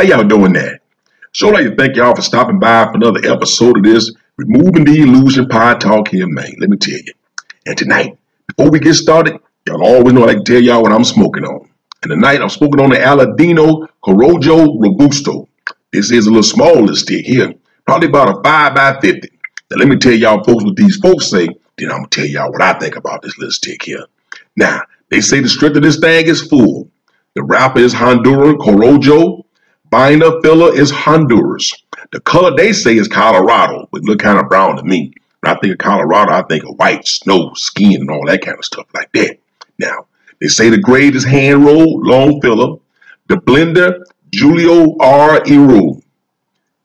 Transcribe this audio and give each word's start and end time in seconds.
How 0.00 0.06
y'all 0.06 0.24
doing 0.24 0.54
that? 0.54 0.80
Sure 1.32 1.52
like 1.52 1.64
to 1.64 1.76
thank 1.76 1.94
y'all 1.94 2.16
for 2.16 2.22
stopping 2.22 2.58
by 2.58 2.86
for 2.86 2.94
another 2.94 3.20
episode 3.30 3.76
of 3.76 3.82
this 3.84 4.10
Removing 4.38 4.86
the 4.86 5.02
Illusion 5.02 5.46
Pod 5.46 5.78
Talk 5.78 6.08
here, 6.08 6.26
man. 6.26 6.54
Let 6.58 6.70
me 6.70 6.78
tell 6.78 6.94
you. 6.94 7.12
And 7.66 7.76
tonight, 7.76 8.16
before 8.46 8.70
we 8.70 8.78
get 8.78 8.94
started, 8.94 9.38
y'all 9.66 9.84
always 9.84 10.14
know 10.14 10.22
I 10.22 10.28
like 10.28 10.38
to 10.38 10.52
tell 10.52 10.62
y'all 10.62 10.80
what 10.80 10.92
I'm 10.92 11.04
smoking 11.04 11.44
on. 11.44 11.68
And 12.02 12.12
tonight 12.12 12.40
I'm 12.40 12.48
smoking 12.48 12.80
on 12.80 12.88
the 12.88 12.96
Aladino 12.96 13.88
Corojo 14.02 14.80
Robusto. 14.80 15.46
This 15.92 16.10
is 16.10 16.24
a 16.24 16.30
little 16.30 16.44
smaller 16.44 16.94
stick 16.94 17.26
here, 17.26 17.52
probably 17.84 18.08
about 18.08 18.38
a 18.38 18.42
5 18.42 18.74
by 18.74 18.98
50 19.02 19.28
Now 19.70 19.76
let 19.76 19.88
me 19.88 19.96
tell 19.96 20.14
y'all 20.14 20.42
folks 20.42 20.64
what 20.64 20.76
these 20.76 20.96
folks 20.96 21.26
say, 21.26 21.46
then 21.76 21.90
I'm 21.90 21.98
gonna 21.98 22.08
tell 22.08 22.24
y'all 22.24 22.50
what 22.50 22.62
I 22.62 22.72
think 22.78 22.96
about 22.96 23.20
this 23.20 23.36
little 23.36 23.52
stick 23.52 23.82
here. 23.82 24.06
Now, 24.56 24.80
they 25.10 25.20
say 25.20 25.40
the 25.40 25.48
strength 25.50 25.76
of 25.76 25.82
this 25.82 26.00
thing 26.00 26.26
is 26.26 26.40
full. 26.40 26.88
The 27.34 27.42
wrapper 27.42 27.80
is 27.80 27.92
Honduran 27.92 28.56
Corojo. 28.56 29.44
Binder 29.90 30.40
filler 30.40 30.72
is 30.72 30.90
Honduras. 30.90 31.74
The 32.12 32.20
color 32.20 32.56
they 32.56 32.72
say 32.72 32.96
is 32.96 33.08
Colorado, 33.08 33.88
but 33.90 34.02
look 34.02 34.20
kind 34.20 34.38
of 34.38 34.48
brown 34.48 34.76
to 34.76 34.84
me. 34.84 35.12
When 35.40 35.52
I 35.54 35.58
think 35.58 35.72
of 35.72 35.78
Colorado, 35.78 36.32
I 36.32 36.42
think 36.42 36.64
of 36.64 36.76
white, 36.76 37.06
snow, 37.06 37.52
skin, 37.54 38.02
and 38.02 38.10
all 38.10 38.24
that 38.26 38.42
kind 38.42 38.56
of 38.56 38.64
stuff 38.64 38.86
like 38.94 39.10
that. 39.12 39.38
Now, 39.78 40.06
they 40.40 40.46
say 40.46 40.68
the 40.68 40.78
grade 40.78 41.16
is 41.16 41.24
hand 41.24 41.64
rolled, 41.64 42.06
long 42.06 42.40
filler. 42.40 42.76
The 43.28 43.36
blender, 43.36 44.04
Julio 44.32 44.96
R. 45.00 45.40
Eiroa. 45.40 46.02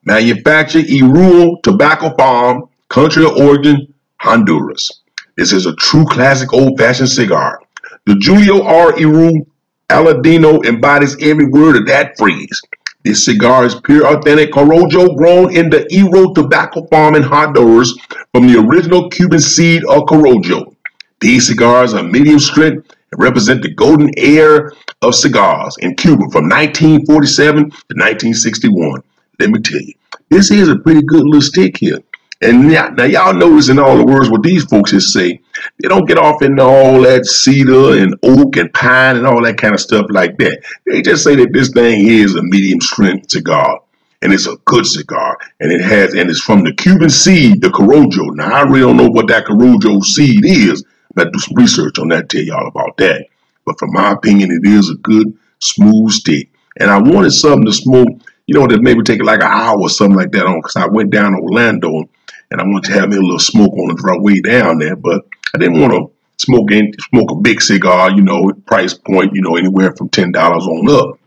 Manufacturer, 0.04 0.82
Eiroa 0.84 1.62
Tobacco 1.62 2.16
Farm, 2.16 2.70
country 2.90 3.26
of 3.26 3.38
origin, 3.38 3.94
Honduras. 4.18 5.02
This 5.36 5.52
is 5.52 5.66
a 5.66 5.76
true 5.76 6.06
classic 6.06 6.54
old-fashioned 6.54 7.10
cigar. 7.10 7.62
The 8.06 8.16
Julio 8.16 8.64
R. 8.64 8.94
Eiroa 8.94 9.46
Aladino 9.90 10.66
embodies 10.66 11.16
every 11.22 11.46
word 11.48 11.76
of 11.76 11.88
that 11.88 12.18
phrase. 12.18 12.62
This 13.06 13.24
cigar 13.24 13.68
is 13.68 13.76
pure 13.76 14.08
authentic 14.08 14.52
Corojo 14.52 15.16
grown 15.16 15.56
in 15.56 15.70
the 15.70 15.82
Eiroa 15.92 16.34
tobacco 16.34 16.88
farm 16.88 17.14
in 17.14 17.22
Honduras 17.22 17.96
from 18.34 18.48
the 18.48 18.60
original 18.60 19.12
Cuban 19.12 19.40
seed 19.40 19.84
of 19.86 20.06
Corojo. 20.08 20.76
These 21.20 21.46
cigars 21.46 21.94
are 21.94 22.02
medium 22.02 22.40
strength 22.40 22.96
and 23.12 23.22
represent 23.22 23.62
the 23.62 23.72
golden 23.72 24.10
era 24.18 24.72
of 25.04 25.14
cigars 25.14 25.78
in 25.82 25.94
Cuba 25.94 26.24
from 26.32 26.50
1947 26.50 27.56
to 27.56 27.94
1961. 27.94 29.04
Let 29.40 29.52
me 29.52 29.60
tell 29.60 29.82
you, 29.82 29.94
this 30.32 30.50
is 30.50 30.68
a 30.68 30.76
pretty 30.76 31.04
good 31.04 31.26
little 31.26 31.42
stick 31.42 31.78
here. 31.78 32.00
And 32.46 32.70
now, 32.70 32.90
now 32.90 33.06
y'all 33.06 33.34
notice 33.34 33.70
in 33.70 33.80
all 33.80 33.98
the 33.98 34.06
words 34.06 34.30
what 34.30 34.44
these 34.44 34.64
folks 34.66 34.94
is 34.94 35.12
say. 35.12 35.42
They 35.82 35.88
don't 35.88 36.08
get 36.08 36.18
off 36.18 36.42
into 36.42 36.64
all 36.64 37.02
that 37.02 37.26
cedar 37.26 37.98
and 37.98 38.16
oak 38.22 38.56
and 38.58 38.72
pine 38.72 39.18
and 39.18 39.26
all 39.26 39.42
that 39.44 39.58
kind 39.58 39.74
of 39.74 39.80
stuff 39.80 40.06
like 40.10 40.38
that. 40.38 40.62
They 40.86 41.02
just 41.02 41.24
say 41.24 41.36
that 41.38 41.52
this 41.54 41.70
thing 41.70 42.08
is 42.08 42.36
a 42.36 42.44
medium 42.44 42.82
strength 42.82 43.32
cigar. 43.32 43.82
And 44.22 44.32
it's 44.32 44.48
a 44.48 44.58
good 44.66 44.86
cigar. 44.86 45.38
And 45.60 45.72
it 45.72 45.82
has, 45.82 46.14
and 46.14 46.30
it's 46.30 46.42
from 46.42 46.64
the 46.64 46.74
Cuban 46.74 47.10
seed, 47.10 47.62
the 47.62 47.70
Corojo. 47.70 48.36
Now, 48.36 48.54
I 48.54 48.62
really 48.64 48.82
don't 48.82 48.98
know 48.98 49.10
what 49.10 49.28
that 49.28 49.46
Corojo 49.46 50.04
seed 50.04 50.46
is. 50.46 50.84
But 51.14 51.32
do 51.32 51.40
some 51.40 51.56
research 51.56 51.98
on 51.98 52.10
that, 52.10 52.30
tell 52.30 52.42
y'all 52.42 52.68
about 52.68 52.98
that. 52.98 53.28
But 53.66 53.80
from 53.80 53.94
my 53.94 54.12
opinion, 54.12 54.52
it 54.52 54.68
is 54.68 54.90
a 54.90 54.96
good, 54.96 55.38
smooth 55.60 56.12
stick. 56.12 56.50
And 56.80 56.92
I 56.92 57.00
wanted 57.00 57.32
something 57.32 57.66
to 57.66 57.74
smoke, 57.74 58.10
you 58.48 58.54
know, 58.54 58.68
that 58.68 58.82
maybe 58.82 59.02
take 59.02 59.24
like 59.24 59.42
an 59.42 59.48
hour 59.48 59.80
or 59.80 59.90
something 59.90 60.18
like 60.18 60.32
that 60.34 60.46
on, 60.46 60.60
because 60.60 60.76
I 60.76 60.88
went 60.88 61.12
down 61.12 61.32
to 61.32 61.40
Orlando 61.40 62.10
and 62.52 62.62
I 62.62 62.64
wanted 62.64 62.86
to 62.86 63.00
have 63.00 63.10
me 63.10 63.18
a 63.18 63.22
little 63.22 63.40
smoke 63.40 63.74
on 63.74 63.88
the 63.88 64.02
right 64.04 64.22
way 64.22 64.40
down 64.42 64.80
there, 64.80 64.96
but 64.96 65.26
I 65.54 65.58
didn't 65.58 65.80
want 65.80 65.94
to 65.94 66.12
smoke 66.38 66.72
in, 66.72 66.94
smoke 67.10 67.32
a 67.32 67.36
big 67.36 67.62
cigar, 67.62 68.12
you 68.12 68.22
know, 68.22 68.52
price 68.66 68.94
point, 68.94 69.36
you 69.36 69.42
know, 69.42 69.56
anywhere 69.56 69.94
from 69.96 70.10
ten 70.10 70.32
dollars 70.32 70.66
on 70.66 70.90
up. 70.90 71.20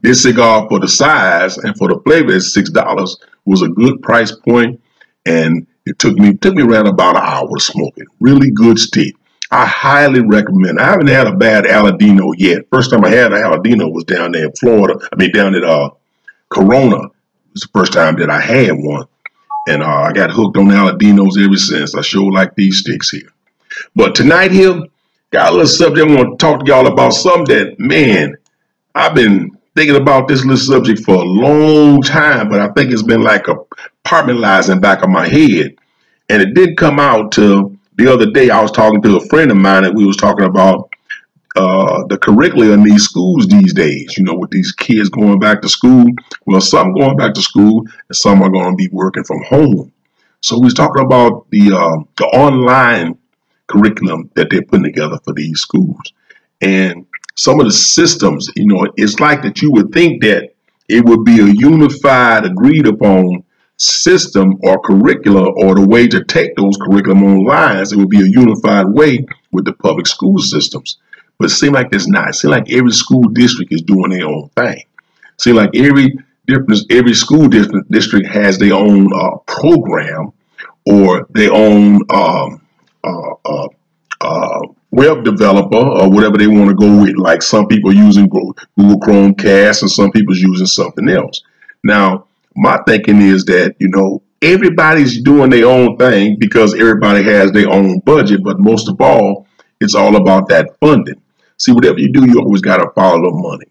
This 0.00 0.22
cigar 0.22 0.68
for 0.68 0.78
the 0.78 0.88
size 0.88 1.58
and 1.58 1.76
for 1.76 1.88
the 1.88 2.00
flavor 2.00 2.32
is 2.32 2.54
six 2.54 2.70
dollars 2.70 3.18
was 3.44 3.62
a 3.62 3.68
good 3.68 4.02
price 4.02 4.32
point, 4.32 4.80
and 5.26 5.66
it 5.86 5.98
took 5.98 6.16
me 6.16 6.34
took 6.34 6.54
me 6.54 6.62
around 6.62 6.86
about 6.86 7.16
an 7.16 7.22
hour 7.22 7.48
to 7.48 7.60
smoke 7.60 7.94
smoking. 7.94 8.06
Really 8.20 8.50
good 8.50 8.78
stick. 8.78 9.14
I 9.50 9.64
highly 9.64 10.20
recommend. 10.20 10.78
I 10.78 10.90
haven't 10.90 11.06
had 11.06 11.26
a 11.26 11.34
bad 11.34 11.64
Aladino 11.64 12.34
yet. 12.36 12.66
First 12.70 12.90
time 12.90 13.04
I 13.04 13.08
had 13.08 13.32
an 13.32 13.42
Aladino 13.42 13.90
was 13.90 14.04
down 14.04 14.32
there 14.32 14.44
in 14.46 14.52
Florida. 14.52 15.00
I 15.10 15.16
mean, 15.16 15.32
down 15.32 15.54
at 15.54 15.64
uh, 15.64 15.90
Corona. 16.50 17.04
It 17.06 17.52
was 17.54 17.62
the 17.62 17.68
first 17.72 17.94
time 17.94 18.16
that 18.16 18.28
I 18.28 18.40
had 18.40 18.72
one. 18.72 19.06
And 19.68 19.82
uh, 19.82 19.86
I 19.86 20.12
got 20.12 20.30
hooked 20.30 20.56
on 20.56 20.68
Aladinos 20.68 21.36
ever 21.44 21.56
since. 21.56 21.94
I 21.94 22.00
sure 22.00 22.32
like 22.32 22.54
these 22.54 22.78
sticks 22.78 23.10
here. 23.10 23.30
But 23.94 24.14
tonight 24.14 24.50
here, 24.50 24.82
got 25.30 25.50
a 25.50 25.52
little 25.52 25.66
subject 25.66 26.10
I 26.10 26.14
want 26.14 26.38
to 26.38 26.44
talk 26.44 26.60
to 26.60 26.66
y'all 26.66 26.86
about. 26.86 27.10
Something 27.10 27.54
that, 27.54 27.78
man, 27.78 28.34
I've 28.94 29.14
been 29.14 29.58
thinking 29.76 29.96
about 29.96 30.26
this 30.26 30.42
little 30.42 30.56
subject 30.56 31.00
for 31.04 31.16
a 31.16 31.24
long 31.24 32.00
time, 32.00 32.48
but 32.48 32.60
I 32.60 32.68
think 32.68 32.90
it's 32.90 33.02
been 33.02 33.22
like 33.22 33.46
a 33.48 33.56
compartmentalizing 34.06 34.80
back 34.80 35.02
of 35.02 35.10
my 35.10 35.28
head. 35.28 35.76
And 36.30 36.40
it 36.40 36.54
did 36.54 36.78
come 36.78 36.98
out 36.98 37.32
to 37.32 37.78
the 37.96 38.10
other 38.10 38.30
day. 38.30 38.48
I 38.48 38.62
was 38.62 38.72
talking 38.72 39.02
to 39.02 39.18
a 39.18 39.26
friend 39.26 39.50
of 39.50 39.58
mine 39.58 39.84
and 39.84 39.94
we 39.94 40.06
was 40.06 40.16
talking 40.16 40.46
about 40.46 40.87
uh, 41.58 42.06
the 42.06 42.16
curricula 42.16 42.72
in 42.72 42.84
these 42.84 43.02
schools 43.02 43.48
these 43.48 43.74
days, 43.74 44.16
you 44.16 44.22
know, 44.22 44.36
with 44.36 44.50
these 44.50 44.70
kids 44.70 45.08
going 45.08 45.40
back 45.40 45.60
to 45.60 45.68
school. 45.68 46.04
Well, 46.46 46.60
some 46.60 46.94
going 46.94 47.16
back 47.16 47.34
to 47.34 47.42
school 47.42 47.84
and 48.08 48.16
some 48.16 48.42
are 48.42 48.48
going 48.48 48.70
to 48.70 48.76
be 48.76 48.88
working 48.92 49.24
from 49.24 49.42
home. 49.42 49.92
So 50.40 50.56
we 50.56 50.66
was 50.66 50.74
talking 50.74 51.04
about 51.04 51.50
the, 51.50 51.72
uh, 51.72 52.04
the 52.16 52.26
online 52.26 53.18
curriculum 53.66 54.30
that 54.34 54.50
they're 54.50 54.62
putting 54.62 54.84
together 54.84 55.18
for 55.24 55.32
these 55.32 55.58
schools. 55.58 56.00
And 56.60 57.06
some 57.34 57.58
of 57.58 57.66
the 57.66 57.72
systems, 57.72 58.48
you 58.54 58.66
know, 58.66 58.86
it's 58.96 59.18
like 59.18 59.42
that 59.42 59.60
you 59.60 59.72
would 59.72 59.90
think 59.92 60.22
that 60.22 60.52
it 60.88 61.04
would 61.04 61.24
be 61.24 61.40
a 61.40 61.46
unified, 61.46 62.44
agreed 62.46 62.86
upon 62.86 63.42
system 63.78 64.58
or 64.62 64.80
curricula 64.80 65.50
or 65.50 65.74
the 65.74 65.86
way 65.86 66.06
to 66.06 66.22
take 66.22 66.54
those 66.54 66.76
curriculum 66.76 67.24
online. 67.24 67.78
It 67.78 67.96
would 67.96 68.10
be 68.10 68.20
a 68.20 68.30
unified 68.30 68.86
way 68.86 69.26
with 69.50 69.64
the 69.64 69.72
public 69.72 70.06
school 70.06 70.38
systems. 70.38 70.98
But 71.38 71.46
it 71.46 71.54
seems 71.54 71.72
like 71.72 71.90
there's 71.90 72.08
not. 72.08 72.30
It 72.30 72.34
seems 72.34 72.50
like 72.50 72.70
every 72.70 72.92
school 72.92 73.28
district 73.28 73.72
is 73.72 73.82
doing 73.82 74.10
their 74.10 74.26
own 74.26 74.48
thing. 74.56 74.78
It 74.78 75.40
seems 75.40 75.56
like 75.56 75.70
every 75.74 76.16
every 76.90 77.14
school 77.14 77.48
district 77.48 77.90
district 77.90 78.26
has 78.26 78.58
their 78.58 78.74
own 78.74 79.12
uh, 79.12 79.36
program 79.46 80.32
or 80.86 81.26
their 81.30 81.52
own 81.52 82.00
um, 82.10 82.60
uh, 83.04 83.34
uh, 83.44 83.68
uh 84.20 84.60
web 84.90 85.22
developer 85.22 85.76
or 85.76 86.10
whatever 86.10 86.38
they 86.38 86.46
want 86.46 86.70
to 86.70 86.74
go 86.74 87.02
with. 87.02 87.16
Like 87.16 87.42
some 87.42 87.68
people 87.68 87.92
using 87.94 88.28
Google 88.28 88.54
Chromecast 88.76 89.82
and 89.82 89.90
some 89.90 90.10
people's 90.10 90.40
using 90.40 90.66
something 90.66 91.08
else. 91.08 91.42
Now, 91.84 92.26
my 92.56 92.80
thinking 92.86 93.20
is 93.20 93.44
that 93.44 93.76
you 93.78 93.88
know 93.88 94.22
everybody's 94.42 95.22
doing 95.22 95.50
their 95.50 95.66
own 95.66 95.96
thing 95.96 96.36
because 96.38 96.74
everybody 96.74 97.22
has 97.22 97.52
their 97.52 97.70
own 97.70 98.00
budget, 98.00 98.42
but 98.42 98.58
most 98.58 98.88
of 98.88 99.00
all, 99.00 99.46
it's 99.80 99.94
all 99.94 100.16
about 100.16 100.48
that 100.48 100.76
funding. 100.80 101.20
See, 101.58 101.72
whatever 101.72 101.98
you 101.98 102.12
do, 102.12 102.24
you 102.24 102.38
always 102.38 102.60
got 102.60 102.78
to 102.78 102.90
follow 102.94 103.30
money. 103.32 103.66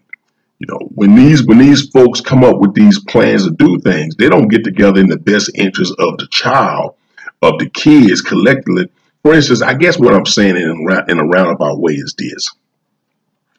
You 0.58 0.66
know, 0.68 0.88
when 0.94 1.14
these 1.14 1.46
when 1.46 1.58
these 1.58 1.88
folks 1.90 2.20
come 2.20 2.42
up 2.44 2.58
with 2.58 2.74
these 2.74 2.98
plans 3.04 3.44
to 3.44 3.50
do 3.52 3.78
things, 3.78 4.16
they 4.16 4.28
don't 4.28 4.48
get 4.48 4.64
together 4.64 5.00
in 5.00 5.08
the 5.08 5.16
best 5.16 5.50
interest 5.54 5.94
of 5.98 6.18
the 6.18 6.26
child, 6.30 6.96
of 7.42 7.58
the 7.58 7.70
kids 7.70 8.20
collectively. 8.20 8.88
For 9.22 9.34
instance, 9.34 9.62
I 9.62 9.74
guess 9.74 9.98
what 9.98 10.14
I'm 10.14 10.26
saying 10.26 10.56
in 10.56 10.86
in 11.08 11.18
a 11.20 11.24
roundabout 11.24 11.78
way 11.78 11.94
is 11.94 12.14
this. 12.18 12.50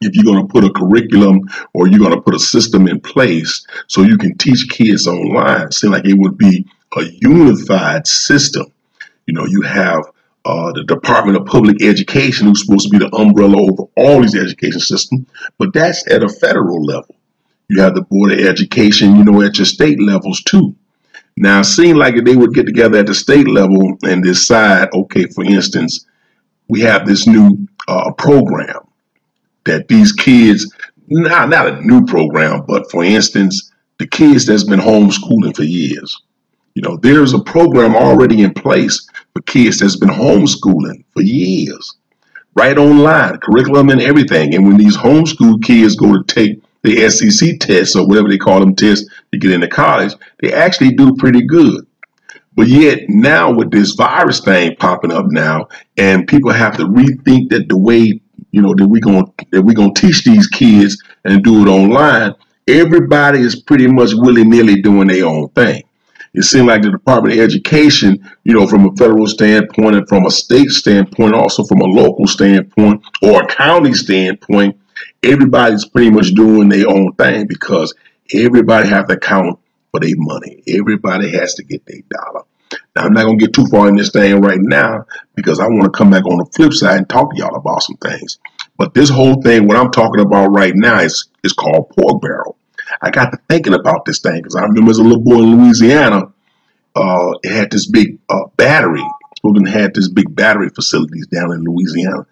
If 0.02 0.16
you're 0.16 0.26
going 0.26 0.46
to 0.46 0.52
put 0.52 0.64
a 0.64 0.72
curriculum 0.72 1.42
or 1.74 1.88
you're 1.88 2.00
going 2.00 2.16
to 2.16 2.22
put 2.22 2.36
a 2.36 2.40
system 2.40 2.88
in 2.88 3.02
place 3.02 3.66
so 3.88 4.02
you 4.02 4.18
can 4.18 4.38
teach 4.38 4.70
kids 4.70 5.08
online, 5.08 5.68
it 5.68 5.74
seems 5.74 5.92
like 5.92 6.06
it 6.06 6.18
would 6.18 6.38
be 6.38 6.66
a 6.96 7.04
unified 7.22 8.08
system. 8.08 8.68
You 9.26 9.34
know, 9.34 9.46
you 9.46 9.62
have 9.62 10.04
uh, 10.46 10.72
the 10.72 10.84
Department 10.84 11.38
of 11.38 11.46
Public 11.46 11.82
Education, 11.84 12.48
who's 12.48 12.66
supposed 12.66 12.90
to 12.90 12.98
be 12.98 13.04
the 13.04 13.16
umbrella 13.16 13.62
over 13.62 13.84
all 13.98 14.22
these 14.22 14.36
education 14.36 14.80
systems, 14.80 15.28
but 15.58 15.74
that's 15.74 16.10
at 16.12 16.24
a 16.24 16.30
federal 16.30 16.84
level. 16.84 17.16
You 17.68 17.82
have 17.82 17.96
the 17.96 18.02
Board 18.02 18.32
of 18.32 18.40
Education, 18.40 19.16
you 19.16 19.24
know, 19.24 19.42
at 19.42 19.58
your 19.58 19.66
state 19.66 20.02
levels 20.02 20.42
too. 20.44 20.76
Now, 21.38 21.62
it 21.62 21.66
seemed 21.66 21.98
like 21.98 22.16
if 22.16 22.26
they 22.26 22.36
would 22.36 22.54
get 22.54 22.66
together 22.66 23.00
at 23.00 23.08
the 23.08 23.14
state 23.14 23.48
level 23.48 23.98
and 24.04 24.24
decide, 24.24 24.90
okay, 24.94 25.28
for 25.28 25.44
instance, 25.44 26.06
we 26.68 26.82
have 26.82 27.06
this 27.06 27.28
new 27.28 27.68
uh, 27.88 28.12
program 28.14 28.80
that 29.66 29.88
these 29.88 30.12
kids, 30.12 30.74
not, 31.08 31.50
not 31.50 31.68
a 31.68 31.82
new 31.86 32.06
program, 32.06 32.64
but 32.68 32.90
for 32.92 33.04
instance, 33.04 33.72
the 34.00 34.08
kids 34.08 34.46
that's 34.46 34.64
been 34.64 34.80
homeschooling 34.80 35.56
for 35.56 35.64
years. 35.64 36.22
You 36.76 36.82
know, 36.82 36.98
there's 36.98 37.34
a 37.34 37.40
program 37.40 37.96
already 37.96 38.42
in 38.42 38.54
place 38.54 39.08
for 39.34 39.42
kids 39.42 39.80
that's 39.80 39.98
been 39.98 40.10
homeschooling 40.10 41.04
for 41.14 41.22
years, 41.22 41.96
right 42.56 42.78
online, 42.78 43.38
curriculum 43.40 43.90
and 43.90 44.02
everything. 44.02 44.56
And 44.56 44.68
when 44.68 44.78
these 44.78 44.98
homeschool 44.98 45.64
kids 45.64 45.96
go 45.96 46.14
to 46.14 46.24
take 46.24 46.62
the 46.84 47.10
SEC 47.10 47.60
tests 47.60 47.96
or 47.96 48.08
whatever 48.08 48.30
they 48.30 48.38
call 48.38 48.60
them 48.60 48.76
tests 48.76 49.10
to 49.32 49.40
get 49.40 49.52
into 49.52 49.68
college, 49.68 50.14
they 50.42 50.54
actually 50.54 50.92
do 50.92 51.16
pretty 51.16 51.42
good. 51.42 51.86
But 52.56 52.68
yet 52.68 53.10
now 53.10 53.52
with 53.52 53.72
this 53.72 53.92
virus 53.94 54.42
thing 54.42 54.76
popping 54.78 55.12
up 55.12 55.28
now, 55.28 55.68
and 55.98 56.28
people 56.28 56.52
have 56.52 56.78
to 56.78 56.86
rethink 56.86 57.50
that 57.50 57.70
the 57.70 57.78
way 57.78 58.20
you 58.52 58.62
know 58.62 58.74
that 58.76 58.88
we're 58.88 59.02
going 59.02 59.32
that 59.52 59.62
we're 59.62 59.76
gonna 59.76 59.94
teach 59.94 60.24
these 60.24 60.48
kids 60.48 61.02
and 61.26 61.44
do 61.44 61.62
it 61.62 61.70
online, 61.70 62.36
everybody 62.68 63.40
is 63.40 63.62
pretty 63.62 63.88
much 63.88 64.12
willy-nilly 64.14 64.82
doing 64.82 65.08
their 65.08 65.26
own 65.26 65.50
thing. 65.50 65.84
It 66.34 66.44
seemed 66.44 66.68
like 66.68 66.82
the 66.82 66.92
Department 66.92 67.34
of 67.34 67.40
Education, 67.42 68.30
you 68.44 68.54
know, 68.54 68.68
from 68.68 68.86
a 68.86 68.96
federal 68.96 69.28
standpoint 69.28 69.96
and 69.96 70.08
from 70.08 70.26
a 70.26 70.32
state 70.32 70.70
standpoint, 70.70 71.34
also 71.34 71.64
from 71.64 71.82
a 71.82 71.86
local 71.86 72.28
standpoint 72.28 73.04
or 73.22 73.44
a 73.44 73.48
county 73.48 73.94
standpoint, 73.94 74.78
everybody's 75.24 75.86
pretty 75.86 76.12
much 76.12 76.34
doing 76.34 76.70
their 76.70 76.88
own 76.88 77.14
thing 77.14 77.48
because 77.48 77.94
everybody 78.34 78.88
have 78.88 79.08
to 79.08 79.18
count 79.18 79.60
for 79.92 80.00
their 80.00 80.16
money. 80.16 80.64
Everybody 80.68 81.32
has 81.32 81.56
to 81.56 81.64
get 81.64 81.86
their 81.86 82.02
dollar. 82.10 82.46
Now, 82.96 83.04
I'm 83.04 83.14
not 83.14 83.26
going 83.26 83.40
to 83.40 83.46
get 83.46 83.54
too 83.56 83.66
far 83.66 83.88
in 83.88 83.96
this 83.96 84.12
thing 84.12 84.42
right 84.42 84.60
now 84.62 85.06
because 85.36 85.60
I 85.60 85.68
want 85.68 85.86
to 85.86 85.90
come 85.98 86.12
back 86.12 86.26
on 86.26 86.38
the 86.38 86.46
flip 86.56 86.74
side 86.74 86.98
and 86.98 87.10
talk 87.10 87.32
to 87.32 87.38
y'all 87.38 87.56
about 87.56 87.82
some 87.82 87.98
things. 87.98 88.38
But 88.78 88.94
this 88.94 89.10
whole 89.10 89.42
thing, 89.42 89.68
what 89.68 89.78
I'm 89.78 89.92
talking 89.92 90.22
about 90.22 90.50
right 90.50 90.74
now 90.76 91.00
is, 91.00 91.28
is 91.44 91.54
called 91.54 91.90
pork 91.90 92.22
barrel. 92.22 92.58
I 93.02 93.12
got 93.12 93.32
to 93.32 93.40
thinking 93.50 93.74
about 93.74 94.06
this 94.06 94.20
thing 94.20 94.38
because 94.38 94.56
I 94.56 94.64
remember 94.64 94.92
as 94.92 94.98
a 94.98 95.04
little 95.04 95.24
boy 95.24 95.44
in 95.44 95.58
Louisiana, 95.58 96.32
uh, 96.96 97.32
it 97.44 97.52
had 97.52 97.72
this 97.72 97.88
big 97.88 98.20
uh, 98.30 98.46
battery. 98.58 99.04
Spoken 99.38 99.66
had 99.66 99.94
this 99.94 100.10
big 100.10 100.36
battery 100.36 100.70
facilities 100.70 101.28
down 101.28 101.52
in 101.54 101.64
Louisiana 101.64 102.26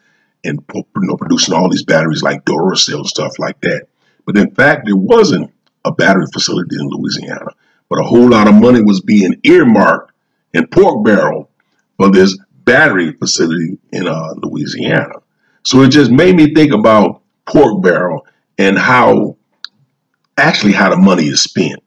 and 0.43 0.61
you 0.75 0.85
know, 0.95 1.17
producing 1.17 1.53
all 1.53 1.69
these 1.69 1.83
batteries 1.83 2.23
like 2.23 2.43
Duracell 2.45 2.97
and 2.97 3.07
stuff 3.07 3.39
like 3.39 3.59
that. 3.61 3.87
But 4.25 4.37
in 4.37 4.51
fact, 4.51 4.85
there 4.85 4.95
wasn't 4.95 5.53
a 5.85 5.91
battery 5.91 6.25
facility 6.33 6.75
in 6.77 6.87
Louisiana, 6.89 7.51
but 7.89 7.99
a 7.99 8.03
whole 8.03 8.29
lot 8.29 8.47
of 8.47 8.55
money 8.55 8.81
was 8.81 9.01
being 9.01 9.39
earmarked 9.43 10.11
in 10.53 10.67
pork 10.67 11.05
barrel 11.05 11.49
for 11.97 12.11
this 12.11 12.37
battery 12.65 13.13
facility 13.13 13.77
in 13.91 14.07
uh, 14.07 14.33
Louisiana. 14.43 15.15
So 15.63 15.81
it 15.81 15.89
just 15.89 16.11
made 16.11 16.35
me 16.35 16.53
think 16.53 16.73
about 16.73 17.21
pork 17.45 17.81
barrel 17.81 18.25
and 18.57 18.77
how 18.77 19.36
actually 20.37 20.73
how 20.73 20.89
the 20.89 20.97
money 20.97 21.27
is 21.27 21.41
spent. 21.41 21.83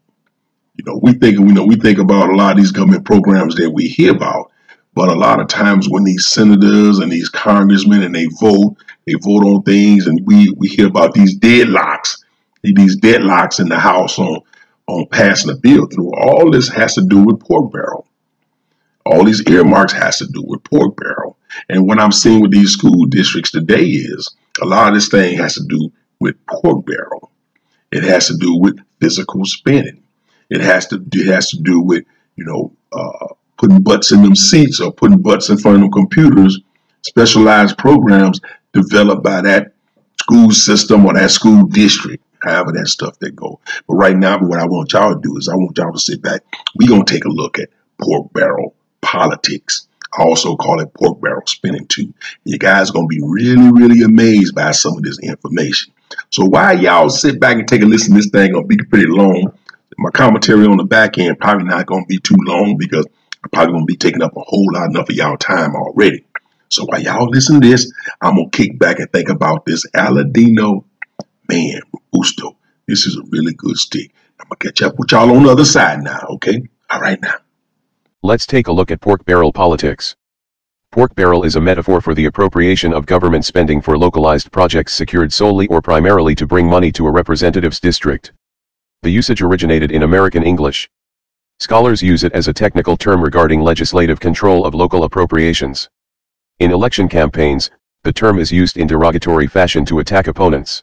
You 0.76 0.84
know, 0.84 1.00
we 1.02 1.12
think 1.12 1.38
we 1.38 1.52
know 1.52 1.64
we 1.64 1.76
think 1.76 1.98
about 1.98 2.30
a 2.30 2.34
lot 2.34 2.52
of 2.52 2.56
these 2.58 2.72
government 2.72 3.04
programs 3.04 3.54
that 3.56 3.70
we 3.70 3.86
hear 3.88 4.12
about, 4.12 4.50
but 4.94 5.08
a 5.08 5.14
lot 5.14 5.40
of 5.40 5.48
times 5.48 5.88
when 5.88 6.04
these 6.04 6.28
senators 6.28 6.98
and 6.98 7.12
these 7.12 7.28
congressmen 7.28 8.02
and 8.02 8.14
they 8.14 8.26
vote, 8.40 8.76
they 9.06 9.14
vote 9.14 9.44
on 9.44 9.62
things, 9.62 10.06
and 10.06 10.20
we 10.26 10.52
we 10.56 10.68
hear 10.68 10.86
about 10.86 11.12
these 11.14 11.38
deadlocks, 11.38 12.22
these 12.62 12.98
deadlocks 12.98 13.60
in 13.60 13.68
the 13.68 13.78
House 13.78 14.18
on 14.18 14.40
on 14.86 15.06
passing 15.06 15.50
a 15.50 15.56
bill 15.56 15.86
through. 15.86 16.12
All 16.14 16.50
this 16.50 16.68
has 16.68 16.94
to 16.94 17.02
do 17.02 17.24
with 17.24 17.40
pork 17.40 17.72
barrel. 17.72 18.06
All 19.06 19.24
these 19.24 19.42
earmarks 19.48 19.92
has 19.92 20.18
to 20.18 20.26
do 20.26 20.42
with 20.42 20.64
pork 20.64 20.96
barrel. 20.96 21.36
And 21.68 21.86
what 21.86 22.00
I'm 22.00 22.12
seeing 22.12 22.40
with 22.40 22.52
these 22.52 22.72
school 22.72 23.06
districts 23.06 23.50
today 23.50 23.84
is 23.84 24.34
a 24.60 24.66
lot 24.66 24.88
of 24.88 24.94
this 24.94 25.08
thing 25.08 25.36
has 25.38 25.54
to 25.54 25.64
do 25.68 25.92
with 26.20 26.36
pork 26.46 26.84
barrel. 26.86 27.30
It 27.92 28.04
has 28.04 28.28
to 28.28 28.36
do 28.36 28.54
with 28.56 28.78
physical 29.00 29.44
spending. 29.44 30.02
It 30.48 30.60
has 30.60 30.86
to 30.88 31.04
it 31.12 31.26
has 31.26 31.50
to 31.50 31.58
do 31.60 31.80
with 31.80 32.04
you 32.36 32.44
know 32.44 32.72
uh, 32.92 33.34
putting 33.58 33.82
butts 33.82 34.12
in 34.12 34.22
them 34.22 34.36
seats 34.36 34.80
or 34.80 34.92
putting 34.92 35.18
butts 35.18 35.48
in 35.48 35.58
front 35.58 35.84
of 35.84 35.90
computers. 35.92 36.60
Specialized 37.02 37.78
programs 37.78 38.40
developed 38.72 39.22
by 39.22 39.40
that 39.42 39.72
school 40.20 40.50
system 40.50 41.06
or 41.06 41.14
that 41.14 41.30
school 41.30 41.64
district, 41.66 42.22
however 42.42 42.72
that 42.72 42.88
stuff 42.88 43.18
they 43.18 43.30
go. 43.30 43.58
But 43.88 43.94
right 43.94 44.16
now, 44.16 44.38
what 44.38 44.60
I 44.60 44.66
want 44.66 44.92
y'all 44.92 45.14
to 45.14 45.20
do 45.20 45.36
is 45.38 45.48
I 45.48 45.56
want 45.56 45.78
y'all 45.78 45.92
to 45.92 45.98
sit 45.98 46.22
back. 46.22 46.42
We're 46.74 46.88
gonna 46.88 47.04
take 47.04 47.24
a 47.24 47.30
look 47.30 47.58
at 47.58 47.70
pork 48.00 48.32
barrel 48.32 48.74
politics. 49.00 49.88
I 50.12 50.22
also 50.22 50.56
call 50.56 50.80
it 50.80 50.92
pork 50.94 51.20
barrel 51.20 51.46
spinning 51.46 51.86
too. 51.86 52.12
You 52.44 52.58
guys 52.58 52.90
are 52.90 52.92
gonna 52.92 53.06
be 53.06 53.20
really, 53.22 53.70
really 53.72 54.02
amazed 54.02 54.54
by 54.54 54.72
some 54.72 54.96
of 54.96 55.02
this 55.02 55.18
information. 55.20 55.92
So 56.30 56.44
while 56.44 56.78
y'all 56.78 57.08
sit 57.08 57.38
back 57.40 57.56
and 57.56 57.68
take 57.68 57.82
a 57.82 57.86
listen, 57.86 58.14
this 58.14 58.28
thing 58.30 58.52
gonna 58.52 58.66
be 58.66 58.76
pretty 58.76 59.06
long. 59.06 59.52
My 59.98 60.10
commentary 60.10 60.66
on 60.66 60.78
the 60.78 60.84
back 60.84 61.18
end 61.18 61.38
probably 61.38 61.64
not 61.64 61.86
gonna 61.86 62.06
be 62.06 62.18
too 62.18 62.36
long 62.38 62.76
because 62.76 63.06
I'm 63.44 63.50
probably 63.50 63.74
gonna 63.74 63.84
be 63.84 63.96
taking 63.96 64.22
up 64.22 64.36
a 64.36 64.40
whole 64.40 64.68
lot 64.72 64.90
enough 64.90 65.08
of 65.08 65.14
y'all 65.14 65.36
time 65.36 65.74
already. 65.74 66.24
So 66.68 66.84
while 66.84 67.02
y'all 67.02 67.28
listen 67.28 67.60
to 67.60 67.68
this, 67.68 67.92
I'm 68.20 68.36
gonna 68.36 68.50
kick 68.50 68.78
back 68.78 68.98
and 68.98 69.12
think 69.12 69.28
about 69.28 69.66
this 69.66 69.86
Aladino 69.94 70.84
man, 71.48 71.80
Robusto. 71.92 72.56
This 72.86 73.06
is 73.06 73.16
a 73.16 73.22
really 73.30 73.54
good 73.54 73.76
stick. 73.76 74.12
I'm 74.40 74.46
gonna 74.48 74.58
catch 74.58 74.82
up 74.82 74.98
with 74.98 75.12
y'all 75.12 75.30
on 75.36 75.44
the 75.44 75.50
other 75.50 75.64
side 75.64 76.02
now, 76.02 76.26
okay? 76.30 76.62
All 76.88 77.00
right 77.00 77.20
now. 77.20 77.34
Let's 78.22 78.44
take 78.44 78.66
a 78.66 78.72
look 78.72 78.90
at 78.90 79.00
pork 79.00 79.24
barrel 79.24 79.50
politics. 79.50 80.14
Pork 80.92 81.14
barrel 81.14 81.44
is 81.44 81.56
a 81.56 81.60
metaphor 81.60 82.02
for 82.02 82.14
the 82.14 82.26
appropriation 82.26 82.92
of 82.92 83.06
government 83.06 83.46
spending 83.46 83.80
for 83.80 83.96
localized 83.96 84.52
projects 84.52 84.92
secured 84.92 85.32
solely 85.32 85.66
or 85.68 85.80
primarily 85.80 86.34
to 86.34 86.46
bring 86.46 86.68
money 86.68 86.92
to 86.92 87.06
a 87.06 87.10
representative's 87.10 87.80
district. 87.80 88.32
The 89.00 89.08
usage 89.08 89.40
originated 89.40 89.90
in 89.90 90.02
American 90.02 90.42
English. 90.42 90.90
Scholars 91.60 92.02
use 92.02 92.22
it 92.22 92.34
as 92.34 92.46
a 92.46 92.52
technical 92.52 92.94
term 92.94 93.22
regarding 93.22 93.62
legislative 93.62 94.20
control 94.20 94.66
of 94.66 94.74
local 94.74 95.04
appropriations. 95.04 95.88
In 96.58 96.72
election 96.72 97.08
campaigns, 97.08 97.70
the 98.02 98.12
term 98.12 98.38
is 98.38 98.52
used 98.52 98.76
in 98.76 98.86
derogatory 98.86 99.46
fashion 99.46 99.86
to 99.86 100.00
attack 100.00 100.26
opponents. 100.26 100.82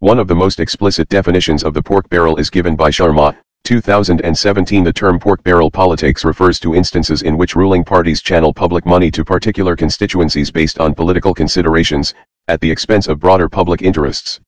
One 0.00 0.18
of 0.18 0.28
the 0.28 0.36
most 0.36 0.60
explicit 0.60 1.08
definitions 1.08 1.64
of 1.64 1.72
the 1.72 1.82
pork 1.82 2.10
barrel 2.10 2.36
is 2.36 2.50
given 2.50 2.76
by 2.76 2.90
Sharma, 2.90 3.38
2017 3.68 4.82
The 4.82 4.90
term 4.90 5.20
pork 5.20 5.42
barrel 5.42 5.70
politics 5.70 6.24
refers 6.24 6.58
to 6.60 6.74
instances 6.74 7.20
in 7.20 7.36
which 7.36 7.54
ruling 7.54 7.84
parties 7.84 8.22
channel 8.22 8.50
public 8.50 8.86
money 8.86 9.10
to 9.10 9.22
particular 9.22 9.76
constituencies 9.76 10.50
based 10.50 10.80
on 10.80 10.94
political 10.94 11.34
considerations, 11.34 12.14
at 12.48 12.62
the 12.62 12.70
expense 12.70 13.08
of 13.08 13.20
broader 13.20 13.46
public 13.46 13.82
interests. 13.82 14.40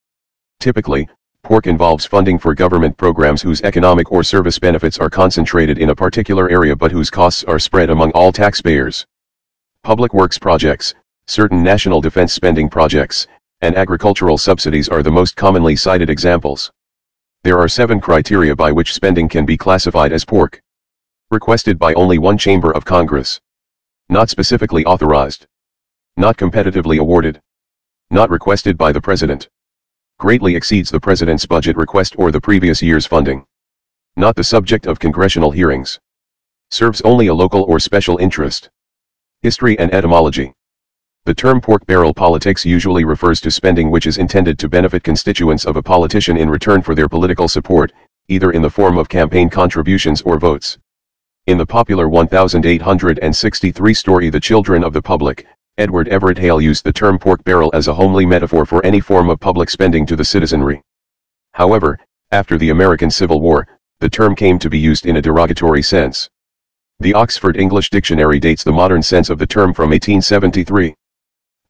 Typically, 0.58 1.06
pork 1.42 1.66
involves 1.66 2.06
funding 2.06 2.38
for 2.38 2.54
government 2.54 2.96
programs 2.96 3.42
whose 3.42 3.60
economic 3.60 4.10
or 4.10 4.24
service 4.24 4.58
benefits 4.58 4.96
are 4.96 5.10
concentrated 5.10 5.76
in 5.76 5.90
a 5.90 5.94
particular 5.94 6.48
area 6.48 6.74
but 6.74 6.90
whose 6.90 7.10
costs 7.10 7.44
are 7.44 7.58
spread 7.58 7.90
among 7.90 8.10
all 8.12 8.32
taxpayers. 8.32 9.04
Public 9.82 10.14
works 10.14 10.38
projects, 10.38 10.94
certain 11.26 11.62
national 11.62 12.00
defense 12.00 12.32
spending 12.32 12.70
projects, 12.70 13.26
and 13.60 13.76
agricultural 13.76 14.38
subsidies 14.38 14.88
are 14.88 15.02
the 15.02 15.10
most 15.10 15.36
commonly 15.36 15.76
cited 15.76 16.08
examples. 16.08 16.72
There 17.42 17.58
are 17.58 17.68
seven 17.68 18.02
criteria 18.02 18.54
by 18.54 18.70
which 18.70 18.92
spending 18.92 19.26
can 19.26 19.46
be 19.46 19.56
classified 19.56 20.12
as 20.12 20.26
pork. 20.26 20.60
Requested 21.30 21.78
by 21.78 21.94
only 21.94 22.18
one 22.18 22.36
chamber 22.36 22.70
of 22.70 22.84
Congress. 22.84 23.40
Not 24.10 24.28
specifically 24.28 24.84
authorized. 24.84 25.46
Not 26.18 26.36
competitively 26.36 26.98
awarded. 26.98 27.40
Not 28.10 28.28
requested 28.28 28.76
by 28.76 28.92
the 28.92 29.00
President. 29.00 29.48
Greatly 30.18 30.54
exceeds 30.54 30.90
the 30.90 31.00
President's 31.00 31.46
budget 31.46 31.76
request 31.76 32.14
or 32.18 32.30
the 32.30 32.42
previous 32.42 32.82
year's 32.82 33.06
funding. 33.06 33.46
Not 34.16 34.36
the 34.36 34.44
subject 34.44 34.86
of 34.86 34.98
congressional 34.98 35.50
hearings. 35.50 35.98
Serves 36.70 37.00
only 37.02 37.28
a 37.28 37.34
local 37.34 37.62
or 37.62 37.80
special 37.80 38.18
interest. 38.18 38.68
History 39.40 39.78
and 39.78 39.94
etymology. 39.94 40.52
The 41.26 41.34
term 41.34 41.60
pork 41.60 41.84
barrel 41.84 42.14
politics 42.14 42.64
usually 42.64 43.04
refers 43.04 43.42
to 43.42 43.50
spending 43.50 43.90
which 43.90 44.06
is 44.06 44.16
intended 44.16 44.58
to 44.58 44.70
benefit 44.70 45.02
constituents 45.02 45.66
of 45.66 45.76
a 45.76 45.82
politician 45.82 46.38
in 46.38 46.48
return 46.48 46.80
for 46.80 46.94
their 46.94 47.10
political 47.10 47.46
support, 47.46 47.92
either 48.28 48.52
in 48.52 48.62
the 48.62 48.70
form 48.70 48.96
of 48.96 49.10
campaign 49.10 49.50
contributions 49.50 50.22
or 50.22 50.38
votes. 50.38 50.78
In 51.46 51.58
the 51.58 51.66
popular 51.66 52.08
1863 52.08 53.94
story 53.94 54.30
The 54.30 54.40
Children 54.40 54.82
of 54.82 54.94
the 54.94 55.02
Public, 55.02 55.46
Edward 55.76 56.08
Everett 56.08 56.38
Hale 56.38 56.60
used 56.60 56.84
the 56.84 56.92
term 56.92 57.18
pork 57.18 57.44
barrel 57.44 57.70
as 57.74 57.88
a 57.88 57.94
homely 57.94 58.24
metaphor 58.24 58.64
for 58.64 58.84
any 58.84 59.00
form 59.00 59.28
of 59.28 59.40
public 59.40 59.68
spending 59.68 60.06
to 60.06 60.16
the 60.16 60.24
citizenry. 60.24 60.80
However, 61.52 61.98
after 62.30 62.56
the 62.56 62.70
American 62.70 63.10
Civil 63.10 63.42
War, 63.42 63.68
the 63.98 64.08
term 64.08 64.34
came 64.34 64.58
to 64.58 64.70
be 64.70 64.78
used 64.78 65.04
in 65.04 65.16
a 65.16 65.22
derogatory 65.22 65.82
sense. 65.82 66.30
The 66.98 67.12
Oxford 67.12 67.58
English 67.58 67.90
Dictionary 67.90 68.40
dates 68.40 68.64
the 68.64 68.72
modern 68.72 69.02
sense 69.02 69.28
of 69.28 69.38
the 69.38 69.46
term 69.46 69.74
from 69.74 69.90
1873. 69.90 70.94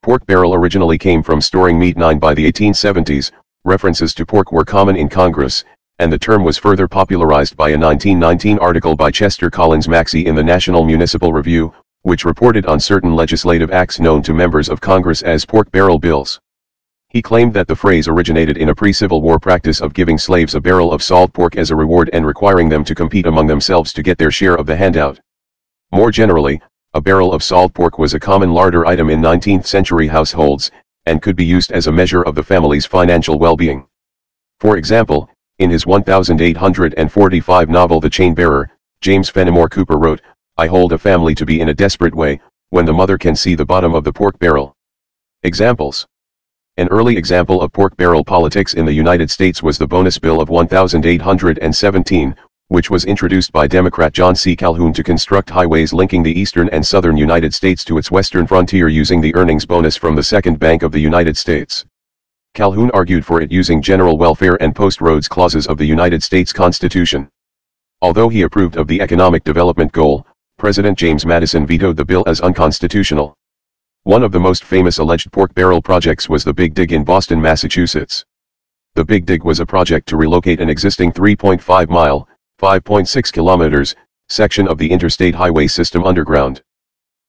Pork 0.02 0.24
barrel 0.24 0.54
originally 0.54 0.96
came 0.96 1.22
from 1.22 1.42
storing 1.42 1.78
meat 1.78 1.94
9 1.94 2.18
by 2.18 2.32
the 2.32 2.50
1870s, 2.50 3.32
references 3.66 4.14
to 4.14 4.24
pork 4.24 4.50
were 4.50 4.64
common 4.64 4.96
in 4.96 5.10
Congress, 5.10 5.62
and 5.98 6.10
the 6.10 6.18
term 6.18 6.42
was 6.42 6.56
further 6.56 6.88
popularized 6.88 7.54
by 7.54 7.68
a 7.68 7.78
1919 7.78 8.58
article 8.60 8.96
by 8.96 9.10
Chester 9.10 9.50
Collins 9.50 9.88
Maxey 9.88 10.24
in 10.24 10.34
the 10.34 10.42
National 10.42 10.86
Municipal 10.86 11.34
Review, 11.34 11.74
which 12.00 12.24
reported 12.24 12.64
on 12.64 12.80
certain 12.80 13.14
legislative 13.14 13.70
acts 13.72 14.00
known 14.00 14.22
to 14.22 14.32
members 14.32 14.70
of 14.70 14.80
Congress 14.80 15.20
as 15.20 15.44
pork 15.44 15.70
barrel 15.70 15.98
bills. 15.98 16.40
He 17.10 17.20
claimed 17.20 17.52
that 17.52 17.68
the 17.68 17.76
phrase 17.76 18.08
originated 18.08 18.56
in 18.56 18.70
a 18.70 18.74
pre-Civil 18.74 19.20
War 19.20 19.38
practice 19.38 19.82
of 19.82 19.92
giving 19.92 20.16
slaves 20.16 20.54
a 20.54 20.62
barrel 20.62 20.94
of 20.94 21.02
salt 21.02 21.34
pork 21.34 21.56
as 21.56 21.70
a 21.70 21.76
reward 21.76 22.08
and 22.14 22.24
requiring 22.24 22.70
them 22.70 22.84
to 22.84 22.94
compete 22.94 23.26
among 23.26 23.48
themselves 23.48 23.92
to 23.92 24.02
get 24.02 24.16
their 24.16 24.30
share 24.30 24.54
of 24.54 24.64
the 24.64 24.76
handout. 24.76 25.20
More 25.92 26.10
generally, 26.10 26.62
a 26.92 27.00
barrel 27.00 27.32
of 27.32 27.42
salt 27.42 27.72
pork 27.72 27.98
was 27.98 28.14
a 28.14 28.20
common 28.20 28.52
larder 28.52 28.84
item 28.84 29.10
in 29.10 29.20
19th 29.20 29.64
century 29.64 30.08
households, 30.08 30.72
and 31.06 31.22
could 31.22 31.36
be 31.36 31.44
used 31.44 31.70
as 31.70 31.86
a 31.86 31.92
measure 31.92 32.22
of 32.22 32.34
the 32.34 32.42
family's 32.42 32.84
financial 32.84 33.38
well-being. 33.38 33.86
For 34.58 34.76
example, 34.76 35.30
in 35.60 35.70
his 35.70 35.86
1845 35.86 37.68
novel 37.68 38.00
The 38.00 38.10
Chain 38.10 38.34
Bearer, 38.34 38.70
James 39.00 39.28
Fenimore 39.28 39.68
Cooper 39.68 39.98
wrote, 39.98 40.20
I 40.56 40.66
hold 40.66 40.92
a 40.92 40.98
family 40.98 41.34
to 41.36 41.46
be 41.46 41.60
in 41.60 41.68
a 41.68 41.74
desperate 41.74 42.14
way, 42.14 42.40
when 42.70 42.86
the 42.86 42.92
mother 42.92 43.16
can 43.16 43.36
see 43.36 43.54
the 43.54 43.64
bottom 43.64 43.94
of 43.94 44.02
the 44.02 44.12
pork 44.12 44.36
barrel. 44.40 44.74
Examples. 45.44 46.08
An 46.76 46.88
early 46.88 47.16
example 47.16 47.62
of 47.62 47.72
pork 47.72 47.96
barrel 47.96 48.24
politics 48.24 48.74
in 48.74 48.84
the 48.84 48.92
United 48.92 49.30
States 49.30 49.62
was 49.62 49.78
the 49.78 49.86
Bonus 49.86 50.18
Bill 50.18 50.40
of 50.40 50.48
1817, 50.48 52.36
which 52.70 52.88
was 52.88 53.04
introduced 53.04 53.50
by 53.50 53.66
Democrat 53.66 54.12
John 54.12 54.36
C. 54.36 54.54
Calhoun 54.54 54.92
to 54.92 55.02
construct 55.02 55.50
highways 55.50 55.92
linking 55.92 56.22
the 56.22 56.38
eastern 56.38 56.68
and 56.68 56.86
southern 56.86 57.16
United 57.16 57.52
States 57.52 57.84
to 57.84 57.98
its 57.98 58.12
western 58.12 58.46
frontier 58.46 58.86
using 58.86 59.20
the 59.20 59.34
earnings 59.34 59.66
bonus 59.66 59.96
from 59.96 60.14
the 60.14 60.22
Second 60.22 60.60
Bank 60.60 60.84
of 60.84 60.92
the 60.92 61.00
United 61.00 61.36
States. 61.36 61.84
Calhoun 62.54 62.88
argued 62.92 63.26
for 63.26 63.40
it 63.40 63.50
using 63.50 63.82
general 63.82 64.16
welfare 64.16 64.56
and 64.62 64.72
post-roads 64.72 65.26
clauses 65.26 65.66
of 65.66 65.78
the 65.78 65.84
United 65.84 66.22
States 66.22 66.52
Constitution. 66.52 67.28
Although 68.02 68.28
he 68.28 68.42
approved 68.42 68.76
of 68.76 68.86
the 68.86 69.00
economic 69.00 69.42
development 69.42 69.90
goal, 69.90 70.24
President 70.56 70.96
James 70.96 71.26
Madison 71.26 71.66
vetoed 71.66 71.96
the 71.96 72.04
bill 72.04 72.22
as 72.28 72.40
unconstitutional. 72.40 73.34
One 74.04 74.22
of 74.22 74.30
the 74.30 74.38
most 74.38 74.62
famous 74.62 74.98
alleged 74.98 75.32
pork 75.32 75.52
barrel 75.54 75.82
projects 75.82 76.28
was 76.28 76.44
the 76.44 76.54
Big 76.54 76.74
Dig 76.74 76.92
in 76.92 77.02
Boston, 77.02 77.42
Massachusetts. 77.42 78.24
The 78.94 79.04
Big 79.04 79.26
Dig 79.26 79.42
was 79.42 79.58
a 79.58 79.66
project 79.66 80.06
to 80.08 80.16
relocate 80.16 80.60
an 80.60 80.70
existing 80.70 81.10
3.5 81.10 81.88
mile, 81.88 82.28
5.6 82.60 83.32
kilometers, 83.32 83.96
section 84.28 84.68
of 84.68 84.76
the 84.76 84.90
interstate 84.90 85.34
highway 85.34 85.66
system 85.66 86.04
underground. 86.04 86.62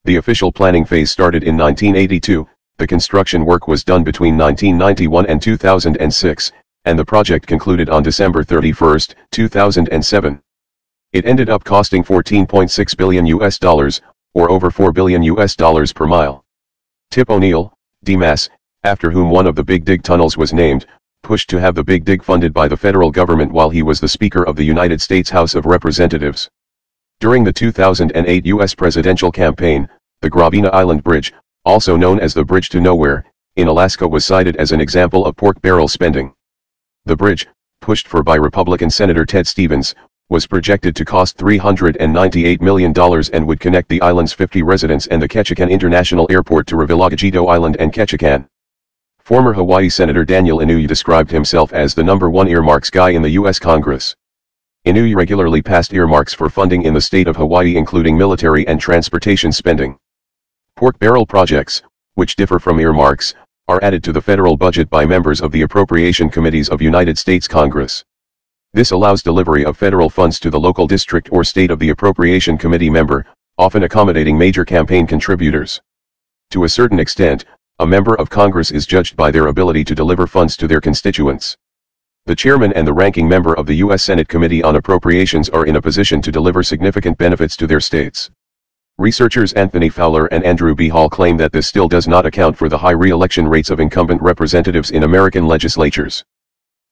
The 0.03 0.17
official 0.17 0.51
planning 0.51 0.83
phase 0.83 1.09
started 1.09 1.43
in 1.43 1.55
1982, 1.55 2.45
the 2.77 2.85
construction 2.85 3.45
work 3.45 3.65
was 3.65 3.85
done 3.85 4.03
between 4.03 4.37
1991 4.37 5.25
and 5.27 5.41
2006, 5.41 6.51
and 6.83 6.99
the 6.99 7.05
project 7.05 7.47
concluded 7.47 7.89
on 7.89 8.03
December 8.03 8.43
31, 8.43 8.99
2007. 9.31 10.41
It 11.13 11.25
ended 11.25 11.49
up 11.49 11.63
costing 11.63 12.03
14.6 12.03 12.97
billion 12.97 13.25
US 13.27 13.57
dollars, 13.57 14.01
or 14.33 14.51
over 14.51 14.69
4 14.69 14.91
billion 14.91 15.23
US 15.23 15.55
dollars 15.55 15.93
per 15.93 16.07
mile. 16.07 16.43
Tip 17.09 17.29
O'Neill, 17.29 17.73
DMAS, 18.05 18.49
after 18.83 19.11
whom 19.11 19.29
one 19.29 19.47
of 19.47 19.55
the 19.55 19.63
Big 19.63 19.85
Dig 19.85 20.03
tunnels 20.03 20.35
was 20.35 20.51
named, 20.51 20.87
pushed 21.23 21.49
to 21.49 21.59
have 21.59 21.75
the 21.75 21.83
Big 21.83 22.05
Dig 22.05 22.23
funded 22.23 22.53
by 22.53 22.67
the 22.67 22.77
federal 22.77 23.11
government 23.11 23.51
while 23.51 23.69
he 23.69 23.83
was 23.83 23.99
the 23.99 24.07
Speaker 24.07 24.43
of 24.43 24.55
the 24.55 24.63
United 24.63 25.01
States 25.01 25.29
House 25.29 25.55
of 25.55 25.65
Representatives. 25.65 26.49
During 27.19 27.43
the 27.43 27.53
2008 27.53 28.45
U.S. 28.47 28.73
presidential 28.73 29.31
campaign, 29.31 29.87
the 30.21 30.29
Gravina 30.29 30.71
Island 30.73 31.03
Bridge, 31.03 31.33
also 31.65 31.95
known 31.95 32.19
as 32.19 32.33
the 32.33 32.43
Bridge 32.43 32.69
to 32.69 32.81
Nowhere, 32.81 33.25
in 33.55 33.67
Alaska 33.67 34.07
was 34.07 34.25
cited 34.25 34.55
as 34.55 34.71
an 34.71 34.81
example 34.81 35.25
of 35.25 35.35
pork 35.35 35.61
barrel 35.61 35.87
spending. 35.87 36.33
The 37.05 37.15
bridge, 37.15 37.47
pushed 37.81 38.07
for 38.07 38.23
by 38.23 38.35
Republican 38.35 38.89
Senator 38.89 39.25
Ted 39.25 39.45
Stevens, 39.45 39.93
was 40.29 40.47
projected 40.47 40.95
to 40.95 41.03
cost 41.03 41.37
$398 41.37 42.61
million 42.61 42.93
and 43.33 43.47
would 43.47 43.59
connect 43.59 43.89
the 43.89 44.01
island's 44.01 44.31
50 44.31 44.63
residents 44.63 45.07
and 45.07 45.21
the 45.21 45.27
Ketchikan 45.27 45.69
International 45.69 46.25
Airport 46.29 46.67
to 46.67 46.75
Revillagigedo 46.75 47.49
Island 47.49 47.75
and 47.79 47.91
Ketchikan. 47.91 48.47
Former 49.31 49.53
Hawaii 49.53 49.87
Senator 49.87 50.25
Daniel 50.25 50.57
Inouye 50.57 50.85
described 50.85 51.31
himself 51.31 51.71
as 51.71 51.93
the 51.93 52.03
number 52.03 52.29
one 52.29 52.49
earmarks 52.49 52.89
guy 52.89 53.11
in 53.11 53.21
the 53.21 53.29
U.S. 53.39 53.59
Congress. 53.59 54.13
Inouye 54.85 55.15
regularly 55.15 55.61
passed 55.61 55.93
earmarks 55.93 56.33
for 56.33 56.49
funding 56.49 56.83
in 56.83 56.93
the 56.93 56.99
state 56.99 57.29
of 57.29 57.37
Hawaii 57.37 57.77
including 57.77 58.17
military 58.17 58.67
and 58.67 58.77
transportation 58.77 59.53
spending. 59.53 59.97
Pork 60.75 60.99
barrel 60.99 61.25
projects, 61.25 61.81
which 62.15 62.35
differ 62.35 62.59
from 62.59 62.77
earmarks, 62.81 63.33
are 63.69 63.81
added 63.81 64.03
to 64.03 64.11
the 64.11 64.21
federal 64.21 64.57
budget 64.57 64.89
by 64.89 65.05
members 65.05 65.39
of 65.39 65.53
the 65.53 65.61
appropriation 65.61 66.29
committees 66.29 66.67
of 66.67 66.81
United 66.81 67.17
States 67.17 67.47
Congress. 67.47 68.03
This 68.73 68.91
allows 68.91 69.23
delivery 69.23 69.63
of 69.63 69.77
federal 69.77 70.09
funds 70.09 70.41
to 70.41 70.49
the 70.49 70.59
local 70.59 70.87
district 70.87 71.29
or 71.31 71.45
state 71.45 71.71
of 71.71 71.79
the 71.79 71.91
appropriation 71.91 72.57
committee 72.57 72.89
member, 72.89 73.25
often 73.57 73.83
accommodating 73.83 74.37
major 74.37 74.65
campaign 74.65 75.07
contributors. 75.07 75.79
To 76.49 76.65
a 76.65 76.69
certain 76.69 76.99
extent, 76.99 77.45
a 77.81 77.87
member 77.87 78.13
of 78.17 78.29
Congress 78.29 78.69
is 78.69 78.85
judged 78.85 79.15
by 79.15 79.31
their 79.31 79.47
ability 79.47 79.83
to 79.83 79.95
deliver 79.95 80.27
funds 80.27 80.55
to 80.55 80.67
their 80.67 80.79
constituents. 80.79 81.57
The 82.27 82.35
chairman 82.35 82.71
and 82.73 82.87
the 82.87 82.93
ranking 82.93 83.27
member 83.27 83.55
of 83.55 83.65
the 83.65 83.73
U.S. 83.77 84.03
Senate 84.03 84.27
Committee 84.27 84.61
on 84.61 84.75
Appropriations 84.75 85.49
are 85.49 85.65
in 85.65 85.77
a 85.77 85.81
position 85.81 86.21
to 86.21 86.31
deliver 86.31 86.61
significant 86.61 87.17
benefits 87.17 87.57
to 87.57 87.65
their 87.65 87.79
states. 87.79 88.29
Researchers 88.99 89.53
Anthony 89.53 89.89
Fowler 89.89 90.27
and 90.27 90.43
Andrew 90.43 90.75
B. 90.75 90.89
Hall 90.89 91.09
claim 91.09 91.37
that 91.37 91.51
this 91.51 91.65
still 91.65 91.87
does 91.87 92.07
not 92.07 92.23
account 92.23 92.55
for 92.55 92.69
the 92.69 92.77
high 92.77 92.91
re-election 92.91 93.47
rates 93.47 93.71
of 93.71 93.79
incumbent 93.79 94.21
representatives 94.21 94.91
in 94.91 95.01
American 95.01 95.47
legislatures. 95.47 96.23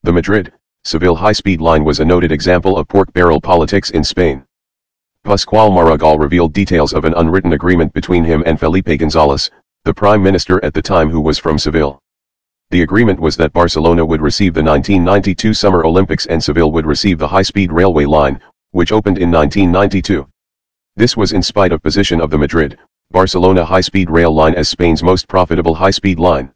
The 0.01 0.11
Madrid, 0.11 0.53
Seville 0.85 1.17
high-speed 1.17 1.61
line 1.61 1.83
was 1.83 1.99
a 1.99 2.05
noted 2.05 2.31
example 2.31 2.79
of 2.79 2.87
pork 2.87 3.13
barrel 3.13 3.39
politics 3.39 3.91
in 3.91 4.03
Spain. 4.03 4.43
Pascual 5.23 5.69
Maragall 5.69 6.19
revealed 6.19 6.53
details 6.53 6.93
of 6.93 7.05
an 7.05 7.13
unwritten 7.13 7.53
agreement 7.53 7.93
between 7.93 8.23
him 8.23 8.41
and 8.47 8.59
Felipe 8.59 8.87
González, 8.87 9.51
the 9.89 9.93
prime 9.95 10.21
minister 10.21 10.63
at 10.63 10.75
the 10.75 10.83
time 10.83 11.09
who 11.09 11.19
was 11.19 11.39
from 11.39 11.57
Seville. 11.57 11.97
The 12.69 12.83
agreement 12.83 13.19
was 13.19 13.35
that 13.37 13.53
Barcelona 13.53 14.05
would 14.05 14.21
receive 14.21 14.53
the 14.53 14.61
1992 14.61 15.51
Summer 15.51 15.83
Olympics 15.83 16.27
and 16.27 16.43
Seville 16.43 16.71
would 16.73 16.85
receive 16.85 17.17
the 17.17 17.27
high-speed 17.27 17.71
railway 17.71 18.05
line, 18.05 18.39
which 18.69 18.91
opened 18.91 19.17
in 19.17 19.31
1992. 19.31 20.27
This 20.95 21.17
was 21.17 21.31
in 21.31 21.41
spite 21.41 21.71
of 21.71 21.81
position 21.81 22.21
of 22.21 22.29
the 22.29 22.37
Madrid, 22.37 22.77
Barcelona 23.09 23.65
high-speed 23.65 24.11
rail 24.11 24.31
line 24.31 24.53
as 24.53 24.69
Spain's 24.69 25.01
most 25.01 25.27
profitable 25.27 25.73
high-speed 25.73 26.19
line. 26.19 26.51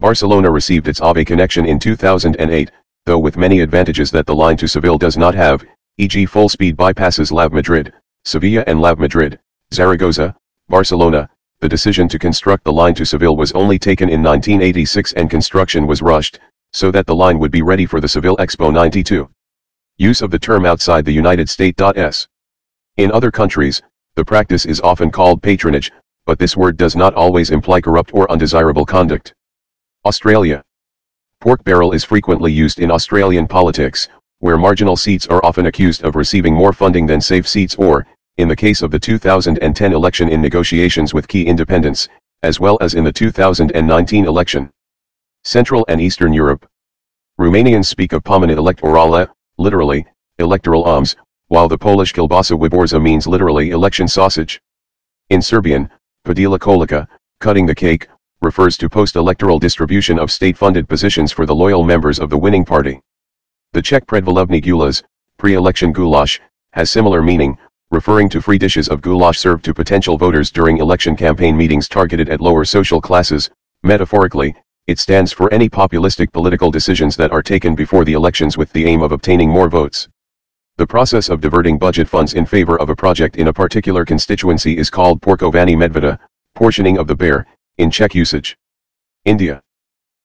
Barcelona 0.00 0.50
received 0.50 0.88
its 0.88 1.02
AVE 1.02 1.26
connection 1.26 1.66
in 1.66 1.78
2008, 1.78 2.70
though 3.04 3.18
with 3.18 3.36
many 3.36 3.60
advantages 3.60 4.10
that 4.10 4.24
the 4.24 4.34
line 4.34 4.56
to 4.56 4.66
Seville 4.66 4.96
does 4.96 5.18
not 5.18 5.34
have, 5.34 5.62
e.g. 5.98 6.24
full-speed 6.24 6.78
bypasses 6.78 7.30
LAV 7.30 7.52
Madrid, 7.52 7.92
Sevilla 8.24 8.64
and 8.66 8.80
LAV 8.80 8.98
Madrid, 8.98 9.38
Zaragoza, 9.70 10.34
Barcelona, 10.70 11.28
the 11.60 11.68
decision 11.68 12.08
to 12.08 12.18
construct 12.18 12.64
the 12.64 12.72
line 12.72 12.94
to 12.94 13.06
Seville 13.06 13.36
was 13.36 13.52
only 13.52 13.78
taken 13.78 14.08
in 14.08 14.22
1986 14.22 15.12
and 15.14 15.30
construction 15.30 15.86
was 15.86 16.02
rushed, 16.02 16.40
so 16.72 16.90
that 16.90 17.06
the 17.06 17.14
line 17.14 17.38
would 17.38 17.50
be 17.50 17.62
ready 17.62 17.86
for 17.86 18.00
the 18.00 18.08
Seville 18.08 18.36
Expo 18.38 18.72
92. 18.72 19.28
Use 19.96 20.22
of 20.22 20.30
the 20.30 20.38
term 20.38 20.66
outside 20.66 21.04
the 21.04 21.12
United 21.12 21.48
States. 21.48 22.28
In 22.96 23.12
other 23.12 23.30
countries, 23.30 23.80
the 24.16 24.24
practice 24.24 24.66
is 24.66 24.80
often 24.80 25.10
called 25.10 25.42
patronage, 25.42 25.92
but 26.26 26.38
this 26.38 26.56
word 26.56 26.76
does 26.76 26.96
not 26.96 27.14
always 27.14 27.50
imply 27.50 27.80
corrupt 27.80 28.12
or 28.14 28.30
undesirable 28.30 28.84
conduct. 28.84 29.34
Australia 30.04 30.62
Pork 31.40 31.62
barrel 31.64 31.92
is 31.92 32.04
frequently 32.04 32.52
used 32.52 32.80
in 32.80 32.90
Australian 32.90 33.46
politics, 33.46 34.08
where 34.38 34.58
marginal 34.58 34.96
seats 34.96 35.26
are 35.26 35.44
often 35.44 35.66
accused 35.66 36.02
of 36.04 36.16
receiving 36.16 36.54
more 36.54 36.72
funding 36.72 37.06
than 37.06 37.20
safe 37.20 37.46
seats 37.46 37.74
or, 37.76 38.06
in 38.38 38.48
the 38.48 38.56
case 38.56 38.82
of 38.82 38.90
the 38.90 38.98
2010 38.98 39.92
election 39.92 40.28
in 40.28 40.40
negotiations 40.40 41.14
with 41.14 41.28
key 41.28 41.46
independents, 41.46 42.08
as 42.42 42.58
well 42.58 42.76
as 42.80 42.94
in 42.94 43.04
the 43.04 43.12
2019 43.12 44.26
election. 44.26 44.68
Central 45.44 45.84
and 45.88 46.00
Eastern 46.00 46.32
Europe. 46.32 46.66
Romanians 47.38 47.86
speak 47.86 48.12
of 48.12 48.24
pomena 48.24 48.54
electorală, 48.56 49.28
literally, 49.58 50.04
electoral 50.38 50.84
alms, 50.84 51.16
while 51.48 51.68
the 51.68 51.78
Polish 51.78 52.12
kielbasa 52.12 52.58
wyborcza 52.58 53.00
means 53.00 53.26
literally 53.26 53.70
election 53.70 54.08
sausage. 54.08 54.60
In 55.30 55.40
Serbian, 55.40 55.88
padila 56.26 56.58
kolika, 56.58 57.06
cutting 57.38 57.66
the 57.66 57.74
cake, 57.74 58.08
refers 58.42 58.76
to 58.76 58.88
post-electoral 58.88 59.58
distribution 59.58 60.18
of 60.18 60.32
state-funded 60.32 60.88
positions 60.88 61.30
for 61.30 61.46
the 61.46 61.54
loyal 61.54 61.84
members 61.84 62.18
of 62.18 62.30
the 62.30 62.38
winning 62.38 62.64
party. 62.64 63.00
The 63.72 63.82
Czech 63.82 64.06
predvolebny 64.06 64.62
gulas, 64.62 65.02
pre-election 65.38 65.92
goulash, 65.92 66.40
has 66.72 66.90
similar 66.90 67.22
meaning, 67.22 67.56
referring 67.94 68.28
to 68.28 68.42
free 68.42 68.58
dishes 68.58 68.88
of 68.88 69.00
goulash 69.00 69.38
served 69.38 69.64
to 69.64 69.72
potential 69.72 70.18
voters 70.18 70.50
during 70.50 70.78
election 70.78 71.14
campaign 71.14 71.56
meetings 71.56 71.88
targeted 71.88 72.28
at 72.28 72.40
lower 72.40 72.64
social 72.64 73.00
classes, 73.00 73.48
metaphorically, 73.84 74.54
it 74.88 74.98
stands 74.98 75.32
for 75.32 75.52
any 75.54 75.70
populistic 75.70 76.32
political 76.32 76.70
decisions 76.70 77.16
that 77.16 77.30
are 77.30 77.42
taken 77.42 77.74
before 77.74 78.04
the 78.04 78.12
elections 78.12 78.58
with 78.58 78.70
the 78.72 78.84
aim 78.84 79.00
of 79.00 79.12
obtaining 79.12 79.48
more 79.48 79.68
votes. 79.68 80.08
The 80.76 80.86
process 80.86 81.28
of 81.28 81.40
diverting 81.40 81.78
budget 81.78 82.08
funds 82.08 82.34
in 82.34 82.44
favor 82.44 82.78
of 82.80 82.90
a 82.90 82.96
project 82.96 83.36
in 83.36 83.46
a 83.46 83.52
particular 83.52 84.04
constituency 84.04 84.76
is 84.76 84.90
called 84.90 85.22
porkovanie 85.22 85.76
medveda, 85.76 86.18
portioning 86.56 86.98
of 86.98 87.06
the 87.06 87.14
bear, 87.14 87.46
in 87.78 87.90
Czech 87.90 88.14
usage. 88.14 88.58
India. 89.24 89.62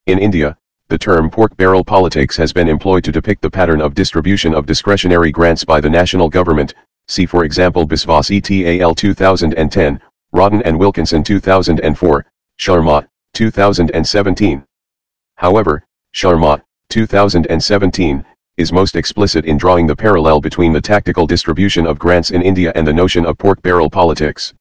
In 0.08 0.18
India, 0.18 0.58
the 0.88 0.98
term 0.98 1.30
pork 1.30 1.56
barrel 1.56 1.84
politics 1.84 2.36
has 2.36 2.52
been 2.52 2.68
employed 2.68 3.04
to 3.04 3.12
depict 3.12 3.44
the 3.44 3.50
pattern 3.50 3.80
of 3.80 3.94
distribution 3.94 4.56
of 4.56 4.66
discretionary 4.66 5.32
grants 5.32 5.64
by 5.64 5.80
the 5.80 5.90
national 5.90 6.30
government, 6.30 6.74
see 7.10 7.26
for 7.26 7.44
example 7.44 7.88
Biswas 7.88 8.30
ETAL 8.30 8.96
2010, 8.96 10.00
Rodden 10.34 10.62
and 10.64 10.78
Wilkinson 10.78 11.24
2004, 11.24 12.26
Sharma, 12.60 13.08
2017. 13.34 14.64
However, 15.36 15.84
Sharma, 16.16 16.62
2017, 16.90 18.26
is 18.58 18.72
most 18.72 18.96
explicit 18.96 19.46
in 19.46 19.58
drawing 19.58 19.88
the 19.88 19.96
parallel 19.96 20.40
between 20.40 20.72
the 20.72 20.82
tactical 20.82 21.26
distribution 21.26 21.88
of 21.88 21.98
grants 21.98 22.30
in 22.32 22.44
India 22.44 22.72
and 22.76 22.86
the 22.86 22.94
notion 22.94 23.26
of 23.26 23.38
pork 23.38 23.62
barrel 23.64 23.90
politics. 23.90 24.54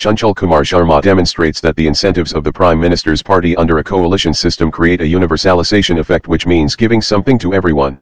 Chanchal 0.00 0.34
Kumar 0.34 0.62
Sharma 0.62 1.00
demonstrates 1.02 1.60
that 1.60 1.76
the 1.76 1.86
incentives 1.86 2.32
of 2.34 2.44
the 2.44 2.52
Prime 2.52 2.80
Minister's 2.80 3.22
party 3.22 3.56
under 3.56 3.78
a 3.78 3.84
coalition 3.84 4.34
system 4.34 4.70
create 4.70 5.00
a 5.00 5.04
universalization 5.04 5.98
effect 5.98 6.28
which 6.28 6.46
means 6.46 6.74
giving 6.74 7.00
something 7.00 7.38
to 7.38 7.54
everyone. 7.54 8.00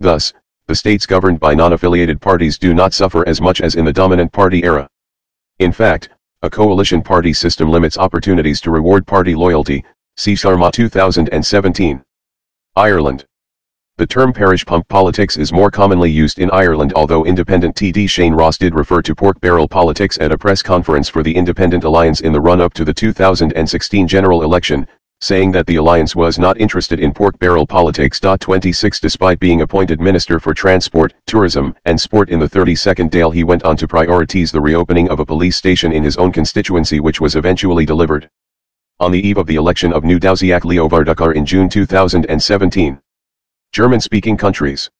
Thus, 0.00 0.32
the 0.66 0.74
states 0.74 1.06
governed 1.06 1.38
by 1.40 1.54
non-affiliated 1.54 2.20
parties 2.20 2.58
do 2.58 2.74
not 2.74 2.94
suffer 2.94 3.26
as 3.28 3.40
much 3.40 3.60
as 3.60 3.74
in 3.74 3.84
the 3.84 3.92
dominant 3.92 4.32
party 4.32 4.64
era. 4.64 4.88
In 5.58 5.72
fact, 5.72 6.08
a 6.42 6.50
coalition 6.50 7.02
party 7.02 7.32
system 7.32 7.70
limits 7.70 7.98
opportunities 7.98 8.60
to 8.62 8.70
reward 8.70 9.06
party 9.06 9.34
loyalty, 9.34 9.84
See 10.16 10.34
Sharma 10.34 10.70
2017. 10.70 12.00
Ireland. 12.76 13.24
The 13.96 14.06
term 14.06 14.32
parish 14.32 14.64
pump 14.64 14.86
politics 14.86 15.36
is 15.36 15.52
more 15.52 15.72
commonly 15.72 16.08
used 16.08 16.38
in 16.38 16.52
Ireland 16.52 16.92
although 16.94 17.24
independent 17.24 17.74
TD 17.74 18.08
Shane 18.08 18.32
Ross 18.32 18.56
did 18.56 18.76
refer 18.76 19.02
to 19.02 19.14
pork 19.14 19.40
barrel 19.40 19.66
politics 19.66 20.16
at 20.20 20.30
a 20.30 20.38
press 20.38 20.62
conference 20.62 21.08
for 21.08 21.24
the 21.24 21.34
Independent 21.34 21.82
Alliance 21.82 22.20
in 22.20 22.32
the 22.32 22.40
run-up 22.40 22.74
to 22.74 22.84
the 22.84 22.94
2016 22.94 24.06
general 24.06 24.44
election, 24.44 24.86
saying 25.20 25.52
that 25.52 25.66
the 25.66 25.76
alliance 25.76 26.14
was 26.14 26.38
not 26.38 26.60
interested 26.60 27.00
in 27.00 27.12
pork 27.12 27.38
barrel 27.38 27.66
politics. 27.66 28.20
26 28.20 29.00
Despite 29.00 29.40
being 29.40 29.62
appointed 29.62 30.00
Minister 30.00 30.38
for 30.38 30.52
Transport, 30.52 31.14
Tourism, 31.26 31.74
and 31.84 32.00
Sport 32.00 32.28
in 32.28 32.38
the 32.38 32.48
32nd 32.48 33.10
Dáil 33.10 33.32
he 33.32 33.42
went 33.42 33.62
on 33.62 33.76
to 33.76 33.88
prioritize 33.88 34.52
the 34.52 34.60
reopening 34.60 35.08
of 35.08 35.20
a 35.20 35.26
police 35.26 35.56
station 35.56 35.92
in 35.92 36.02
his 36.02 36.16
own 36.16 36.30
constituency 36.30 37.00
which 37.00 37.20
was 37.20 37.36
eventually 37.36 37.86
delivered. 37.86 38.28
On 39.00 39.10
the 39.10 39.26
eve 39.26 39.38
of 39.38 39.46
the 39.46 39.56
election 39.56 39.92
of 39.92 40.04
new 40.04 40.20
Taoiseach 40.20 40.64
Leo 40.64 40.88
Varadkar 40.88 41.34
in 41.34 41.46
June 41.46 41.68
2017. 41.68 43.00
German-speaking 43.72 44.36
countries. 44.36 44.90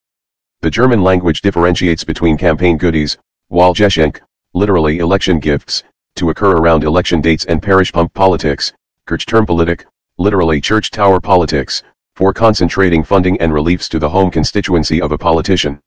The 0.62 0.70
German 0.70 1.02
language 1.02 1.42
differentiates 1.42 2.02
between 2.02 2.38
campaign 2.38 2.78
goodies, 2.78 3.18
while 3.48 3.74
Wahlgeschenk, 3.74 4.20
literally 4.54 4.98
election 4.98 5.38
gifts, 5.38 5.84
to 6.16 6.30
occur 6.30 6.56
around 6.56 6.84
election 6.84 7.20
dates 7.20 7.44
and 7.44 7.62
parish 7.62 7.92
pump 7.92 8.14
politics, 8.14 8.72
Kirchturmpolitik, 9.06 9.84
literally 10.18 10.60
church 10.60 10.90
tower 10.90 11.20
politics, 11.20 11.82
for 12.14 12.32
concentrating 12.32 13.02
funding 13.02 13.40
and 13.40 13.52
reliefs 13.52 13.88
to 13.88 13.98
the 13.98 14.08
home 14.08 14.30
constituency 14.30 15.02
of 15.02 15.10
a 15.10 15.18
politician. 15.18 15.80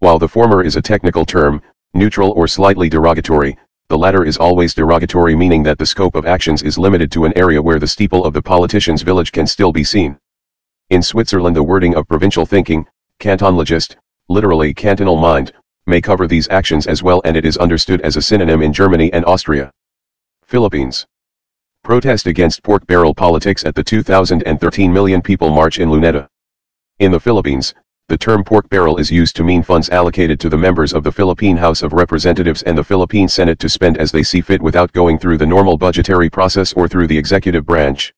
While 0.00 0.18
the 0.18 0.28
former 0.28 0.64
is 0.64 0.74
a 0.74 0.82
technical 0.82 1.24
term, 1.24 1.62
neutral 1.94 2.32
or 2.32 2.48
slightly 2.48 2.88
derogatory, 2.88 3.56
the 3.88 3.98
latter 3.98 4.24
is 4.24 4.36
always 4.36 4.74
derogatory 4.74 5.36
meaning 5.36 5.62
that 5.62 5.78
the 5.78 5.86
scope 5.86 6.16
of 6.16 6.26
actions 6.26 6.62
is 6.62 6.78
limited 6.78 7.12
to 7.12 7.24
an 7.24 7.32
area 7.36 7.62
where 7.62 7.78
the 7.78 7.86
steeple 7.86 8.24
of 8.24 8.32
the 8.32 8.42
politician's 8.42 9.02
village 9.02 9.30
can 9.30 9.46
still 9.46 9.70
be 9.70 9.84
seen. 9.84 10.18
In 10.90 11.02
Switzerland 11.02 11.54
the 11.54 11.62
wording 11.62 11.94
of 11.94 12.08
provincial 12.08 12.44
thinking, 12.44 12.84
Kantönligeist, 13.20 13.94
literally 14.28 14.74
cantonal 14.74 15.16
mind, 15.16 15.52
may 15.86 16.00
cover 16.00 16.26
these 16.26 16.48
actions 16.48 16.88
as 16.88 17.02
well 17.02 17.22
and 17.24 17.36
it 17.36 17.44
is 17.44 17.56
understood 17.58 18.00
as 18.00 18.16
a 18.16 18.22
synonym 18.22 18.62
in 18.62 18.72
Germany 18.72 19.12
and 19.12 19.24
Austria. 19.24 19.70
Philippines. 20.46 21.06
Protest 21.84 22.28
against 22.28 22.62
pork 22.62 22.86
barrel 22.86 23.12
politics 23.12 23.64
at 23.64 23.74
the 23.74 23.82
2013 23.82 24.92
Million 24.92 25.20
People 25.20 25.50
March 25.50 25.80
in 25.80 25.88
Luneta. 25.88 26.28
In 27.00 27.10
the 27.10 27.18
Philippines, 27.18 27.74
the 28.06 28.16
term 28.16 28.44
pork 28.44 28.68
barrel 28.68 28.98
is 28.98 29.10
used 29.10 29.34
to 29.34 29.42
mean 29.42 29.64
funds 29.64 29.90
allocated 29.90 30.38
to 30.38 30.48
the 30.48 30.56
members 30.56 30.92
of 30.92 31.02
the 31.02 31.10
Philippine 31.10 31.56
House 31.56 31.82
of 31.82 31.92
Representatives 31.92 32.62
and 32.62 32.78
the 32.78 32.84
Philippine 32.84 33.26
Senate 33.26 33.58
to 33.58 33.68
spend 33.68 33.98
as 33.98 34.12
they 34.12 34.22
see 34.22 34.40
fit 34.40 34.62
without 34.62 34.92
going 34.92 35.18
through 35.18 35.38
the 35.38 35.46
normal 35.46 35.76
budgetary 35.76 36.30
process 36.30 36.72
or 36.74 36.86
through 36.86 37.08
the 37.08 37.18
executive 37.18 37.66
branch. 37.66 38.14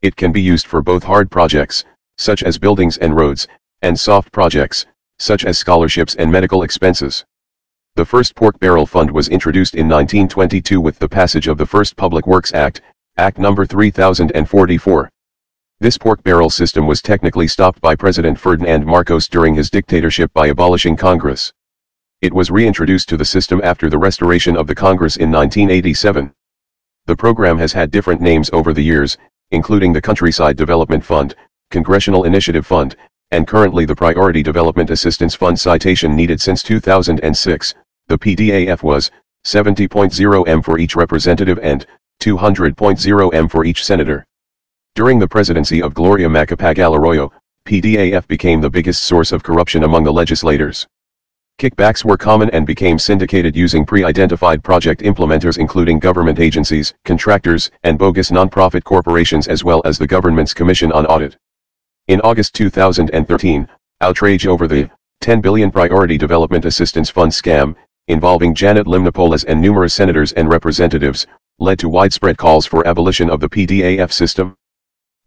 It 0.00 0.14
can 0.14 0.30
be 0.30 0.40
used 0.40 0.68
for 0.68 0.80
both 0.80 1.02
hard 1.02 1.28
projects, 1.28 1.84
such 2.18 2.44
as 2.44 2.56
buildings 2.56 2.98
and 2.98 3.16
roads, 3.16 3.48
and 3.82 3.98
soft 3.98 4.30
projects, 4.30 4.86
such 5.18 5.44
as 5.44 5.58
scholarships 5.58 6.14
and 6.14 6.30
medical 6.30 6.62
expenses. 6.62 7.24
The 7.96 8.06
first 8.06 8.36
pork 8.36 8.58
barrel 8.60 8.86
fund 8.86 9.10
was 9.10 9.28
introduced 9.28 9.74
in 9.74 9.86
1922 9.86 10.80
with 10.80 10.98
the 10.98 11.08
passage 11.08 11.48
of 11.48 11.58
the 11.58 11.66
first 11.66 11.94
Public 11.96 12.26
Works 12.26 12.54
Act, 12.54 12.80
Act 13.18 13.36
No. 13.36 13.54
3044. 13.54 15.10
This 15.80 15.98
pork 15.98 16.22
barrel 16.22 16.48
system 16.48 16.86
was 16.86 17.02
technically 17.02 17.46
stopped 17.46 17.78
by 17.82 17.94
President 17.94 18.40
Ferdinand 18.40 18.86
Marcos 18.86 19.28
during 19.28 19.54
his 19.54 19.68
dictatorship 19.68 20.32
by 20.32 20.46
abolishing 20.46 20.96
Congress. 20.96 21.52
It 22.22 22.32
was 22.32 22.50
reintroduced 22.50 23.10
to 23.10 23.18
the 23.18 23.24
system 23.26 23.60
after 23.62 23.90
the 23.90 23.98
restoration 23.98 24.56
of 24.56 24.66
the 24.66 24.74
Congress 24.74 25.18
in 25.18 25.30
1987. 25.30 26.32
The 27.04 27.14
program 27.14 27.58
has 27.58 27.74
had 27.74 27.90
different 27.90 28.22
names 28.22 28.48
over 28.54 28.72
the 28.72 28.82
years, 28.82 29.18
including 29.50 29.92
the 29.92 30.00
Countryside 30.00 30.56
Development 30.56 31.04
Fund, 31.04 31.34
Congressional 31.70 32.24
Initiative 32.24 32.66
Fund, 32.66 32.96
and 33.30 33.46
currently 33.46 33.84
the 33.84 33.94
Priority 33.94 34.42
Development 34.42 34.88
Assistance 34.88 35.34
Fund 35.34 35.60
citation 35.60 36.16
needed 36.16 36.40
since 36.40 36.62
2006, 36.62 37.74
the 38.08 38.18
PDAF 38.18 38.82
was 38.82 39.10
70.0 39.44 40.48
M 40.48 40.62
for 40.62 40.78
each 40.78 40.96
representative 40.96 41.58
and 41.62 41.86
200.0 42.22 43.34
M 43.34 43.48
for 43.48 43.64
each 43.64 43.84
senator. 43.84 44.24
During 44.94 45.18
the 45.18 45.26
presidency 45.26 45.82
of 45.82 45.92
Gloria 45.92 46.28
Macapagal 46.28 46.96
Arroyo, 46.96 47.32
PDAF 47.66 48.28
became 48.28 48.60
the 48.60 48.70
biggest 48.70 49.02
source 49.02 49.32
of 49.32 49.42
corruption 49.42 49.82
among 49.82 50.04
the 50.04 50.12
legislators. 50.12 50.86
Kickbacks 51.58 52.04
were 52.04 52.16
common 52.16 52.48
and 52.50 52.64
became 52.64 52.96
syndicated 52.96 53.56
using 53.56 53.84
pre-identified 53.84 54.62
project 54.62 55.00
implementers 55.00 55.58
including 55.58 55.98
government 55.98 56.38
agencies, 56.38 56.94
contractors, 57.04 57.72
and 57.82 57.98
bogus 57.98 58.30
nonprofit 58.30 58.84
corporations 58.84 59.48
as 59.48 59.64
well 59.64 59.82
as 59.84 59.98
the 59.98 60.06
government's 60.06 60.54
Commission 60.54 60.92
on 60.92 61.06
Audit. 61.06 61.36
In 62.06 62.20
August 62.20 62.54
2013, 62.54 63.68
outrage 64.00 64.46
over 64.46 64.68
the 64.68 64.88
10 65.22 65.40
billion 65.40 65.72
Priority 65.72 66.18
Development 66.18 66.64
Assistance 66.66 67.10
Fund 67.10 67.32
scam, 67.32 67.74
involving 68.06 68.54
Janet 68.54 68.86
Lim-Napoles 68.86 69.44
and 69.44 69.60
numerous 69.60 69.94
senators 69.94 70.32
and 70.32 70.48
representatives, 70.48 71.26
led 71.62 71.78
to 71.78 71.88
widespread 71.88 72.36
calls 72.36 72.66
for 72.66 72.86
abolition 72.86 73.30
of 73.30 73.38
the 73.40 73.48
PDAF 73.48 74.12
system. 74.12 74.56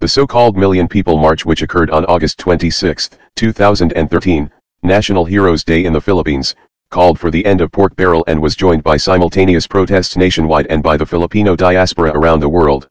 The 0.02 0.08
so-called 0.08 0.58
Million 0.58 0.88
People 0.88 1.18
March 1.18 1.46
which 1.46 1.62
occurred 1.62 1.90
on 1.90 2.06
August 2.06 2.38
26, 2.40 3.10
2013, 3.36 4.52
National 4.84 5.26
Heroes 5.26 5.64
Day 5.64 5.86
in 5.86 5.94
the 5.94 6.02
Philippines, 6.02 6.54
called 6.90 7.18
for 7.18 7.32
the 7.32 7.46
end 7.46 7.62
of 7.62 7.72
pork 7.72 7.96
barrel 7.96 8.24
and 8.28 8.42
was 8.42 8.56
joined 8.56 8.84
by 8.84 8.98
simultaneous 8.98 9.66
protests 9.66 10.18
nationwide 10.18 10.68
and 10.70 10.84
by 10.84 10.98
the 10.98 11.06
Filipino 11.06 11.56
diaspora 11.56 12.12
around 12.12 12.42
the 12.42 12.50
world 12.50 12.90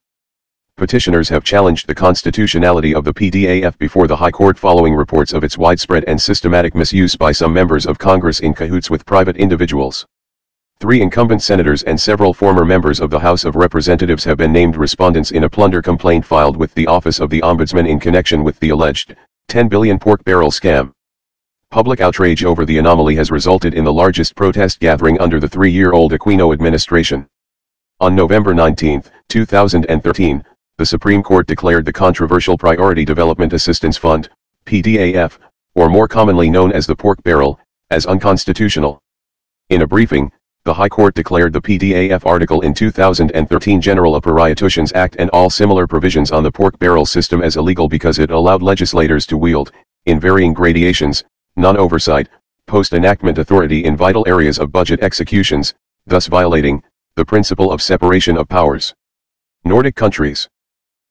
petitioners 0.77 1.29
have 1.29 1.45
challenged 1.45 1.87
the 1.87 1.95
constitutionality 1.95 2.93
of 2.93 3.05
the 3.05 3.13
PDAF 3.13 3.77
before 3.77 4.07
the 4.07 4.15
High 4.15 4.31
Court 4.31 4.57
following 4.57 4.93
reports 4.93 5.31
of 5.31 5.41
its 5.41 5.57
widespread 5.57 6.03
and 6.05 6.21
systematic 6.21 6.75
misuse 6.75 7.15
by 7.15 7.31
some 7.31 7.53
members 7.53 7.85
of 7.85 7.97
Congress 7.97 8.41
in 8.41 8.53
cahoots 8.53 8.89
with 8.89 9.05
private 9.05 9.37
individuals. 9.37 10.05
Three 10.81 11.01
incumbent 11.01 11.41
senators 11.41 11.83
and 11.83 11.99
several 11.99 12.33
former 12.33 12.65
members 12.65 12.99
of 12.99 13.09
the 13.09 13.19
House 13.19 13.45
of 13.45 13.55
Representatives 13.55 14.25
have 14.25 14.37
been 14.37 14.51
named 14.51 14.75
respondents 14.75 15.31
in 15.31 15.45
a 15.45 15.49
plunder 15.49 15.81
complaint 15.81 16.25
filed 16.25 16.57
with 16.57 16.73
the 16.73 16.85
Office 16.87 17.21
of 17.21 17.29
the 17.29 17.41
Ombudsman 17.41 17.87
in 17.87 17.97
connection 17.97 18.43
with 18.43 18.59
the 18.59 18.69
alleged 18.69 19.15
10 19.47 19.69
billion 19.69 19.97
pork 19.97 20.21
barrel 20.25 20.51
scam. 20.51 20.91
Public 21.71 22.01
outrage 22.01 22.43
over 22.43 22.65
the 22.65 22.77
anomaly 22.77 23.15
has 23.15 23.31
resulted 23.31 23.73
in 23.73 23.85
the 23.85 23.93
largest 23.93 24.35
protest 24.35 24.81
gathering 24.81 25.17
under 25.19 25.39
the 25.39 25.47
three-year-old 25.47 26.11
Aquino 26.11 26.51
administration. 26.53 27.25
On 28.01 28.13
November 28.13 28.53
19, 28.53 29.01
2013, 29.29 30.43
the 30.77 30.85
Supreme 30.85 31.23
Court 31.23 31.47
declared 31.47 31.85
the 31.85 31.93
controversial 31.93 32.57
Priority 32.57 33.05
Development 33.05 33.53
Assistance 33.53 33.95
Fund, 33.95 34.29
PDAF, 34.65 35.37
or 35.73 35.87
more 35.87 36.09
commonly 36.09 36.49
known 36.49 36.73
as 36.73 36.85
the 36.85 36.95
pork 36.95 37.23
barrel, 37.23 37.59
as 37.91 38.05
unconstitutional. 38.05 38.99
In 39.69 39.81
a 39.81 39.87
briefing, 39.87 40.31
the 40.65 40.73
High 40.73 40.89
Court 40.89 41.13
declared 41.13 41.53
the 41.53 41.61
PDAF 41.61 42.25
article 42.25 42.61
in 42.61 42.73
2013 42.73 43.79
General 43.79 44.15
Appropriations 44.15 44.91
Act 44.93 45.15
and 45.19 45.29
all 45.29 45.47
similar 45.47 45.85
provisions 45.85 46.31
on 46.31 46.41
the 46.41 46.51
pork 46.51 46.79
barrel 46.79 47.05
system 47.05 47.43
as 47.43 47.55
illegal 47.55 47.87
because 47.87 48.17
it 48.17 48.31
allowed 48.31 48.63
legislators 48.63 49.27
to 49.27 49.37
wield, 49.37 49.71
in 50.07 50.19
varying 50.19 50.53
gradations, 50.53 51.23
non-oversight, 51.55 52.29
post-enactment 52.65 53.37
authority 53.37 53.85
in 53.85 53.95
vital 53.95 54.27
areas 54.27 54.57
of 54.57 54.71
budget 54.71 55.03
executions, 55.03 55.75
thus 56.07 56.25
violating, 56.25 56.81
the 57.15 57.23
principle 57.23 57.71
of 57.71 57.79
separation 57.79 58.35
of 58.35 58.49
powers. 58.49 58.91
Nordic 59.65 59.95
countries 59.95 60.49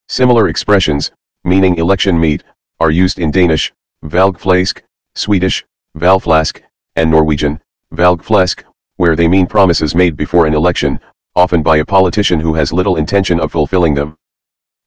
Similar 0.09 0.49
expressions, 0.49 1.13
meaning 1.45 1.77
election 1.77 2.19
meat, 2.19 2.43
are 2.81 2.91
used 2.91 3.21
in 3.21 3.31
Danish, 3.31 3.73
valgflæsk, 4.05 4.81
Swedish, 5.15 5.65
valflask, 5.97 6.61
and 6.97 7.09
Norwegian, 7.09 7.61
valgflæsk, 7.95 8.65
where 8.97 9.17
they 9.17 9.29
mean 9.29 9.47
promises 9.47 9.95
made 9.95 10.17
before 10.17 10.47
an 10.47 10.55
election, 10.55 11.01
often 11.37 11.63
by 11.63 11.79
a 11.79 11.85
politician 11.85 12.39
who 12.39 12.55
has 12.55 12.73
little 12.73 12.97
intention 12.97 13.41
of 13.41 13.51
fulfilling 13.51 13.95
them. 13.95 14.17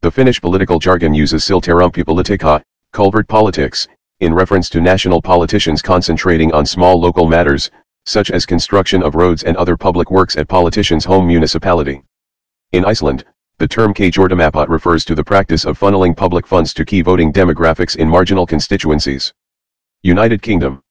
The 0.02 0.12
Finnish 0.12 0.40
political 0.40 0.80
jargon 0.80 1.14
uses 1.14 1.44
siltarumpipolitiikka, 1.44 2.62
culvert 2.94 3.28
politics, 3.28 3.88
in 4.20 4.34
reference 4.34 4.70
to 4.70 4.82
national 4.82 5.22
politicians 5.22 5.82
concentrating 5.82 6.54
on 6.54 6.66
small 6.66 7.00
local 7.00 7.28
matters, 7.28 7.70
such 8.06 8.32
as 8.32 8.46
construction 8.46 9.04
of 9.04 9.16
roads 9.16 9.44
and 9.44 9.58
other 9.58 9.76
public 9.76 10.10
works 10.10 10.38
at 10.38 10.48
politicians' 10.48 11.04
home 11.04 11.28
municipality. 11.28 12.02
In 12.72 12.86
Iceland, 12.86 13.26
the 13.60 13.68
term 13.68 13.94
kjordamat 13.94 14.70
refers 14.70 15.04
to 15.06 15.16
the 15.16 15.24
practice 15.24 15.66
of 15.66 15.80
funneling 15.80 16.16
public 16.16 16.48
funds 16.48 16.74
to 16.76 16.86
key 16.86 17.02
voting 17.02 17.34
demographics 17.34 17.96
in 17.96 18.08
marginal 18.08 18.46
constituencies. 18.46 19.34
United 20.04 20.42
Kingdom. 20.42 20.82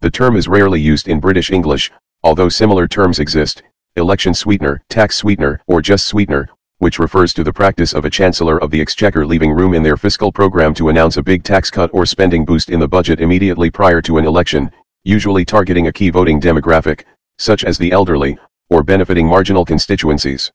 The 0.00 0.10
term 0.10 0.36
is 0.36 0.48
rarely 0.48 0.80
used 0.80 1.08
in 1.08 1.18
British 1.18 1.50
English, 1.50 1.90
although 2.24 2.48
similar 2.48 2.88
terms 2.88 3.18
exist, 3.18 3.62
election 3.96 4.32
sweetener, 4.32 4.82
tax 4.88 5.14
sweetener, 5.14 5.60
or 5.66 5.82
just 5.82 6.06
sweetener, 6.06 6.48
which 6.78 6.98
refers 6.98 7.34
to 7.34 7.44
the 7.44 7.52
practice 7.52 7.92
of 7.92 8.06
a 8.06 8.10
Chancellor 8.10 8.58
of 8.62 8.70
the 8.70 8.80
Exchequer 8.80 9.26
leaving 9.26 9.52
room 9.52 9.74
in 9.74 9.82
their 9.82 9.98
fiscal 9.98 10.32
program 10.32 10.72
to 10.74 10.88
announce 10.88 11.18
a 11.18 11.22
big 11.22 11.44
tax 11.44 11.70
cut 11.70 11.90
or 11.92 12.06
spending 12.06 12.44
boost 12.44 12.70
in 12.70 12.80
the 12.80 12.88
budget 12.88 13.20
immediately 13.20 13.70
prior 13.70 14.00
to 14.00 14.16
an 14.16 14.24
election, 14.24 14.70
usually 15.04 15.44
targeting 15.44 15.86
a 15.86 15.92
key 15.92 16.08
voting 16.08 16.40
demographic, 16.40 17.04
such 17.38 17.62
as 17.62 17.76
the 17.76 17.92
elderly, 17.92 18.38
or 18.70 18.82
benefiting 18.82 19.28
marginal 19.28 19.64
constituencies. 19.64 20.50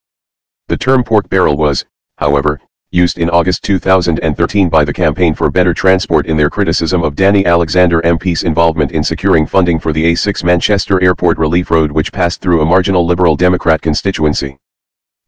The 0.69 0.77
term 0.77 1.03
pork 1.03 1.29
barrel 1.29 1.55
was, 1.55 1.86
however, 2.17 2.60
used 2.91 3.19
in 3.19 3.30
August 3.30 3.63
2013 3.63 4.67
by 4.67 4.84
the 4.84 4.91
Campaign 4.91 5.36
for 5.36 5.52
Better 5.52 5.75
Transport 5.75 6.25
in 6.25 6.36
their 6.36 6.49
criticism 6.49 7.04
of 7.04 7.15
Danny 7.15 7.45
Alexander 7.45 8.02
MP's 8.02 8.41
involvement 8.41 8.93
in 8.93 9.04
securing 9.04 9.45
funding 9.45 9.78
for 9.78 9.93
the 9.93 10.12
A6 10.12 10.43
Manchester 10.43 10.99
Airport 11.04 11.38
Relief 11.38 11.69
Road 11.69 11.91
which 11.91 12.12
passed 12.12 12.41
through 12.41 12.62
a 12.62 12.65
marginal 12.65 13.06
Liberal 13.06 13.36
Democrat 13.36 13.80
constituency. 13.80 14.58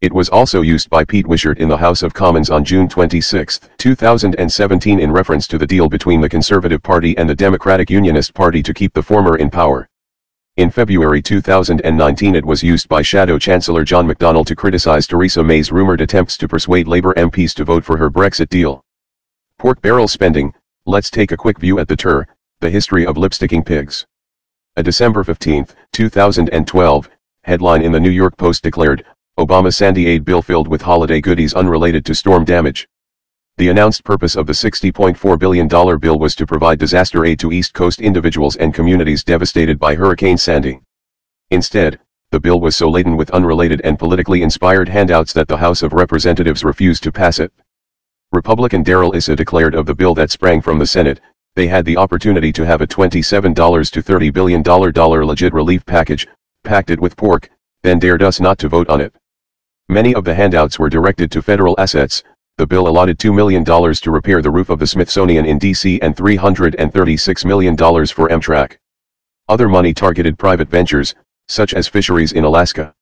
It 0.00 0.12
was 0.12 0.28
also 0.28 0.62
used 0.62 0.90
by 0.90 1.04
Pete 1.04 1.28
Wishart 1.28 1.58
in 1.58 1.68
the 1.68 1.76
House 1.76 2.02
of 2.02 2.12
Commons 2.12 2.50
on 2.50 2.64
June 2.64 2.88
26, 2.88 3.60
2017 3.78 4.98
in 4.98 5.12
reference 5.12 5.46
to 5.46 5.56
the 5.56 5.66
deal 5.66 5.88
between 5.88 6.20
the 6.20 6.28
Conservative 6.28 6.82
Party 6.82 7.16
and 7.16 7.30
the 7.30 7.36
Democratic 7.36 7.88
Unionist 7.90 8.34
Party 8.34 8.60
to 8.64 8.74
keep 8.74 8.92
the 8.92 9.02
former 9.02 9.36
in 9.36 9.48
power. 9.48 9.88
In 10.58 10.70
February 10.70 11.22
2019 11.22 12.34
it 12.34 12.44
was 12.44 12.62
used 12.62 12.86
by 12.86 13.00
Shadow 13.00 13.38
Chancellor 13.38 13.84
John 13.84 14.06
McDonnell 14.06 14.44
to 14.44 14.54
criticize 14.54 15.06
Theresa 15.06 15.42
May's 15.42 15.72
rumored 15.72 16.02
attempts 16.02 16.36
to 16.36 16.46
persuade 16.46 16.86
Labour 16.86 17.14
MPs 17.14 17.54
to 17.54 17.64
vote 17.64 17.82
for 17.82 17.96
her 17.96 18.10
Brexit 18.10 18.50
deal. 18.50 18.84
Pork 19.56 19.80
barrel 19.80 20.06
spending, 20.06 20.52
let's 20.84 21.08
take 21.08 21.32
a 21.32 21.38
quick 21.38 21.58
view 21.58 21.78
at 21.78 21.88
the 21.88 21.96
TER, 21.96 22.26
the 22.60 22.68
history 22.68 23.06
of 23.06 23.16
lipsticking 23.16 23.64
pigs. 23.64 24.04
A 24.76 24.82
December 24.82 25.24
15, 25.24 25.68
2012, 25.94 27.10
headline 27.44 27.80
in 27.80 27.90
the 27.90 28.00
New 28.00 28.10
York 28.10 28.36
Post 28.36 28.62
declared, 28.62 29.06
Obama 29.38 29.72
Sandy 29.72 30.06
aid 30.06 30.22
bill 30.22 30.42
filled 30.42 30.68
with 30.68 30.82
holiday 30.82 31.22
goodies 31.22 31.54
unrelated 31.54 32.04
to 32.04 32.14
storm 32.14 32.44
damage. 32.44 32.86
The 33.62 33.68
announced 33.68 34.02
purpose 34.02 34.34
of 34.34 34.48
the 34.48 34.52
$60.4 34.52 35.38
billion 35.38 35.68
bill 35.68 36.18
was 36.18 36.34
to 36.34 36.44
provide 36.44 36.80
disaster 36.80 37.24
aid 37.24 37.38
to 37.38 37.52
East 37.52 37.74
Coast 37.74 38.00
individuals 38.00 38.56
and 38.56 38.74
communities 38.74 39.22
devastated 39.22 39.78
by 39.78 39.94
Hurricane 39.94 40.36
Sandy. 40.36 40.80
Instead, 41.52 42.00
the 42.32 42.40
bill 42.40 42.60
was 42.60 42.74
so 42.74 42.88
laden 42.88 43.16
with 43.16 43.30
unrelated 43.30 43.80
and 43.82 44.00
politically 44.00 44.42
inspired 44.42 44.88
handouts 44.88 45.32
that 45.34 45.46
the 45.46 45.56
House 45.56 45.84
of 45.84 45.92
Representatives 45.92 46.64
refused 46.64 47.04
to 47.04 47.12
pass 47.12 47.38
it. 47.38 47.52
Republican 48.32 48.82
Darrell 48.82 49.14
Issa 49.14 49.36
declared 49.36 49.76
of 49.76 49.86
the 49.86 49.94
bill 49.94 50.16
that 50.16 50.32
sprang 50.32 50.60
from 50.60 50.80
the 50.80 50.84
Senate, 50.84 51.20
they 51.54 51.68
had 51.68 51.84
the 51.84 51.96
opportunity 51.96 52.52
to 52.52 52.66
have 52.66 52.80
a 52.80 52.86
$27 52.88 53.92
to 53.92 54.02
$30 54.02 54.32
billion 54.32 54.62
legit 54.64 55.54
relief 55.54 55.86
package, 55.86 56.26
packed 56.64 56.90
it 56.90 56.98
with 56.98 57.16
pork, 57.16 57.48
then 57.84 58.00
dared 58.00 58.24
us 58.24 58.40
not 58.40 58.58
to 58.58 58.68
vote 58.68 58.88
on 58.88 59.00
it. 59.00 59.14
Many 59.88 60.16
of 60.16 60.24
the 60.24 60.34
handouts 60.34 60.80
were 60.80 60.90
directed 60.90 61.30
to 61.30 61.42
federal 61.42 61.76
assets, 61.78 62.24
the 62.58 62.66
bill 62.66 62.86
allotted 62.86 63.18
$2 63.18 63.34
million 63.34 63.64
to 63.64 64.10
repair 64.10 64.42
the 64.42 64.50
roof 64.50 64.68
of 64.68 64.78
the 64.78 64.86
Smithsonian 64.86 65.46
in 65.46 65.58
D.C. 65.58 66.00
and 66.00 66.14
$336 66.14 67.44
million 67.44 67.76
for 67.76 68.28
Amtrak. 68.28 68.76
Other 69.48 69.68
money 69.68 69.94
targeted 69.94 70.38
private 70.38 70.68
ventures, 70.68 71.14
such 71.48 71.72
as 71.74 71.88
fisheries 71.88 72.32
in 72.32 72.44
Alaska. 72.44 72.94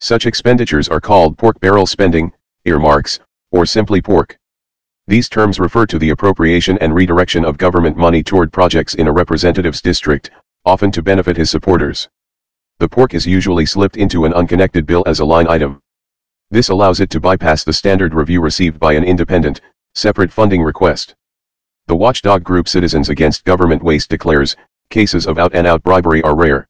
Such 0.00 0.26
expenditures 0.26 0.88
are 0.88 1.00
called 1.00 1.36
pork 1.36 1.60
barrel 1.60 1.86
spending, 1.86 2.32
earmarks, 2.64 3.20
or 3.50 3.66
simply 3.66 4.00
pork. 4.00 4.38
These 5.06 5.28
terms 5.28 5.60
refer 5.60 5.86
to 5.86 5.98
the 5.98 6.10
appropriation 6.10 6.78
and 6.78 6.94
redirection 6.94 7.44
of 7.44 7.58
government 7.58 7.96
money 7.96 8.22
toward 8.22 8.52
projects 8.52 8.94
in 8.94 9.06
a 9.06 9.12
representative's 9.12 9.82
district, 9.82 10.30
often 10.64 10.90
to 10.92 11.02
benefit 11.02 11.36
his 11.36 11.50
supporters. 11.50 12.08
The 12.78 12.88
pork 12.88 13.14
is 13.14 13.26
usually 13.26 13.66
slipped 13.66 13.96
into 13.96 14.24
an 14.24 14.34
unconnected 14.34 14.86
bill 14.86 15.02
as 15.06 15.20
a 15.20 15.24
line 15.24 15.48
item. 15.48 15.80
This 16.50 16.70
allows 16.70 17.00
it 17.00 17.10
to 17.10 17.20
bypass 17.20 17.62
the 17.62 17.74
standard 17.74 18.14
review 18.14 18.40
received 18.40 18.80
by 18.80 18.94
an 18.94 19.04
independent, 19.04 19.60
separate 19.94 20.32
funding 20.32 20.62
request. 20.62 21.14
The 21.88 21.96
watchdog 21.96 22.42
group 22.42 22.68
Citizens 22.68 23.10
Against 23.10 23.44
Government 23.44 23.82
Waste 23.82 24.08
declares, 24.08 24.56
cases 24.88 25.26
of 25.26 25.38
out-and-out 25.38 25.82
bribery 25.82 26.22
are 26.22 26.34
rare. 26.34 26.66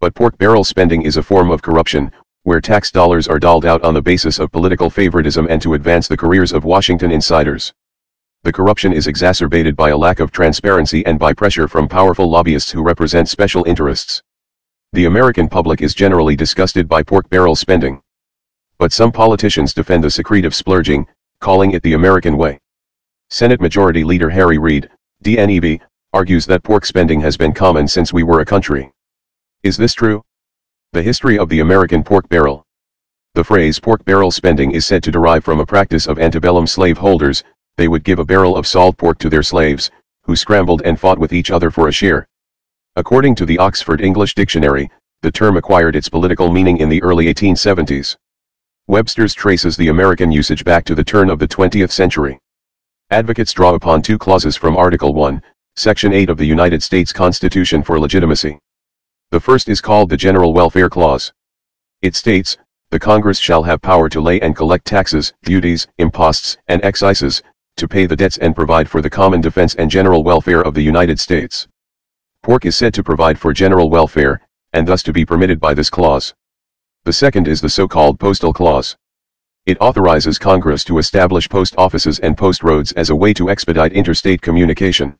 But 0.00 0.14
pork 0.16 0.36
barrel 0.38 0.64
spending 0.64 1.02
is 1.02 1.16
a 1.16 1.22
form 1.22 1.52
of 1.52 1.62
corruption, 1.62 2.10
where 2.42 2.60
tax 2.60 2.90
dollars 2.90 3.28
are 3.28 3.38
dolled 3.38 3.64
out 3.64 3.82
on 3.82 3.94
the 3.94 4.02
basis 4.02 4.40
of 4.40 4.50
political 4.50 4.90
favoritism 4.90 5.46
and 5.48 5.62
to 5.62 5.74
advance 5.74 6.08
the 6.08 6.16
careers 6.16 6.52
of 6.52 6.64
Washington 6.64 7.12
insiders. 7.12 7.72
The 8.42 8.52
corruption 8.52 8.92
is 8.92 9.06
exacerbated 9.06 9.76
by 9.76 9.90
a 9.90 9.96
lack 9.96 10.18
of 10.18 10.32
transparency 10.32 11.06
and 11.06 11.16
by 11.16 11.32
pressure 11.32 11.68
from 11.68 11.88
powerful 11.88 12.28
lobbyists 12.28 12.72
who 12.72 12.82
represent 12.82 13.28
special 13.28 13.62
interests. 13.64 14.20
The 14.92 15.04
American 15.04 15.48
public 15.48 15.80
is 15.80 15.94
generally 15.94 16.34
disgusted 16.34 16.88
by 16.88 17.04
pork 17.04 17.28
barrel 17.30 17.54
spending. 17.54 18.00
But 18.78 18.92
some 18.92 19.10
politicians 19.10 19.72
defend 19.72 20.04
the 20.04 20.10
secretive 20.10 20.54
splurging, 20.54 21.06
calling 21.40 21.72
it 21.72 21.82
the 21.82 21.94
American 21.94 22.36
way. 22.36 22.58
Senate 23.30 23.60
Majority 23.60 24.04
Leader 24.04 24.30
Harry 24.30 24.58
Reid, 24.58 24.90
DNEB, 25.24 25.80
argues 26.12 26.46
that 26.46 26.62
pork 26.62 26.84
spending 26.84 27.20
has 27.20 27.36
been 27.36 27.52
common 27.52 27.88
since 27.88 28.12
we 28.12 28.22
were 28.22 28.40
a 28.40 28.44
country. 28.44 28.92
Is 29.62 29.76
this 29.76 29.94
true? 29.94 30.22
The 30.92 31.02
history 31.02 31.38
of 31.38 31.48
the 31.48 31.60
American 31.60 32.04
pork 32.04 32.28
barrel. 32.28 32.64
The 33.34 33.44
phrase 33.44 33.80
pork 33.80 34.04
barrel 34.04 34.30
spending 34.30 34.70
is 34.70 34.86
said 34.86 35.02
to 35.02 35.10
derive 35.10 35.44
from 35.44 35.60
a 35.60 35.66
practice 35.66 36.06
of 36.06 36.18
antebellum 36.18 36.66
slaveholders, 36.66 37.44
they 37.76 37.88
would 37.88 38.04
give 38.04 38.18
a 38.18 38.24
barrel 38.24 38.56
of 38.56 38.66
salt 38.66 38.96
pork 38.96 39.18
to 39.18 39.28
their 39.28 39.42
slaves, 39.42 39.90
who 40.22 40.36
scrambled 40.36 40.82
and 40.84 40.98
fought 41.00 41.18
with 41.18 41.32
each 41.32 41.50
other 41.50 41.70
for 41.70 41.88
a 41.88 41.92
share. 41.92 42.28
According 42.96 43.34
to 43.36 43.46
the 43.46 43.58
Oxford 43.58 44.00
English 44.00 44.34
Dictionary, 44.34 44.90
the 45.22 45.30
term 45.30 45.56
acquired 45.56 45.96
its 45.96 46.08
political 46.08 46.50
meaning 46.50 46.78
in 46.78 46.88
the 46.88 47.02
early 47.02 47.26
1870s. 47.26 48.16
Webster's 48.88 49.34
traces 49.34 49.76
the 49.76 49.88
American 49.88 50.30
usage 50.30 50.62
back 50.62 50.84
to 50.84 50.94
the 50.94 51.02
turn 51.02 51.28
of 51.28 51.40
the 51.40 51.48
20th 51.48 51.90
century. 51.90 52.38
Advocates 53.10 53.52
draw 53.52 53.74
upon 53.74 54.00
two 54.00 54.16
clauses 54.16 54.54
from 54.54 54.76
Article 54.76 55.12
1, 55.12 55.42
Section 55.74 56.12
8 56.12 56.30
of 56.30 56.38
the 56.38 56.46
United 56.46 56.80
States 56.80 57.12
Constitution 57.12 57.82
for 57.82 57.98
legitimacy. 57.98 58.60
The 59.32 59.40
first 59.40 59.68
is 59.68 59.80
called 59.80 60.08
the 60.08 60.16
General 60.16 60.54
Welfare 60.54 60.88
Clause. 60.88 61.32
It 62.00 62.14
states, 62.14 62.58
the 62.90 63.00
Congress 63.00 63.40
shall 63.40 63.64
have 63.64 63.82
power 63.82 64.08
to 64.08 64.20
lay 64.20 64.40
and 64.40 64.54
collect 64.54 64.84
taxes, 64.84 65.32
duties, 65.42 65.88
imposts, 65.98 66.56
and 66.68 66.80
excises, 66.84 67.42
to 67.78 67.88
pay 67.88 68.06
the 68.06 68.14
debts 68.14 68.38
and 68.38 68.54
provide 68.54 68.88
for 68.88 69.02
the 69.02 69.10
common 69.10 69.40
defense 69.40 69.74
and 69.74 69.90
general 69.90 70.22
welfare 70.22 70.62
of 70.62 70.74
the 70.74 70.80
United 70.80 71.18
States. 71.18 71.66
Pork 72.40 72.64
is 72.64 72.76
said 72.76 72.94
to 72.94 73.02
provide 73.02 73.36
for 73.36 73.52
general 73.52 73.90
welfare, 73.90 74.46
and 74.74 74.86
thus 74.86 75.02
to 75.02 75.12
be 75.12 75.26
permitted 75.26 75.58
by 75.58 75.74
this 75.74 75.90
clause. 75.90 76.34
The 77.06 77.12
second 77.12 77.46
is 77.46 77.60
the 77.60 77.68
so-called 77.68 78.18
Postal 78.18 78.52
Clause. 78.52 78.96
It 79.64 79.78
authorizes 79.80 80.40
Congress 80.40 80.82
to 80.82 80.98
establish 80.98 81.48
post 81.48 81.76
offices 81.78 82.18
and 82.18 82.36
post 82.36 82.64
roads 82.64 82.90
as 82.94 83.10
a 83.10 83.14
way 83.14 83.32
to 83.34 83.48
expedite 83.48 83.92
interstate 83.92 84.42
communication. 84.42 85.14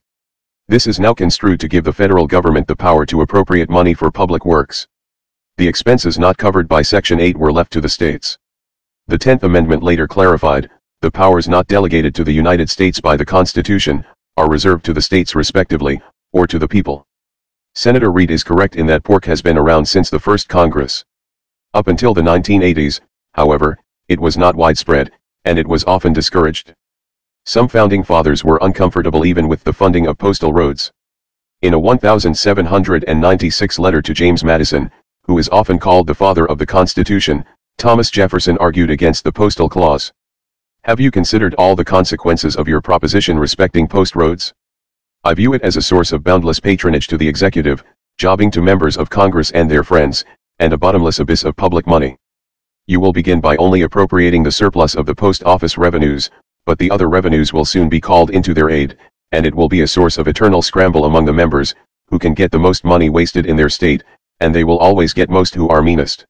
This 0.67 0.89
is 0.89 0.99
now 0.99 1.15
construed 1.15 1.61
to 1.61 1.69
give 1.69 1.85
the 1.85 1.93
federal 1.93 2.27
government 2.27 2.67
the 2.67 2.75
power 2.75 3.07
to 3.07 3.21
appropriate 3.21 3.71
money 3.71 3.95
for 3.95 4.11
public 4.11 4.45
works. 4.45 4.89
The 5.59 5.69
expenses 5.69 6.19
not 6.19 6.37
covered 6.37 6.67
by 6.67 6.83
Section 6.83 7.21
8 7.21 7.37
were 7.37 7.53
left 7.53 7.73
to 7.75 7.81
the 7.81 7.89
states. 7.89 8.37
The 9.07 9.17
10th 9.17 9.45
Amendment 9.45 9.85
later 9.85 10.09
clarified, 10.09 10.69
the 11.03 11.11
powers 11.13 11.49
not 11.49 11.69
delegated 11.69 12.17
to 12.17 12.25
the 12.25 12.35
United 12.35 12.69
States 12.69 13.01
by 13.01 13.17
the 13.17 13.25
Constitution, 13.25 14.05
are 14.37 14.51
reserved 14.51 14.85
to 14.87 14.93
the 14.93 15.01
states 15.01 15.37
respectively, 15.37 16.03
or 16.33 16.49
to 16.49 16.59
the 16.59 16.67
people. 16.67 17.07
Senator 17.77 18.11
Reid 18.11 18.33
is 18.33 18.43
correct 18.43 18.75
in 18.75 18.87
that 18.87 19.05
pork 19.05 19.25
has 19.27 19.41
been 19.41 19.57
around 19.57 19.87
since 19.87 20.11
the 20.11 20.19
first 20.19 20.49
Congress. 20.49 21.05
Up 21.75 21.89
until 21.89 22.15
the 22.15 22.23
1980s, 22.23 23.01
however, 23.35 23.79
it 24.09 24.21
was 24.21 24.37
not 24.37 24.55
widespread, 24.55 25.11
and 25.45 25.59
it 25.59 25.67
was 25.67 25.85
often 25.85 26.13
discouraged. 26.13 26.75
Some 27.45 27.69
founding 27.69 28.03
fathers 28.03 28.45
were 28.45 28.59
uncomfortable 28.63 29.25
even 29.25 29.47
with 29.47 29.63
the 29.63 29.73
funding 29.73 30.07
of 30.07 30.19
postal 30.19 30.53
roads. 30.53 30.91
In 31.63 31.75
a 31.75 31.79
1796 31.79 33.79
letter 33.79 34.03
to 34.03 34.15
James 34.15 34.43
Madison, 34.43 34.91
who 35.23 35.39
is 35.39 35.49
often 35.51 35.79
called 35.79 36.07
the 36.07 36.15
father 36.15 36.49
of 36.49 36.59
the 36.59 36.67
Constitution, 36.67 37.45
Thomas 37.79 38.11
Jefferson 38.11 38.57
argued 38.59 38.91
against 38.91 39.25
the 39.25 39.33
postal 39.33 39.69
clause. 39.69 40.13
Have 40.85 41.01
you 41.01 41.11
considered 41.11 41.55
all 41.55 41.77
the 41.77 41.85
consequences 41.85 42.57
of 42.57 42.69
your 42.69 42.81
proposition 42.81 43.39
respecting 43.39 43.89
post 43.89 44.17
roads? 44.17 44.55
I 45.25 45.35
view 45.35 45.53
it 45.53 45.63
as 45.63 45.77
a 45.77 45.83
source 45.83 46.13
of 46.13 46.23
boundless 46.23 46.61
patronage 46.61 47.09
to 47.09 47.19
the 47.19 47.29
executive, 47.29 47.83
jobbing 48.19 48.51
to 48.53 48.63
members 48.63 48.97
of 48.97 49.11
Congress 49.11 49.51
and 49.51 49.71
their 49.71 49.83
friends, 49.83 50.25
and 50.59 50.73
a 50.73 50.79
bottomless 50.79 51.19
abyss 51.19 51.45
of 51.45 51.57
public 51.57 51.87
money. 51.87 52.17
You 52.87 53.01
will 53.01 53.13
begin 53.13 53.41
by 53.41 53.57
only 53.57 53.83
appropriating 53.83 54.43
the 54.43 54.53
surplus 54.53 54.95
of 54.95 55.07
the 55.07 55.15
post 55.15 55.45
office 55.45 55.77
revenues, 55.77 56.31
but 56.65 56.79
the 56.79 56.91
other 56.91 57.09
revenues 57.09 57.53
will 57.53 57.65
soon 57.65 57.89
be 57.89 58.01
called 58.01 58.31
into 58.31 58.55
their 58.55 58.71
aid, 58.71 58.97
and 59.33 59.45
it 59.45 59.55
will 59.55 59.69
be 59.69 59.83
a 59.83 59.89
source 59.89 60.19
of 60.19 60.29
eternal 60.29 60.63
scramble 60.63 61.05
among 61.05 61.25
the 61.25 61.33
members, 61.33 61.75
who 62.09 62.19
can 62.19 62.35
get 62.35 62.51
the 62.51 62.59
most 62.59 62.85
money 62.85 63.11
wasted 63.11 63.47
in 63.47 63.57
their 63.57 63.69
state, 63.69 64.05
and 64.41 64.55
they 64.55 64.65
will 64.65 64.79
always 64.79 65.13
get 65.13 65.29
most 65.29 65.55
who 65.55 65.69
are 65.69 65.83
meanest. 65.83 66.25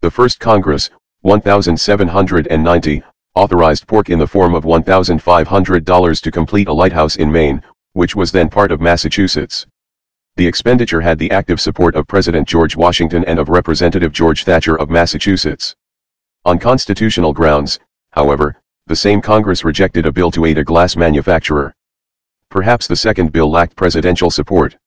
The 0.00 0.10
first 0.10 0.40
Congress, 0.40 0.90
1790, 1.22 3.02
authorized 3.34 3.86
pork 3.86 4.10
in 4.10 4.18
the 4.18 4.26
form 4.26 4.54
of 4.54 4.64
$1,500 4.64 6.22
to 6.22 6.30
complete 6.30 6.68
a 6.68 6.72
lighthouse 6.72 7.16
in 7.16 7.30
Maine, 7.30 7.62
which 7.92 8.16
was 8.16 8.32
then 8.32 8.48
part 8.48 8.72
of 8.72 8.80
Massachusetts. 8.80 9.66
The 10.40 10.46
expenditure 10.46 11.02
had 11.02 11.18
the 11.18 11.30
active 11.32 11.60
support 11.60 11.94
of 11.94 12.08
President 12.08 12.48
George 12.48 12.74
Washington 12.74 13.26
and 13.26 13.38
of 13.38 13.50
Representative 13.50 14.10
George 14.10 14.44
Thatcher 14.44 14.74
of 14.74 14.88
Massachusetts. 14.88 15.76
On 16.46 16.58
constitutional 16.58 17.34
grounds, 17.34 17.78
however, 18.12 18.56
the 18.86 18.96
same 18.96 19.20
Congress 19.20 19.64
rejected 19.64 20.06
a 20.06 20.12
bill 20.12 20.30
to 20.30 20.46
aid 20.46 20.56
a 20.56 20.64
glass 20.64 20.96
manufacturer. 20.96 21.74
Perhaps 22.48 22.86
the 22.86 22.96
second 22.96 23.32
bill 23.32 23.50
lacked 23.50 23.76
presidential 23.76 24.30
support. 24.30 24.78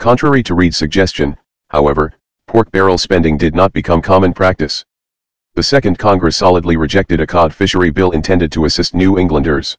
Contrary 0.00 0.42
to 0.42 0.56
Reid's 0.56 0.78
suggestion, 0.78 1.36
however, 1.68 2.12
pork 2.48 2.68
barrel 2.72 2.98
spending 2.98 3.38
did 3.38 3.54
not 3.54 3.72
become 3.72 4.02
common 4.02 4.32
practice. 4.32 4.84
The 5.54 5.62
second 5.62 6.00
Congress 6.00 6.36
solidly 6.36 6.76
rejected 6.76 7.20
a 7.20 7.28
cod 7.28 7.54
fishery 7.54 7.90
bill 7.90 8.10
intended 8.10 8.50
to 8.50 8.64
assist 8.64 8.92
New 8.92 9.20
Englanders. 9.20 9.78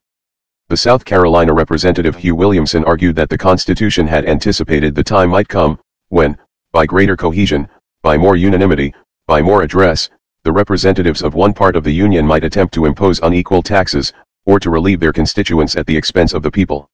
The 0.71 0.77
South 0.77 1.03
Carolina 1.03 1.53
Representative 1.53 2.15
Hugh 2.15 2.33
Williamson 2.33 2.85
argued 2.85 3.17
that 3.17 3.27
the 3.27 3.37
Constitution 3.37 4.07
had 4.07 4.25
anticipated 4.25 4.95
the 4.95 5.03
time 5.03 5.29
might 5.29 5.49
come, 5.49 5.77
when, 6.07 6.37
by 6.71 6.85
greater 6.85 7.17
cohesion, 7.17 7.67
by 8.03 8.15
more 8.15 8.37
unanimity, 8.37 8.93
by 9.27 9.41
more 9.41 9.63
address, 9.63 10.09
the 10.45 10.51
representatives 10.53 11.23
of 11.23 11.33
one 11.33 11.53
part 11.53 11.75
of 11.75 11.83
the 11.83 11.91
Union 11.91 12.25
might 12.25 12.45
attempt 12.45 12.73
to 12.75 12.85
impose 12.85 13.19
unequal 13.19 13.61
taxes, 13.61 14.13
or 14.45 14.61
to 14.61 14.69
relieve 14.69 15.01
their 15.01 15.11
constituents 15.11 15.75
at 15.75 15.85
the 15.87 15.97
expense 15.97 16.33
of 16.33 16.41
the 16.41 16.49
people. 16.49 16.89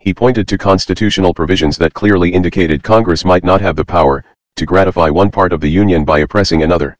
He 0.00 0.12
pointed 0.12 0.48
to 0.48 0.58
constitutional 0.58 1.32
provisions 1.32 1.78
that 1.78 1.94
clearly 1.94 2.30
indicated 2.30 2.82
Congress 2.82 3.24
might 3.24 3.44
not 3.44 3.60
have 3.60 3.76
the 3.76 3.84
power, 3.84 4.24
to 4.56 4.66
gratify 4.66 5.08
one 5.08 5.30
part 5.30 5.52
of 5.52 5.60
the 5.60 5.70
Union 5.70 6.04
by 6.04 6.18
oppressing 6.18 6.64
another. 6.64 6.98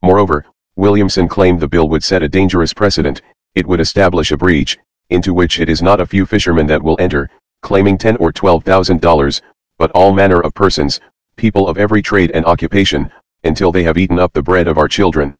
Moreover, 0.00 0.46
Williamson 0.76 1.26
claimed 1.26 1.58
the 1.58 1.66
bill 1.66 1.88
would 1.88 2.04
set 2.04 2.22
a 2.22 2.28
dangerous 2.28 2.72
precedent, 2.72 3.20
it 3.56 3.66
would 3.66 3.80
establish 3.80 4.30
a 4.30 4.36
breach, 4.36 4.78
into 5.10 5.34
which 5.34 5.60
it 5.60 5.68
is 5.68 5.82
not 5.82 6.00
a 6.00 6.06
few 6.06 6.24
fishermen 6.26 6.66
that 6.66 6.82
will 6.82 6.96
enter, 6.98 7.28
claiming 7.62 7.98
ten 7.98 8.16
or 8.16 8.32
twelve 8.32 8.64
thousand 8.64 9.00
dollars, 9.00 9.42
but 9.78 9.90
all 9.92 10.12
manner 10.12 10.40
of 10.40 10.54
persons, 10.54 11.00
people 11.36 11.68
of 11.68 11.78
every 11.78 12.02
trade 12.02 12.30
and 12.32 12.44
occupation, 12.46 13.10
until 13.44 13.72
they 13.72 13.82
have 13.82 13.98
eaten 13.98 14.18
up 14.18 14.32
the 14.32 14.42
bread 14.42 14.66
of 14.66 14.78
our 14.78 14.88
children. 14.88 15.36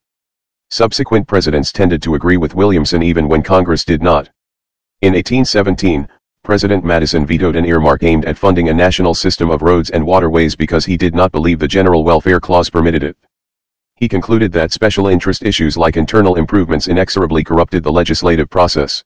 Subsequent 0.69 1.27
presidents 1.27 1.71
tended 1.71 2.01
to 2.01 2.15
agree 2.15 2.37
with 2.37 2.55
Williamson 2.55 3.03
even 3.03 3.27
when 3.27 3.43
Congress 3.43 3.83
did 3.83 4.01
not. 4.01 4.29
In 5.01 5.13
1817, 5.13 6.07
President 6.43 6.83
Madison 6.83 7.25
vetoed 7.25 7.55
an 7.55 7.65
earmark 7.65 8.03
aimed 8.03 8.25
at 8.25 8.37
funding 8.37 8.69
a 8.69 8.73
national 8.73 9.13
system 9.13 9.51
of 9.51 9.61
roads 9.61 9.91
and 9.91 10.05
waterways 10.05 10.55
because 10.55 10.85
he 10.85 10.97
did 10.97 11.13
not 11.13 11.31
believe 11.31 11.59
the 11.59 11.67
General 11.67 12.03
Welfare 12.03 12.39
Clause 12.39 12.69
permitted 12.69 13.03
it. 13.03 13.15
He 13.95 14.09
concluded 14.09 14.51
that 14.53 14.71
special 14.71 15.07
interest 15.07 15.43
issues 15.43 15.77
like 15.77 15.97
internal 15.97 16.35
improvements 16.35 16.87
inexorably 16.87 17.43
corrupted 17.43 17.83
the 17.83 17.91
legislative 17.91 18.49
process. 18.49 19.03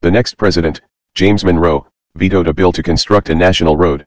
The 0.00 0.10
next 0.12 0.36
president, 0.38 0.80
James 1.14 1.44
Monroe, 1.44 1.84
vetoed 2.14 2.46
a 2.46 2.54
bill 2.54 2.70
to 2.70 2.84
construct 2.84 3.30
a 3.30 3.34
national 3.34 3.76
road. 3.76 4.06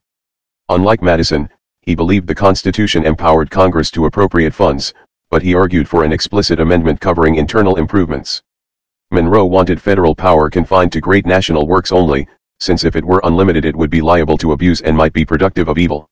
Unlike 0.70 1.02
Madison, 1.02 1.50
he 1.82 1.96
believed 1.96 2.28
the 2.28 2.36
Constitution 2.36 3.06
empowered 3.06 3.52
Congress 3.52 3.92
to 3.92 4.06
appropriate 4.06 4.54
funds, 4.54 4.94
but 5.30 5.42
he 5.42 5.54
argued 5.54 5.90
for 5.90 6.06
an 6.06 6.14
explicit 6.14 6.62
amendment 6.62 7.02
covering 7.02 7.36
internal 7.36 7.76
improvements. 7.76 8.42
Monroe 9.12 9.46
wanted 9.46 9.82
federal 9.82 10.16
power 10.16 10.50
confined 10.50 10.94
to 10.94 11.02
great 11.02 11.26
national 11.26 11.68
works 11.68 11.92
only, 11.92 12.26
since 12.62 12.86
if 12.86 12.96
it 12.96 13.04
were 13.04 13.20
unlimited 13.26 13.66
it 13.66 13.76
would 13.76 13.90
be 13.90 14.02
liable 14.02 14.38
to 14.38 14.54
abuse 14.54 14.80
and 14.80 14.96
might 14.96 15.12
be 15.12 15.26
productive 15.26 15.68
of 15.68 15.78
evil. 15.78 16.10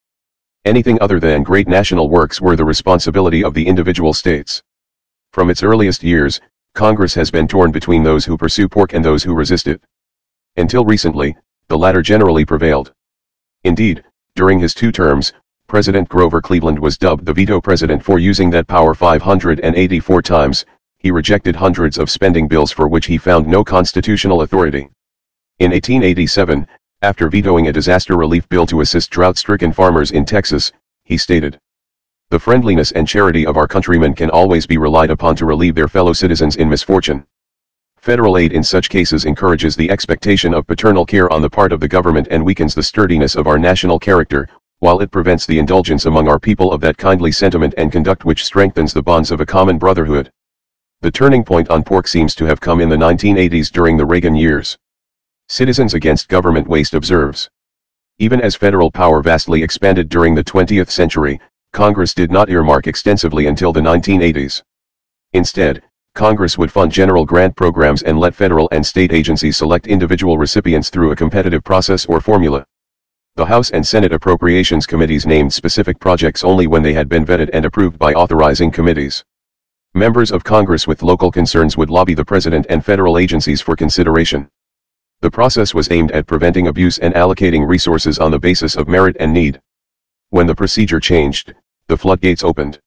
Anything 0.65 1.01
other 1.01 1.21
than 1.21 1.41
great 1.41 1.69
national 1.69 2.09
works 2.09 2.41
were 2.41 2.57
the 2.57 2.65
responsibility 2.65 3.45
of 3.45 3.53
the 3.53 3.65
individual 3.65 4.13
states. 4.13 4.61
From 5.31 5.49
its 5.49 5.63
earliest 5.63 6.03
years, 6.03 6.41
Congress 6.79 7.13
has 7.13 7.29
been 7.29 7.45
torn 7.45 7.73
between 7.73 8.03
those 8.03 8.23
who 8.23 8.37
pursue 8.37 8.69
pork 8.69 8.93
and 8.93 9.03
those 9.03 9.21
who 9.21 9.33
resist 9.33 9.67
it. 9.67 9.81
Until 10.55 10.85
recently, 10.85 11.35
the 11.67 11.77
latter 11.77 12.01
generally 12.01 12.45
prevailed. 12.45 12.93
Indeed, 13.65 14.01
during 14.33 14.59
his 14.59 14.73
two 14.73 14.89
terms, 14.89 15.33
President 15.67 16.07
Grover 16.07 16.41
Cleveland 16.41 16.79
was 16.79 16.97
dubbed 16.97 17.25
the 17.25 17.33
veto 17.33 17.59
president 17.59 18.01
for 18.01 18.17
using 18.17 18.49
that 18.51 18.65
power 18.67 18.95
584 18.95 20.21
times, 20.21 20.65
he 20.99 21.11
rejected 21.11 21.53
hundreds 21.53 21.97
of 21.97 22.09
spending 22.09 22.47
bills 22.47 22.71
for 22.71 22.87
which 22.87 23.07
he 23.07 23.17
found 23.17 23.45
no 23.45 23.61
constitutional 23.61 24.43
authority. 24.43 24.87
In 25.59 25.71
1887, 25.71 26.65
after 27.01 27.27
vetoing 27.27 27.67
a 27.67 27.73
disaster 27.73 28.15
relief 28.15 28.47
bill 28.47 28.65
to 28.67 28.79
assist 28.79 29.11
drought-stricken 29.11 29.73
farmers 29.73 30.11
in 30.11 30.23
Texas, 30.23 30.71
he 31.03 31.17
stated, 31.17 31.59
The 32.31 32.37
friendliness 32.37 32.91
and 32.91 33.07
charity 33.07 33.47
of 33.47 33.57
our 33.57 33.67
countrymen 33.67 34.13
can 34.13 34.29
always 34.29 34.67
be 34.67 34.77
relied 34.77 35.09
upon 35.09 35.35
to 35.37 35.47
relieve 35.47 35.73
their 35.73 35.87
fellow 35.87 36.13
citizens 36.13 36.57
in 36.57 36.69
misfortune. 36.69 37.25
Federal 37.97 38.37
aid 38.37 38.53
in 38.53 38.63
such 38.63 38.87
cases 38.87 39.25
encourages 39.25 39.75
the 39.75 39.89
expectation 39.89 40.53
of 40.53 40.67
paternal 40.67 41.07
care 41.07 41.27
on 41.33 41.41
the 41.41 41.49
part 41.49 41.71
of 41.71 41.79
the 41.79 41.87
government 41.87 42.27
and 42.29 42.45
weakens 42.45 42.75
the 42.75 42.83
sturdiness 42.83 43.35
of 43.35 43.47
our 43.47 43.57
national 43.57 43.97
character, 43.97 44.47
while 44.77 44.99
it 44.99 45.09
prevents 45.09 45.47
the 45.47 45.57
indulgence 45.57 46.05
among 46.05 46.27
our 46.27 46.39
people 46.39 46.71
of 46.71 46.81
that 46.81 46.97
kindly 46.97 47.31
sentiment 47.31 47.73
and 47.77 47.91
conduct 47.91 48.25
which 48.25 48.45
strengthens 48.45 48.93
the 48.93 49.01
bonds 49.01 49.31
of 49.31 49.41
a 49.41 49.45
common 49.45 49.79
brotherhood. 49.79 50.31
The 51.01 51.09
turning 51.09 51.43
point 51.43 51.71
on 51.71 51.83
pork 51.83 52.07
seems 52.07 52.35
to 52.35 52.45
have 52.45 52.61
come 52.61 52.79
in 52.79 52.89
the 52.89 52.95
1980s 52.95 53.71
during 53.71 53.97
the 53.97 54.05
Reagan 54.05 54.35
years. 54.35 54.77
Citizens 55.47 55.95
Against 55.95 56.29
Government 56.29 56.67
Waste 56.67 56.93
observes. 56.93 57.49
Even 58.19 58.39
as 58.39 58.55
federal 58.55 58.91
power 58.91 59.23
vastly 59.23 59.63
expanded 59.63 60.09
during 60.09 60.35
the 60.35 60.43
20th 60.43 60.91
century, 60.91 61.39
Congress 61.73 62.13
did 62.13 62.31
not 62.31 62.49
earmark 62.49 62.87
extensively 62.87 63.47
until 63.47 63.71
the 63.71 63.79
1980s. 63.79 64.63
Instead, 65.33 65.83
Congress 66.15 66.57
would 66.57 66.71
fund 66.71 66.91
general 66.91 67.25
grant 67.25 67.55
programs 67.55 68.01
and 68.01 68.19
let 68.19 68.33
federal 68.33 68.67
and 68.71 68.85
state 68.85 69.13
agencies 69.13 69.55
select 69.55 69.87
individual 69.87 70.37
recipients 70.37 70.89
through 70.89 71.11
a 71.11 71.15
competitive 71.15 71.63
process 71.63 72.05
or 72.07 72.19
formula. 72.19 72.65
The 73.35 73.45
House 73.45 73.69
and 73.69 73.85
Senate 73.85 74.11
Appropriations 74.11 74.85
Committees 74.85 75.25
named 75.25 75.53
specific 75.53 75.99
projects 75.99 76.43
only 76.43 76.67
when 76.67 76.83
they 76.83 76.93
had 76.93 77.07
been 77.07 77.25
vetted 77.25 77.51
and 77.53 77.63
approved 77.63 77.97
by 77.97 78.13
authorizing 78.13 78.71
committees. 78.71 79.23
Members 79.93 80.31
of 80.31 80.43
Congress 80.43 80.87
with 80.87 81.03
local 81.03 81.31
concerns 81.31 81.77
would 81.77 81.89
lobby 81.89 82.15
the 82.15 82.25
President 82.25 82.65
and 82.69 82.83
federal 82.83 83.17
agencies 83.17 83.61
for 83.61 83.75
consideration. 83.75 84.49
The 85.21 85.31
process 85.31 85.73
was 85.73 85.91
aimed 85.91 86.11
at 86.11 86.27
preventing 86.27 86.67
abuse 86.67 86.97
and 86.97 87.13
allocating 87.13 87.67
resources 87.67 88.19
on 88.19 88.31
the 88.31 88.39
basis 88.39 88.75
of 88.75 88.87
merit 88.87 89.15
and 89.19 89.33
need. 89.33 89.61
When 90.31 90.45
the 90.45 90.53
procedure 90.53 90.99
changed, 90.99 91.55
the 91.87 91.97
floodgates 91.97 92.43
opened. 92.43 92.79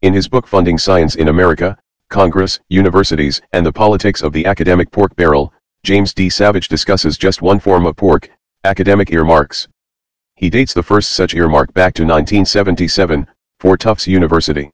In 0.00 0.14
his 0.14 0.28
book 0.28 0.46
Funding 0.46 0.78
Science 0.78 1.14
in 1.14 1.28
America, 1.28 1.76
Congress, 2.08 2.58
Universities, 2.70 3.42
and 3.52 3.66
the 3.66 3.72
Politics 3.72 4.22
of 4.22 4.32
the 4.32 4.46
Academic 4.46 4.90
Pork 4.90 5.14
Barrel, 5.14 5.52
James 5.82 6.14
D. 6.14 6.30
Savage 6.30 6.68
discusses 6.68 7.18
just 7.18 7.42
one 7.42 7.60
form 7.60 7.84
of 7.84 7.96
pork, 7.96 8.30
academic 8.64 9.12
earmarks. 9.12 9.68
He 10.36 10.48
dates 10.48 10.72
the 10.72 10.82
first 10.82 11.12
such 11.12 11.34
earmark 11.34 11.70
back 11.74 11.92
to 11.94 12.02
1977, 12.02 13.26
for 13.58 13.76
Tufts 13.76 14.06
University. 14.06 14.70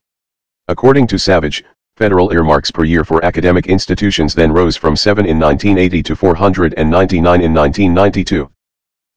According 0.69 1.09
to 1.09 1.19
Savage, 1.19 1.65
federal 1.97 2.33
earmarks 2.33 2.71
per 2.71 2.85
year 2.85 3.05
for 3.05 3.25
academic 3.25 3.67
institutions 3.67 4.33
then 4.33 4.53
rose 4.53 4.77
from 4.77 4.95
7 4.95 5.27
in 5.27 5.41
1980 5.41 6.05
to 6.05 6.15
499 6.15 7.41
in 7.41 7.53
1992. 7.53 8.49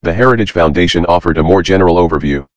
The 0.01 0.13
Heritage 0.13 0.53
Foundation 0.53 1.05
offered 1.05 1.37
a 1.37 1.43
more 1.43 1.61
general 1.61 1.97
overview. 1.97 2.47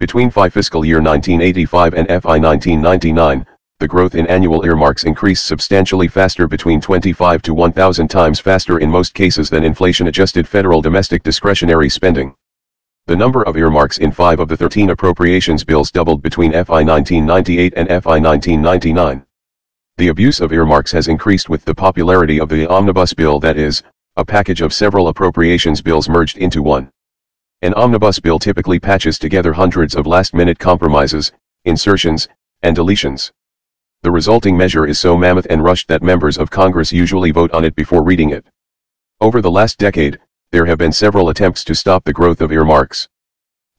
Between 0.00 0.30
FY 0.30 0.48
fiscal 0.50 0.84
year 0.84 1.02
1985 1.02 1.94
and 1.94 2.06
FY 2.06 2.38
1999, 2.38 3.44
the 3.80 3.88
growth 3.88 4.14
in 4.14 4.28
annual 4.28 4.64
earmarks 4.64 5.02
increased 5.02 5.44
substantially 5.44 6.06
faster 6.06 6.46
between 6.46 6.80
25 6.80 7.42
to 7.42 7.52
1,000 7.52 8.06
times 8.06 8.38
faster 8.38 8.78
in 8.78 8.90
most 8.90 9.12
cases 9.12 9.50
than 9.50 9.64
inflation-adjusted 9.64 10.46
federal 10.46 10.80
domestic 10.80 11.24
discretionary 11.24 11.88
spending. 11.88 12.32
The 13.06 13.16
number 13.16 13.42
of 13.42 13.56
earmarks 13.56 13.98
in 13.98 14.12
five 14.12 14.38
of 14.38 14.46
the 14.46 14.56
13 14.56 14.90
appropriations 14.90 15.64
bills 15.64 15.90
doubled 15.90 16.22
between 16.22 16.52
FY 16.52 16.84
1998 16.84 17.72
and 17.76 17.88
FY 17.88 18.20
1999. 18.20 19.26
The 19.96 20.08
abuse 20.08 20.40
of 20.40 20.52
earmarks 20.52 20.92
has 20.92 21.08
increased 21.08 21.48
with 21.48 21.64
the 21.64 21.74
popularity 21.74 22.38
of 22.38 22.48
the 22.48 22.68
omnibus 22.68 23.14
bill 23.14 23.40
that 23.40 23.56
is, 23.56 23.82
a 24.14 24.24
package 24.24 24.60
of 24.60 24.72
several 24.72 25.08
appropriations 25.08 25.82
bills 25.82 26.08
merged 26.08 26.38
into 26.38 26.62
one. 26.62 26.88
An 27.60 27.74
omnibus 27.74 28.20
bill 28.20 28.38
typically 28.38 28.78
patches 28.78 29.18
together 29.18 29.52
hundreds 29.52 29.96
of 29.96 30.06
last-minute 30.06 30.60
compromises, 30.60 31.32
insertions, 31.64 32.28
and 32.62 32.76
deletions. 32.76 33.32
The 34.02 34.12
resulting 34.12 34.56
measure 34.56 34.86
is 34.86 35.00
so 35.00 35.16
mammoth 35.16 35.48
and 35.50 35.64
rushed 35.64 35.88
that 35.88 36.00
members 36.00 36.38
of 36.38 36.50
Congress 36.50 36.92
usually 36.92 37.32
vote 37.32 37.50
on 37.50 37.64
it 37.64 37.74
before 37.74 38.04
reading 38.04 38.30
it. 38.30 38.46
Over 39.20 39.42
the 39.42 39.50
last 39.50 39.76
decade, 39.76 40.20
there 40.52 40.66
have 40.66 40.78
been 40.78 40.92
several 40.92 41.30
attempts 41.30 41.64
to 41.64 41.74
stop 41.74 42.04
the 42.04 42.12
growth 42.12 42.40
of 42.40 42.52
earmarks. 42.52 43.08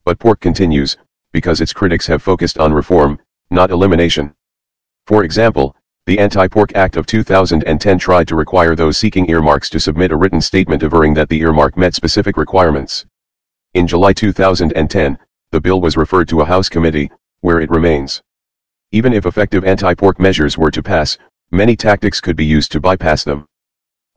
But 0.03 0.19
pork 0.19 0.41
continues, 0.41 0.97
because 1.31 1.61
its 1.61 1.71
critics 1.71 2.05
have 2.07 2.21
focused 2.21 2.57
on 2.57 2.73
reform, 2.73 3.17
not 3.49 3.71
elimination. 3.71 4.33
For 5.07 5.23
example, 5.23 5.73
the 6.05 6.19
Anti-Pork 6.19 6.75
Act 6.75 6.97
of 6.97 7.05
2010 7.05 7.97
tried 7.97 8.27
to 8.27 8.35
require 8.35 8.75
those 8.75 8.97
seeking 8.97 9.29
earmarks 9.29 9.69
to 9.69 9.79
submit 9.79 10.11
a 10.11 10.17
written 10.17 10.41
statement 10.41 10.83
averring 10.83 11.13
that 11.13 11.29
the 11.29 11.39
earmark 11.39 11.77
met 11.77 11.95
specific 11.95 12.35
requirements. 12.35 13.05
In 13.75 13.85
July 13.85 14.13
2010, 14.13 15.19
the 15.51 15.61
bill 15.61 15.79
was 15.79 15.95
referred 15.95 16.27
to 16.29 16.41
a 16.41 16.45
House 16.45 16.69
committee, 16.69 17.11
where 17.41 17.61
it 17.61 17.69
remains. 17.69 18.19
Even 18.91 19.13
if 19.13 19.27
effective 19.27 19.63
anti-pork 19.63 20.19
measures 20.19 20.57
were 20.57 20.71
to 20.71 20.81
pass, 20.81 21.19
many 21.51 21.75
tactics 21.75 22.19
could 22.19 22.35
be 22.35 22.45
used 22.45 22.71
to 22.71 22.79
bypass 22.79 23.23
them. 23.23 23.45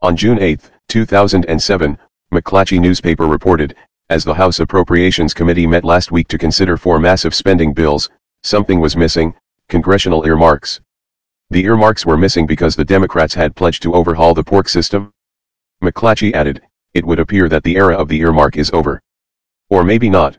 On 0.01 0.17
June 0.17 0.39
8, 0.39 0.59
2007, 0.87 1.99
McClatchy 2.33 2.79
newspaper 2.79 3.27
reported, 3.27 3.75
as 4.09 4.23
the 4.23 4.33
House 4.33 4.59
Appropriations 4.59 5.35
Committee 5.35 5.67
met 5.67 5.85
last 5.85 6.11
week 6.11 6.27
to 6.29 6.39
consider 6.39 6.75
four 6.75 6.97
massive 6.97 7.35
spending 7.35 7.73
bills, 7.73 8.09
something 8.41 8.79
was 8.79 8.97
missing, 8.97 9.35
congressional 9.69 10.25
earmarks. 10.25 10.81
The 11.51 11.63
earmarks 11.63 12.07
were 12.07 12.17
missing 12.17 12.47
because 12.47 12.75
the 12.75 12.85
Democrats 12.85 13.35
had 13.35 13.55
pledged 13.55 13.83
to 13.83 13.93
overhaul 13.93 14.33
the 14.33 14.43
pork 14.43 14.67
system. 14.67 15.13
McClatchy 15.83 16.33
added, 16.33 16.63
it 16.95 17.05
would 17.05 17.19
appear 17.19 17.47
that 17.49 17.61
the 17.61 17.75
era 17.75 17.95
of 17.95 18.07
the 18.07 18.19
earmark 18.19 18.57
is 18.57 18.71
over. 18.73 18.99
Or 19.73 19.83
maybe 19.83 20.07
not. 20.07 20.37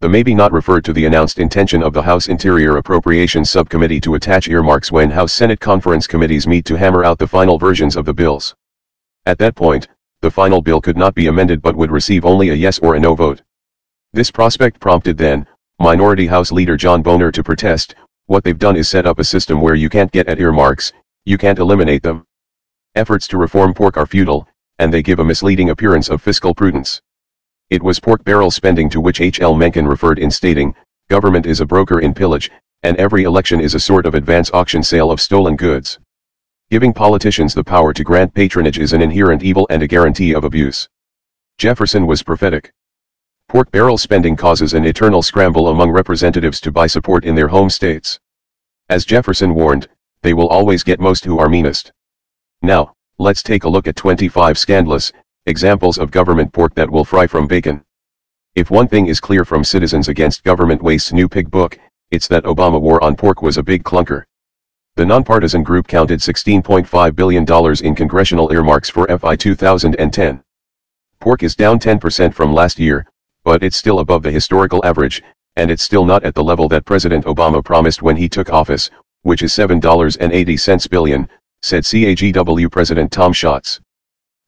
The 0.00 0.08
maybe 0.08 0.34
not 0.34 0.50
referred 0.50 0.86
to 0.86 0.94
the 0.94 1.04
announced 1.04 1.38
intention 1.38 1.82
of 1.82 1.92
the 1.92 2.00
House 2.00 2.28
Interior 2.28 2.78
Appropriations 2.78 3.50
Subcommittee 3.50 4.00
to 4.00 4.14
attach 4.14 4.48
earmarks 4.48 4.90
when 4.90 5.10
House 5.10 5.34
Senate 5.34 5.60
conference 5.60 6.06
committees 6.06 6.46
meet 6.46 6.64
to 6.64 6.74
hammer 6.74 7.04
out 7.04 7.18
the 7.18 7.26
final 7.26 7.58
versions 7.58 7.94
of 7.94 8.06
the 8.06 8.14
bills. 8.14 8.54
At 9.26 9.36
that 9.36 9.54
point, 9.54 9.88
the 10.22 10.30
final 10.30 10.62
bill 10.62 10.80
could 10.80 10.96
not 10.96 11.14
be 11.14 11.26
amended 11.26 11.60
but 11.60 11.76
would 11.76 11.90
receive 11.90 12.24
only 12.24 12.48
a 12.48 12.54
yes 12.54 12.78
or 12.78 12.94
a 12.94 13.00
no 13.00 13.14
vote. 13.14 13.42
This 14.14 14.30
prospect 14.30 14.80
prompted 14.80 15.18
then, 15.18 15.46
Minority 15.78 16.26
House 16.26 16.50
Leader 16.50 16.78
John 16.78 17.02
Boehner 17.02 17.30
to 17.32 17.44
protest, 17.44 17.96
what 18.28 18.44
they've 18.44 18.58
done 18.58 18.76
is 18.76 18.88
set 18.88 19.04
up 19.04 19.18
a 19.18 19.24
system 19.24 19.60
where 19.60 19.74
you 19.74 19.90
can't 19.90 20.10
get 20.10 20.26
at 20.26 20.40
earmarks, 20.40 20.90
you 21.26 21.36
can't 21.36 21.58
eliminate 21.58 22.02
them. 22.02 22.24
Efforts 22.94 23.28
to 23.28 23.36
reform 23.36 23.74
pork 23.74 23.98
are 23.98 24.06
futile, 24.06 24.48
and 24.78 24.90
they 24.90 25.02
give 25.02 25.18
a 25.18 25.24
misleading 25.24 25.68
appearance 25.68 26.08
of 26.08 26.22
fiscal 26.22 26.54
prudence. 26.54 27.02
It 27.74 27.82
was 27.82 27.98
pork 27.98 28.22
barrel 28.22 28.52
spending 28.52 28.88
to 28.90 29.00
which 29.00 29.20
H. 29.20 29.40
L. 29.40 29.56
Mencken 29.56 29.84
referred 29.84 30.20
in 30.20 30.30
stating, 30.30 30.76
government 31.08 31.44
is 31.44 31.58
a 31.58 31.66
broker 31.66 31.98
in 31.98 32.14
pillage, 32.14 32.48
and 32.84 32.96
every 32.98 33.24
election 33.24 33.60
is 33.60 33.74
a 33.74 33.80
sort 33.80 34.06
of 34.06 34.14
advance 34.14 34.48
auction 34.52 34.80
sale 34.80 35.10
of 35.10 35.20
stolen 35.20 35.56
goods. 35.56 35.98
Giving 36.70 36.92
politicians 36.92 37.52
the 37.52 37.64
power 37.64 37.92
to 37.92 38.04
grant 38.04 38.32
patronage 38.32 38.78
is 38.78 38.92
an 38.92 39.02
inherent 39.02 39.42
evil 39.42 39.66
and 39.70 39.82
a 39.82 39.88
guarantee 39.88 40.36
of 40.36 40.44
abuse. 40.44 40.88
Jefferson 41.58 42.06
was 42.06 42.22
prophetic. 42.22 42.72
Pork 43.48 43.72
barrel 43.72 43.98
spending 43.98 44.36
causes 44.36 44.72
an 44.72 44.84
eternal 44.84 45.20
scramble 45.20 45.66
among 45.66 45.90
representatives 45.90 46.60
to 46.60 46.70
buy 46.70 46.86
support 46.86 47.24
in 47.24 47.34
their 47.34 47.48
home 47.48 47.68
states. 47.68 48.20
As 48.88 49.04
Jefferson 49.04 49.52
warned, 49.52 49.88
they 50.22 50.32
will 50.32 50.48
always 50.48 50.84
get 50.84 51.00
most 51.00 51.24
who 51.24 51.40
are 51.40 51.48
meanest. 51.48 51.90
Now, 52.62 52.94
let's 53.18 53.42
take 53.42 53.64
a 53.64 53.68
look 53.68 53.88
at 53.88 53.96
25 53.96 54.58
scandalous, 54.58 55.12
examples 55.46 55.98
of 55.98 56.10
government 56.10 56.52
pork 56.52 56.74
that 56.74 56.90
will 56.90 57.04
fry 57.04 57.26
from 57.26 57.46
bacon. 57.46 57.84
If 58.54 58.70
one 58.70 58.88
thing 58.88 59.08
is 59.08 59.20
clear 59.20 59.44
from 59.44 59.62
Citizens 59.62 60.08
Against 60.08 60.44
Government 60.44 60.82
Waste's 60.82 61.12
new 61.12 61.28
pig 61.28 61.50
book, 61.50 61.78
it's 62.10 62.28
that 62.28 62.44
Obama 62.44 62.80
war 62.80 63.02
on 63.04 63.14
pork 63.14 63.42
was 63.42 63.58
a 63.58 63.62
big 63.62 63.84
clunker. 63.84 64.24
The 64.96 65.04
nonpartisan 65.04 65.62
group 65.62 65.86
counted 65.86 66.20
$16.5 66.20 67.14
billion 67.14 67.44
in 67.84 67.94
congressional 67.94 68.52
earmarks 68.52 68.88
for 68.88 69.06
FY 69.06 69.36
2010. 69.36 70.42
Pork 71.20 71.42
is 71.42 71.56
down 71.56 71.78
10% 71.78 72.32
from 72.32 72.54
last 72.54 72.78
year, 72.78 73.06
but 73.44 73.62
it's 73.62 73.76
still 73.76 73.98
above 73.98 74.22
the 74.22 74.30
historical 74.30 74.84
average, 74.84 75.22
and 75.56 75.70
it's 75.70 75.82
still 75.82 76.04
not 76.04 76.24
at 76.24 76.34
the 76.34 76.44
level 76.44 76.68
that 76.68 76.84
President 76.84 77.24
Obama 77.26 77.62
promised 77.62 78.02
when 78.02 78.16
he 78.16 78.28
took 78.28 78.50
office, 78.50 78.90
which 79.22 79.42
is 79.42 79.52
$7.80 79.52 80.90
billion, 80.90 81.28
said 81.60 81.82
CAGW 81.82 82.70
President 82.70 83.10
Tom 83.10 83.32
Schatz. 83.32 83.80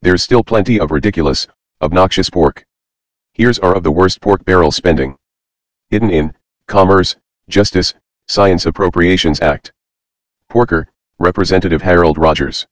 There's 0.03 0.23
still 0.23 0.45
plenty 0.45 0.79
of 0.79 0.91
ridiculous, 0.91 1.49
obnoxious 1.81 2.31
pork. 2.31 2.65
Here's 3.33 3.59
are 3.59 3.75
of 3.75 3.83
the 3.83 3.91
worst 3.91 4.21
pork 4.21 4.45
barrel 4.45 4.71
spending. 4.71 5.17
Hidden 5.91 6.11
in, 6.11 6.35
Commerce, 6.67 7.17
Justice, 7.49 7.95
Science 8.29 8.67
Appropriations 8.67 9.41
Act. 9.41 9.73
Porker, 10.49 10.89
Representative 11.19 11.83
Harold 11.83 12.19
Rogers. 12.19 12.67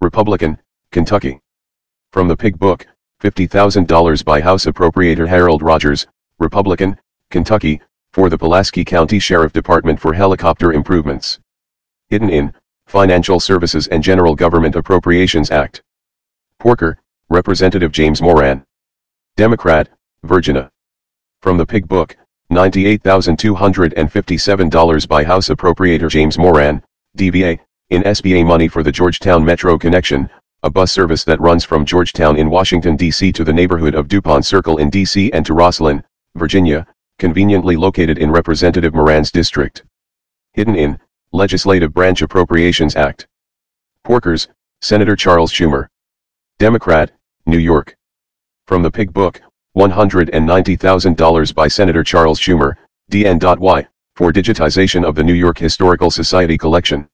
Republican, 0.00 0.58
Kentucky. 0.92 1.40
From 2.12 2.28
the 2.28 2.36
Pig 2.36 2.58
Book, 2.58 2.86
$50,000 3.22 4.24
by 4.24 4.40
House 4.40 4.64
Appropriator 4.64 5.28
Harold 5.28 5.62
Rogers, 5.62 6.06
Republican, 6.38 6.98
Kentucky, 7.30 7.80
for 8.12 8.28
the 8.28 8.38
Pulaski 8.38 8.84
County 8.84 9.18
Sheriff 9.18 9.52
Department 9.52 10.00
for 10.00 10.12
helicopter 10.12 10.72
improvements. 10.72 11.38
Hidden 12.08 12.30
in, 12.30 12.52
Financial 12.86 13.38
Services 13.38 13.86
and 13.88 14.02
General 14.02 14.34
Government 14.34 14.74
Appropriations 14.74 15.50
Act. 15.50 15.82
Porker, 16.60 16.96
Representative 17.30 17.90
James 17.90 18.20
Moran. 18.20 18.62
Democrat, 19.38 19.88
Virginia. 20.24 20.70
From 21.40 21.56
the 21.56 21.64
Pig 21.64 21.88
Book, 21.88 22.14
$98,257 22.52 25.08
by 25.08 25.24
House 25.24 25.48
Appropriator 25.48 26.10
James 26.10 26.36
Moran, 26.36 26.82
DVA, 27.16 27.58
in 27.88 28.02
SBA 28.02 28.46
money 28.46 28.68
for 28.68 28.82
the 28.82 28.92
Georgetown 28.92 29.42
Metro 29.42 29.78
Connection, 29.78 30.28
a 30.62 30.68
bus 30.68 30.92
service 30.92 31.24
that 31.24 31.40
runs 31.40 31.64
from 31.64 31.86
Georgetown 31.86 32.36
in 32.36 32.50
Washington, 32.50 32.94
D.C. 32.94 33.32
to 33.32 33.42
the 33.42 33.54
neighborhood 33.54 33.94
of 33.94 34.08
DuPont 34.08 34.44
Circle 34.44 34.76
in 34.76 34.90
D.C. 34.90 35.32
and 35.32 35.46
to 35.46 35.54
Rosslyn, 35.54 36.04
Virginia, 36.34 36.86
conveniently 37.18 37.76
located 37.76 38.18
in 38.18 38.30
Representative 38.30 38.92
Moran's 38.92 39.32
district. 39.32 39.84
Hidden 40.52 40.76
in, 40.76 41.00
Legislative 41.32 41.94
Branch 41.94 42.20
Appropriations 42.20 42.96
Act. 42.96 43.26
Porkers, 44.06 44.48
Senator 44.82 45.16
Charles 45.16 45.50
Schumer. 45.50 45.88
Democrat, 46.60 47.10
New 47.46 47.56
York. 47.56 47.96
From 48.66 48.82
the 48.82 48.90
Pig 48.90 49.14
Book, 49.14 49.40
$190,000 49.78 51.54
by 51.54 51.66
Senator 51.66 52.04
Charles 52.04 52.38
Schumer, 52.38 52.74
DN.Y, 53.10 53.86
for 54.14 54.30
digitization 54.30 55.02
of 55.02 55.14
the 55.14 55.24
New 55.24 55.32
York 55.32 55.56
Historical 55.56 56.10
Society 56.10 56.58
collection. 56.58 57.08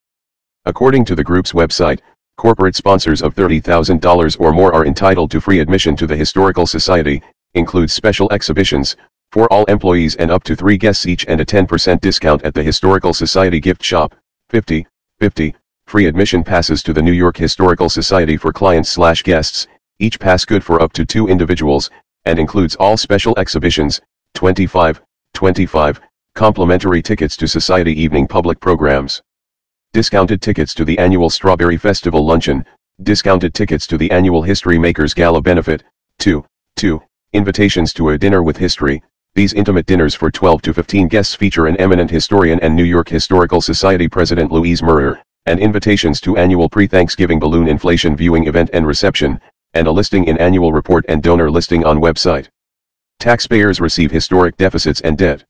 According 0.64 1.04
to 1.04 1.14
the 1.14 1.22
group's 1.22 1.52
website, 1.52 2.00
corporate 2.36 2.74
sponsors 2.74 3.22
of 3.22 3.36
$30,000 3.36 4.40
or 4.40 4.52
more 4.52 4.74
are 4.74 4.84
entitled 4.84 5.30
to 5.30 5.40
free 5.40 5.60
admission 5.60 5.94
to 5.94 6.08
the 6.08 6.16
Historical 6.16 6.66
Society, 6.66 7.22
includes 7.54 7.92
special 7.92 8.28
exhibitions, 8.32 8.96
for 9.30 9.46
all 9.52 9.64
employees 9.66 10.16
and 10.16 10.32
up 10.32 10.42
to 10.42 10.56
three 10.56 10.76
guests 10.76 11.06
each 11.06 11.24
and 11.28 11.40
a 11.40 11.46
10% 11.46 12.00
discount 12.00 12.42
at 12.42 12.52
the 12.52 12.64
Historical 12.64 13.14
Society 13.14 13.60
gift 13.60 13.84
shop, 13.84 14.12
50, 14.50 14.84
50, 15.20 15.54
free 15.86 16.06
admission 16.06 16.42
passes 16.42 16.82
to 16.82 16.92
the 16.92 17.00
New 17.00 17.12
York 17.12 17.36
Historical 17.36 17.88
Society 17.88 18.36
for 18.36 18.52
clients 18.52 18.90
slash 18.90 19.22
guests, 19.22 19.68
each 20.00 20.18
pass 20.18 20.44
good 20.44 20.64
for 20.64 20.82
up 20.82 20.92
to 20.92 21.06
two 21.06 21.28
individuals, 21.28 21.90
and 22.24 22.40
includes 22.40 22.74
all 22.74 22.96
special 22.96 23.38
exhibitions, 23.38 24.00
25, 24.34 25.00
25, 25.32 26.00
complimentary 26.34 27.00
tickets 27.00 27.36
to 27.36 27.46
Society 27.46 27.92
evening 27.92 28.26
public 28.26 28.58
programs. 28.58 29.22
Discounted 29.92 30.42
tickets 30.42 30.74
to 30.74 30.84
the 30.84 30.98
annual 30.98 31.30
Strawberry 31.30 31.76
Festival 31.76 32.26
luncheon, 32.26 32.64
discounted 33.04 33.54
tickets 33.54 33.86
to 33.86 33.96
the 33.96 34.10
annual 34.10 34.42
History 34.42 34.80
Makers 34.80 35.14
Gala 35.14 35.40
benefit, 35.40 35.84
2, 36.18 36.44
2, 36.74 37.00
invitations 37.32 37.92
to 37.92 38.08
a 38.08 38.18
dinner 38.18 38.42
with 38.42 38.56
history, 38.56 39.04
these 39.36 39.52
intimate 39.52 39.86
dinners 39.86 40.16
for 40.16 40.32
12 40.32 40.62
to 40.62 40.74
15 40.74 41.06
guests 41.06 41.36
feature 41.36 41.68
an 41.68 41.76
eminent 41.76 42.10
historian 42.10 42.58
and 42.58 42.74
New 42.74 42.82
York 42.82 43.08
Historical 43.08 43.60
Society 43.60 44.08
President 44.08 44.50
Louise 44.50 44.82
Mirrer 44.82 45.22
and 45.46 45.60
invitations 45.60 46.20
to 46.20 46.36
annual 46.36 46.68
pre-Thanksgiving 46.68 47.38
balloon 47.38 47.68
inflation 47.68 48.16
viewing 48.16 48.46
event 48.46 48.70
and 48.72 48.86
reception, 48.86 49.40
and 49.74 49.86
a 49.86 49.90
listing 49.90 50.24
in 50.24 50.38
annual 50.38 50.72
report 50.72 51.04
and 51.08 51.22
donor 51.22 51.50
listing 51.50 51.84
on 51.84 52.00
website. 52.00 52.48
Taxpayers 53.18 53.80
receive 53.80 54.10
historic 54.10 54.56
deficits 54.56 55.00
and 55.00 55.16
debt. 55.16 55.44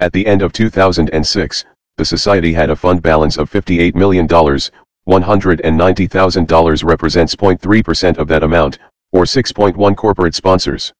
At 0.00 0.12
the 0.12 0.26
end 0.26 0.42
of 0.42 0.52
2006, 0.52 1.64
the 1.96 2.04
society 2.04 2.52
had 2.52 2.70
a 2.70 2.76
fund 2.76 3.02
balance 3.02 3.36
of 3.36 3.50
$58 3.50 3.94
million, 3.94 4.26
$190,000 4.26 6.84
represents 6.84 7.36
0.3% 7.36 8.18
of 8.18 8.28
that 8.28 8.42
amount, 8.42 8.78
or 9.12 9.24
6.1 9.24 9.96
corporate 9.96 10.34
sponsors. 10.34 10.92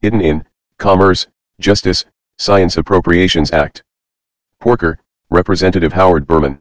Hidden 0.00 0.20
in, 0.20 0.44
Commerce, 0.78 1.26
Justice, 1.60 2.04
Science 2.38 2.76
Appropriations 2.76 3.52
Act. 3.52 3.82
Porker, 4.60 4.98
Representative 5.30 5.92
Howard 5.92 6.26
Berman. 6.26 6.60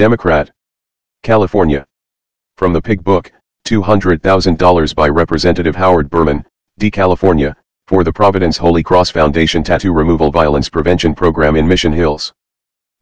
Democrat. 0.00 0.50
California. 1.22 1.84
From 2.56 2.72
the 2.72 2.80
Pig 2.80 3.04
Book, 3.04 3.30
$200,000 3.66 4.94
by 4.94 5.10
Representative 5.10 5.76
Howard 5.76 6.08
Berman, 6.08 6.42
D. 6.78 6.90
California, 6.90 7.54
for 7.86 8.02
the 8.02 8.10
Providence 8.10 8.56
Holy 8.56 8.82
Cross 8.82 9.10
Foundation 9.10 9.62
Tattoo 9.62 9.92
Removal 9.92 10.30
Violence 10.30 10.70
Prevention 10.70 11.14
Program 11.14 11.54
in 11.54 11.68
Mission 11.68 11.92
Hills. 11.92 12.32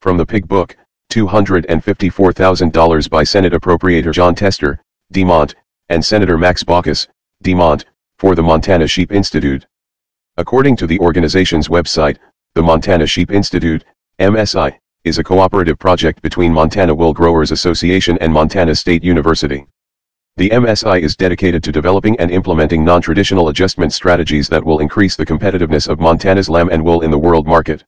From 0.00 0.16
the 0.16 0.24
Pig 0.24 0.48
Book, 0.48 0.78
$254,000 1.12 3.10
by 3.10 3.22
Senate 3.22 3.52
Appropriator 3.52 4.14
Jon 4.14 4.34
Tester, 4.34 4.80
Demont, 5.12 5.54
and 5.90 6.02
Senator 6.02 6.38
Max 6.38 6.64
Baucus, 6.64 7.06
Demont, 7.44 7.84
for 8.18 8.34
the 8.34 8.42
Montana 8.42 8.86
Sheep 8.86 9.12
Institute. 9.12 9.66
According 10.38 10.76
to 10.76 10.86
the 10.86 10.98
organization's 11.00 11.68
website, 11.68 12.16
the 12.54 12.62
Montana 12.62 13.06
Sheep 13.06 13.30
Institute, 13.30 13.84
MSI, 14.18 14.78
is 15.08 15.18
a 15.18 15.24
cooperative 15.24 15.78
project 15.78 16.20
between 16.22 16.52
Montana 16.52 16.94
Wool 16.94 17.14
Growers 17.14 17.50
Association 17.50 18.18
and 18.20 18.32
Montana 18.32 18.74
State 18.74 19.02
University. 19.02 19.66
The 20.36 20.50
MSI 20.50 21.00
is 21.00 21.16
dedicated 21.16 21.64
to 21.64 21.72
developing 21.72 22.20
and 22.20 22.30
implementing 22.30 22.84
non-traditional 22.84 23.48
adjustment 23.48 23.92
strategies 23.92 24.48
that 24.50 24.64
will 24.64 24.78
increase 24.78 25.16
the 25.16 25.26
competitiveness 25.26 25.88
of 25.88 25.98
Montana's 25.98 26.48
lamb 26.48 26.68
and 26.70 26.84
wool 26.84 27.00
in 27.00 27.10
the 27.10 27.18
world 27.18 27.46
market. 27.46 27.84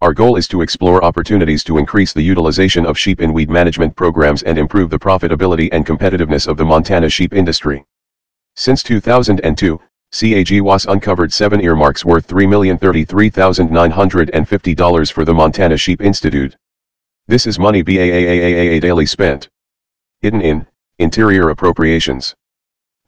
Our 0.00 0.14
goal 0.14 0.36
is 0.36 0.46
to 0.48 0.62
explore 0.62 1.04
opportunities 1.04 1.64
to 1.64 1.78
increase 1.78 2.12
the 2.12 2.22
utilization 2.22 2.86
of 2.86 2.96
sheep 2.96 3.20
in 3.20 3.32
weed 3.32 3.50
management 3.50 3.96
programs 3.96 4.42
and 4.44 4.56
improve 4.56 4.90
the 4.90 4.98
profitability 4.98 5.68
and 5.72 5.84
competitiveness 5.84 6.46
of 6.46 6.56
the 6.56 6.64
Montana 6.64 7.10
sheep 7.10 7.34
industry. 7.34 7.84
Since 8.54 8.82
2002, 8.84 9.80
CAGWAS 10.14 10.86
uncovered 10.86 11.32
seven 11.32 11.60
earmarks 11.60 12.04
worth 12.04 12.28
$3,033,950 12.28 15.12
for 15.12 15.24
the 15.24 15.34
Montana 15.34 15.76
Sheep 15.76 16.00
Institute. 16.00 16.56
This 17.26 17.48
is 17.48 17.58
money 17.58 17.82
BAAAAA 17.82 18.80
daily 18.80 19.06
spent. 19.06 19.48
Hidden 20.20 20.40
in 20.40 20.64
Interior 21.00 21.48
Appropriations. 21.48 22.32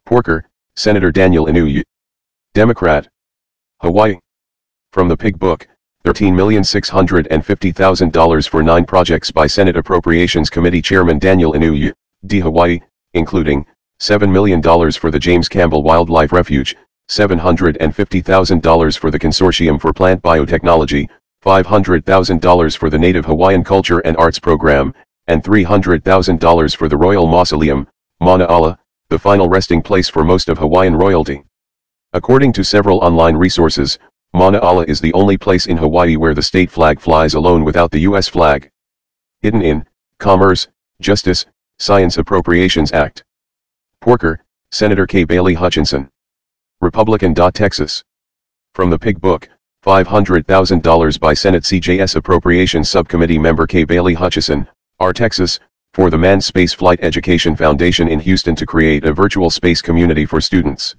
Porker, 0.05 0.49
Senator 0.75 1.09
Daniel 1.09 1.45
Inouye. 1.45 1.81
Democrat. 2.53 3.07
Hawaii. 3.79 4.19
From 4.91 5.07
the 5.07 5.15
Pig 5.15 5.39
Book, 5.39 5.65
$13,650,000 6.03 8.49
for 8.49 8.61
nine 8.61 8.85
projects 8.85 9.31
by 9.31 9.47
Senate 9.47 9.77
Appropriations 9.77 10.49
Committee 10.49 10.81
Chairman 10.81 11.19
Daniel 11.19 11.53
Inouye, 11.53 11.93
D. 12.25 12.41
Hawaii, 12.41 12.81
including, 13.13 13.65
$7 14.01 14.29
million 14.29 14.61
for 14.91 15.09
the 15.09 15.17
James 15.17 15.47
Campbell 15.47 15.83
Wildlife 15.83 16.33
Refuge, 16.33 16.75
$750,000 17.09 18.97
for 18.97 19.11
the 19.11 19.19
Consortium 19.19 19.79
for 19.79 19.93
Plant 19.93 20.21
Biotechnology, 20.21 21.09
$500,000 21.43 22.77
for 22.77 22.89
the 22.89 22.99
Native 22.99 23.25
Hawaiian 23.25 23.63
Culture 23.63 23.99
and 23.99 24.17
Arts 24.17 24.39
Program, 24.39 24.93
and 25.27 25.43
$300,000 25.43 26.75
for 26.75 26.87
the 26.89 26.97
Royal 26.97 27.27
Mausoleum, 27.27 27.87
Mauna 28.19 28.45
Ala, 28.45 28.77
the 29.09 29.19
final 29.19 29.47
resting 29.47 29.81
place 29.81 30.09
for 30.09 30.23
most 30.23 30.49
of 30.49 30.57
Hawaiian 30.57 30.95
royalty. 30.95 31.43
According 32.13 32.51
to 32.53 32.63
several 32.63 32.99
online 32.99 33.35
resources, 33.35 33.99
Mauna 34.33 34.57
Ala 34.59 34.83
is 34.85 34.99
the 34.99 35.13
only 35.13 35.37
place 35.37 35.67
in 35.67 35.77
Hawaii 35.77 36.17
where 36.17 36.33
the 36.33 36.41
state 36.41 36.69
flag 36.69 36.99
flies 36.99 37.33
alone 37.33 37.63
without 37.63 37.91
the 37.91 38.01
U.S. 38.01 38.27
flag. 38.27 38.69
Hidden 39.41 39.61
in, 39.61 39.85
Commerce, 40.19 40.67
Justice, 40.99 41.45
Science 41.79 42.17
Appropriations 42.17 42.91
Act. 42.91 43.23
Porker, 44.01 44.43
Senator 44.71 45.07
Kay 45.07 45.23
Bailey 45.23 45.53
Hutchison. 45.53 46.09
Republican. 46.79 47.33
Texas. 47.33 48.03
From 48.75 48.91
the 48.91 48.99
Pig 48.99 49.19
Book, 49.19 49.49
$500,000 49.83 51.19
by 51.19 51.33
Senate 51.33 51.63
CJS 51.63 52.15
Appropriations 52.15 52.87
Subcommittee 52.87 53.39
member 53.39 53.65
Kay 53.65 53.83
Bailey 53.83 54.13
Hutchison, 54.13 54.67
R. 54.99 55.11
Texas, 55.11 55.59
for 55.95 56.11
the 56.11 56.17
Manned 56.19 56.43
Space 56.43 56.73
Flight 56.73 56.99
Education 57.01 57.55
Foundation 57.55 58.07
in 58.07 58.19
Houston 58.19 58.55
to 58.55 58.67
create 58.67 59.05
a 59.05 59.11
virtual 59.11 59.49
space 59.49 59.81
community 59.81 60.23
for 60.23 60.39
students. 60.39 60.95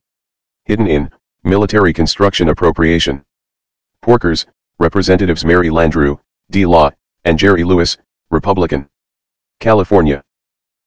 Hidden 0.64 0.88
in, 0.88 1.12
Military 1.44 1.92
Construction 1.92 2.48
Appropriation. 2.48 3.22
Porkers, 4.04 4.46
Representatives 4.80 5.44
Mary 5.44 5.68
Landrieu, 5.68 6.18
D. 6.50 6.66
Law, 6.66 6.90
and 7.24 7.38
Jerry 7.38 7.62
Lewis, 7.62 7.96
Republican. 8.32 8.88
California. 9.60 10.24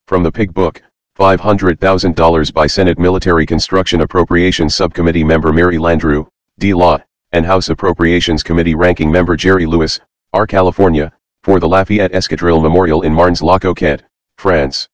From 0.08 0.22
the 0.22 0.32
Pig 0.34 0.54
Book, 0.54 0.84
$500,000 1.22 2.52
by 2.52 2.66
Senate 2.66 2.98
Military 2.98 3.46
Construction 3.46 4.02
Appropriations 4.02 4.74
Subcommittee 4.74 5.24
member 5.24 5.54
Mary 5.54 5.78
Landrieu, 5.78 6.28
D. 6.58 6.74
Law, 6.74 6.98
and 7.32 7.46
House 7.46 7.70
Appropriations 7.70 8.42
Committee 8.42 8.74
ranking 8.74 9.12
member 9.12 9.36
Jerry 9.36 9.68
Lewis, 9.68 10.00
R. 10.34 10.48
California, 10.48 11.14
for 11.44 11.60
the 11.60 11.68
Lafayette 11.68 12.12
Escadrille 12.12 12.60
Memorial 12.60 13.04
in 13.04 13.14
Marnes-la-Coquette, 13.14 14.02
France. 14.40 14.90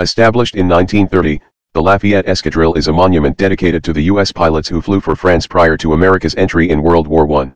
Established 0.00 0.56
in 0.56 0.66
1930, 0.66 1.40
the 1.74 1.80
Lafayette 1.80 2.26
Escadrille 2.26 2.76
is 2.76 2.88
a 2.88 2.92
monument 2.92 3.36
dedicated 3.36 3.84
to 3.84 3.92
the 3.92 4.02
U.S. 4.10 4.32
pilots 4.32 4.68
who 4.68 4.82
flew 4.82 5.00
for 5.00 5.14
France 5.14 5.46
prior 5.46 5.76
to 5.76 5.92
America's 5.92 6.34
entry 6.34 6.70
in 6.70 6.82
World 6.82 7.06
War 7.06 7.32
I. 7.40 7.52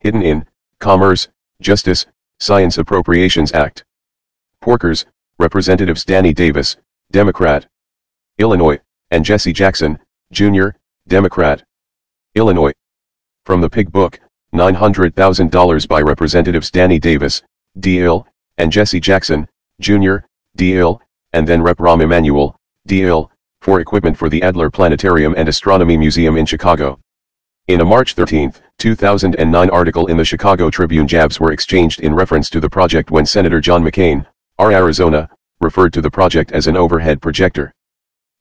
Hidden 0.00 0.22
in, 0.22 0.46
Commerce, 0.80 1.28
Justice, 1.60 2.06
Science 2.40 2.78
Appropriations 2.78 3.52
Act. 3.52 3.84
Porkers, 4.64 5.04
Representatives 5.38 6.02
Danny 6.02 6.32
Davis, 6.32 6.78
Democrat. 7.12 7.66
Illinois, 8.38 8.78
and 9.10 9.24
Jesse 9.24 9.52
Jackson, 9.52 9.98
Jr., 10.32 10.70
Democrat. 11.08 11.62
Illinois. 12.34 12.72
From 13.44 13.60
the 13.60 13.70
Pig 13.70 13.92
Book, 13.92 14.18
$900,000 14.52 15.88
by 15.88 16.00
Representatives 16.00 16.70
Danny 16.70 16.98
Davis, 16.98 17.42
D. 17.78 18.00
Ill, 18.00 18.26
and 18.58 18.72
Jesse 18.72 19.00
Jackson, 19.00 19.48
Jr., 19.80 20.16
D. 20.56 20.76
Ill, 20.76 21.00
and 21.32 21.46
then 21.46 21.62
Rep. 21.62 21.78
Rahm 21.78 22.02
Emanuel, 22.02 22.58
D. 22.86 23.04
Ill, 23.04 23.30
for 23.60 23.80
equipment 23.80 24.16
for 24.16 24.28
the 24.28 24.42
Adler 24.42 24.70
Planetarium 24.70 25.34
and 25.36 25.48
Astronomy 25.48 25.96
Museum 25.96 26.36
in 26.36 26.46
Chicago. 26.46 26.98
In 27.68 27.80
a 27.80 27.84
March 27.84 28.14
13, 28.14 28.52
2009 28.78 29.70
article 29.70 30.06
in 30.06 30.16
the 30.16 30.24
Chicago 30.24 30.70
Tribune 30.70 31.06
jabs 31.06 31.38
were 31.38 31.52
exchanged 31.52 32.00
in 32.00 32.14
reference 32.14 32.50
to 32.50 32.60
the 32.60 32.70
project 32.70 33.10
when 33.10 33.26
Senator 33.26 33.60
John 33.60 33.84
McCain, 33.84 34.26
R. 34.58 34.72
Arizona, 34.72 35.28
referred 35.60 35.92
to 35.92 36.00
the 36.00 36.10
project 36.10 36.52
as 36.52 36.66
an 36.66 36.76
overhead 36.76 37.20
projector. 37.20 37.72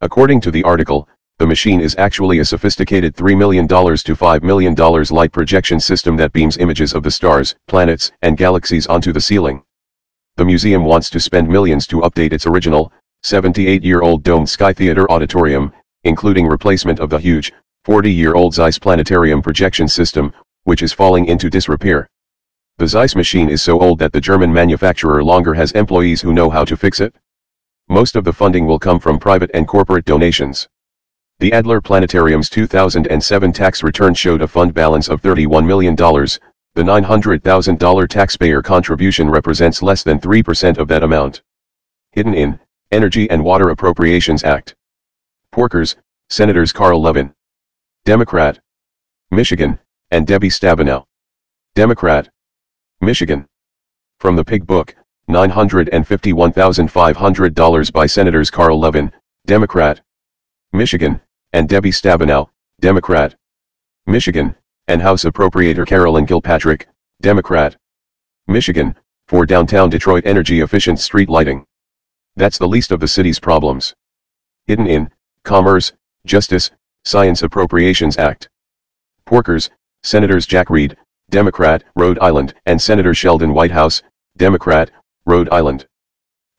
According 0.02 0.42
to 0.42 0.52
the 0.52 0.64
article, 0.64 1.08
the 1.38 1.48
machine 1.48 1.82
is 1.82 1.96
actually 1.98 2.40
a 2.40 2.46
sophisticated 2.46 3.16
$3 3.16 3.38
million 3.38 3.68
to 3.68 3.76
$5 3.76 4.44
million 4.44 4.76
light 4.76 5.32
projection 5.32 5.80
system 5.80 6.16
that 6.18 6.32
beams 6.32 6.58
images 6.58 6.94
of 6.94 7.04
the 7.04 7.12
stars, 7.12 7.56
planets, 7.68 8.12
and 8.22 8.38
galaxies 8.38 8.88
onto 8.88 9.12
the 9.12 9.20
ceiling. 9.22 9.62
The 10.38 10.46
museum 10.46 10.86
wants 10.86 11.10
to 11.10 11.20
spend 11.20 11.48
millions 11.48 11.88
to 11.88 12.02
update 12.02 12.34
its 12.34 12.46
original, 12.46 12.92
78-year-old 13.24 14.24
domed 14.24 14.50
Sky 14.50 14.72
Theater 14.72 15.10
auditorium, 15.12 15.74
including 16.04 16.48
replacement 16.48 17.00
of 17.00 17.10
the 17.10 17.18
huge, 17.18 17.52
40-year-old 17.86 18.54
Zeiss 18.54 18.78
planetarium 18.78 19.42
projection 19.42 19.88
system, 19.88 20.34
which 20.64 20.82
is 20.82 20.94
falling 20.94 21.26
into 21.26 21.50
disrepair. 21.50 22.08
The 22.78 22.88
Zeiss 22.88 23.16
machine 23.16 23.48
is 23.48 23.64
so 23.64 23.80
old 23.80 24.00
that 24.00 24.12
the 24.12 24.20
German 24.20 24.52
manufacturer 24.52 25.24
longer 25.24 25.54
has 25.54 25.72
employees 25.72 26.22
who 26.22 26.34
know 26.34 26.50
how 26.50 26.66
to 26.66 26.76
fix 26.76 27.00
it. 27.00 27.16
Most 27.88 28.18
of 28.18 28.26
the 28.26 28.34
funding 28.34 28.66
will 28.66 28.80
come 28.80 29.00
from 29.00 29.18
private 29.18 29.50
and 29.54 29.66
corporate 29.66 30.04
donations. 30.04 30.68
The 31.40 31.54
Adler 31.54 31.80
Planetarium's 31.80 32.50
2007 32.50 33.54
tax 33.54 33.82
return 33.82 34.14
showed 34.14 34.42
a 34.42 34.48
fund 34.48 34.74
balance 34.74 35.08
of 35.08 35.22
$31 35.22 35.66
million, 35.66 35.96
the 35.96 36.84
$900,000 36.84 38.10
taxpayer 38.10 38.62
contribution 38.62 39.30
represents 39.30 39.82
less 39.82 40.04
than 40.04 40.20
3% 40.20 40.78
of 40.78 40.90
that 40.90 41.04
amount. 41.04 41.44
Hidden 42.12 42.34
in 42.34 42.60
Energy 42.92 43.30
and 43.30 43.42
Water 43.42 43.70
Appropriations 43.70 44.44
Act. 44.44 44.76
Porkers, 45.54 45.96
Senators 46.30 46.74
Carl 46.74 47.02
Levin. 47.02 47.34
Democrat. 48.04 48.60
Michigan, 49.32 49.80
and 50.12 50.28
Debbie 50.28 50.50
Stabenow. 50.50 51.06
Democrat. 51.76 52.30
Michigan. 53.02 53.46
From 54.20 54.36
the 54.36 54.46
Pig 54.46 54.66
Book, 54.66 54.96
$951,500 55.30 57.94
by 57.94 58.06
Senators 58.06 58.50
Carl 58.50 58.80
Levin, 58.80 59.12
Democrat. 59.46 60.00
Michigan, 60.72 61.20
and 61.52 61.68
Debbie 61.68 61.92
Stabenow, 61.92 62.48
Democrat. 62.80 63.36
Michigan, 64.08 64.56
and 64.88 65.02
House 65.02 65.26
Appropriator 65.26 65.86
Carolyn 65.86 66.26
Kilpatrick, 66.26 66.88
Democrat. 67.22 67.76
Michigan, 68.48 68.96
for 69.28 69.46
downtown 69.46 69.90
Detroit 69.90 70.26
energy 70.26 70.62
efficient 70.62 71.00
street 71.00 71.28
lighting. 71.30 71.66
That's 72.36 72.58
the 72.58 72.68
least 72.68 72.92
of 72.92 73.02
the 73.02 73.08
city's 73.08 73.40
problems. 73.40 73.94
Hidden 74.68 74.88
in, 74.88 75.10
Commerce, 75.44 75.92
Justice, 76.26 76.72
Science 77.04 77.42
Appropriations 77.42 78.18
Act. 78.18 78.48
Porkers, 79.28 79.70
Senators 80.04 80.46
Jack 80.46 80.70
Reed, 80.70 80.96
Democrat, 81.30 81.84
Rhode 81.96 82.20
Island, 82.20 82.54
and 82.66 82.82
Senator 82.82 83.14
Sheldon 83.14 83.54
Whitehouse, 83.54 84.04
Democrat, 84.38 84.92
Rhode 85.26 85.50
Island. 85.52 85.88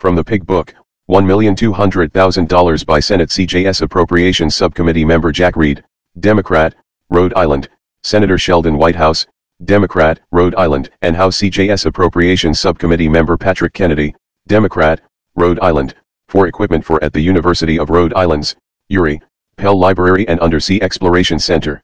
From 0.01 0.17
the 0.17 0.25
Pig 0.25 0.45
Book, 0.45 0.75
$1,200,000 1.09 2.85
by 2.87 3.01
Senate 3.01 3.29
CJS 3.29 3.83
Appropriations 3.83 4.57
Subcommittee 4.57 5.05
member 5.05 5.31
Jack 5.31 5.57
Reed, 5.57 5.85
Democrat, 6.19 6.75
Rhode 7.11 7.33
Island, 7.35 7.69
Senator 8.03 8.39
Sheldon 8.39 8.77
Whitehouse, 8.77 9.27
Democrat, 9.65 10.21
Rhode 10.33 10.55
Island, 10.57 10.91
and 11.01 11.15
House 11.17 11.39
CJS 11.39 11.87
Appropriations 11.87 12.59
Subcommittee 12.59 13.09
member 13.09 13.39
Patrick 13.39 13.73
Kennedy, 13.73 14.15
Democrat, 14.49 15.01
Rhode 15.37 15.61
Island, 15.61 15.95
for 16.29 16.49
equipment 16.49 16.85
for 16.85 17.03
at 17.05 17.13
the 17.13 17.21
University 17.21 17.79
of 17.79 17.89
Rhode 17.89 18.13
Island's, 18.15 18.57
URI, 18.89 19.23
Pell 19.57 19.79
Library 19.79 20.27
and 20.29 20.41
Undersea 20.41 20.83
Exploration 20.83 21.39
Center. 21.39 21.81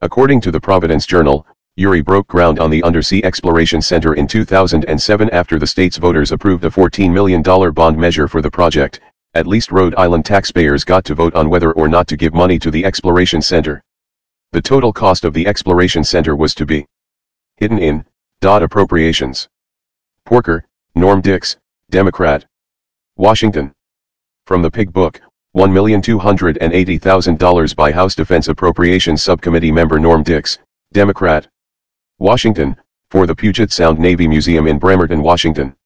According 0.00 0.40
to 0.42 0.50
the 0.50 0.60
Providence 0.60 1.06
Journal, 1.06 1.46
URI 1.78 2.00
broke 2.00 2.26
ground 2.26 2.58
on 2.58 2.70
the 2.70 2.82
Undersea 2.84 3.22
Exploration 3.22 3.82
Center 3.82 4.14
in 4.14 4.26
2007 4.26 5.28
after 5.28 5.58
the 5.58 5.66
state's 5.66 5.98
voters 5.98 6.32
approved 6.32 6.64
a 6.64 6.70
$14 6.70 7.12
million 7.12 7.42
bond 7.42 7.98
measure 7.98 8.26
for 8.26 8.40
the 8.40 8.50
project. 8.50 9.00
At 9.34 9.46
least 9.46 9.70
Rhode 9.70 9.94
Island 9.96 10.24
taxpayers 10.24 10.84
got 10.84 11.04
to 11.04 11.14
vote 11.14 11.34
on 11.34 11.50
whether 11.50 11.72
or 11.72 11.86
not 11.86 12.08
to 12.08 12.16
give 12.16 12.32
money 12.32 12.58
to 12.60 12.70
the 12.70 12.86
Exploration 12.86 13.42
Center. 13.42 13.82
The 14.52 14.62
total 14.62 14.90
cost 14.90 15.26
of 15.26 15.34
the 15.34 15.46
Exploration 15.46 16.02
Center 16.02 16.34
was 16.34 16.54
to 16.54 16.64
be 16.64 16.86
hidden 17.58 17.78
in 17.78 18.06
dot 18.40 18.62
appropriations. 18.62 19.46
Porker, 20.24 20.64
Norm 20.94 21.20
Dicks, 21.20 21.58
Democrat. 21.90 22.46
Washington. 23.16 23.70
From 24.46 24.62
the 24.62 24.70
Pig 24.70 24.94
Book, 24.94 25.20
$1,280,000 25.54 27.76
by 27.76 27.92
House 27.92 28.14
Defense 28.14 28.48
Appropriations 28.48 29.22
Subcommittee 29.22 29.72
member 29.72 29.98
Norm 29.98 30.22
Dicks, 30.22 30.58
Democrat. 30.94 31.46
Washington, 32.18 32.74
for 33.10 33.26
the 33.26 33.34
Puget 33.34 33.70
Sound 33.70 33.98
Navy 33.98 34.26
Museum 34.26 34.66
in 34.66 34.78
Bremerton, 34.78 35.20
Washington. 35.20 35.76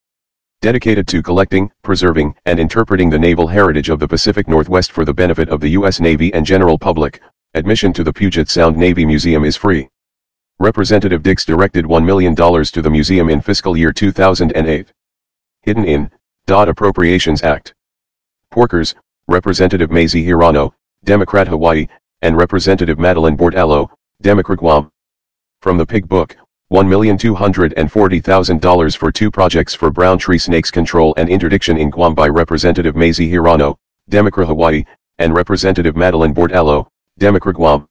Dedicated 0.60 1.08
to 1.08 1.24
collecting, 1.24 1.72
preserving, 1.82 2.36
and 2.46 2.60
interpreting 2.60 3.10
the 3.10 3.18
naval 3.18 3.48
heritage 3.48 3.88
of 3.88 3.98
the 3.98 4.06
Pacific 4.06 4.46
Northwest 4.46 4.92
for 4.92 5.04
the 5.04 5.12
benefit 5.12 5.48
of 5.48 5.60
the 5.60 5.70
U.S. 5.70 5.98
Navy 5.98 6.32
and 6.32 6.46
general 6.46 6.78
public, 6.78 7.20
admission 7.54 7.92
to 7.94 8.04
the 8.04 8.12
Puget 8.12 8.48
Sound 8.48 8.76
Navy 8.76 9.04
Museum 9.04 9.44
is 9.44 9.56
free. 9.56 9.88
Representative 10.60 11.24
Dicks 11.24 11.44
directed 11.44 11.84
$1 11.84 12.04
million 12.04 12.36
to 12.36 12.82
the 12.82 12.90
museum 12.90 13.28
in 13.28 13.40
fiscal 13.40 13.76
year 13.76 13.92
2008. 13.92 14.92
Hidden 15.62 15.84
in, 15.84 16.10
Dot 16.46 16.68
Appropriations 16.68 17.42
Act. 17.42 17.74
Porkers, 18.52 18.94
Representative 19.26 19.90
Mazie 19.90 20.24
Hirono, 20.24 20.72
Democrat 21.02 21.48
Hawaii, 21.48 21.88
and 22.22 22.36
Representative 22.36 23.00
Madeleine 23.00 23.36
Bordallo, 23.36 23.88
Democrat 24.22 24.58
Guam. 24.58 24.92
From 25.62 25.76
the 25.76 25.84
Pig 25.84 26.08
Book, 26.08 26.34
$1,240,000 26.72 28.96
for 28.96 29.12
two 29.12 29.30
projects 29.30 29.74
for 29.74 29.90
brown 29.90 30.16
tree 30.16 30.38
snakes 30.38 30.70
control 30.70 31.12
and 31.18 31.28
interdiction 31.28 31.76
in 31.76 31.90
Guam 31.90 32.14
by 32.14 32.28
Representative 32.28 32.96
Mazie 32.96 33.30
Hirono, 33.30 33.76
Democrat 34.08 34.46
Hawaii, 34.46 34.86
and 35.18 35.34
Representative 35.34 35.96
Madeleine 35.96 36.34
Bordallo, 36.34 36.86
Democrat 37.18 37.56
Guam. 37.56 37.86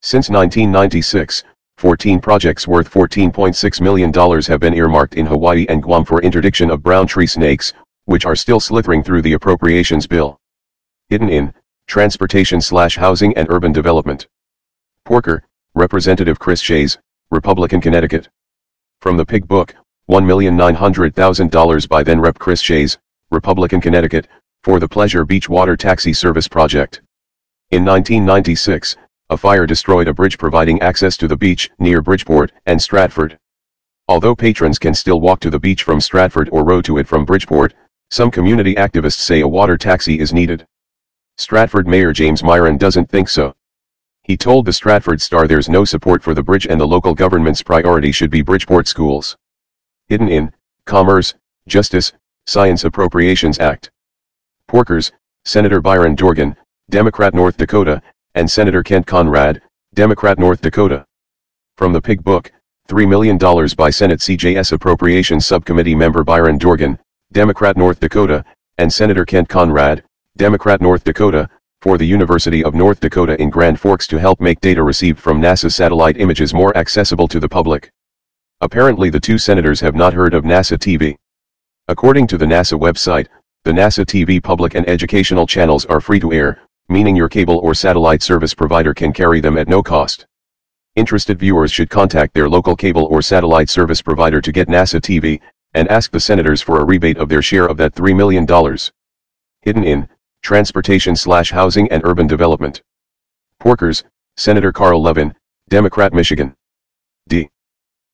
Since 0.00 0.30
1996, 0.30 1.44
14 1.76 2.20
projects 2.20 2.66
worth 2.66 2.90
$14.6 2.90 3.80
million 3.82 4.10
have 4.46 4.60
been 4.60 4.72
earmarked 4.72 5.16
in 5.16 5.26
Hawaii 5.26 5.66
and 5.68 5.82
Guam 5.82 6.06
for 6.06 6.22
interdiction 6.22 6.70
of 6.70 6.82
brown 6.82 7.06
tree 7.06 7.26
snakes, 7.26 7.74
which 8.06 8.24
are 8.24 8.34
still 8.34 8.60
slithering 8.60 9.02
through 9.02 9.20
the 9.20 9.34
appropriations 9.34 10.06
bill. 10.06 10.40
Hidden 11.10 11.28
in, 11.28 11.52
Transportation 11.86 12.62
slash 12.62 12.96
Housing 12.96 13.36
and 13.36 13.46
Urban 13.50 13.72
Development. 13.72 14.26
Porker, 15.04 15.44
Representative 15.76 16.38
Chris 16.38 16.60
Shays, 16.60 16.98
Republican 17.32 17.80
Connecticut. 17.80 18.28
From 19.00 19.16
the 19.16 19.26
Pig 19.26 19.48
Book, 19.48 19.74
$1,900,000 20.08 21.88
by 21.88 22.04
then 22.04 22.20
Rep. 22.20 22.38
Chris 22.38 22.60
Shays, 22.60 22.96
Republican 23.32 23.80
Connecticut, 23.80 24.28
for 24.62 24.78
the 24.78 24.86
Pleasure 24.86 25.24
Beach 25.24 25.48
Water 25.48 25.76
Taxi 25.76 26.12
Service 26.12 26.46
Project. 26.46 27.02
In 27.72 27.84
1996, 27.84 28.96
a 29.30 29.36
fire 29.36 29.66
destroyed 29.66 30.06
a 30.06 30.14
bridge 30.14 30.38
providing 30.38 30.80
access 30.80 31.16
to 31.16 31.26
the 31.26 31.36
beach 31.36 31.68
near 31.80 32.00
Bridgeport 32.00 32.52
and 32.66 32.80
Stratford. 32.80 33.36
Although 34.06 34.36
patrons 34.36 34.78
can 34.78 34.94
still 34.94 35.20
walk 35.20 35.40
to 35.40 35.50
the 35.50 35.58
beach 35.58 35.82
from 35.82 36.00
Stratford 36.00 36.50
or 36.52 36.62
row 36.62 36.82
to 36.82 36.98
it 36.98 37.08
from 37.08 37.24
Bridgeport, 37.24 37.74
some 38.10 38.30
community 38.30 38.76
activists 38.76 39.18
say 39.18 39.40
a 39.40 39.48
water 39.48 39.76
taxi 39.76 40.20
is 40.20 40.32
needed. 40.32 40.64
Stratford 41.36 41.88
Mayor 41.88 42.12
James 42.12 42.44
Miron 42.44 42.78
doesn't 42.78 43.10
think 43.10 43.28
so. 43.28 43.56
He 44.24 44.38
told 44.38 44.64
the 44.64 44.72
Stratford 44.72 45.20
Star 45.20 45.46
there's 45.46 45.68
no 45.68 45.84
support 45.84 46.22
for 46.22 46.32
the 46.32 46.42
bridge 46.42 46.66
and 46.66 46.80
the 46.80 46.86
local 46.86 47.14
government's 47.14 47.62
priority 47.62 48.10
should 48.10 48.30
be 48.30 48.40
Bridgeport 48.40 48.88
schools. 48.88 49.36
Hidden 50.08 50.28
in, 50.28 50.50
Commerce, 50.86 51.34
Justice, 51.68 52.12
Science 52.46 52.84
Appropriations 52.84 53.58
Act. 53.58 53.90
Porkers, 54.66 55.12
Senator 55.44 55.82
Byron 55.82 56.14
Dorgan, 56.14 56.56
Democrat 56.88 57.34
North 57.34 57.58
Dakota, 57.58 58.00
and 58.34 58.50
Senator 58.50 58.82
Kent 58.82 59.06
Conrad, 59.06 59.60
Democrat 59.92 60.38
North 60.38 60.62
Dakota. 60.62 61.04
From 61.76 61.92
the 61.92 62.00
Pig 62.00 62.24
Book, 62.24 62.50
$3 62.88 63.06
million 63.06 63.36
by 63.76 63.90
Senate 63.90 64.20
CJS 64.20 64.72
Appropriations 64.72 65.44
Subcommittee 65.44 65.94
member 65.94 66.24
Byron 66.24 66.56
Dorgan, 66.56 66.98
Democrat 67.32 67.76
North 67.76 68.00
Dakota, 68.00 68.42
and 68.78 68.90
Senator 68.90 69.26
Kent 69.26 69.50
Conrad, 69.50 70.02
Democrat 70.38 70.80
North 70.80 71.04
Dakota, 71.04 71.48
for 71.84 71.98
the 71.98 72.06
University 72.06 72.64
of 72.64 72.74
North 72.74 72.98
Dakota 72.98 73.38
in 73.42 73.50
Grand 73.50 73.78
Forks 73.78 74.06
to 74.06 74.18
help 74.18 74.40
make 74.40 74.58
data 74.62 74.82
received 74.82 75.20
from 75.20 75.38
NASA 75.38 75.70
satellite 75.70 76.16
images 76.16 76.54
more 76.54 76.74
accessible 76.78 77.28
to 77.28 77.38
the 77.38 77.46
public. 77.46 77.90
Apparently 78.62 79.10
the 79.10 79.20
two 79.20 79.36
senators 79.36 79.80
have 79.80 79.94
not 79.94 80.14
heard 80.14 80.32
of 80.32 80.44
NASA 80.44 80.78
TV. 80.78 81.14
According 81.88 82.26
to 82.28 82.38
the 82.38 82.46
NASA 82.46 82.80
website, 82.80 83.26
the 83.64 83.70
NASA 83.70 84.02
TV 84.06 84.42
public 84.42 84.74
and 84.74 84.88
educational 84.88 85.46
channels 85.46 85.84
are 85.84 86.00
free 86.00 86.18
to 86.20 86.32
air, 86.32 86.62
meaning 86.88 87.14
your 87.14 87.28
cable 87.28 87.58
or 87.58 87.74
satellite 87.74 88.22
service 88.22 88.54
provider 88.54 88.94
can 88.94 89.12
carry 89.12 89.42
them 89.42 89.58
at 89.58 89.68
no 89.68 89.82
cost. 89.82 90.24
Interested 90.96 91.38
viewers 91.38 91.70
should 91.70 91.90
contact 91.90 92.32
their 92.32 92.48
local 92.48 92.74
cable 92.74 93.04
or 93.10 93.20
satellite 93.20 93.68
service 93.68 94.00
provider 94.00 94.40
to 94.40 94.52
get 94.52 94.68
NASA 94.68 95.02
TV, 95.02 95.38
and 95.74 95.86
ask 95.88 96.10
the 96.10 96.18
senators 96.18 96.62
for 96.62 96.80
a 96.80 96.84
rebate 96.86 97.18
of 97.18 97.28
their 97.28 97.42
share 97.42 97.66
of 97.66 97.76
that 97.76 97.94
$3 97.94 98.16
million. 98.16 98.46
Hidden 99.60 99.84
in, 99.84 100.08
Transportation 100.44 101.16
slash 101.16 101.50
Housing 101.50 101.90
and 101.90 102.02
Urban 102.04 102.26
Development. 102.26 102.82
Porkers, 103.62 104.04
Senator 104.36 104.72
Carl 104.72 105.00
Levin, 105.00 105.34
Democrat 105.70 106.12
Michigan. 106.12 106.54
D. 107.28 107.48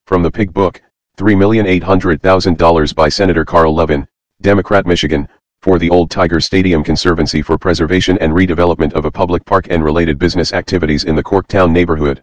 From 0.06 0.22
the 0.22 0.30
Pig 0.30 0.52
Book, 0.54 0.80
$3,800,000 1.18 2.94
by 2.94 3.08
Senator 3.08 3.44
Carl 3.44 3.74
Levin, 3.74 4.06
Democrat 4.42 4.86
Michigan, 4.86 5.26
for 5.60 5.80
the 5.80 5.90
Old 5.90 6.08
Tiger 6.08 6.38
Stadium 6.38 6.84
Conservancy 6.84 7.42
for 7.42 7.58
preservation 7.58 8.16
and 8.18 8.32
redevelopment 8.32 8.92
of 8.92 9.06
a 9.06 9.10
public 9.10 9.44
park 9.44 9.66
and 9.68 9.82
related 9.82 10.16
business 10.16 10.52
activities 10.52 11.02
in 11.02 11.16
the 11.16 11.24
Corktown 11.24 11.72
neighborhood. 11.72 12.22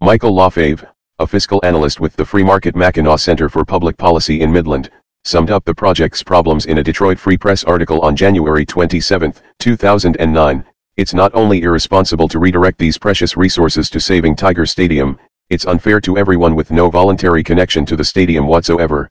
Michael 0.00 0.34
LaFaive, 0.34 0.84
a 1.20 1.26
fiscal 1.28 1.60
analyst 1.62 2.00
with 2.00 2.16
the 2.16 2.24
Free 2.24 2.42
Market 2.42 2.74
Mackinac 2.74 3.20
Center 3.20 3.48
for 3.48 3.64
Public 3.64 3.96
Policy 3.96 4.40
in 4.40 4.50
Midland, 4.50 4.90
summed 5.24 5.50
up 5.50 5.64
the 5.64 5.74
project's 5.74 6.22
problems 6.22 6.66
in 6.66 6.78
a 6.78 6.82
Detroit 6.82 7.18
Free 7.18 7.36
Press 7.36 7.64
article 7.64 8.00
on 8.00 8.16
January 8.16 8.64
27, 8.64 9.34
2009. 9.58 10.64
It's 10.96 11.14
not 11.14 11.34
only 11.34 11.62
irresponsible 11.62 12.28
to 12.28 12.38
redirect 12.38 12.78
these 12.78 12.98
precious 12.98 13.36
resources 13.36 13.90
to 13.90 14.00
saving 14.00 14.36
Tiger 14.36 14.66
Stadium, 14.66 15.18
it's 15.48 15.66
unfair 15.66 16.00
to 16.00 16.18
everyone 16.18 16.54
with 16.54 16.70
no 16.70 16.90
voluntary 16.90 17.42
connection 17.42 17.86
to 17.86 17.96
the 17.96 18.04
stadium 18.04 18.46
whatsoever. 18.46 19.10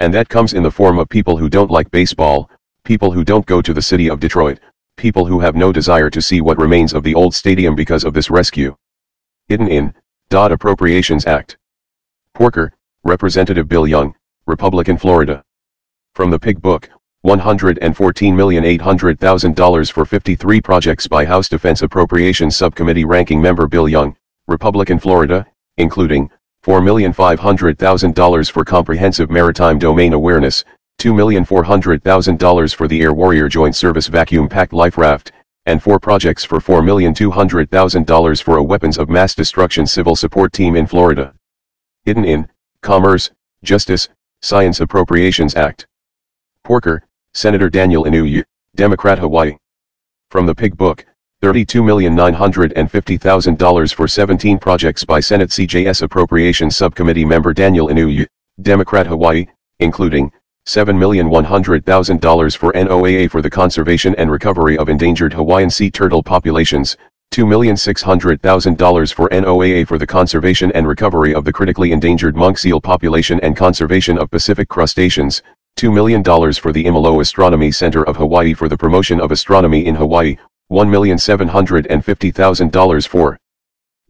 And 0.00 0.14
that 0.14 0.28
comes 0.28 0.54
in 0.54 0.62
the 0.62 0.70
form 0.70 0.98
of 0.98 1.08
people 1.08 1.36
who 1.36 1.48
don't 1.48 1.70
like 1.70 1.90
baseball, 1.90 2.50
people 2.84 3.10
who 3.10 3.24
don't 3.24 3.46
go 3.46 3.60
to 3.60 3.74
the 3.74 3.82
city 3.82 4.08
of 4.08 4.20
Detroit, 4.20 4.60
people 4.96 5.26
who 5.26 5.40
have 5.40 5.56
no 5.56 5.72
desire 5.72 6.10
to 6.10 6.22
see 6.22 6.40
what 6.40 6.58
remains 6.58 6.92
of 6.92 7.02
the 7.02 7.14
old 7.14 7.34
stadium 7.34 7.74
because 7.74 8.04
of 8.04 8.14
this 8.14 8.30
rescue. 8.30 8.76
Hidden 9.48 9.68
in, 9.68 9.94
Dot 10.30 10.52
Appropriations 10.52 11.26
Act. 11.26 11.56
Porker, 12.34 12.72
Representative 13.04 13.68
Bill 13.68 13.86
Young, 13.86 14.14
Republican 14.48 14.96
Florida. 14.96 15.44
From 16.14 16.30
the 16.30 16.38
Pig 16.38 16.62
Book, 16.62 16.88
$114,800,000 17.26 19.92
for 19.92 20.06
53 20.06 20.60
projects 20.62 21.06
by 21.06 21.26
House 21.26 21.50
Defense 21.50 21.82
Appropriations 21.82 22.56
Subcommittee 22.56 23.04
Ranking 23.04 23.42
Member 23.42 23.66
Bill 23.66 23.86
Young, 23.86 24.16
Republican 24.46 24.98
Florida, 24.98 25.46
including 25.76 26.30
$4,500,000 26.64 28.50
for 28.50 28.64
comprehensive 28.64 29.28
maritime 29.28 29.78
domain 29.78 30.14
awareness, 30.14 30.64
$2,400,000 30.98 32.74
for 32.74 32.88
the 32.88 33.02
Air 33.02 33.12
Warrior 33.12 33.50
Joint 33.50 33.76
Service 33.76 34.06
Vacuum 34.06 34.48
Packed 34.48 34.72
Life 34.72 34.96
Raft, 34.96 35.32
and 35.66 35.82
four 35.82 36.00
projects 36.00 36.42
for 36.42 36.58
$4,200,000 36.58 38.42
for 38.42 38.56
a 38.56 38.62
weapons 38.62 38.96
of 38.96 39.10
mass 39.10 39.34
destruction 39.34 39.86
civil 39.86 40.16
support 40.16 40.54
team 40.54 40.74
in 40.74 40.86
Florida. 40.86 41.34
Hidden 42.04 42.24
in 42.24 42.48
Commerce, 42.80 43.30
Justice, 43.62 44.08
Science 44.42 44.80
Appropriations 44.80 45.56
Act. 45.56 45.88
Porker, 46.62 47.02
Senator 47.34 47.68
Daniel 47.68 48.04
Inouye, 48.04 48.44
Democrat 48.76 49.18
Hawaii. 49.18 49.56
From 50.30 50.46
the 50.46 50.54
Pig 50.54 50.76
Book, 50.76 51.04
$32,950,000 51.42 53.94
for 53.94 54.06
17 54.06 54.58
projects 54.58 55.04
by 55.04 55.18
Senate 55.18 55.50
CJS 55.50 56.02
Appropriations 56.02 56.76
Subcommittee 56.76 57.24
member 57.24 57.52
Daniel 57.52 57.88
Inouye, 57.88 58.28
Democrat 58.62 59.08
Hawaii, 59.08 59.44
including 59.80 60.30
$7,100,000 60.66 62.56
for 62.56 62.72
NOAA 62.74 63.28
for 63.28 63.42
the 63.42 63.50
conservation 63.50 64.14
and 64.16 64.30
recovery 64.30 64.78
of 64.78 64.88
endangered 64.88 65.32
Hawaiian 65.32 65.70
sea 65.70 65.90
turtle 65.90 66.22
populations, 66.22 66.96
$2,600,000 67.38 69.14
for 69.14 69.28
NOAA 69.28 69.86
for 69.86 69.96
the 69.96 70.06
conservation 70.06 70.72
and 70.72 70.88
recovery 70.88 71.32
of 71.32 71.44
the 71.44 71.52
critically 71.52 71.92
endangered 71.92 72.34
monk 72.34 72.58
seal 72.58 72.80
population 72.80 73.38
and 73.44 73.56
conservation 73.56 74.18
of 74.18 74.28
Pacific 74.28 74.68
crustaceans, 74.68 75.40
$2 75.78 75.94
million 75.94 76.24
for 76.24 76.72
the 76.72 76.84
Imiloa 76.84 77.20
Astronomy 77.20 77.70
Center 77.70 78.02
of 78.08 78.16
Hawaii 78.16 78.54
for 78.54 78.68
the 78.68 78.76
promotion 78.76 79.20
of 79.20 79.30
astronomy 79.30 79.86
in 79.86 79.94
Hawaii, 79.94 80.36
$1,750,000 80.72 83.06
for 83.06 83.38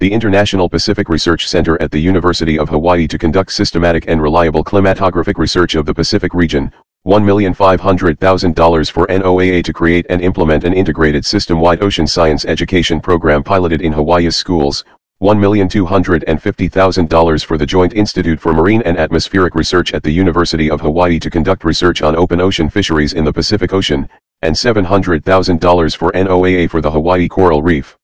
the 0.01 0.13
International 0.13 0.69
Pacific 0.69 1.09
Research 1.09 1.49
Center 1.49 1.81
at 1.83 1.91
the 1.91 1.99
University 1.99 2.57
of 2.57 2.69
Hawaii 2.69 3.09
to 3.09 3.19
conduct 3.19 3.51
systematic 3.51 4.05
and 4.07 4.23
reliable 4.23 4.63
climatographic 4.63 5.39
research 5.39 5.75
of 5.75 5.87
the 5.87 5.95
Pacific 5.95 6.35
region, 6.35 6.71
$1,500,000 7.05 8.91
for 8.93 9.09
NOAA 9.09 9.65
to 9.65 9.73
create 9.73 10.07
and 10.09 10.23
implement 10.23 10.63
an 10.63 10.73
integrated 10.73 11.27
system-wide 11.27 11.83
ocean 11.83 12.07
science 12.07 12.45
education 12.45 13.01
program 13.01 13.43
piloted 13.43 13.83
in 13.83 13.93
Hawaii's 13.93 14.37
schools, 14.37 14.85
$1,250,000 15.21 17.45
for 17.45 17.59
the 17.59 17.67
Joint 17.67 17.93
Institute 17.95 18.39
for 18.39 18.53
Marine 18.53 18.83
and 18.83 18.97
Atmospheric 18.97 19.57
Research 19.57 19.95
at 19.95 20.05
the 20.05 20.13
University 20.13 20.71
of 20.71 20.81
Hawaii 20.81 21.19
to 21.19 21.29
conduct 21.29 21.65
research 21.65 22.03
on 22.03 22.15
open 22.15 22.41
ocean 22.41 22.71
fisheries 22.71 23.15
in 23.15 23.25
the 23.25 23.33
Pacific 23.33 23.73
Ocean, 23.73 24.09
and 24.43 24.55
$700,000 24.55 25.97
for 25.97 26.13
NOAA 26.13 26.71
for 26.71 26.81
the 26.81 26.93
Hawaii 26.93 27.27
Coral 27.27 27.65
Reef. 27.65 27.99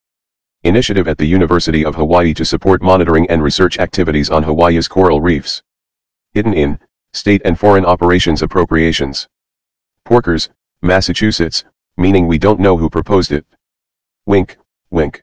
Initiative 0.64 1.08
at 1.08 1.18
the 1.18 1.26
University 1.26 1.84
of 1.84 1.94
Hawaii 1.94 2.32
to 2.32 2.44
support 2.44 2.82
monitoring 2.82 3.28
and 3.28 3.42
research 3.42 3.78
activities 3.78 4.30
on 4.30 4.42
Hawaii's 4.42 4.88
coral 4.88 5.20
reefs. 5.20 5.62
Hidden 6.32 6.54
in, 6.54 6.78
State 7.12 7.42
and 7.44 7.58
Foreign 7.58 7.84
Operations 7.84 8.40
Appropriations. 8.40 9.28
Porkers, 10.06 10.48
Massachusetts, 10.80 11.64
meaning 11.98 12.26
we 12.26 12.38
don't 12.38 12.60
know 12.60 12.78
who 12.78 12.88
proposed 12.88 13.30
it. 13.30 13.44
Wink, 14.24 14.56
wink. 14.88 15.22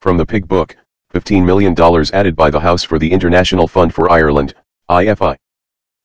From 0.00 0.16
the 0.16 0.24
Pig 0.24 0.48
Book, 0.48 0.74
$15 1.12 1.44
million 1.44 1.74
added 2.14 2.34
by 2.34 2.48
the 2.48 2.60
House 2.60 2.82
for 2.82 2.98
the 2.98 3.12
International 3.12 3.68
Fund 3.68 3.94
for 3.94 4.10
Ireland, 4.10 4.54
IFI. 4.88 5.36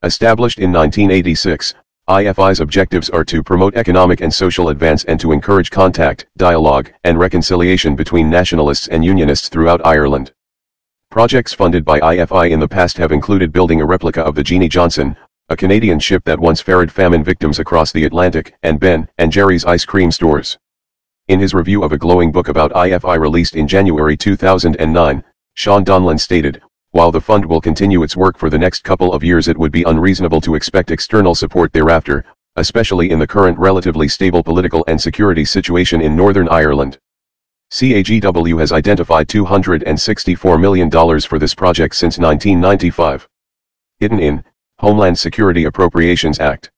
Established 0.03 0.59
in 0.59 0.73
1986, 0.73 1.73
IFI's 2.09 2.61
objectives 2.61 3.09
are 3.09 3.25
to 3.25 3.43
promote 3.43 3.75
economic 3.75 4.21
and 4.21 4.33
social 4.33 4.69
advance 4.69 5.03
and 5.03 5.19
to 5.19 5.33
encourage 5.33 5.69
contact, 5.69 6.25
dialogue, 6.37 6.89
and 7.03 7.19
reconciliation 7.19 7.97
between 7.97 8.29
nationalists 8.29 8.87
and 8.87 9.03
unionists 9.03 9.49
throughout 9.49 9.85
Ireland. 9.85 10.31
Projects 11.11 11.53
funded 11.53 11.83
by 11.83 11.99
IFI 11.99 12.51
in 12.51 12.61
the 12.61 12.67
past 12.67 12.95
have 12.95 13.11
included 13.11 13.51
building 13.51 13.81
a 13.81 13.85
replica 13.85 14.21
of 14.21 14.35
the 14.35 14.43
Jeanie 14.43 14.69
Johnston, 14.69 15.17
a 15.49 15.57
Canadian 15.57 15.99
ship 15.99 16.23
that 16.23 16.39
once 16.39 16.61
ferried 16.61 16.93
famine 16.93 17.25
victims 17.25 17.59
across 17.59 17.91
the 17.91 18.05
Atlantic, 18.05 18.55
and 18.63 18.79
Ben 18.79 19.09
and 19.17 19.29
Jerry's 19.29 19.65
ice 19.65 19.83
cream 19.83 20.09
stores. 20.09 20.57
In 21.27 21.41
his 21.41 21.53
review 21.53 21.83
of 21.83 21.91
a 21.91 21.97
glowing 21.97 22.31
book 22.31 22.47
about 22.47 22.71
IFI 22.71 23.19
released 23.19 23.57
in 23.57 23.67
January 23.67 24.15
2009, 24.15 25.23
Sean 25.55 25.83
Donlon 25.83 26.17
stated, 26.17 26.61
while 26.97 27.11
the 27.11 27.21
fund 27.21 27.45
will 27.45 27.61
continue 27.61 28.01
its 28.01 28.17
work 28.17 28.39
for 28.39 28.49
the 28.49 28.57
next 28.57 28.83
couple 28.83 29.13
of 29.13 29.23
years 29.23 29.47
it 29.47 29.55
would 29.55 29.71
be 29.71 29.83
unreasonable 29.83 30.41
to 30.41 30.55
expect 30.55 30.89
external 30.89 31.35
support 31.35 31.71
thereafter, 31.71 32.25
especially 32.55 33.11
in 33.11 33.19
the 33.19 33.27
current 33.27 33.55
relatively 33.59 34.07
stable 34.07 34.41
political 34.41 34.83
and 34.87 34.99
security 34.99 35.45
situation 35.45 36.01
in 36.01 36.15
Northern 36.15 36.49
Ireland. 36.49 36.97
CAGW 37.69 38.59
has 38.59 38.71
identified 38.71 39.27
$264 39.27 40.59
million 40.59 40.89
for 41.21 41.37
this 41.37 41.53
project 41.53 41.93
since 41.93 42.17
1995. 42.17 43.27
Hidden 43.99 44.19
in, 44.19 44.43
Homeland 44.79 45.19
Security 45.19 45.65
Appropriations 45.65 46.39
Act. 46.39 46.71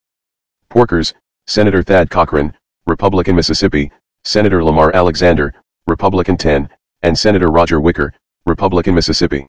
Porkers, 0.70 1.14
Senator 1.48 1.82
Thad 1.82 2.10
Cochran, 2.10 2.54
Republican 2.88 3.38
Mississippi, 3.38 3.90
Senator 4.26 4.66
Lamar 4.66 4.94
Alexander, 4.94 5.54
Republican 5.88 6.36
10, 6.36 6.68
and 7.04 7.18
Senator 7.18 7.50
Roger 7.50 7.80
Wicker, 7.80 8.14
Republican 8.46 8.94
Mississippi. 8.94 9.48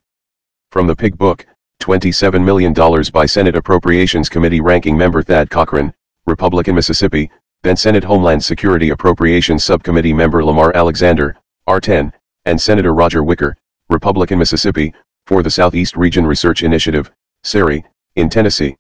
From 0.71 0.87
the 0.87 0.95
Pig 0.95 1.19
Book, 1.19 1.45
$27 1.81 2.45
million 2.45 2.73
by 3.13 3.27
Senate 3.27 3.57
Appropriations 3.57 4.29
Committee 4.29 4.61
Ranking 4.61 4.97
Member 4.97 5.21
Thad 5.21 5.51
Cochran, 5.51 5.93
Republican 6.27 6.77
Mississippi, 6.77 7.29
then 7.65 7.75
Senate 7.75 8.05
Homeland 8.05 8.45
Security 8.45 8.91
Appropriations 8.91 9.65
Subcommittee 9.65 10.13
Member 10.13 10.45
Lamar 10.45 10.71
Alexander, 10.77 11.37
R10, 11.69 12.13
and 12.45 12.61
Senator 12.61 12.95
Roger 12.95 13.25
Wicker, 13.25 13.57
Republican 13.89 14.39
Mississippi, 14.39 14.95
for 15.27 15.43
the 15.43 15.51
Southeast 15.51 15.97
Region 15.97 16.25
Research 16.25 16.63
Initiative, 16.63 17.11
SERI, 17.43 17.83
in 18.15 18.29
Tennessee. 18.29 18.77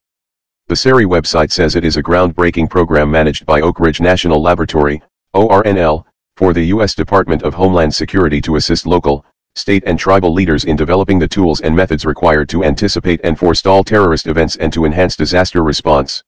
The 0.69 0.77
SERI 0.77 1.07
website 1.07 1.51
says 1.51 1.75
it 1.75 1.85
is 1.85 1.97
a 1.97 2.03
groundbreaking 2.05 2.71
program 2.71 3.11
managed 3.11 3.47
by 3.47 3.63
Oak 3.63 3.81
Ridge 3.81 4.01
National 4.01 4.41
Laboratory, 4.41 5.03
ORNL, 5.35 6.05
for 6.37 6.53
the 6.53 6.67
U.S. 6.67 6.95
Department 6.95 7.43
of 7.43 7.55
Homeland 7.55 7.93
Security 7.93 8.41
to 8.43 8.55
assist 8.55 8.87
local, 8.87 9.25
state 9.61 9.85
and 9.87 9.99
tribal 9.99 10.33
leaders 10.33 10.65
in 10.65 10.75
developing 10.75 11.19
the 11.19 11.29
tools 11.29 11.61
and 11.61 11.77
methods 11.77 12.05
required 12.05 12.49
to 12.49 12.65
anticipate 12.65 13.21
and 13.23 13.39
forestall 13.39 13.85
terrorist 13.85 14.27
events 14.27 14.57
and 14.57 14.73
to 14.73 14.85
enhance 14.85 15.15
disaster 15.15 15.63
response. 15.63 16.25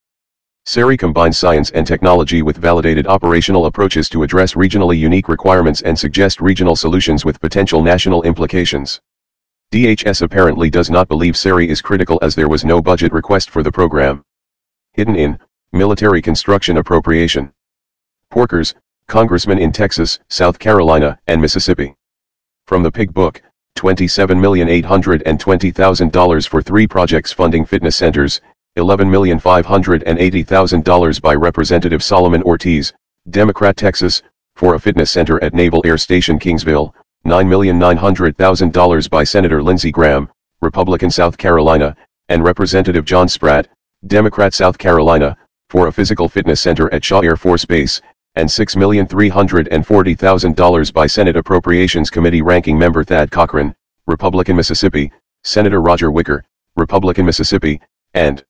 SERI 0.64 0.96
combines 0.96 1.36
science 1.36 1.70
and 1.70 1.84
technology 1.84 2.42
with 2.42 2.56
validated 2.56 3.08
operational 3.08 3.66
approaches 3.66 4.08
to 4.08 4.22
address 4.22 4.54
regionally 4.54 4.96
unique 4.96 5.28
requirements 5.28 5.82
and 5.82 5.98
suggest 5.98 6.40
regional 6.40 6.76
solutions 6.76 7.24
with 7.24 7.40
potential 7.40 7.82
national 7.82 8.22
implications. 8.22 9.00
DHS 9.72 10.22
apparently 10.22 10.70
does 10.70 10.88
not 10.90 11.08
believe 11.08 11.34
SERI 11.34 11.68
is 11.68 11.82
critical 11.82 12.18
as 12.22 12.36
there 12.36 12.48
was 12.48 12.64
no 12.64 12.80
budget 12.80 13.12
request 13.12 13.50
for 13.50 13.62
the 13.62 13.72
program. 13.72 14.22
Hidden 14.92 15.16
in, 15.16 15.38
Military 15.72 16.22
Construction 16.22 16.76
Appropriation. 16.76 17.50
Porkers, 18.30 18.74
Congressmen 19.08 19.58
in 19.58 19.72
Texas, 19.72 20.20
South 20.28 20.58
Carolina, 20.58 21.18
and 21.26 21.40
Mississippi. 21.40 21.96
From 22.72 22.82
the 22.82 22.90
Pig 22.90 23.12
Book, 23.12 23.42
$27,820,000 23.76 26.48
for 26.48 26.62
three 26.62 26.86
projects 26.86 27.30
funding 27.30 27.66
fitness 27.66 27.96
centers, 27.96 28.40
$11,580,000 28.78 31.20
by 31.20 31.34
Representative 31.34 32.02
Solomon 32.02 32.42
Ortiz, 32.44 32.94
Democrat 33.28 33.76
Texas, 33.76 34.22
for 34.56 34.74
a 34.74 34.80
fitness 34.80 35.10
center 35.10 35.38
at 35.44 35.52
Naval 35.52 35.82
Air 35.84 35.98
Station 35.98 36.38
Kingsville, 36.38 36.94
$9,900,000 37.26 39.10
by 39.10 39.22
Senator 39.22 39.62
Lindsey 39.62 39.90
Graham, 39.90 40.30
Republican 40.62 41.10
South 41.10 41.36
Carolina, 41.36 41.94
and 42.30 42.42
Representative 42.42 43.04
John 43.04 43.28
Spratt, 43.28 43.68
Democrat 44.06 44.54
South 44.54 44.78
Carolina, 44.78 45.36
for 45.68 45.88
a 45.88 45.92
physical 45.92 46.26
fitness 46.26 46.62
center 46.62 46.90
at 46.94 47.04
Shaw 47.04 47.20
Air 47.20 47.36
Force 47.36 47.66
Base, 47.66 48.00
and 48.34 48.48
$6,340,000 48.48 50.92
by 50.92 51.06
Senate 51.06 51.36
Appropriations 51.36 52.10
Committee 52.10 52.40
Ranking 52.40 52.78
Member 52.78 53.04
Thad 53.04 53.30
Cochran, 53.30 53.74
Republican 54.06 54.56
Mississippi, 54.56 55.12
Senator 55.44 55.82
Roger 55.82 56.10
Wicker, 56.10 56.42
Republican 56.76 57.26
Mississippi, 57.26 57.78
and 58.14 58.42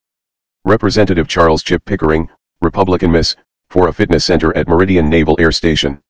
Representative 0.64 1.26
Charles 1.26 1.64
Chip 1.64 1.84
Pickering, 1.84 2.30
Republican 2.60 3.10
Miss, 3.10 3.34
for 3.70 3.88
a 3.88 3.92
fitness 3.92 4.24
center 4.24 4.56
at 4.56 4.68
Meridian 4.68 5.10
Naval 5.10 5.34
Air 5.40 5.50
Station. 5.50 6.00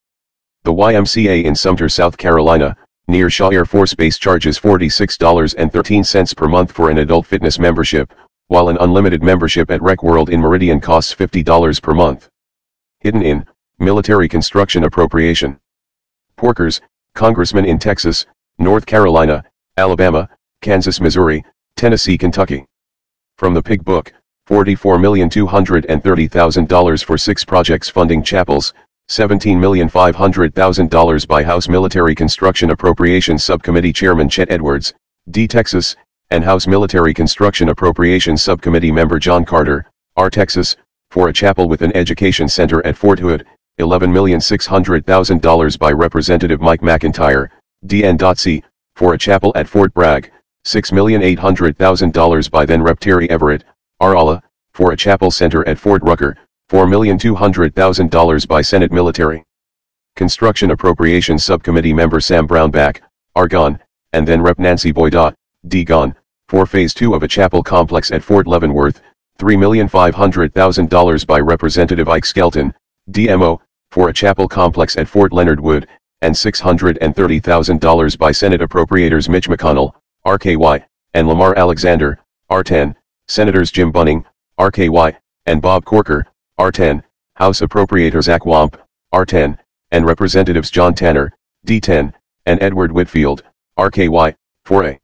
The 0.64 0.72
YMCA 0.72 1.44
in 1.44 1.54
Sumter, 1.54 1.88
South 1.88 2.18
Carolina, 2.18 2.76
near 3.08 3.30
Shaw 3.30 3.48
Air 3.48 3.64
Force 3.64 3.94
Base 3.94 4.18
charges 4.18 4.58
$46.13 4.58 6.36
per 6.36 6.48
month 6.48 6.72
for 6.72 6.90
an 6.90 6.98
adult 6.98 7.26
fitness 7.26 7.58
membership, 7.58 8.12
while 8.48 8.68
an 8.68 8.76
unlimited 8.80 9.22
membership 9.22 9.70
at 9.70 9.80
Rec 9.80 10.02
World 10.02 10.28
in 10.28 10.40
Meridian 10.40 10.80
costs 10.80 11.14
$50 11.14 11.80
per 11.80 11.94
month. 11.94 12.28
Hidden 13.00 13.22
in, 13.22 13.46
Military 13.83 14.28
Construction 14.28 14.85
Appropriation. 14.85 15.59
Porkers, 16.39 16.80
Congressmen 17.14 17.64
in 17.64 17.78
Texas, 17.78 18.26
North 18.59 18.85
Carolina, 18.87 19.45
Alabama, 19.76 20.28
Kansas, 20.62 21.01
Missouri, 21.01 21.45
Tennessee, 21.76 22.16
Kentucky. 22.16 22.64
From 23.37 23.55
the 23.55 23.62
Pig 23.62 23.85
Book, 23.85 24.12
$44,230,000 24.49 27.05
for 27.05 27.18
six 27.18 27.45
projects 27.45 27.89
funding 27.89 28.22
chapels, 28.22 28.72
$17,500,000 29.09 31.28
by 31.28 31.43
House 31.43 31.68
Military 31.68 32.14
Construction 32.14 32.70
Appropriations 32.70 33.43
Subcommittee 33.43 33.93
Chairman 33.93 34.28
Chet 34.28 34.49
Edwards, 34.51 34.95
D. 35.30 35.49
Texas, 35.49 35.97
and 36.30 36.45
House 36.45 36.66
Military 36.66 37.12
Construction 37.12 37.68
Appropriations 37.68 38.43
Subcommittee 38.43 38.93
Member 38.93 39.18
John 39.18 39.45
Carter, 39.45 39.85
R. 40.16 40.30
Texas, 40.30 40.76
for 41.11 41.28
a 41.28 41.33
chapel 41.33 41.68
with 41.68 41.83
an 41.83 41.95
education 41.97 42.49
center 42.49 42.85
at 42.87 42.97
Fort 42.97 43.18
Hood, 43.18 43.45
$11,600,000 43.78 45.78
by 45.78 45.92
Representative 45.92 46.60
Mike 46.60 46.82
McIntyre, 46.82 47.48
DN.C., 47.86 48.62
for 48.96 49.14
a 49.14 49.18
chapel 49.18 49.52
at 49.54 49.68
Fort 49.68 49.94
Bragg, 49.94 50.30
$6,800,000 50.66 52.50
by 52.50 52.66
then 52.66 52.82
Rep. 52.82 53.00
Terry 53.00 53.30
Everett, 53.30 53.64
Arala, 54.00 54.42
for 54.74 54.92
a 54.92 54.96
chapel 54.96 55.30
center 55.30 55.66
at 55.66 55.78
Fort 55.78 56.02
Rucker, 56.02 56.36
$4,200,000 56.70 58.48
by 58.48 58.60
Senate 58.60 58.92
Military. 58.92 59.42
Construction 60.16 60.70
Appropriations 60.70 61.42
Subcommittee 61.42 61.92
member 61.92 62.20
Sam 62.20 62.46
Brownback, 62.46 63.00
Argonne, 63.34 63.78
and 64.12 64.28
then 64.28 64.42
Rep 64.42 64.58
Nancy 64.58 64.92
Boyda, 64.92 65.34
Degon, 65.68 66.14
for 66.48 66.66
Phase 66.66 66.92
2 66.92 67.14
of 67.14 67.22
a 67.22 67.28
chapel 67.28 67.62
complex 67.62 68.12
at 68.12 68.22
Fort 68.22 68.46
Leavenworth, 68.46 69.00
$3,500,000 69.38 71.26
by 71.26 71.40
Representative 71.40 72.08
Ike 72.08 72.26
Skelton, 72.26 72.74
DMO, 73.11 73.61
for 73.90 74.09
a 74.09 74.12
chapel 74.12 74.46
complex 74.48 74.96
at 74.96 75.09
Fort 75.09 75.32
Leonard 75.32 75.61
Wood, 75.61 75.88
and 76.22 76.34
$630,000 76.34 78.18
by 78.18 78.30
Senate 78.32 78.61
Appropriators 78.61 79.28
Mitch 79.28 79.48
McConnell, 79.48 79.92
RKY, 80.24 80.84
and 81.14 81.26
Lamar 81.26 81.59
Alexander, 81.59 82.18
R10, 82.50 82.94
Senators 83.26 83.70
Jim 83.72 83.90
Bunning, 83.90 84.24
RKY, 84.59 85.16
and 85.46 85.61
Bob 85.61 85.84
Corker, 85.84 86.26
R10, 86.61 87.03
House 87.34 87.61
Appropriators 87.61 88.24
Zach 88.24 88.46
Wamp, 88.46 88.80
R10, 89.12 89.59
and 89.90 90.07
Representatives 90.07 90.70
John 90.70 90.94
Tanner, 90.94 91.32
D10, 91.66 92.12
and 92.46 92.62
Edward 92.62 92.92
Whitfield, 92.92 93.42
RKY, 93.78 94.34
for 94.64 94.84
a 94.84 95.00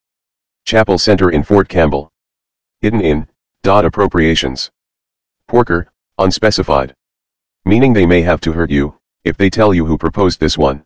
Chapel 0.65 0.99
Center 0.99 1.31
in 1.31 1.43
Fort 1.43 1.69
Campbell. 1.69 2.13
Hidden 2.81 3.01
in, 3.01 3.27
dot 3.63 3.85
appropriations. 3.85 4.71
Porker, 5.49 5.91
unspecified. 6.19 6.95
Meaning 7.69 7.93
they 7.93 8.07
may 8.07 8.23
have 8.23 8.41
to 8.41 8.53
hurt 8.53 8.71
you, 8.71 8.95
if 9.25 9.37
they 9.37 9.51
tell 9.51 9.75
you 9.75 9.85
who 9.85 9.99
proposed 9.99 10.41
this 10.41 10.57
one. 10.57 10.83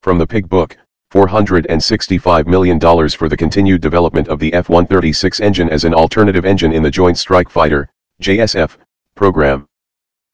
From 0.00 0.16
the 0.16 0.24
Pig 0.28 0.48
Book, 0.48 0.76
$465 1.12 2.46
million 2.46 2.78
for 2.78 3.28
the 3.28 3.36
continued 3.36 3.80
development 3.80 4.28
of 4.28 4.38
the 4.38 4.54
F-136 4.54 5.40
engine 5.40 5.68
as 5.70 5.82
an 5.82 5.92
alternative 5.92 6.44
engine 6.44 6.72
in 6.72 6.84
the 6.84 6.90
Joint 6.90 7.18
Strike 7.18 7.50
Fighter, 7.50 7.90
JSF, 8.22 8.76
program. 9.16 9.66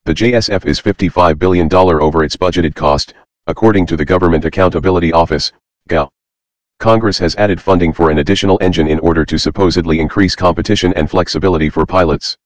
The 0.04 0.12
JSF 0.12 0.66
is 0.66 0.82
$55 0.82 1.38
billion 1.38 1.72
over 1.72 2.24
its 2.24 2.36
budgeted 2.36 2.74
cost, 2.74 3.14
according 3.46 3.86
to 3.86 3.96
the 3.96 4.04
Government 4.04 4.44
Accountability 4.44 5.14
Office, 5.14 5.50
GAO. 5.88 6.10
Congress 6.78 7.18
has 7.20 7.36
added 7.36 7.58
funding 7.58 7.94
for 7.94 8.10
an 8.10 8.18
additional 8.18 8.58
engine 8.60 8.86
in 8.86 8.98
order 8.98 9.24
to 9.24 9.38
supposedly 9.38 9.98
increase 9.98 10.36
competition 10.36 10.92
and 10.92 11.08
flexibility 11.08 11.70
for 11.70 11.86
pilots. 11.86 12.36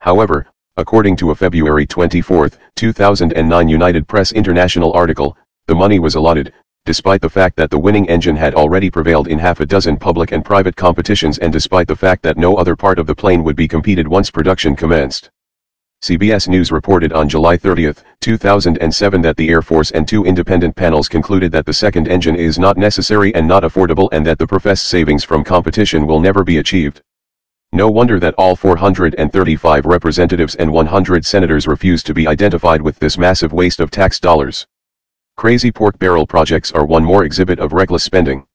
However, 0.00 0.48
according 0.76 1.14
to 1.14 1.30
a 1.30 1.34
February 1.34 1.86
24, 1.86 2.50
2009 2.74 3.68
United 3.68 4.08
Press 4.08 4.32
International 4.32 4.92
article, 4.92 5.36
the 5.68 5.74
money 5.74 6.00
was 6.00 6.16
allotted, 6.16 6.52
despite 6.84 7.20
the 7.20 7.30
fact 7.30 7.54
that 7.54 7.70
the 7.70 7.78
winning 7.78 8.08
engine 8.08 8.34
had 8.34 8.56
already 8.56 8.90
prevailed 8.90 9.28
in 9.28 9.38
half 9.38 9.60
a 9.60 9.66
dozen 9.66 9.96
public 9.96 10.32
and 10.32 10.44
private 10.44 10.74
competitions 10.74 11.38
and 11.38 11.52
despite 11.52 11.86
the 11.86 11.94
fact 11.94 12.24
that 12.24 12.36
no 12.36 12.56
other 12.56 12.74
part 12.74 12.98
of 12.98 13.06
the 13.06 13.14
plane 13.14 13.44
would 13.44 13.54
be 13.54 13.68
competed 13.68 14.08
once 14.08 14.32
production 14.32 14.74
commenced. 14.74 15.30
CBS 16.02 16.48
News 16.48 16.72
reported 16.72 17.12
on 17.12 17.28
July 17.28 17.56
30, 17.56 17.92
2007 18.20 19.22
that 19.22 19.36
the 19.36 19.50
Air 19.50 19.62
Force 19.62 19.92
and 19.92 20.08
two 20.08 20.24
independent 20.24 20.74
panels 20.74 21.08
concluded 21.08 21.52
that 21.52 21.66
the 21.66 21.72
second 21.72 22.08
engine 22.08 22.34
is 22.34 22.58
not 22.58 22.76
necessary 22.76 23.32
and 23.36 23.46
not 23.46 23.62
affordable 23.62 24.08
and 24.10 24.26
that 24.26 24.40
the 24.40 24.46
professed 24.46 24.86
savings 24.86 25.22
from 25.22 25.44
competition 25.44 26.04
will 26.04 26.18
never 26.18 26.42
be 26.42 26.58
achieved. 26.58 27.00
No 27.74 27.90
wonder 27.90 28.20
that 28.20 28.34
all 28.38 28.54
435 28.54 29.84
representatives 29.84 30.54
and 30.54 30.72
100 30.72 31.26
senators 31.26 31.66
refused 31.66 32.06
to 32.06 32.14
be 32.14 32.28
identified 32.28 32.80
with 32.80 32.96
this 33.00 33.18
massive 33.18 33.52
waste 33.52 33.80
of 33.80 33.90
tax 33.90 34.20
dollars. 34.20 34.64
Crazy 35.36 35.72
pork 35.72 35.98
barrel 35.98 36.24
projects 36.24 36.70
are 36.70 36.86
one 36.86 37.02
more 37.02 37.24
exhibit 37.24 37.58
of 37.58 37.72
reckless 37.72 38.04
spending. 38.04 38.46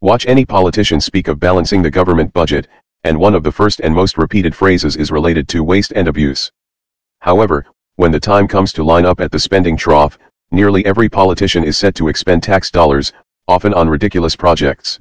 Watch 0.00 0.26
any 0.26 0.44
politician 0.44 1.00
speak 1.00 1.28
of 1.28 1.38
balancing 1.38 1.82
the 1.82 1.90
government 1.92 2.32
budget, 2.32 2.66
and 3.04 3.16
one 3.16 3.36
of 3.36 3.44
the 3.44 3.52
first 3.52 3.78
and 3.78 3.94
most 3.94 4.18
repeated 4.18 4.56
phrases 4.56 4.96
is 4.96 5.12
related 5.12 5.46
to 5.50 5.62
waste 5.62 5.92
and 5.94 6.08
abuse. 6.08 6.50
However, 7.20 7.64
when 7.94 8.10
the 8.10 8.18
time 8.18 8.48
comes 8.48 8.72
to 8.72 8.82
line 8.82 9.06
up 9.06 9.20
at 9.20 9.30
the 9.30 9.38
spending 9.38 9.76
trough, 9.76 10.18
nearly 10.50 10.84
every 10.84 11.08
politician 11.08 11.62
is 11.62 11.78
set 11.78 11.94
to 11.94 12.08
expend 12.08 12.42
tax 12.42 12.72
dollars, 12.72 13.12
often 13.46 13.72
on 13.72 13.88
ridiculous 13.88 14.34
projects. 14.34 14.98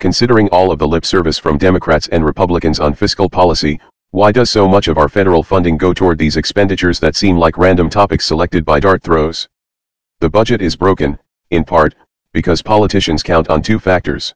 Considering 0.00 0.48
all 0.50 0.70
of 0.70 0.78
the 0.78 0.86
lip 0.86 1.04
service 1.04 1.38
from 1.38 1.58
Democrats 1.58 2.06
and 2.08 2.24
Republicans 2.24 2.78
on 2.78 2.94
fiscal 2.94 3.28
policy, 3.28 3.80
why 4.10 4.30
does 4.30 4.48
so 4.48 4.68
much 4.68 4.86
of 4.86 4.96
our 4.96 5.08
federal 5.08 5.42
funding 5.42 5.76
go 5.76 5.92
toward 5.92 6.16
these 6.18 6.36
expenditures 6.36 7.00
that 7.00 7.16
seem 7.16 7.36
like 7.36 7.58
random 7.58 7.90
topics 7.90 8.24
selected 8.24 8.64
by 8.64 8.78
dart 8.78 9.02
throws? 9.02 9.48
The 10.20 10.30
budget 10.30 10.62
is 10.62 10.76
broken, 10.76 11.18
in 11.50 11.64
part, 11.64 11.96
because 12.32 12.62
politicians 12.62 13.24
count 13.24 13.50
on 13.50 13.60
two 13.60 13.80
factors. 13.80 14.32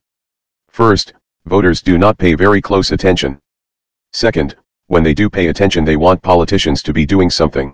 First, 0.68 1.14
voters 1.46 1.80
do 1.80 1.96
not 1.96 2.18
pay 2.18 2.34
very 2.34 2.60
close 2.60 2.90
attention. 2.90 3.38
Second, 4.12 4.56
when 4.88 5.04
they 5.04 5.14
do 5.14 5.30
pay 5.30 5.46
attention 5.46 5.84
they 5.84 5.96
want 5.96 6.22
politicians 6.22 6.82
to 6.82 6.92
be 6.92 7.06
doing 7.06 7.30
something. 7.30 7.72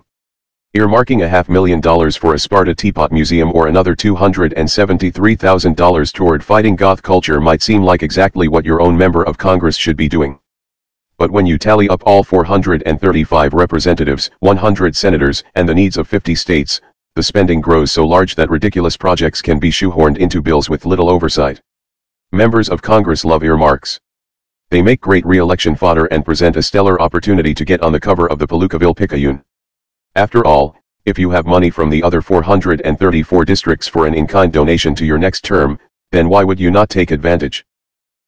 Earmarking 0.77 1.23
a 1.23 1.27
half 1.27 1.49
million 1.49 1.81
dollars 1.81 2.15
for 2.15 2.35
a 2.35 2.39
Sparta 2.39 2.75
Teapot 2.75 3.11
Museum 3.11 3.51
or 3.55 3.65
another 3.65 3.95
$273,000 3.95 6.13
toward 6.13 6.43
fighting 6.43 6.75
goth 6.75 7.01
culture 7.01 7.41
might 7.41 7.63
seem 7.63 7.81
like 7.81 8.03
exactly 8.03 8.47
what 8.47 8.65
your 8.65 8.79
own 8.79 8.95
member 8.95 9.23
of 9.23 9.35
Congress 9.35 9.75
should 9.75 9.97
be 9.97 10.07
doing. 10.07 10.37
But 11.17 11.31
when 11.31 11.47
you 11.47 11.57
tally 11.57 11.89
up 11.89 12.03
all 12.05 12.23
435 12.23 13.55
representatives, 13.55 14.29
100 14.41 14.95
senators, 14.95 15.43
and 15.55 15.67
the 15.67 15.73
needs 15.73 15.97
of 15.97 16.07
50 16.07 16.35
states, 16.35 16.81
the 17.15 17.23
spending 17.23 17.61
grows 17.61 17.91
so 17.91 18.05
large 18.05 18.35
that 18.35 18.51
ridiculous 18.51 18.95
projects 18.95 19.41
can 19.41 19.57
be 19.57 19.71
shoehorned 19.71 20.19
into 20.19 20.39
bills 20.39 20.69
with 20.69 20.85
little 20.85 21.09
oversight. 21.09 21.59
Members 22.31 22.69
of 22.69 22.83
Congress 22.83 23.25
love 23.25 23.43
earmarks. 23.43 23.99
They 24.69 24.83
make 24.83 25.01
great 25.01 25.25
re-election 25.25 25.75
fodder 25.75 26.05
and 26.11 26.23
present 26.23 26.57
a 26.57 26.61
stellar 26.61 27.01
opportunity 27.01 27.55
to 27.55 27.65
get 27.65 27.81
on 27.81 27.91
the 27.91 27.99
cover 27.99 28.29
of 28.29 28.37
the 28.37 28.47
Palookaville 28.47 28.95
Picayune. 28.95 29.41
After 30.15 30.43
all, 30.43 30.75
if 31.05 31.19
you 31.19 31.29
have 31.29 31.45
money 31.45 31.69
from 31.69 31.89
the 31.89 32.01
other 32.01 32.21
434 32.21 33.45
districts 33.45 33.87
for 33.87 34.07
an 34.07 34.15
in-kind 34.15 34.51
donation 34.51 34.95
to 34.95 35.05
your 35.05 35.19
next 35.19 35.43
term, 35.43 35.79
then 36.11 36.27
why 36.27 36.43
would 36.43 36.59
you 36.59 36.71
not 36.71 36.89
take 36.89 37.11
advantage? 37.11 37.63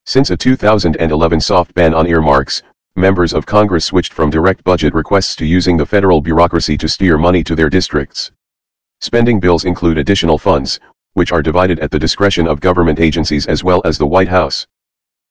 Since 0.06 0.30
a 0.30 0.38
2011 0.38 1.42
soft 1.42 1.74
ban 1.74 1.96
on 1.96 2.08
earmarks, 2.08 2.62
members 2.96 3.34
of 3.34 3.48
Congress 3.48 3.86
switched 3.86 4.14
from 4.14 4.30
direct 4.30 4.64
budget 4.64 4.94
requests 4.94 5.36
to 5.38 5.46
using 5.46 5.76
the 5.76 5.86
federal 5.86 6.22
bureaucracy 6.22 6.78
to 6.78 6.88
steer 6.88 7.18
money 7.18 7.44
to 7.44 7.56
their 7.56 7.70
districts. 7.70 8.32
Spending 9.00 9.40
bills 9.40 9.66
include 9.66 9.98
additional 9.98 10.38
funds, 10.38 10.80
which 11.14 11.32
are 11.32 11.42
divided 11.42 11.80
at 11.80 11.90
the 11.90 12.00
discretion 12.00 12.48
of 12.48 12.60
government 12.60 13.00
agencies 13.00 13.48
as 13.48 13.64
well 13.64 13.82
as 13.86 13.98
the 13.98 14.08
White 14.08 14.28
House. 14.28 14.68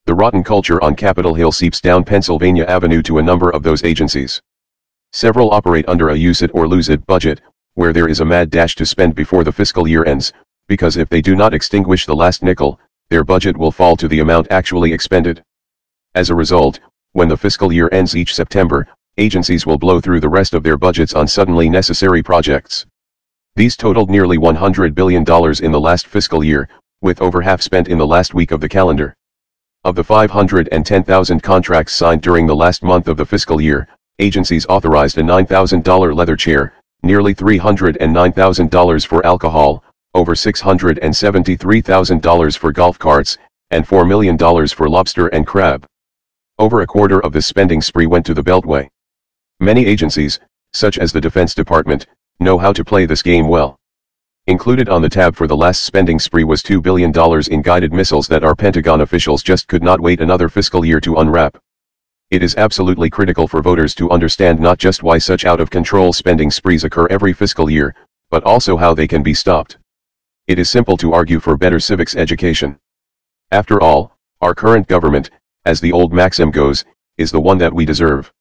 The 0.06 0.14
rotten 0.14 0.42
culture 0.42 0.82
on 0.82 0.96
Capitol 0.96 1.34
Hill 1.34 1.52
seeps 1.52 1.80
down 1.80 2.02
Pennsylvania 2.02 2.64
Avenue 2.64 3.02
to 3.02 3.18
a 3.18 3.22
number 3.22 3.50
of 3.50 3.62
those 3.62 3.84
agencies. 3.84 4.42
Several 5.12 5.50
operate 5.50 5.88
under 5.88 6.10
a 6.10 6.16
use 6.16 6.40
it 6.40 6.52
or 6.54 6.68
lose 6.68 6.88
it 6.88 7.04
budget, 7.06 7.40
where 7.74 7.92
there 7.92 8.08
is 8.08 8.20
a 8.20 8.24
mad 8.24 8.48
dash 8.48 8.76
to 8.76 8.86
spend 8.86 9.14
before 9.14 9.42
the 9.42 9.52
fiscal 9.52 9.88
year 9.88 10.04
ends, 10.04 10.32
because 10.68 10.96
if 10.96 11.08
they 11.08 11.20
do 11.20 11.34
not 11.34 11.52
extinguish 11.52 12.06
the 12.06 12.14
last 12.14 12.44
nickel, 12.44 12.78
their 13.08 13.24
budget 13.24 13.56
will 13.56 13.72
fall 13.72 13.96
to 13.96 14.06
the 14.06 14.20
amount 14.20 14.46
actually 14.50 14.92
expended. 14.92 15.42
As 16.14 16.30
a 16.30 16.34
result, 16.34 16.78
when 17.12 17.28
the 17.28 17.36
fiscal 17.36 17.72
year 17.72 17.88
ends 17.90 18.16
each 18.16 18.36
September, 18.36 18.86
agencies 19.18 19.66
will 19.66 19.78
blow 19.78 20.00
through 20.00 20.20
the 20.20 20.28
rest 20.28 20.54
of 20.54 20.62
their 20.62 20.76
budgets 20.76 21.12
on 21.12 21.26
suddenly 21.26 21.68
necessary 21.68 22.22
projects. 22.22 22.86
These 23.56 23.76
totaled 23.76 24.10
nearly 24.10 24.38
$100 24.38 24.94
billion 24.94 25.22
in 25.22 25.72
the 25.72 25.80
last 25.80 26.06
fiscal 26.06 26.44
year, 26.44 26.68
with 27.00 27.20
over 27.20 27.42
half 27.42 27.62
spent 27.62 27.88
in 27.88 27.98
the 27.98 28.06
last 28.06 28.32
week 28.32 28.52
of 28.52 28.60
the 28.60 28.68
calendar. 28.68 29.16
Of 29.82 29.96
the 29.96 30.04
510,000 30.04 31.42
contracts 31.42 31.94
signed 31.94 32.22
during 32.22 32.46
the 32.46 32.54
last 32.54 32.84
month 32.84 33.08
of 33.08 33.16
the 33.16 33.26
fiscal 33.26 33.60
year, 33.60 33.88
agencies 34.20 34.66
authorized 34.68 35.18
a 35.18 35.22
$9,000 35.22 36.14
leather 36.14 36.36
chair, 36.36 36.74
nearly 37.02 37.34
$309,000 37.34 39.06
for 39.06 39.26
alcohol, 39.26 39.82
over 40.14 40.34
$673,000 40.34 42.58
for 42.58 42.72
golf 42.72 42.98
carts, 42.98 43.38
and 43.70 43.86
$4 43.86 44.06
million 44.06 44.36
for 44.68 44.88
lobster 44.88 45.28
and 45.28 45.46
crab. 45.46 45.86
Over 46.58 46.82
a 46.82 46.86
quarter 46.86 47.20
of 47.20 47.32
this 47.32 47.46
spending 47.46 47.80
spree 47.80 48.06
went 48.06 48.26
to 48.26 48.34
the 48.34 48.42
Beltway. 48.42 48.88
Many 49.60 49.86
agencies, 49.86 50.40
such 50.72 50.98
as 50.98 51.12
the 51.12 51.20
Defense 51.20 51.54
Department, 51.54 52.06
know 52.40 52.58
how 52.58 52.72
to 52.72 52.84
play 52.84 53.06
this 53.06 53.22
game 53.22 53.46
well. 53.48 53.76
Included 54.46 54.88
on 54.88 55.02
the 55.02 55.08
tab 55.08 55.36
for 55.36 55.46
the 55.46 55.56
last 55.56 55.84
spending 55.84 56.18
spree 56.18 56.44
was 56.44 56.62
$2 56.62 56.82
billion 56.82 57.12
in 57.50 57.62
guided 57.62 57.92
missiles 57.92 58.26
that 58.28 58.42
our 58.42 58.56
Pentagon 58.56 59.02
officials 59.02 59.42
just 59.42 59.68
could 59.68 59.82
not 59.82 60.00
wait 60.00 60.20
another 60.20 60.48
fiscal 60.48 60.84
year 60.84 61.00
to 61.00 61.16
unwrap. 61.16 61.58
It 62.30 62.44
is 62.44 62.54
absolutely 62.54 63.10
critical 63.10 63.48
for 63.48 63.60
voters 63.60 63.92
to 63.96 64.08
understand 64.10 64.60
not 64.60 64.78
just 64.78 65.02
why 65.02 65.18
such 65.18 65.44
out-of-control 65.44 66.12
spending 66.12 66.48
sprees 66.48 66.84
occur 66.84 67.08
every 67.08 67.32
fiscal 67.32 67.68
year, 67.68 67.92
but 68.30 68.44
also 68.44 68.76
how 68.76 68.94
they 68.94 69.08
can 69.08 69.20
be 69.20 69.34
stopped. 69.34 69.78
It 70.46 70.56
is 70.56 70.70
simple 70.70 70.96
to 70.98 71.12
argue 71.12 71.40
for 71.40 71.56
better 71.56 71.80
civics 71.80 72.14
education. 72.14 72.78
After 73.50 73.82
all, 73.82 74.16
our 74.40 74.54
current 74.54 74.86
government, 74.86 75.30
as 75.64 75.80
the 75.80 75.90
old 75.90 76.12
maxim 76.12 76.52
goes, 76.52 76.84
is 77.18 77.32
the 77.32 77.40
one 77.40 77.58
that 77.58 77.74
we 77.74 77.84
deserve. 77.84 78.32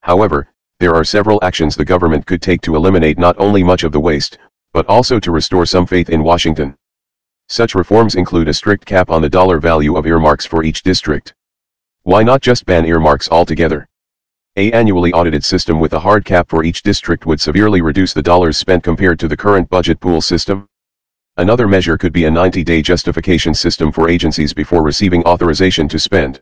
However, 0.00 0.48
there 0.80 0.96
are 0.96 1.04
several 1.04 1.38
actions 1.44 1.76
the 1.76 1.84
government 1.84 2.26
could 2.26 2.42
take 2.42 2.62
to 2.62 2.74
eliminate 2.74 3.16
not 3.16 3.38
only 3.38 3.62
much 3.62 3.84
of 3.84 3.92
the 3.92 4.00
waste, 4.00 4.38
but 4.72 4.86
also 4.86 5.20
to 5.20 5.30
restore 5.30 5.66
some 5.66 5.86
faith 5.86 6.10
in 6.10 6.24
Washington. 6.24 6.76
Such 7.48 7.76
reforms 7.76 8.16
include 8.16 8.48
a 8.48 8.54
strict 8.54 8.84
cap 8.84 9.08
on 9.08 9.22
the 9.22 9.30
dollar 9.30 9.60
value 9.60 9.96
of 9.96 10.04
earmarks 10.04 10.46
for 10.46 10.64
each 10.64 10.82
district. 10.82 11.32
Why 12.04 12.22
not 12.22 12.40
just 12.40 12.64
ban 12.64 12.86
earmarks 12.86 13.28
altogether? 13.30 13.86
A 14.56 14.72
annually 14.72 15.12
audited 15.12 15.44
system 15.44 15.78
with 15.78 15.92
a 15.92 16.00
hard 16.00 16.24
cap 16.24 16.48
for 16.48 16.64
each 16.64 16.82
district 16.82 17.26
would 17.26 17.42
severely 17.42 17.82
reduce 17.82 18.14
the 18.14 18.22
dollars 18.22 18.56
spent 18.56 18.82
compared 18.82 19.18
to 19.20 19.28
the 19.28 19.36
current 19.36 19.68
budget 19.68 20.00
pool 20.00 20.22
system. 20.22 20.66
Another 21.36 21.68
measure 21.68 21.98
could 21.98 22.14
be 22.14 22.24
a 22.24 22.30
90-day 22.30 22.80
justification 22.80 23.54
system 23.54 23.92
for 23.92 24.08
agencies 24.08 24.54
before 24.54 24.82
receiving 24.82 25.22
authorization 25.24 25.88
to 25.88 25.98
spend. 25.98 26.40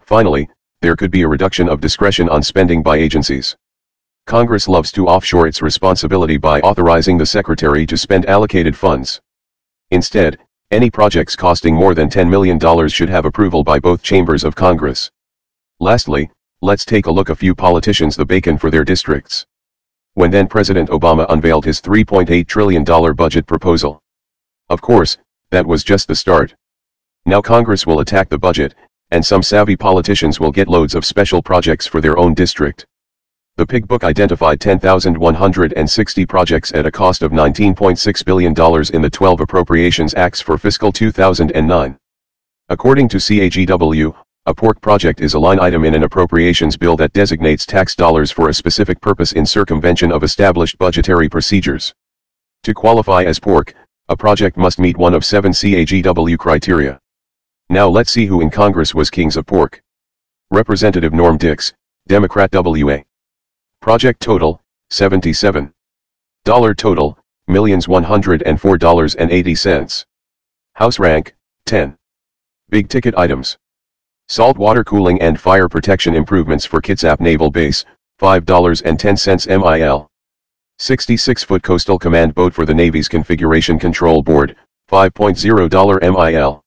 Finally, 0.00 0.48
there 0.80 0.96
could 0.96 1.10
be 1.10 1.20
a 1.20 1.28
reduction 1.28 1.68
of 1.68 1.82
discretion 1.82 2.28
on 2.30 2.42
spending 2.42 2.82
by 2.82 2.96
agencies. 2.96 3.54
Congress 4.26 4.68
loves 4.68 4.90
to 4.92 5.06
offshore 5.06 5.46
its 5.46 5.60
responsibility 5.60 6.38
by 6.38 6.60
authorizing 6.60 7.18
the 7.18 7.26
Secretary 7.26 7.84
to 7.84 7.98
spend 7.98 8.24
allocated 8.24 8.74
funds. 8.74 9.20
Instead, 9.90 10.38
any 10.70 10.90
projects 10.90 11.34
costing 11.34 11.74
more 11.74 11.94
than 11.94 12.10
$10 12.10 12.28
million 12.28 12.88
should 12.88 13.08
have 13.08 13.24
approval 13.24 13.64
by 13.64 13.78
both 13.78 14.02
chambers 14.02 14.44
of 14.44 14.54
Congress. 14.54 15.10
Lastly, 15.80 16.30
let's 16.60 16.84
take 16.84 17.06
a 17.06 17.10
look 17.10 17.30
a 17.30 17.34
few 17.34 17.54
politicians 17.54 18.16
the 18.16 18.26
bacon 18.26 18.58
for 18.58 18.70
their 18.70 18.84
districts. 18.84 19.46
When 20.12 20.30
then 20.30 20.46
President 20.46 20.90
Obama 20.90 21.24
unveiled 21.30 21.64
his 21.64 21.80
$3.8 21.80 22.46
trillion 22.46 22.84
budget 22.84 23.46
proposal. 23.46 23.98
Of 24.68 24.82
course, 24.82 25.16
that 25.50 25.66
was 25.66 25.84
just 25.84 26.06
the 26.06 26.14
start. 26.14 26.54
Now 27.24 27.40
Congress 27.40 27.86
will 27.86 28.00
attack 28.00 28.28
the 28.28 28.36
budget, 28.36 28.74
and 29.10 29.24
some 29.24 29.42
savvy 29.42 29.76
politicians 29.76 30.38
will 30.38 30.52
get 30.52 30.68
loads 30.68 30.94
of 30.94 31.06
special 31.06 31.40
projects 31.40 31.86
for 31.86 32.02
their 32.02 32.18
own 32.18 32.34
district. 32.34 32.84
The 33.58 33.66
Pig 33.66 33.88
Book 33.88 34.04
identified 34.04 34.60
10,160 34.60 36.26
projects 36.26 36.72
at 36.74 36.86
a 36.86 36.92
cost 36.92 37.22
of 37.22 37.32
$19.6 37.32 38.24
billion 38.24 38.52
in 38.94 39.02
the 39.02 39.10
12 39.10 39.40
Appropriations 39.40 40.14
Acts 40.14 40.40
for 40.40 40.56
fiscal 40.56 40.92
2009. 40.92 41.96
According 42.68 43.08
to 43.08 43.16
CAGW, 43.16 44.14
a 44.46 44.54
pork 44.54 44.80
project 44.80 45.20
is 45.20 45.34
a 45.34 45.40
line 45.40 45.58
item 45.58 45.84
in 45.84 45.96
an 45.96 46.04
appropriations 46.04 46.76
bill 46.76 46.96
that 46.98 47.12
designates 47.12 47.66
tax 47.66 47.96
dollars 47.96 48.30
for 48.30 48.48
a 48.48 48.54
specific 48.54 49.00
purpose 49.00 49.32
in 49.32 49.44
circumvention 49.44 50.12
of 50.12 50.22
established 50.22 50.78
budgetary 50.78 51.28
procedures. 51.28 51.92
To 52.62 52.72
qualify 52.72 53.24
as 53.24 53.40
pork, 53.40 53.74
a 54.08 54.16
project 54.16 54.56
must 54.56 54.78
meet 54.78 54.96
one 54.96 55.14
of 55.14 55.24
seven 55.24 55.50
CAGW 55.50 56.38
criteria. 56.38 57.00
Now 57.70 57.88
let's 57.88 58.12
see 58.12 58.26
who 58.26 58.40
in 58.40 58.50
Congress 58.50 58.94
was 58.94 59.10
kings 59.10 59.36
of 59.36 59.46
pork. 59.46 59.82
Representative 60.52 61.12
Norm 61.12 61.38
Dicks, 61.38 61.72
Democrat 62.06 62.50
WA. 62.52 63.02
Project 63.80 64.20
total, 64.20 64.60
77. 64.90 65.72
Dollar 66.44 66.74
total, 66.74 67.16
millions 67.46 67.86
$104.80. 67.86 70.04
House 70.74 70.98
rank, 70.98 71.34
10. 71.66 71.96
Big 72.70 72.88
ticket 72.88 73.14
items. 73.16 73.56
Saltwater 74.26 74.82
cooling 74.84 75.22
and 75.22 75.40
fire 75.40 75.68
protection 75.68 76.14
improvements 76.14 76.64
for 76.64 76.82
Kitsap 76.82 77.20
Naval 77.20 77.50
Base, 77.50 77.84
$5.10 78.20 79.48
MIL. 79.48 80.08
66-foot 80.80 81.62
coastal 81.62 81.98
command 81.98 82.34
boat 82.34 82.52
for 82.52 82.66
the 82.66 82.74
Navy's 82.74 83.08
Configuration 83.08 83.78
Control 83.78 84.22
Board, 84.22 84.56
$5.0 84.90 86.32
MIL. 86.32 86.62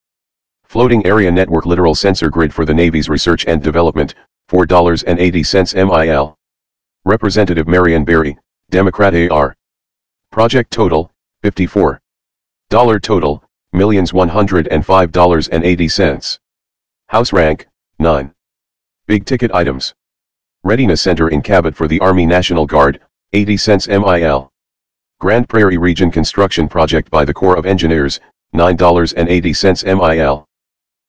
Floating 0.64 1.06
Area 1.06 1.30
Network 1.30 1.66
Littoral 1.66 1.96
Sensor 1.96 2.30
Grid 2.30 2.54
for 2.54 2.66
the 2.66 2.74
Navy's 2.74 3.10
Research 3.10 3.46
and 3.46 3.62
Development, 3.62 4.16
$4.80 4.50 6.08
MIL. 6.08 6.38
Representative 7.06 7.68
Marion 7.68 8.06
Berry, 8.06 8.38
Democrat 8.70 9.16
AR. 9.16 9.56
Project 10.32 10.72
total, 10.72 11.12
54. 11.42 12.00
Dollar 12.70 13.00
total, 13.00 13.44
millions 13.74 14.12
$105.80. 14.12 16.40
House 17.08 17.34
rank, 17.34 17.68
9. 17.98 18.32
Big 19.08 19.26
ticket 19.26 19.52
items. 19.52 19.96
Readiness 20.64 21.02
Center 21.02 21.30
in 21.30 21.42
Cabot 21.42 21.76
for 21.76 21.88
the 21.88 22.00
Army 22.02 22.28
National 22.28 22.68
Guard, 22.68 23.00
80 23.34 23.58
cents 23.58 23.88
MIL. 23.88 24.52
Grand 25.20 25.50
Prairie 25.50 25.78
Region 25.78 26.12
Construction 26.12 26.68
Project 26.68 27.10
by 27.10 27.26
the 27.26 27.34
Corps 27.34 27.58
of 27.58 27.66
Engineers, 27.66 28.20
$9.80 28.54 29.98
MIL. 29.98 30.46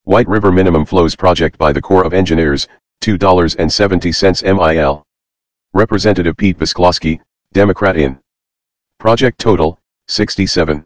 White 0.04 0.26
River 0.26 0.50
Minimum 0.50 0.86
Flows 0.86 1.14
Project 1.14 1.58
by 1.58 1.70
the 1.70 1.82
Corps 1.82 2.04
of 2.04 2.14
Engineers, 2.14 2.66
$2.70 3.02 4.56
MIL. 4.56 5.04
Representative 5.74 6.36
Pete 6.36 6.58
Visclosky, 6.58 7.18
Democrat 7.54 7.96
in. 7.96 8.18
Project 8.98 9.38
total, 9.38 9.80
67. 10.08 10.84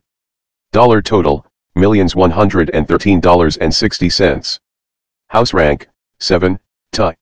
Dollar 0.70 1.02
total, 1.02 1.44
millions 1.74 2.14
$113.60. 2.14 4.60
House 5.28 5.52
rank, 5.52 5.88
7, 6.20 6.60
tie. 6.92 7.16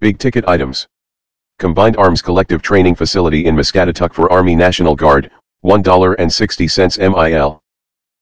Big 0.00 0.18
ticket 0.18 0.48
items. 0.48 0.88
Combined 1.60 1.96
Arms 1.96 2.20
Collective 2.20 2.62
Training 2.62 2.96
Facility 2.96 3.46
in 3.46 3.54
Muscatatuck 3.54 4.12
for 4.12 4.32
Army 4.32 4.56
National 4.56 4.96
Guard, 4.96 5.30
$1.60 5.64 6.98
MIL. 6.98 7.62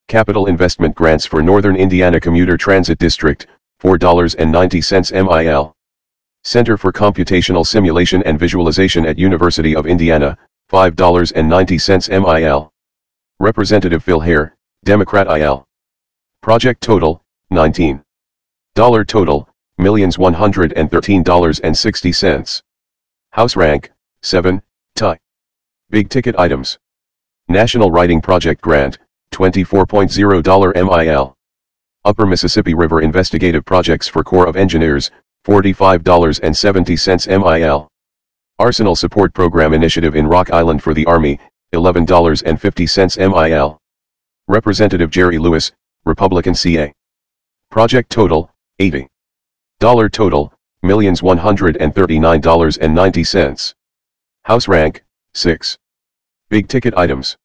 Capital 0.08 0.44
Investment 0.46 0.94
Grants 0.94 1.24
for 1.24 1.42
Northern 1.42 1.76
Indiana 1.76 2.20
Commuter 2.20 2.58
Transit 2.58 2.98
District, 2.98 3.46
$4.90 3.82 5.12
MIL. 5.12 5.75
Center 6.46 6.76
for 6.76 6.92
Computational 6.92 7.66
Simulation 7.66 8.22
and 8.22 8.38
Visualization 8.38 9.04
at 9.04 9.18
University 9.18 9.74
of 9.74 9.84
Indiana, 9.84 10.38
$5.90 10.70 12.08
MIL. 12.08 12.72
Representative 13.40 14.04
Phil 14.04 14.20
Hare, 14.20 14.56
Democrat 14.84 15.26
IL. 15.26 15.66
Project 16.42 16.80
total, 16.80 17.20
19. 17.50 18.00
Dollar 18.76 19.04
total, 19.04 19.48
millions 19.78 20.18
$113.60. 20.18 22.62
House 23.32 23.56
rank, 23.56 23.90
7, 24.22 24.62
tie. 24.94 25.18
Big 25.90 26.08
ticket 26.08 26.38
items. 26.38 26.78
National 27.48 27.90
Writing 27.90 28.22
Project 28.22 28.60
Grant, 28.60 29.00
$24.0 29.32 30.76
MIL. 30.76 31.36
Upper 32.04 32.24
Mississippi 32.24 32.74
River 32.74 33.00
Investigative 33.00 33.64
Projects 33.64 34.06
for 34.06 34.22
Corps 34.22 34.46
of 34.46 34.54
Engineers, 34.54 35.10
$45.70 35.46 37.60
MIL. 37.60 37.88
Arsenal 38.58 38.96
Support 38.96 39.32
Program 39.32 39.72
Initiative 39.74 40.16
in 40.16 40.26
Rock 40.26 40.50
Island 40.50 40.82
for 40.82 40.92
the 40.92 41.06
Army, 41.06 41.38
$11.50 41.72 43.50
MIL. 43.50 43.78
Representative 44.48 45.08
Jerry 45.08 45.38
Lewis, 45.38 45.70
Republican 46.04 46.52
CA. 46.52 46.92
Project 47.70 48.10
total, 48.10 48.50
80. 48.80 49.06
Dollar 49.78 50.08
total, 50.08 50.52
millions 50.82 51.20
$139.90. 51.20 53.74
House 54.42 54.66
rank, 54.66 55.04
6. 55.34 55.78
Big 56.48 56.66
ticket 56.66 56.92
items. 56.96 57.36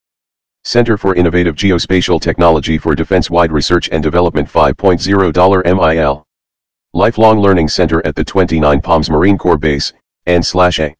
Center 0.64 0.96
for 0.96 1.14
Innovative 1.14 1.54
Geospatial 1.54 2.20
Technology 2.20 2.78
for 2.78 2.96
Defense-Wide 2.96 3.52
Research 3.52 3.88
and 3.92 4.02
Development 4.02 4.48
$5.0 4.48 5.64
MIL. 5.64 6.26
Lifelong 6.94 7.40
Learning 7.40 7.68
Center 7.68 8.06
at 8.06 8.14
the 8.14 8.22
29 8.22 8.82
Palms 8.82 9.08
Marine 9.08 9.38
Corps 9.38 9.56
Base, 9.56 9.94
and 10.26 10.44
slash 10.44 10.78
A. 10.78 10.94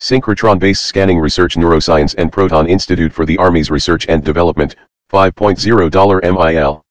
Synchrotron-based 0.00 0.86
scanning 0.86 1.18
research 1.18 1.56
neuroscience 1.56 2.14
and 2.16 2.30
Proton 2.30 2.68
Institute 2.68 3.12
for 3.12 3.26
the 3.26 3.36
Army's 3.38 3.68
Research 3.68 4.06
and 4.08 4.22
Development, 4.22 4.76
$5.0 5.10 6.22
MIL. 6.22 6.84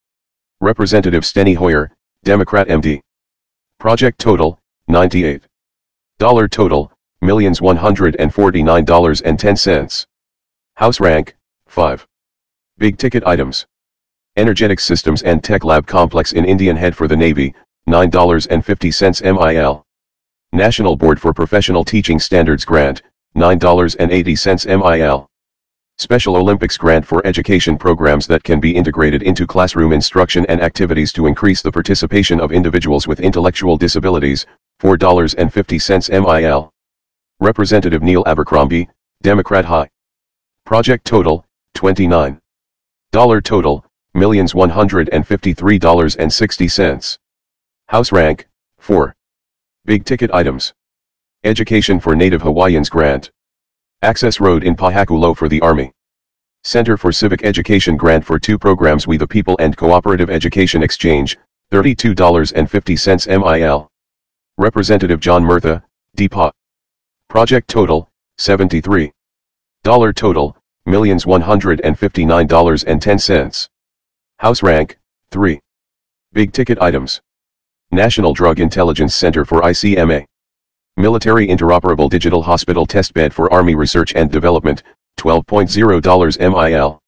Representative 0.59 1.23
Steny 1.23 1.55
Hoyer, 1.55 1.95
Democrat 2.25 2.67
MD. 2.67 2.99
Project 3.79 4.19
total, 4.19 4.59
98. 4.89 5.43
Dollar 6.19 6.49
total, 6.49 6.91
millions 7.21 7.61
$149.10. 7.61 10.05
House 10.73 10.99
rank, 10.99 11.37
5. 11.67 12.05
Big 12.79 12.97
ticket 12.97 13.25
items. 13.25 13.65
Energetics 14.35 14.83
Systems 14.83 15.21
and 15.21 15.41
Tech 15.41 15.63
Lab 15.63 15.87
Complex 15.87 16.33
in 16.33 16.43
Indian 16.43 16.75
Head 16.75 16.97
for 16.97 17.07
the 17.07 17.15
Navy, 17.15 17.55
$9.50 17.87 19.21
MIL. 19.21 19.85
National 20.51 20.95
Board 20.95 21.21
for 21.21 21.33
Professional 21.33 21.83
Teaching 21.83 22.19
Standards 22.19 22.65
Grant, 22.65 23.03
$9.80 23.37 24.65
MIL. 24.65 25.29
Special 25.97 26.35
Olympics 26.35 26.77
Grant 26.77 27.05
for 27.05 27.25
education 27.25 27.77
programs 27.77 28.27
that 28.27 28.43
can 28.43 28.59
be 28.59 28.75
integrated 28.75 29.23
into 29.23 29.47
classroom 29.47 29.93
instruction 29.93 30.45
and 30.47 30.61
activities 30.61 31.13
to 31.13 31.27
increase 31.27 31.61
the 31.61 31.71
participation 31.71 32.41
of 32.41 32.51
individuals 32.51 33.07
with 33.07 33.19
intellectual 33.19 33.77
disabilities, 33.77 34.47
$4.50 34.81 36.09
MIL. 36.09 36.71
Representative 37.39 38.01
Neil 38.01 38.23
Abercrombie, 38.25 38.89
Democrat 39.21 39.63
High. 39.63 39.87
Project 40.65 41.05
total, 41.05 41.45
29. 41.75 42.39
Dollar 43.11 43.41
total, 43.41 43.85
millions 44.13 44.53
$153.60. 44.53 47.17
House 47.87 48.11
rank, 48.11 48.47
4. 48.79 49.15
Big 49.85 50.05
ticket 50.05 50.31
items. 50.33 50.73
Education 51.43 51.99
for 51.99 52.15
Native 52.15 52.41
Hawaiians 52.41 52.89
grant. 52.89 53.29
Access 54.01 54.39
Road 54.39 54.63
in 54.63 54.75
Pohakuloa 54.75 55.37
for 55.37 55.47
the 55.47 55.61
Army. 55.61 55.91
Center 56.63 56.97
for 56.97 57.11
Civic 57.11 57.43
Education 57.43 57.95
grant 57.95 58.25
for 58.25 58.39
two 58.39 58.57
programs 58.57 59.05
We 59.05 59.17
the 59.17 59.27
People 59.27 59.55
and 59.59 59.77
Cooperative 59.77 60.31
Education 60.31 60.81
Exchange, 60.81 61.37
$32.50 61.71 63.59
MIL. 63.59 63.87
Representative 64.57 65.19
John 65.19 65.43
Murtha, 65.43 65.83
DPA. 66.17 66.51
Project 67.29 67.69
total, 67.69 68.09
73. 68.39 69.11
Dollar 69.83 70.11
total, 70.11 70.57
millions 70.87 71.25
$159.10. 71.25 73.69
House 74.39 74.63
rank, 74.63 74.97
3. 75.29 75.59
Big 76.33 76.51
ticket 76.51 76.81
items. 76.81 77.21
National 77.95 78.33
Drug 78.33 78.59
Intelligence 78.59 79.15
Center 79.15 79.45
for 79.45 79.61
ICMA. 79.61 80.25
Military 80.97 81.47
Interoperable 81.47 82.09
Digital 82.09 82.43
Hospital 82.43 82.85
Testbed 82.85 83.31
for 83.31 83.49
Army 83.53 83.73
Research 83.73 84.13
and 84.15 84.29
Development, 84.29 84.83
$12.0 85.17 86.39
MIL. 86.39 86.99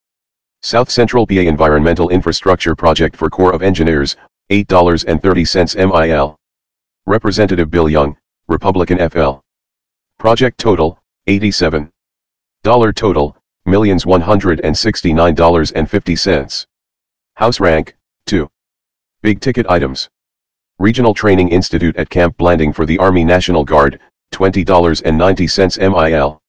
South 0.61 0.89
Central 0.89 1.27
PA 1.27 1.35
Environmental 1.35 2.07
Infrastructure 2.09 2.73
Project 2.73 3.17
for 3.17 3.29
Corps 3.29 3.53
of 3.53 3.61
Engineers, 3.61 4.15
$8.30 4.49 5.91
MIL. 5.91 6.37
Representative 7.05 7.69
Bill 7.69 7.89
Young, 7.89 8.15
Republican 8.47 9.09
FL. 9.09 9.41
Project 10.17 10.57
total, 10.57 10.97
87. 11.27 11.91
Dollar 12.63 12.93
total, 12.93 13.35
millions 13.65 14.05
$169.50. 14.05 16.65
House 17.35 17.59
rank, 17.59 17.97
2. 18.25 18.49
Big 19.21 19.41
ticket 19.41 19.65
items. 19.69 20.09
Regional 20.79 21.15
Training 21.15 21.49
Institute 21.49 21.97
at 21.97 22.07
Camp 22.07 22.37
Blanding 22.37 22.71
for 22.71 22.85
the 22.85 22.99
Army 22.99 23.23
National 23.23 23.65
Guard, 23.65 23.99
$20.90 24.31 25.79
MIL. 25.79 26.39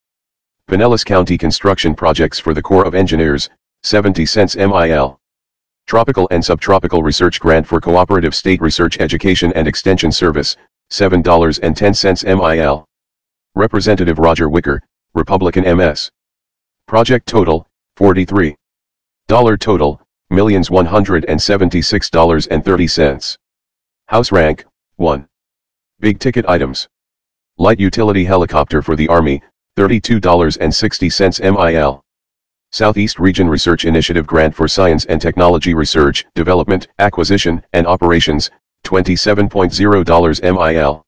Pinellas 0.69 1.03
County 1.03 1.39
Construction 1.39 1.95
Projects 1.95 2.39
for 2.39 2.53
the 2.53 2.61
Corps 2.61 2.85
of 2.85 2.95
Engineers, 2.95 3.49
70 3.85 4.27
cents 4.27 4.55
MIL. 4.55 5.19
Tropical 5.87 6.29
and 6.31 6.45
Subtropical 6.45 7.03
Research 7.03 7.41
Grant 7.41 7.67
for 7.67 7.81
Cooperative 7.81 8.35
State 8.35 8.61
Research 8.61 9.01
Education 9.01 9.51
and 9.55 9.67
Extension 9.67 10.13
Service, 10.13 10.59
$7.10 10.91 12.59
MIL. 12.59 12.85
Representative 13.55 14.19
Roger 14.19 14.51
Wicker, 14.51 14.83
Republican 15.15 15.65
MS. 15.79 16.11
Project 16.87 17.27
total, 17.27 17.67
43. 17.97 18.55
Dollar 19.27 19.57
total, 19.57 20.03
millions 20.29 20.69
$176.30. 20.69 23.39
House 24.09 24.33
rank, 24.33 24.65
1. 24.97 25.29
Big 26.01 26.19
ticket 26.19 26.49
items. 26.49 26.89
Light 27.59 27.79
utility 27.79 28.25
helicopter 28.25 28.81
for 28.81 28.97
the 28.97 29.07
Army, 29.07 29.43
$32.60 29.77 31.43
MIL. 31.43 32.03
Southeast 32.73 33.19
Region 33.19 33.51
Research 33.51 33.85
Initiative 33.85 34.27
Grant 34.27 34.55
for 34.55 34.67
Science 34.67 35.05
and 35.05 35.21
Technology 35.21 35.75
Research, 35.75 36.25
Development, 36.35 36.89
Acquisition, 36.99 37.63
and 37.75 37.87
Operations, 37.87 38.51
$27.0 38.85 40.43
MIL. 40.43 41.05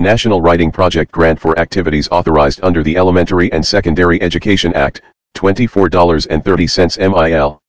National 0.00 0.42
Writing 0.42 0.72
Project 0.72 1.12
Grant 1.12 1.38
for 1.38 1.56
activities 1.56 2.08
authorized 2.10 2.58
under 2.64 2.82
the 2.82 2.96
Elementary 2.96 3.52
and 3.52 3.64
Secondary 3.64 4.20
Education 4.20 4.74
Act, 4.74 5.02
$24.30 5.36 6.98
MIL. 6.98 7.62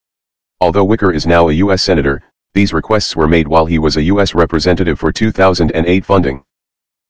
Although 0.60 0.86
Wicker 0.86 1.12
is 1.12 1.28
now 1.28 1.50
a 1.50 1.54
U.S. 1.54 1.84
Senator, 1.84 2.24
these 2.56 2.74
requests 2.74 3.16
were 3.18 3.28
made 3.28 3.50
while 3.50 3.66
he 3.66 3.78
was 3.78 3.98
a 3.98 4.04
U.S. 4.04 4.34
Representative 4.34 4.98
for 4.98 5.12
2008 5.12 6.06
funding. 6.06 6.42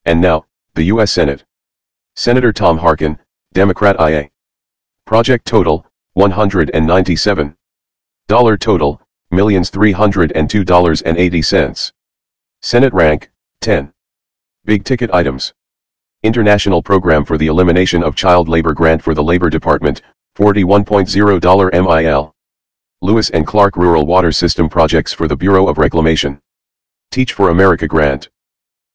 And 0.05 0.19
now, 0.19 0.45
the 0.73 0.85
U.S. 0.85 1.11
Senate. 1.11 1.45
Senator 2.15 2.51
Tom 2.51 2.79
Harkin, 2.79 3.19
Democrat 3.53 3.95
IA. 3.99 4.31
Project 5.05 5.45
total, 5.45 5.85
197. 6.13 7.55
Dollar 8.27 8.57
total, 8.57 8.99
millions 9.29 9.69
$302.80. 9.69 11.91
Senate 12.61 12.93
rank, 12.93 13.29
10. 13.61 13.93
Big 14.65 14.83
ticket 14.83 15.13
items. 15.13 15.53
International 16.23 16.81
Program 16.81 17.23
for 17.23 17.37
the 17.37 17.45
Elimination 17.47 18.03
of 18.03 18.15
Child 18.15 18.49
Labor 18.49 18.73
Grant 18.73 19.03
for 19.03 19.13
the 19.13 19.23
Labor 19.23 19.51
Department, 19.51 20.01
$41.0 20.35 21.71
MIL. 21.71 22.34
Lewis 23.05 23.29
and 23.29 23.45
Clark 23.45 23.77
Rural 23.77 24.07
Water 24.07 24.31
System 24.31 24.67
Projects 24.67 25.13
for 25.13 25.27
the 25.27 25.35
Bureau 25.35 25.67
of 25.67 25.77
Reclamation. 25.77 26.41
Teach 27.11 27.33
for 27.33 27.51
America 27.51 27.87
Grant. 27.87 28.29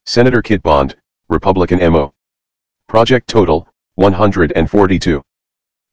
Senator 0.04 0.42
Kit 0.42 0.64
Bond, 0.64 0.96
Republican 1.28 1.78
MO. 1.92 2.12
Project 2.88 3.28
total, 3.28 3.68
142. 3.94 5.22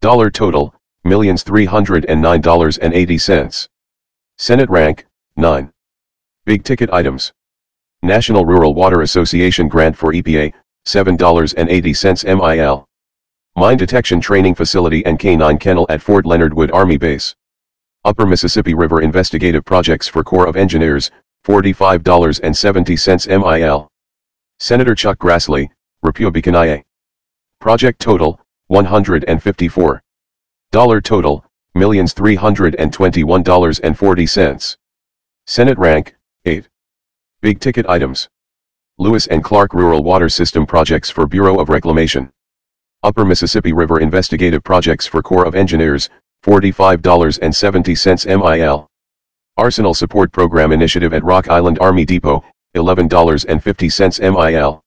Dollar 0.01 0.31
total, 0.31 0.73
millions 1.03 1.43
$309.80. 1.43 3.67
Senate 4.39 4.69
rank, 4.71 5.05
9. 5.35 5.71
Big 6.47 6.63
ticket 6.63 6.89
items. 6.91 7.31
National 8.01 8.45
Rural 8.45 8.73
Water 8.73 9.01
Association 9.01 9.67
grant 9.67 9.95
for 9.95 10.11
EPA, 10.11 10.51
$7.80 10.87 12.39
MIL. 12.39 12.83
Mine 13.55 13.77
Detection 13.77 14.19
Training 14.19 14.55
Facility 14.55 15.05
and 15.05 15.19
K-9 15.19 15.59
Kennel 15.59 15.85
at 15.89 16.01
Fort 16.01 16.25
Leonard 16.25 16.55
Wood 16.55 16.71
Army 16.71 16.97
Base. 16.97 17.35
Upper 18.05 18.25
Mississippi 18.25 18.73
River 18.73 19.01
Investigative 19.01 19.65
Projects 19.65 20.07
for 20.07 20.23
Corps 20.23 20.47
of 20.47 20.55
Engineers, 20.55 21.11
$45.70 21.45 23.41
MIL. 23.41 23.89
Senator 24.59 24.95
Chuck 24.95 25.17
Grassley, 25.17 25.69
Republican 26.03 26.55
IA. 26.55 26.83
Project 27.59 27.99
total, 27.99 28.39
154. 28.67 30.01
Dollar 30.71 31.01
total, 31.01 31.43
millions 31.75 32.13
$321.40. 32.13 34.77
Senate 35.45 35.77
rank, 35.77 36.15
8. 36.45 36.69
Big 37.41 37.59
ticket 37.59 37.85
items. 37.87 38.29
Lewis 38.97 39.27
and 39.27 39.43
Clark 39.43 39.73
Rural 39.73 40.03
Water 40.03 40.27
System 40.27 40.65
Projects 40.65 41.09
for 41.09 41.27
Bureau 41.27 41.59
of 41.59 41.69
Reclamation. 41.69 42.31
Upper 43.03 43.25
Mississippi 43.25 43.73
River 43.73 43.99
Investigative 43.99 44.63
Projects 44.63 45.05
for 45.05 45.21
Corps 45.21 45.45
of 45.45 45.55
Engineers, 45.55 46.09
$45.70 46.47 48.39
MIL. 48.39 48.87
Arsenal 49.57 49.93
Support 49.93 50.31
Program 50.31 50.71
Initiative 50.71 51.13
at 51.13 51.25
Rock 51.25 51.49
Island 51.49 51.77
Army 51.81 52.05
Depot, 52.05 52.41
$11.50 52.73 54.21
MIL. 54.21 54.81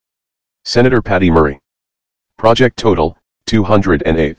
Senator 0.65 1.03
Patty 1.03 1.31
Murray. 1.31 1.61
Project 2.39 2.79
total, 2.79 3.19
208. 3.45 4.39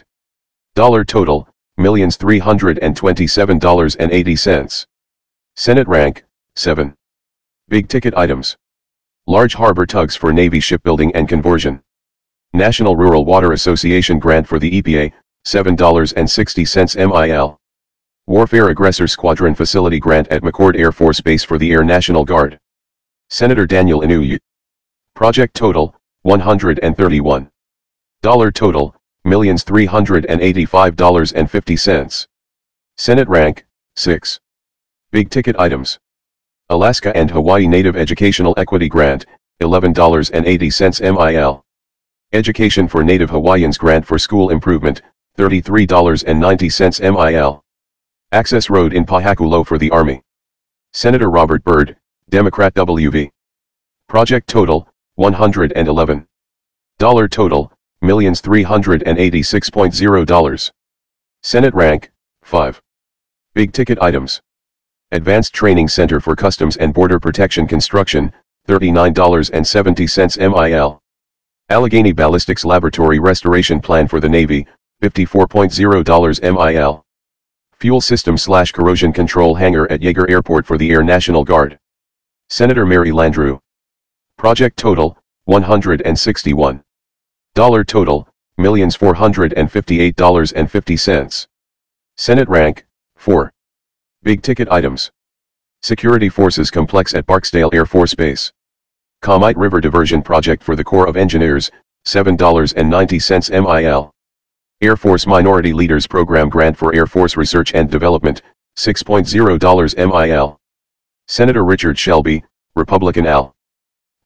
Dollar 0.74 1.06
total, 1.06 1.48
millions 1.78 2.18
$327.80. 2.18 4.86
Senate 5.56 5.88
rank, 5.88 6.26
7. 6.56 6.96
Big 7.70 7.88
ticket 7.88 8.16
items. 8.16 8.58
Large 9.28 9.54
harbor 9.54 9.86
tugs 9.86 10.16
for 10.16 10.34
Navy 10.34 10.60
shipbuilding 10.60 11.16
and 11.16 11.30
conversion. 11.30 11.84
National 12.54 12.96
Rural 12.96 13.26
Water 13.26 13.52
Association 13.52 14.18
grant 14.18 14.48
for 14.48 14.58
the 14.58 14.82
EPA, 14.82 15.14
$7.60 15.46 16.96
MIL. 16.96 17.60
Warfare 18.28 18.70
Aggressor 18.70 19.08
Squadron 19.08 19.56
Facility 19.56 20.00
Grant 20.00 20.28
at 20.28 20.44
McChord 20.44 20.78
Air 20.78 20.92
Force 20.92 21.20
Base 21.20 21.44
for 21.44 21.58
the 21.58 21.72
Air 21.72 21.84
National 21.84 22.24
Guard. 22.24 22.60
Senator 23.30 23.66
Daniel 23.66 24.02
Inouye. 24.02 24.38
Project 25.16 25.56
total, 25.56 25.96
131. 26.22 27.50
Dollar 28.22 28.52
total, 28.52 28.96
millions 29.26 29.64
$385.50. 29.64 32.28
Senate 32.98 33.28
rank, 33.28 33.66
6. 33.96 34.40
Big 35.12 35.30
ticket 35.30 35.56
items. 35.58 36.00
Alaska 36.70 37.16
and 37.18 37.32
Hawaii 37.32 37.68
Native 37.68 37.98
Educational 37.98 38.54
Equity 38.58 38.88
Grant, 38.88 39.26
$11.80 39.62 41.02
MIL. 41.02 41.66
Education 42.32 42.88
for 42.88 43.04
Native 43.04 43.30
Hawaiians 43.30 43.78
Grant 43.78 44.06
for 44.06 44.18
School 44.18 44.52
Improvement, 44.52 45.02
$33.90 45.38 47.14
MIL. 47.14 47.64
Access 48.32 48.70
Road 48.70 48.94
in 48.94 49.06
Pohakuloa 49.06 49.66
for 49.66 49.78
the 49.78 49.92
Army. 49.92 50.22
Senator 50.94 51.30
Robert 51.30 51.64
Byrd, 51.64 51.96
Democrat 52.30 52.74
WV. 52.74 53.30
Project 54.08 54.48
total, 54.48 54.88
111. 55.16 56.26
Dollar 56.98 57.28
total, 57.28 57.74
millions 58.02 58.42
$386.0. 58.42 60.72
Senate 61.44 61.74
rank, 61.74 62.12
5. 62.44 62.82
Big 63.54 63.74
ticket 63.74 64.02
items. 64.02 64.42
Advanced 65.12 65.54
Training 65.54 65.88
Center 65.88 66.20
for 66.20 66.36
Customs 66.36 66.78
and 66.78 66.94
Border 66.94 67.20
Protection 67.20 67.68
Construction, 67.68 68.32
$39.70 68.68 70.38
MIL. 70.38 71.02
Allegheny 71.70 72.14
Ballistics 72.14 72.64
Laboratory 72.64 73.20
Restoration 73.20 73.82
Plan 73.82 74.08
for 74.08 74.20
the 74.20 74.30
Navy, 74.30 74.68
$54.0 75.02 76.42
MIL. 76.42 77.06
Fuel 77.80 78.02
System 78.02 78.38
Slash 78.38 78.72
Corrosion 78.72 79.12
Control 79.12 79.56
Hangar 79.56 79.92
at 79.92 80.02
Yeager 80.02 80.30
Airport 80.30 80.68
for 80.68 80.78
the 80.78 80.92
Air 80.92 81.04
National 81.04 81.44
Guard. 81.44 81.80
Senator 82.50 82.86
Mary 82.86 83.10
Landrieu. 83.10 83.60
Project 84.38 84.78
total, 84.78 85.18
161. 85.46 86.84
Dollar 87.56 87.84
total, 87.84 88.30
millions 88.58 88.96
$458.50. 88.96 91.48
Senate 92.18 92.48
rank, 92.48 92.86
4. 93.16 93.52
Big 94.22 94.44
ticket 94.44 94.70
items. 94.70 95.10
Security 95.82 96.30
Forces 96.30 96.70
Complex 96.70 97.16
at 97.16 97.26
Barksdale 97.26 97.72
Air 97.74 97.88
Force 97.88 98.14
Base. 98.14 98.52
Comite 99.24 99.58
River 99.58 99.82
Diversion 99.82 100.22
Project 100.22 100.62
for 100.62 100.76
the 100.76 100.84
Corps 100.84 101.08
of 101.08 101.18
Engineers, 101.18 101.72
$7.90 102.06 103.64
MIL. 103.64 104.12
Air 104.84 104.98
Force 104.98 105.28
Minority 105.28 105.74
Leaders 105.74 106.08
Program 106.08 106.50
Grant 106.50 106.76
for 106.76 106.92
Air 106.96 107.06
Force 107.06 107.38
Research 107.38 107.76
and 107.76 107.88
Development, 107.88 108.42
$6.0 108.78 109.96
MIL. 109.96 110.60
Senator 111.28 111.64
Richard 111.64 112.00
Shelby, 112.00 112.44
Republican 112.76 113.28
Al. 113.28 113.56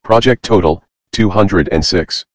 Project 0.02 0.44
total, 0.44 0.82
206. 1.12 2.26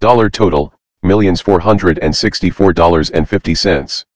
Dollar 0.00 0.30
total, 0.30 0.72
millions 1.02 1.42
four 1.42 1.60
hundred 1.60 1.98
and 1.98 2.16
sixty-four 2.16 2.72
dollars 2.72 3.10
and 3.10 3.28
fifty 3.28 3.54
cents. 3.54 4.06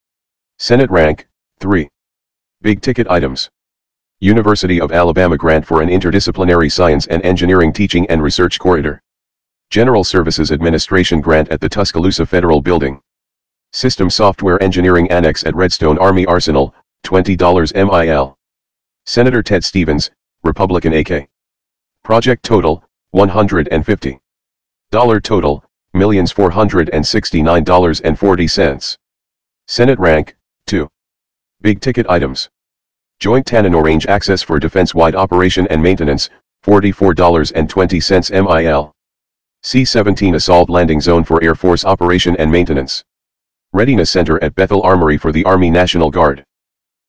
Senate 0.58 0.90
rank, 0.90 1.28
3. 1.60 1.86
Big 2.62 2.80
ticket 2.80 3.06
items. 3.08 3.50
University 4.20 4.80
of 4.80 4.90
Alabama 4.90 5.36
grant 5.36 5.66
for 5.66 5.82
an 5.82 5.90
interdisciplinary 5.90 6.72
science 6.72 7.06
and 7.08 7.22
engineering 7.22 7.74
teaching 7.74 8.08
and 8.08 8.22
research 8.22 8.58
corridor. 8.58 9.02
General 9.68 10.02
Services 10.02 10.50
Administration 10.50 11.20
grant 11.20 11.50
at 11.50 11.60
the 11.60 11.68
Tuscaloosa 11.68 12.24
Federal 12.24 12.62
Building. 12.62 13.02
System 13.74 14.08
Software 14.08 14.62
Engineering 14.62 15.10
Annex 15.10 15.44
at 15.44 15.56
Redstone 15.56 15.98
Army 15.98 16.24
Arsenal, 16.26 16.72
$20 17.04 17.74
MIL. 17.74 18.38
Senator 19.04 19.42
Ted 19.42 19.64
Stevens, 19.64 20.12
Republican 20.44 20.92
AK. 20.92 21.28
Project 22.04 22.44
total, 22.44 22.84
150. 23.10 24.20
Dollar 24.92 25.18
total, 25.18 25.64
millions 25.92 26.30
four 26.30 26.52
hundred 26.52 26.88
and 26.90 27.04
sixty-nine 27.04 27.64
dollars 27.64 28.00
and 28.02 28.16
forty 28.16 28.46
cents. 28.46 28.96
Senate 29.66 29.98
rank, 29.98 30.36
2. 30.68 30.88
Big 31.60 31.80
ticket 31.80 32.06
items. 32.08 32.48
Joint 33.18 33.44
Tanana 33.44 33.82
Range 33.82 34.06
Access 34.06 34.40
for 34.40 34.60
Defense-Wide 34.60 35.16
Operation 35.16 35.66
and 35.66 35.82
Maintenance, 35.82 36.30
$44.20 36.64 38.30
MIL. 38.30 38.92
C-17 39.64 40.36
Assault 40.36 40.70
Landing 40.70 41.00
Zone 41.00 41.24
for 41.24 41.42
Air 41.42 41.56
Force 41.56 41.84
Operation 41.84 42.36
and 42.36 42.52
Maintenance. 42.52 43.04
Readiness 43.74 44.08
Center 44.08 44.40
at 44.40 44.54
Bethel 44.54 44.82
Armory 44.82 45.18
for 45.18 45.32
the 45.32 45.44
Army 45.44 45.68
National 45.68 46.08
Guard. 46.08 46.44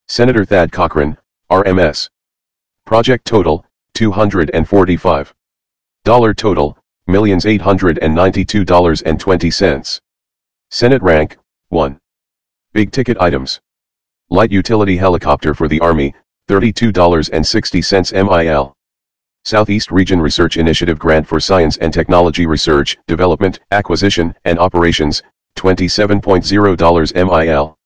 Senator 0.08 0.44
Thad 0.44 0.72
Cochran, 0.72 1.16
RMS. 1.48 2.10
Project 2.84 3.24
total, 3.24 3.64
245. 3.94 5.32
Dollar 6.02 6.34
total, 6.34 6.76
millions 7.06 7.46
eight 7.46 7.60
hundred 7.60 8.00
and 8.00 8.12
ninety-two 8.12 8.64
dollars 8.64 9.02
and 9.02 9.20
twenty 9.20 9.48
cents. 9.48 10.00
Senate 10.72 11.00
rank, 11.02 11.38
1. 11.68 12.00
Big 12.72 12.90
ticket 12.90 13.16
items. 13.20 13.60
Light 14.30 14.50
utility 14.50 14.96
helicopter 14.96 15.54
for 15.54 15.68
the 15.68 15.78
Army, 15.78 16.12
$32.60 16.48 18.12
MIL. 18.12 18.74
Southeast 19.44 19.92
Region 19.92 20.20
Research 20.20 20.56
Initiative 20.56 20.98
Grant 20.98 21.28
for 21.28 21.38
Science 21.38 21.76
and 21.76 21.94
Technology 21.94 22.44
Research, 22.44 22.98
Development, 23.06 23.60
Acquisition, 23.70 24.34
and 24.44 24.58
Operations, 24.58 25.22
$27.0 25.56 27.14
MIL. 27.14 27.76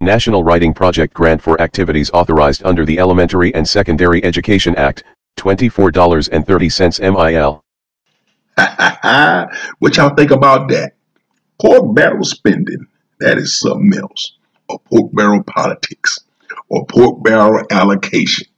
National 0.00 0.42
Writing 0.42 0.74
Project 0.74 1.14
Grant 1.14 1.40
for 1.40 1.60
activities 1.60 2.10
authorized 2.12 2.64
under 2.64 2.84
the 2.84 2.98
Elementary 2.98 3.54
and 3.54 3.68
Secondary 3.68 4.24
Education 4.24 4.74
Act, 4.74 5.04
$24.30 5.38 7.14
MIL. 7.14 7.62
what 9.78 9.96
y'all 9.96 10.14
think 10.14 10.30
about 10.32 10.68
that? 10.68 10.94
Pork 11.60 11.94
barrel 11.94 12.24
spending, 12.24 12.86
that 13.20 13.38
is 13.38 13.58
something 13.58 13.92
else. 13.96 14.36
Or 14.68 14.80
pork 14.80 15.12
barrel 15.12 15.44
politics, 15.44 16.18
or 16.68 16.84
pork 16.86 17.22
barrel 17.22 17.64
allocation. 17.70 18.48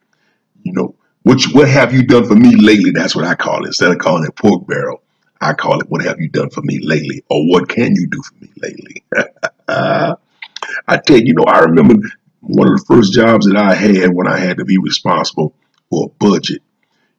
You 0.63 0.73
know, 0.73 0.95
which 1.23 1.53
what 1.53 1.69
have 1.69 1.93
you 1.93 2.05
done 2.05 2.27
for 2.27 2.35
me 2.35 2.57
lately? 2.57 2.91
That's 2.91 3.15
what 3.15 3.27
I 3.27 3.35
call 3.35 3.65
it. 3.65 3.69
Instead 3.69 3.91
of 3.91 3.99
calling 3.99 4.25
it 4.25 4.35
pork 4.37 4.67
barrel, 4.67 5.03
I 5.45 5.55
call 5.55 5.81
it 5.81 5.89
what 5.89 6.05
have 6.05 6.21
you 6.21 6.29
done 6.29 6.51
for 6.51 6.63
me 6.63 6.81
lately? 6.83 7.25
Or 7.29 7.41
what 7.49 7.69
can 7.69 7.95
you 7.95 8.07
do 8.07 8.23
for 8.23 8.35
me 8.45 8.51
lately? 8.61 9.05
I 9.69 10.97
tell 10.97 11.19
you, 11.19 11.25
you 11.27 11.35
know, 11.35 11.45
I 11.45 11.61
remember 11.61 11.95
one 12.41 12.69
of 12.69 12.79
the 12.79 12.85
first 12.87 13.13
jobs 13.13 13.47
that 13.47 13.57
I 13.57 13.75
had 13.75 14.15
when 14.15 14.27
I 14.27 14.39
had 14.39 14.59
to 14.59 14.65
be 14.65 14.79
responsible 14.79 15.55
for 15.91 16.07
a 16.07 16.09
budget. 16.09 16.63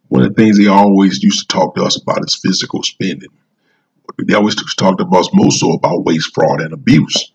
One 0.07 0.23
of 0.23 0.29
the 0.29 0.41
things 0.41 0.57
they 0.57 0.67
always 0.67 1.23
used 1.23 1.41
to 1.41 1.47
talk 1.47 1.75
to 1.75 1.83
us 1.83 2.01
about 2.01 2.23
is 2.23 2.35
physical 2.35 2.83
spending. 2.83 3.29
They 4.19 4.33
always 4.33 4.55
talked 4.75 4.99
to 4.99 5.17
us 5.17 5.29
most 5.33 5.59
so 5.59 5.73
about 5.73 6.05
waste, 6.05 6.33
fraud, 6.33 6.61
and 6.61 6.73
abuse. 6.73 7.31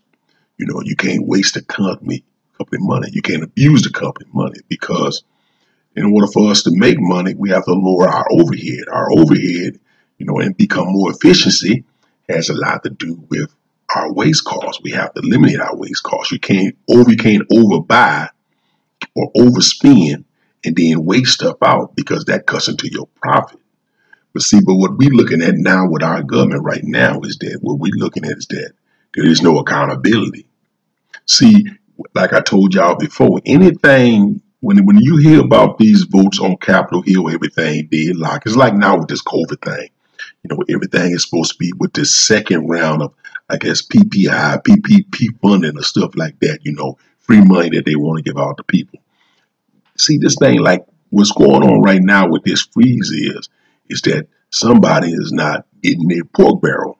You 0.56 0.66
know, 0.66 0.80
you 0.82 0.94
can't 0.94 1.26
waste 1.26 1.54
the 1.54 1.62
company 1.62 2.24
company 2.60 2.86
money. 2.86 3.08
You 3.12 3.22
can't 3.22 3.42
abuse 3.42 3.82
the 3.82 3.90
company 3.90 4.30
money 4.32 4.60
because 4.68 5.24
in 5.96 6.04
order 6.04 6.26
for 6.26 6.50
us 6.50 6.62
to 6.64 6.70
make 6.72 6.96
money, 7.00 7.34
we 7.34 7.50
have 7.50 7.64
to 7.64 7.72
lower 7.72 8.08
our 8.08 8.26
overhead. 8.30 8.84
Our 8.90 9.10
overhead, 9.12 9.79
you 10.20 10.26
know, 10.26 10.38
and 10.38 10.56
become 10.56 10.92
more 10.92 11.10
efficiency 11.10 11.82
has 12.28 12.50
a 12.50 12.54
lot 12.54 12.84
to 12.84 12.90
do 12.90 13.24
with 13.28 13.52
our 13.96 14.12
waste 14.12 14.44
costs. 14.44 14.80
We 14.82 14.92
have 14.92 15.12
to 15.14 15.22
eliminate 15.22 15.58
our 15.58 15.74
waste 15.74 16.04
costs. 16.04 16.30
You 16.30 16.38
can't 16.38 16.76
over 16.88 17.10
you 17.10 17.16
can't 17.16 17.48
overbuy 17.48 18.28
or 19.16 19.32
overspend 19.32 20.24
and 20.62 20.76
then 20.76 21.04
waste 21.04 21.32
stuff 21.32 21.56
out 21.62 21.96
because 21.96 22.26
that 22.26 22.46
cuts 22.46 22.68
into 22.68 22.88
your 22.88 23.08
profit. 23.20 23.58
But 24.34 24.42
see, 24.42 24.60
but 24.60 24.76
what 24.76 24.96
we're 24.96 25.10
looking 25.10 25.42
at 25.42 25.54
now 25.56 25.88
with 25.88 26.02
our 26.02 26.22
government 26.22 26.62
right 26.62 26.84
now 26.84 27.20
is 27.22 27.38
that 27.38 27.58
what 27.62 27.78
we're 27.78 27.96
looking 27.96 28.26
at 28.26 28.36
is 28.36 28.46
that 28.48 28.72
there 29.14 29.26
is 29.26 29.42
no 29.42 29.58
accountability. 29.58 30.46
See, 31.26 31.66
like 32.14 32.34
I 32.34 32.40
told 32.40 32.74
y'all 32.74 32.96
before, 32.96 33.40
anything 33.46 34.42
when 34.60 34.84
when 34.84 34.98
you 34.98 35.16
hear 35.16 35.40
about 35.40 35.78
these 35.78 36.02
votes 36.02 36.38
on 36.38 36.58
Capitol 36.58 37.02
Hill, 37.02 37.30
everything 37.30 37.88
deadlocked. 37.90 38.46
It's 38.46 38.54
like 38.56 38.74
now 38.74 38.98
with 38.98 39.08
this 39.08 39.22
COVID 39.22 39.64
thing. 39.64 39.88
Know, 40.50 40.62
everything 40.68 41.12
is 41.12 41.24
supposed 41.24 41.52
to 41.52 41.58
be 41.58 41.72
with 41.78 41.92
this 41.92 42.14
second 42.14 42.68
round 42.68 43.02
of, 43.02 43.14
I 43.48 43.56
guess, 43.56 43.86
PPI, 43.86 44.62
PPP 44.62 45.40
funding 45.40 45.76
and 45.76 45.84
stuff 45.84 46.16
like 46.16 46.38
that. 46.40 46.60
You 46.62 46.72
know, 46.72 46.98
free 47.20 47.40
money 47.40 47.70
that 47.70 47.84
they 47.86 47.96
want 47.96 48.18
to 48.18 48.28
give 48.28 48.40
out 48.40 48.56
to 48.56 48.64
people. 48.64 49.00
See, 49.96 50.18
this 50.18 50.36
thing 50.36 50.60
like 50.60 50.84
what's 51.10 51.32
going 51.32 51.62
on 51.62 51.82
right 51.82 52.02
now 52.02 52.28
with 52.28 52.42
this 52.44 52.62
freeze 52.62 53.10
is, 53.10 53.48
is 53.88 54.02
that 54.02 54.28
somebody 54.50 55.12
is 55.12 55.32
not 55.32 55.66
getting 55.82 56.08
their 56.08 56.24
pork 56.24 56.62
barrel. 56.62 56.98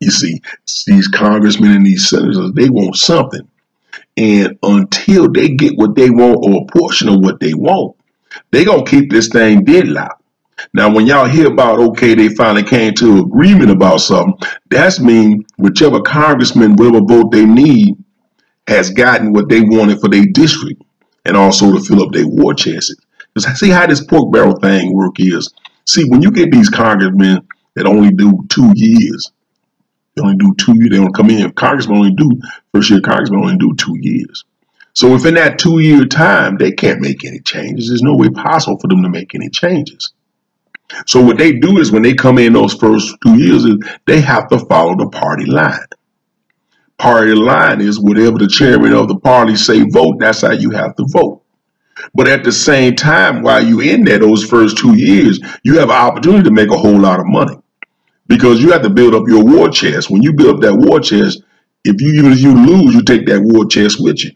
You 0.00 0.10
see, 0.10 0.42
these 0.86 1.08
congressmen 1.08 1.72
and 1.72 1.86
these 1.86 2.08
senators, 2.08 2.52
they 2.54 2.68
want 2.68 2.96
something. 2.96 3.48
And 4.16 4.58
until 4.62 5.30
they 5.30 5.50
get 5.50 5.76
what 5.76 5.94
they 5.94 6.10
want 6.10 6.44
or 6.44 6.62
a 6.62 6.66
portion 6.66 7.08
of 7.08 7.20
what 7.20 7.40
they 7.40 7.54
want, 7.54 7.96
they're 8.50 8.64
gonna 8.64 8.84
keep 8.84 9.10
this 9.10 9.28
thing 9.28 9.64
deadlocked. 9.64 10.17
Now, 10.72 10.92
when 10.92 11.06
y'all 11.06 11.28
hear 11.28 11.48
about 11.48 11.78
okay, 11.78 12.14
they 12.14 12.28
finally 12.28 12.64
came 12.64 12.94
to 12.94 13.20
agreement 13.20 13.70
about 13.70 14.00
something, 14.00 14.34
that's 14.68 15.00
mean 15.00 15.44
whichever 15.56 16.00
congressman, 16.00 16.76
whatever 16.76 17.00
vote 17.00 17.30
they 17.32 17.44
need, 17.44 17.96
has 18.66 18.90
gotten 18.90 19.32
what 19.32 19.48
they 19.48 19.60
wanted 19.60 20.00
for 20.00 20.08
their 20.08 20.26
district, 20.26 20.82
and 21.24 21.36
also 21.36 21.72
to 21.72 21.80
fill 21.80 22.02
up 22.02 22.12
their 22.12 22.26
war 22.26 22.54
chests. 22.54 22.94
Because 23.34 23.58
see 23.58 23.70
how 23.70 23.86
this 23.86 24.04
pork 24.04 24.32
barrel 24.32 24.58
thing 24.58 24.92
work 24.94 25.18
is. 25.18 25.52
See, 25.86 26.04
when 26.04 26.22
you 26.22 26.30
get 26.30 26.50
these 26.50 26.68
congressmen 26.68 27.46
that 27.74 27.86
only 27.86 28.10
do 28.10 28.44
two 28.48 28.72
years, 28.74 29.32
they 30.14 30.22
only 30.22 30.36
do 30.36 30.54
two 30.58 30.74
years. 30.74 30.90
They 30.90 30.96
don't 30.96 31.14
come 31.14 31.30
in. 31.30 31.52
Congressmen 31.52 31.98
only 31.98 32.14
do 32.14 32.40
first 32.74 32.90
year. 32.90 33.00
Congressmen 33.00 33.40
only 33.40 33.56
do 33.56 33.74
two 33.74 33.96
years. 34.00 34.44
So 34.92 35.12
within 35.12 35.34
that 35.34 35.60
two 35.60 35.78
year 35.78 36.04
time, 36.06 36.56
they 36.56 36.72
can't 36.72 37.00
make 37.00 37.24
any 37.24 37.38
changes. 37.38 37.88
There's 37.88 38.02
no 38.02 38.16
way 38.16 38.30
possible 38.30 38.78
for 38.78 38.88
them 38.88 39.02
to 39.04 39.08
make 39.08 39.34
any 39.34 39.48
changes. 39.48 40.12
So 41.06 41.22
what 41.22 41.38
they 41.38 41.52
do 41.52 41.78
is 41.78 41.92
when 41.92 42.02
they 42.02 42.14
come 42.14 42.38
in 42.38 42.52
those 42.54 42.74
first 42.74 43.16
two 43.22 43.38
years, 43.38 43.64
is 43.64 43.76
they 44.06 44.20
have 44.20 44.48
to 44.48 44.58
follow 44.58 44.96
the 44.96 45.08
party 45.10 45.46
line. 45.46 45.78
Party 46.98 47.34
line 47.34 47.80
is 47.80 48.00
whatever 48.00 48.38
the 48.38 48.48
chairman 48.48 48.92
of 48.92 49.08
the 49.08 49.18
party 49.18 49.54
say 49.54 49.84
vote. 49.88 50.16
That's 50.18 50.40
how 50.40 50.52
you 50.52 50.70
have 50.70 50.96
to 50.96 51.04
vote. 51.08 51.42
But 52.14 52.28
at 52.28 52.44
the 52.44 52.52
same 52.52 52.94
time, 52.96 53.42
while 53.42 53.64
you 53.64 53.80
in 53.80 54.04
there 54.04 54.18
those 54.18 54.44
first 54.44 54.78
two 54.78 54.96
years, 54.96 55.40
you 55.62 55.78
have 55.78 55.90
an 55.90 55.96
opportunity 55.96 56.44
to 56.44 56.50
make 56.50 56.70
a 56.70 56.78
whole 56.78 56.98
lot 56.98 57.20
of 57.20 57.26
money 57.26 57.56
because 58.26 58.62
you 58.62 58.72
have 58.72 58.82
to 58.82 58.90
build 58.90 59.14
up 59.14 59.28
your 59.28 59.44
war 59.44 59.68
chest. 59.68 60.10
When 60.10 60.22
you 60.22 60.32
build 60.32 60.56
up 60.56 60.60
that 60.62 60.74
war 60.74 61.00
chest, 61.00 61.42
if 61.84 62.00
you 62.00 62.12
even 62.18 62.32
if 62.32 62.40
you 62.40 62.54
lose, 62.54 62.94
you 62.94 63.02
take 63.02 63.26
that 63.26 63.42
war 63.42 63.66
chest 63.66 64.00
with 64.00 64.24
you. 64.24 64.32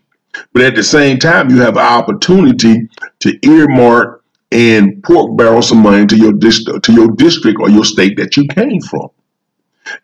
But 0.53 0.63
at 0.63 0.75
the 0.75 0.83
same 0.83 1.19
time, 1.19 1.51
you 1.51 1.61
have 1.61 1.77
an 1.77 1.85
opportunity 1.85 2.89
to 3.21 3.39
earmark 3.47 4.22
and 4.53 5.03
pork 5.03 5.37
barrel 5.37 5.63
some 5.63 5.83
money 5.83 6.07
to 6.07 6.17
your 6.17 6.33
district, 6.33 6.85
to 6.85 6.93
your 6.93 7.09
district 7.09 7.59
or 7.61 7.71
your 7.71 7.85
state 7.85 8.17
that 8.19 8.37
you 8.37 8.47
came 8.47 8.81
from, 8.81 9.09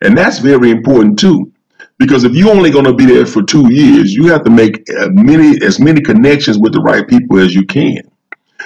and 0.01 0.17
that's 0.17 0.39
very 0.39 0.71
important 0.71 1.19
too. 1.19 1.51
Because 1.97 2.23
if 2.23 2.33
you're 2.33 2.55
only 2.55 2.71
going 2.71 2.85
to 2.85 2.93
be 2.93 3.05
there 3.05 3.25
for 3.25 3.43
two 3.43 3.71
years, 3.73 4.13
you 4.13 4.27
have 4.27 4.43
to 4.45 4.49
make 4.49 4.89
as 4.89 5.09
many 5.11 5.63
as 5.63 5.79
many 5.79 6.01
connections 6.01 6.57
with 6.57 6.73
the 6.73 6.81
right 6.81 7.07
people 7.07 7.39
as 7.39 7.53
you 7.53 7.65
can. 7.65 8.01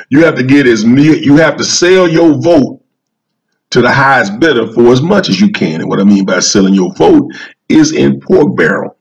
You 0.09 0.23
have 0.23 0.35
to 0.35 0.43
get 0.43 0.67
as 0.67 0.85
many. 0.85 1.17
You 1.19 1.37
have 1.37 1.57
to 1.57 1.65
sell 1.65 2.07
your 2.07 2.39
vote 2.39 2.81
to 3.71 3.81
the 3.81 3.91
highest 3.91 4.39
bidder 4.39 4.71
for 4.71 4.91
as 4.91 5.01
much 5.01 5.29
as 5.29 5.41
you 5.41 5.51
can. 5.51 5.81
And 5.81 5.89
what 5.89 5.99
I 5.99 6.03
mean 6.03 6.25
by 6.25 6.39
selling 6.41 6.75
your 6.75 6.93
vote 6.93 7.31
is 7.67 7.91
in 7.91 8.19
pork 8.19 8.55
barrel. 8.55 8.97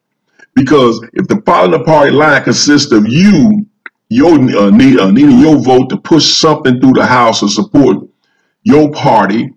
Because 0.55 1.03
if 1.13 1.29
the 1.29 1.43
following 1.45 1.85
party 1.85 2.11
line 2.11 2.43
consists 2.43 2.91
of 2.93 3.07
you, 3.07 3.67
your 4.13 4.35
uh, 4.35 4.71
need, 4.71 4.99
uh, 4.99 5.11
needing 5.11 5.39
your 5.39 5.59
vote 5.59 5.89
to 5.91 5.97
push 5.97 6.35
something 6.35 6.81
through 6.81 6.93
the 6.93 7.07
House 7.07 7.41
to 7.41 7.49
support 7.49 8.09
your 8.63 8.91
party 8.93 9.51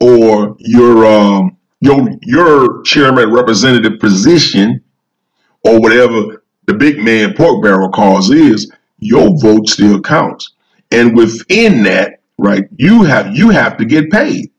or 0.00 0.56
your 0.58 1.06
um, 1.06 1.56
your 1.80 2.08
your 2.22 2.82
chairman 2.82 3.32
representative 3.32 3.98
position 3.98 4.82
or 5.64 5.80
whatever 5.80 6.42
the 6.66 6.74
big 6.74 6.98
man 7.02 7.34
pork 7.34 7.62
barrel 7.62 7.90
cause 7.90 8.30
is, 8.30 8.70
your 9.00 9.36
vote 9.40 9.68
still 9.68 10.00
counts. 10.00 10.52
And 10.92 11.16
within 11.16 11.82
that, 11.84 12.20
right, 12.38 12.64
you 12.76 13.02
have 13.02 13.36
you 13.36 13.50
have 13.50 13.76
to 13.78 13.84
get 13.84 14.10
paid. 14.10 14.50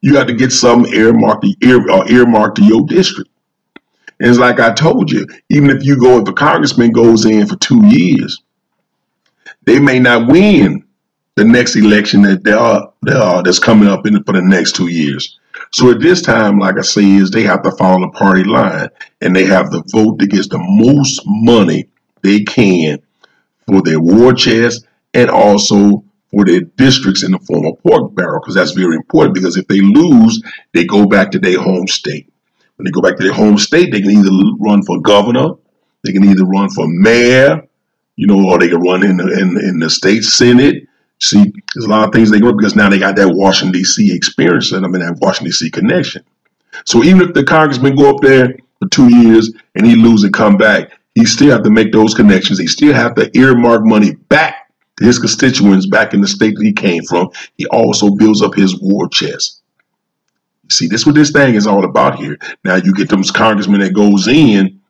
You 0.00 0.16
have 0.16 0.26
to 0.26 0.34
get 0.34 0.52
some 0.52 0.86
earmarked 0.86 1.46
ear, 1.62 1.90
uh, 1.90 2.06
earmarked 2.08 2.56
to 2.58 2.64
your 2.64 2.86
district. 2.86 3.30
And 4.20 4.30
it's 4.30 4.38
like 4.38 4.60
I 4.60 4.72
told 4.72 5.10
you, 5.10 5.26
even 5.50 5.70
if 5.70 5.84
you 5.84 5.98
go, 5.98 6.20
if 6.20 6.28
a 6.28 6.32
congressman 6.32 6.92
goes 6.92 7.24
in 7.24 7.46
for 7.46 7.56
two 7.56 7.84
years, 7.86 8.42
they 9.64 9.78
may 9.78 9.98
not 9.98 10.28
win 10.28 10.84
the 11.36 11.44
next 11.44 11.74
election 11.74 12.22
that 12.22 12.44
they 12.44 12.52
are, 12.52 12.92
they 13.02 13.12
are 13.12 13.42
that's 13.42 13.58
coming 13.58 13.88
up 13.88 14.06
in 14.06 14.22
for 14.22 14.32
the 14.32 14.42
next 14.42 14.76
two 14.76 14.88
years. 14.88 15.38
So 15.72 15.90
at 15.90 16.00
this 16.00 16.22
time, 16.22 16.60
like 16.60 16.78
I 16.78 16.82
say, 16.82 17.04
is 17.04 17.30
they 17.30 17.42
have 17.42 17.62
to 17.62 17.72
follow 17.72 18.00
the 18.06 18.12
party 18.12 18.44
line 18.44 18.90
and 19.20 19.34
they 19.34 19.44
have 19.46 19.70
to 19.70 19.82
vote 19.88 20.18
that 20.20 20.30
gets 20.30 20.48
the 20.48 20.58
most 20.60 21.22
money 21.26 21.88
they 22.22 22.44
can 22.44 23.02
for 23.66 23.82
their 23.82 24.00
war 24.00 24.32
chest 24.32 24.86
and 25.12 25.30
also 25.30 26.04
for 26.30 26.44
their 26.44 26.60
districts 26.60 27.24
in 27.24 27.32
the 27.32 27.38
form 27.40 27.66
of 27.66 27.82
pork 27.82 28.14
barrel, 28.14 28.40
because 28.40 28.54
that's 28.54 28.72
very 28.72 28.96
important. 28.96 29.34
Because 29.34 29.56
if 29.56 29.66
they 29.66 29.80
lose, 29.80 30.42
they 30.72 30.84
go 30.84 31.06
back 31.06 31.32
to 31.32 31.38
their 31.38 31.60
home 31.60 31.88
state. 31.88 32.32
When 32.84 32.92
they 32.92 33.00
go 33.00 33.00
back 33.00 33.16
to 33.16 33.22
their 33.22 33.32
home 33.32 33.56
state, 33.56 33.92
they 33.92 34.02
can 34.02 34.10
either 34.10 34.30
run 34.60 34.82
for 34.82 35.00
governor, 35.00 35.54
they 36.02 36.12
can 36.12 36.22
either 36.22 36.44
run 36.44 36.68
for 36.68 36.86
mayor, 36.86 37.66
you 38.14 38.26
know, 38.26 38.46
or 38.46 38.58
they 38.58 38.68
can 38.68 38.82
run 38.82 39.02
in 39.02 39.16
the, 39.16 39.32
in, 39.40 39.56
in 39.56 39.78
the 39.78 39.88
state 39.88 40.22
senate. 40.22 40.86
See, 41.18 41.50
there's 41.74 41.86
a 41.86 41.88
lot 41.88 42.06
of 42.06 42.12
things 42.12 42.30
they 42.30 42.40
go 42.40 42.52
because 42.52 42.76
now 42.76 42.90
they 42.90 42.98
got 42.98 43.16
that 43.16 43.34
Washington 43.34 43.72
D.C. 43.72 44.14
experience 44.14 44.72
and 44.72 44.84
I 44.84 44.90
mean 44.90 45.00
that 45.00 45.16
Washington 45.18 45.46
D.C. 45.46 45.70
connection. 45.70 46.24
So 46.84 47.02
even 47.02 47.22
if 47.22 47.32
the 47.32 47.44
congressman 47.44 47.96
go 47.96 48.14
up 48.14 48.20
there 48.20 48.54
for 48.78 48.88
two 48.90 49.08
years 49.08 49.50
and 49.74 49.86
he 49.86 49.96
lose 49.96 50.22
and 50.22 50.34
come 50.34 50.58
back, 50.58 50.92
he 51.14 51.24
still 51.24 51.52
have 51.52 51.62
to 51.62 51.70
make 51.70 51.90
those 51.90 52.12
connections. 52.12 52.58
He 52.58 52.66
still 52.66 52.92
have 52.92 53.14
to 53.14 53.30
earmark 53.34 53.86
money 53.86 54.12
back 54.28 54.70
to 54.98 55.06
his 55.06 55.18
constituents 55.18 55.86
back 55.86 56.12
in 56.12 56.20
the 56.20 56.28
state 56.28 56.54
that 56.56 56.64
he 56.64 56.74
came 56.74 57.02
from. 57.04 57.30
He 57.56 57.64
also 57.64 58.10
builds 58.10 58.42
up 58.42 58.54
his 58.54 58.78
war 58.78 59.08
chest. 59.08 59.62
See, 60.70 60.86
this 60.86 61.06
what 61.06 61.14
this 61.14 61.30
thing 61.30 61.54
is 61.54 61.66
all 61.66 61.84
about 61.84 62.18
here. 62.18 62.38
Now 62.64 62.76
you 62.76 62.92
get 62.94 63.08
those 63.08 63.30
congressmen 63.30 63.80
that 63.80 63.92
goes 63.92 64.28
in 64.28 64.80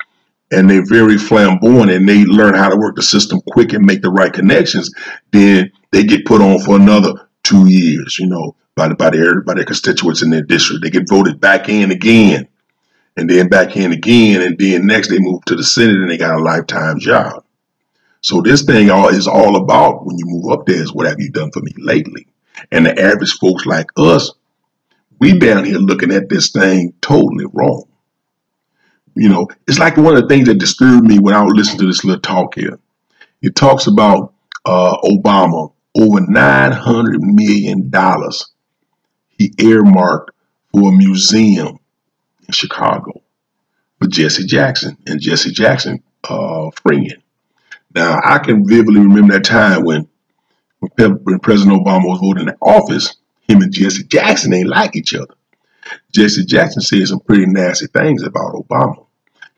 and 0.51 0.71
they're 0.71 0.87
very 0.87 1.19
flamboyant 1.19 1.91
and 1.91 2.09
they 2.09 2.25
learn 2.25 2.55
how 2.55 2.69
to 2.69 2.77
work 2.77 2.97
the 2.97 3.03
system 3.03 3.41
quick 3.49 3.73
and 3.73 3.85
make 3.85 4.03
the 4.03 4.11
right 4.11 4.33
connections, 4.33 4.93
then 5.33 5.73
they 5.91 6.05
get 6.05 6.27
put 6.27 6.41
on 6.41 6.61
for 6.61 6.77
another 6.77 7.29
two 7.43 7.69
years, 7.69 8.19
you 8.19 8.27
know, 8.27 8.57
by, 8.77 8.93
by 8.93 9.11
their 9.11 9.41
by 9.41 9.55
their 9.55 9.65
constituents 9.65 10.23
in 10.23 10.31
their 10.31 10.43
district. 10.43 10.83
They 10.83 10.91
get 10.91 11.09
voted 11.09 11.41
back 11.41 11.69
in 11.69 11.91
again 11.91 12.49
and 13.17 13.31
then 13.31 13.49
back 13.49 13.77
in 13.77 13.93
again, 13.93 14.43
and 14.43 14.59
then 14.59 14.87
next 14.87 15.09
they 15.09 15.19
move 15.19 15.45
to 15.45 15.55
the 15.55 15.63
Senate 15.63 15.97
and 15.97 16.11
they 16.11 16.17
got 16.17 16.39
a 16.39 16.43
lifetime 16.43 16.99
job. 16.99 17.45
So 18.21 18.41
this 18.41 18.63
thing 18.63 18.91
all 18.91 19.09
is 19.09 19.29
all 19.29 19.57
about 19.57 20.05
when 20.05 20.19
you 20.19 20.25
move 20.27 20.51
up 20.51 20.67
there 20.67 20.83
is 20.83 20.93
what 20.93 21.07
have 21.07 21.21
you 21.21 21.31
done 21.31 21.51
for 21.53 21.61
me 21.61 21.73
lately? 21.77 22.27
And 22.73 22.87
the 22.87 22.99
average 22.99 23.35
folks 23.35 23.67
like 23.67 23.87
us, 23.97 24.33
we 25.25 25.39
down 25.39 25.65
here 25.65 25.79
looking 25.79 26.13
at 26.13 26.29
this 26.29 26.51
thing 26.51 26.93
totally 27.01 27.47
wrong. 27.51 27.85
You 29.15 29.31
know, 29.31 29.49
it's 29.67 29.79
like 29.79 29.97
one 29.97 30.15
of 30.17 30.23
the 30.23 30.29
things 30.29 30.49
that 30.49 30.59
disturbed 30.59 31.07
me 31.07 31.19
when 31.19 31.35
I 31.35 31.43
would 31.43 31.57
listen 31.57 31.79
to 31.79 31.87
this 31.87 32.05
little 32.05 32.21
talk 32.21 32.57
here. 32.57 32.79
It 33.41 33.55
talks 33.57 33.87
about 33.87 34.35
uh, 34.67 34.99
Obama 35.03 35.73
over 35.97 36.21
nine 36.21 36.73
hundred 36.73 37.23
million 37.23 37.89
dollars 37.89 38.53
he 39.39 39.55
earmarked 39.59 40.33
for 40.71 40.91
a 40.91 40.97
museum 40.97 41.79
in 42.47 42.53
Chicago 42.53 43.23
for 43.99 44.09
Jesse 44.09 44.45
Jackson 44.45 44.99
and 45.07 45.23
Jesse 45.23 45.53
Jackson 45.53 46.03
uh, 46.25 46.71
friend. 46.83 47.17
Now 47.95 48.21
I 48.23 48.41
can 48.41 48.69
vividly 48.69 49.01
remember 49.01 49.33
that 49.33 49.45
time 49.45 49.85
when 49.85 50.07
when 50.99 51.39
President 51.39 51.83
Obama 51.83 52.09
was 52.09 52.21
voting 52.21 52.49
in 52.49 52.57
office, 52.61 53.17
him 53.49 53.63
and 53.63 53.73
Jesse 53.73 54.05
Jackson 54.05 54.53
ain't 54.55 54.69
like 54.69 54.97
each 54.97 55.15
other. 55.15 55.35
Jesse 56.13 56.45
Jackson 56.45 56.83
said 56.83 57.07
some 57.07 57.21
pretty 57.21 57.47
nasty 57.47 57.87
things 57.87 58.23
about 58.23 58.55
Obama. 58.55 59.07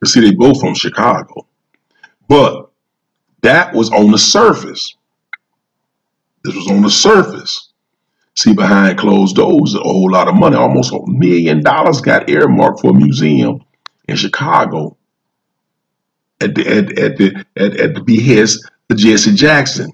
You 0.02 0.08
see, 0.08 0.20
they 0.20 0.34
both 0.34 0.60
from 0.60 0.74
Chicago. 0.74 1.46
But 2.28 2.70
that 3.42 3.72
was 3.74 3.90
on 3.90 4.10
the 4.10 4.18
surface. 4.18 4.96
This 6.42 6.54
was 6.54 6.68
on 6.68 6.82
the 6.82 6.90
surface. 6.90 7.70
See, 8.34 8.52
behind 8.52 8.98
closed 8.98 9.36
doors, 9.36 9.74
a 9.74 9.78
whole 9.78 10.10
lot 10.10 10.28
of 10.28 10.34
money, 10.34 10.56
almost 10.56 10.92
a 10.92 11.00
million 11.06 11.62
dollars 11.62 12.00
got 12.00 12.28
earmarked 12.28 12.80
for 12.80 12.90
a 12.90 12.94
museum 12.94 13.64
in 14.08 14.16
Chicago 14.16 14.96
at 16.40 16.54
the 16.54 16.66
at, 16.66 16.98
at 16.98 17.16
the 17.16 17.44
at, 17.56 17.76
at 17.80 17.94
the 17.94 18.02
behest 18.02 18.68
of 18.90 18.98
Jesse 18.98 19.34
Jackson. 19.34 19.90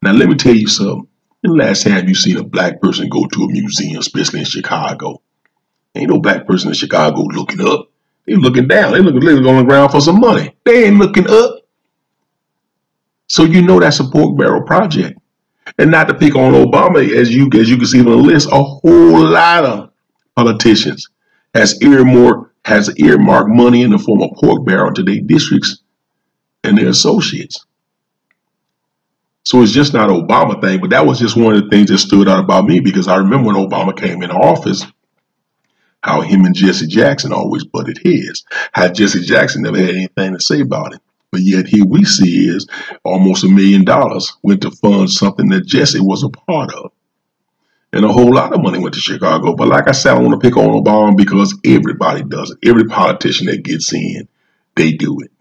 Now 0.00 0.12
let 0.12 0.28
me 0.28 0.34
tell 0.34 0.54
you 0.54 0.66
something. 0.66 1.08
The 1.42 1.50
last 1.50 1.82
time 1.84 2.08
you 2.08 2.14
seen 2.14 2.36
a 2.36 2.44
black 2.44 2.80
person 2.80 3.08
go 3.08 3.26
to 3.26 3.42
a 3.44 3.48
museum, 3.48 3.98
especially 3.98 4.40
in 4.40 4.44
Chicago? 4.44 5.22
Ain't 5.94 6.10
no 6.10 6.20
black 6.20 6.46
person 6.46 6.68
in 6.68 6.74
Chicago 6.74 7.22
looking 7.22 7.60
up. 7.60 7.90
They 8.26 8.34
looking 8.34 8.68
down. 8.68 8.92
They 8.92 9.00
looking, 9.00 9.20
they 9.20 9.32
on 9.32 9.56
the 9.56 9.64
ground 9.64 9.90
for 9.90 10.00
some 10.00 10.20
money. 10.20 10.54
They 10.64 10.84
ain't 10.84 10.98
looking 10.98 11.28
up. 11.28 11.62
So 13.26 13.44
you 13.44 13.62
know 13.62 13.80
that's 13.80 13.98
a 13.98 14.04
pork 14.04 14.38
barrel 14.38 14.62
project. 14.62 15.18
And 15.78 15.90
not 15.90 16.08
to 16.08 16.14
pick 16.14 16.36
on 16.36 16.52
Obama, 16.52 17.08
as 17.16 17.34
you 17.34 17.50
as 17.54 17.68
you 17.70 17.76
can 17.76 17.86
see 17.86 18.00
on 18.00 18.06
the 18.06 18.16
list, 18.16 18.48
a 18.52 18.62
whole 18.62 19.26
lot 19.26 19.64
of 19.64 19.90
politicians 20.36 21.08
has 21.54 21.80
earmarked 21.82 22.52
has 22.64 22.94
earmarked 22.98 23.48
money 23.48 23.82
in 23.82 23.90
the 23.90 23.98
form 23.98 24.22
of 24.22 24.30
pork 24.40 24.64
barrel 24.64 24.92
to 24.94 25.02
their 25.02 25.20
districts 25.20 25.78
and 26.62 26.78
their 26.78 26.88
associates. 26.88 27.64
So 29.44 29.62
it's 29.62 29.72
just 29.72 29.92
not 29.92 30.08
Obama 30.08 30.60
thing, 30.60 30.80
but 30.80 30.90
that 30.90 31.04
was 31.04 31.18
just 31.18 31.36
one 31.36 31.56
of 31.56 31.64
the 31.64 31.68
things 31.68 31.90
that 31.90 31.98
stood 31.98 32.28
out 32.28 32.44
about 32.44 32.64
me 32.64 32.80
because 32.80 33.08
I 33.08 33.16
remember 33.16 33.48
when 33.48 33.56
Obama 33.56 33.96
came 33.96 34.22
in 34.22 34.30
office, 34.30 34.86
how 36.02 36.20
him 36.20 36.44
and 36.44 36.54
Jesse 36.54 36.86
Jackson 36.86 37.32
always 37.32 37.64
butted 37.64 37.98
heads. 38.04 38.44
How 38.72 38.88
Jesse 38.88 39.22
Jackson 39.22 39.62
never 39.62 39.78
had 39.78 39.90
anything 39.90 40.34
to 40.34 40.40
say 40.40 40.60
about 40.60 40.94
it. 40.94 41.00
But 41.32 41.40
yet 41.40 41.66
here 41.66 41.84
we 41.84 42.04
see 42.04 42.46
is 42.48 42.68
almost 43.04 43.44
a 43.44 43.48
million 43.48 43.84
dollars 43.84 44.32
went 44.42 44.62
to 44.62 44.70
fund 44.70 45.10
something 45.10 45.48
that 45.48 45.66
Jesse 45.66 46.00
was 46.00 46.22
a 46.22 46.28
part 46.28 46.72
of. 46.74 46.92
And 47.92 48.04
a 48.04 48.12
whole 48.12 48.32
lot 48.32 48.54
of 48.54 48.62
money 48.62 48.78
went 48.78 48.94
to 48.94 49.00
Chicago. 49.00 49.54
But 49.54 49.68
like 49.68 49.88
I 49.88 49.92
said, 49.92 50.14
I 50.14 50.20
want 50.20 50.40
to 50.40 50.46
pick 50.46 50.56
on 50.56 50.82
Obama 50.82 51.16
because 51.16 51.58
everybody 51.64 52.22
does 52.22 52.50
it. 52.50 52.68
Every 52.68 52.84
politician 52.84 53.46
that 53.46 53.64
gets 53.64 53.92
in, 53.92 54.28
they 54.76 54.92
do 54.92 55.20
it. 55.20 55.31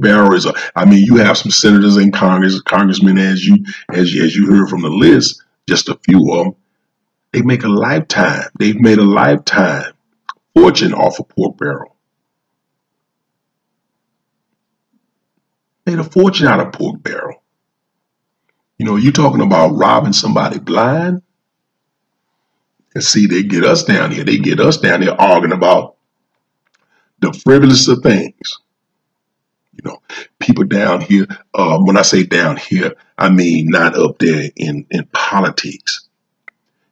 Barrel 0.00 0.34
is 0.34 0.46
I 0.74 0.84
mean, 0.84 1.04
you 1.04 1.16
have 1.16 1.38
some 1.38 1.50
senators 1.50 1.96
in 1.96 2.10
Congress, 2.10 2.60
congressmen, 2.62 3.18
as 3.18 3.44
you, 3.44 3.64
as 3.90 4.12
you, 4.12 4.24
as 4.24 4.34
you 4.34 4.46
heard 4.46 4.68
from 4.68 4.82
the 4.82 4.88
list, 4.88 5.42
just 5.68 5.88
a 5.88 5.98
few 6.04 6.32
of 6.32 6.44
them. 6.44 6.56
They 7.32 7.42
make 7.42 7.64
a 7.64 7.68
lifetime. 7.68 8.48
They've 8.58 8.80
made 8.80 8.98
a 8.98 9.04
lifetime 9.04 9.92
fortune 10.54 10.94
off 10.94 11.20
of 11.20 11.28
pork 11.28 11.58
barrel. 11.58 11.98
made 15.88 15.98
a 15.98 16.04
fortune 16.04 16.46
out 16.46 16.60
of 16.60 16.72
pork 16.72 17.02
barrel. 17.02 17.42
You 18.76 18.84
know, 18.84 18.96
you're 18.96 19.12
talking 19.12 19.40
about 19.40 19.70
robbing 19.70 20.12
somebody 20.12 20.58
blind? 20.58 21.22
And 22.94 23.02
see, 23.02 23.26
they 23.26 23.42
get 23.42 23.64
us 23.64 23.84
down 23.84 24.10
here. 24.10 24.24
They 24.24 24.38
get 24.38 24.60
us 24.60 24.76
down 24.76 25.02
here 25.02 25.16
arguing 25.18 25.52
about 25.52 25.96
the 27.20 27.32
frivolous 27.32 27.88
of 27.88 28.02
things. 28.02 28.58
You 29.82 29.90
know, 29.90 30.02
people 30.38 30.64
down 30.64 31.00
here, 31.00 31.26
uh, 31.54 31.78
when 31.78 31.96
I 31.96 32.02
say 32.02 32.24
down 32.24 32.56
here, 32.56 32.94
I 33.16 33.30
mean 33.30 33.68
not 33.68 33.96
up 33.96 34.18
there 34.18 34.50
in, 34.56 34.86
in 34.90 35.04
politics. 35.12 36.08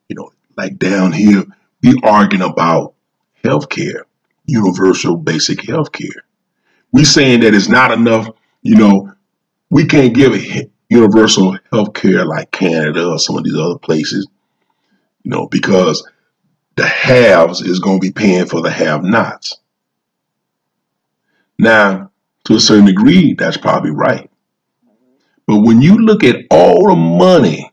You 0.09 0.17
know, 0.17 0.31
like 0.57 0.79
down 0.79 1.13
here, 1.13 1.45
we 1.83 2.01
arguing 2.03 2.49
about 2.49 2.95
health 3.45 3.69
care, 3.69 4.07
universal 4.47 5.17
basic 5.17 5.67
health 5.67 5.93
care. 5.93 6.25
We 6.93 7.05
saying 7.05 7.41
that 7.41 7.55
it's 7.55 7.69
not 7.69 7.91
enough 7.91 8.31
you 8.67 8.75
know, 8.75 9.13
we 9.71 9.87
can't 9.87 10.13
give 10.13 10.35
a 10.35 10.69
universal 10.89 11.57
health 11.71 11.95
care 11.95 12.25
like 12.25 12.51
Canada 12.51 13.07
or 13.07 13.19
some 13.21 13.39
of 13.39 13.45
these 13.45 13.57
other 13.57 13.79
places, 13.79 14.27
you 15.23 15.31
know, 15.31 15.47
because 15.47 16.05
the 16.75 16.85
haves 16.85 17.61
is 17.61 17.79
going 17.79 18.01
to 18.01 18.05
be 18.05 18.11
paying 18.11 18.47
for 18.47 18.61
the 18.61 18.71
have 18.71 19.05
nots. 19.05 19.59
Now, 21.61 22.11
to 22.47 22.55
a 22.55 22.61
certain 22.61 22.87
degree, 22.87 23.35
that's 23.35 23.57
probably 23.57 23.91
right. 23.91 24.31
But 25.47 25.61
when 25.61 25.81
you 25.81 25.99
look 25.99 26.25
at 26.25 26.45
all 26.51 26.89
the 26.89 26.97
money 26.97 27.71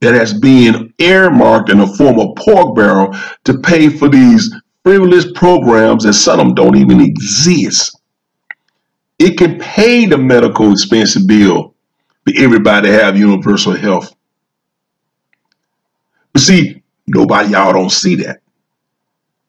that 0.00 0.14
has 0.14 0.32
been 0.34 0.92
earmarked 0.98 1.70
in 1.70 1.78
the 1.78 1.86
form 1.86 2.18
of 2.18 2.36
pork 2.36 2.76
barrel 2.76 3.14
to 3.44 3.58
pay 3.58 3.88
for 3.88 4.08
these 4.08 4.54
frivolous 4.84 5.30
programs 5.32 6.04
that 6.04 6.14
some 6.14 6.40
of 6.40 6.46
them 6.46 6.54
don't 6.54 6.76
even 6.76 7.00
exist, 7.00 7.98
it 9.18 9.38
can 9.38 9.58
pay 9.58 10.06
the 10.06 10.18
medical 10.18 10.72
expensive 10.72 11.26
bill 11.26 11.74
for 12.24 12.32
everybody 12.36 12.88
to 12.88 12.94
have 12.94 13.16
universal 13.16 13.74
health. 13.74 14.14
But 16.32 16.42
see, 16.42 16.82
Nobody 17.06 17.50
y'all 17.50 17.72
don't 17.72 17.90
see 17.90 18.16
that. 18.16 18.40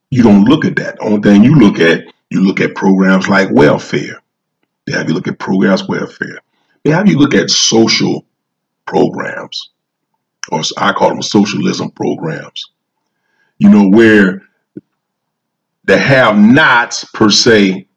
You 0.10 0.24
don't 0.24 0.44
look 0.44 0.66
at 0.66 0.76
that. 0.78 0.98
The 0.98 1.04
only 1.04 1.22
thing 1.22 1.44
you 1.44 1.56
look 1.56 1.80
at, 1.80 2.13
you 2.34 2.42
look 2.42 2.60
at 2.60 2.74
programs 2.74 3.30
like 3.30 3.50
welfare. 3.52 4.20
They 4.86 4.94
have 4.94 5.08
you 5.08 5.14
look 5.14 5.28
at 5.28 5.38
programs 5.38 5.88
welfare. 5.88 6.40
They 6.84 6.90
have 6.92 7.08
you 7.08 7.18
look 7.18 7.36
at 7.36 7.50
social 7.50 8.26
programs, 8.86 9.70
or 10.52 10.62
I 10.78 10.94
call 10.94 11.10
them 11.10 11.22
socialism 11.22 11.92
programs. 11.92 12.72
You 13.60 13.70
know 13.70 13.88
where 13.88 14.42
the 15.86 15.98
have-nots 15.98 17.06
per 17.14 17.30
se 17.30 17.88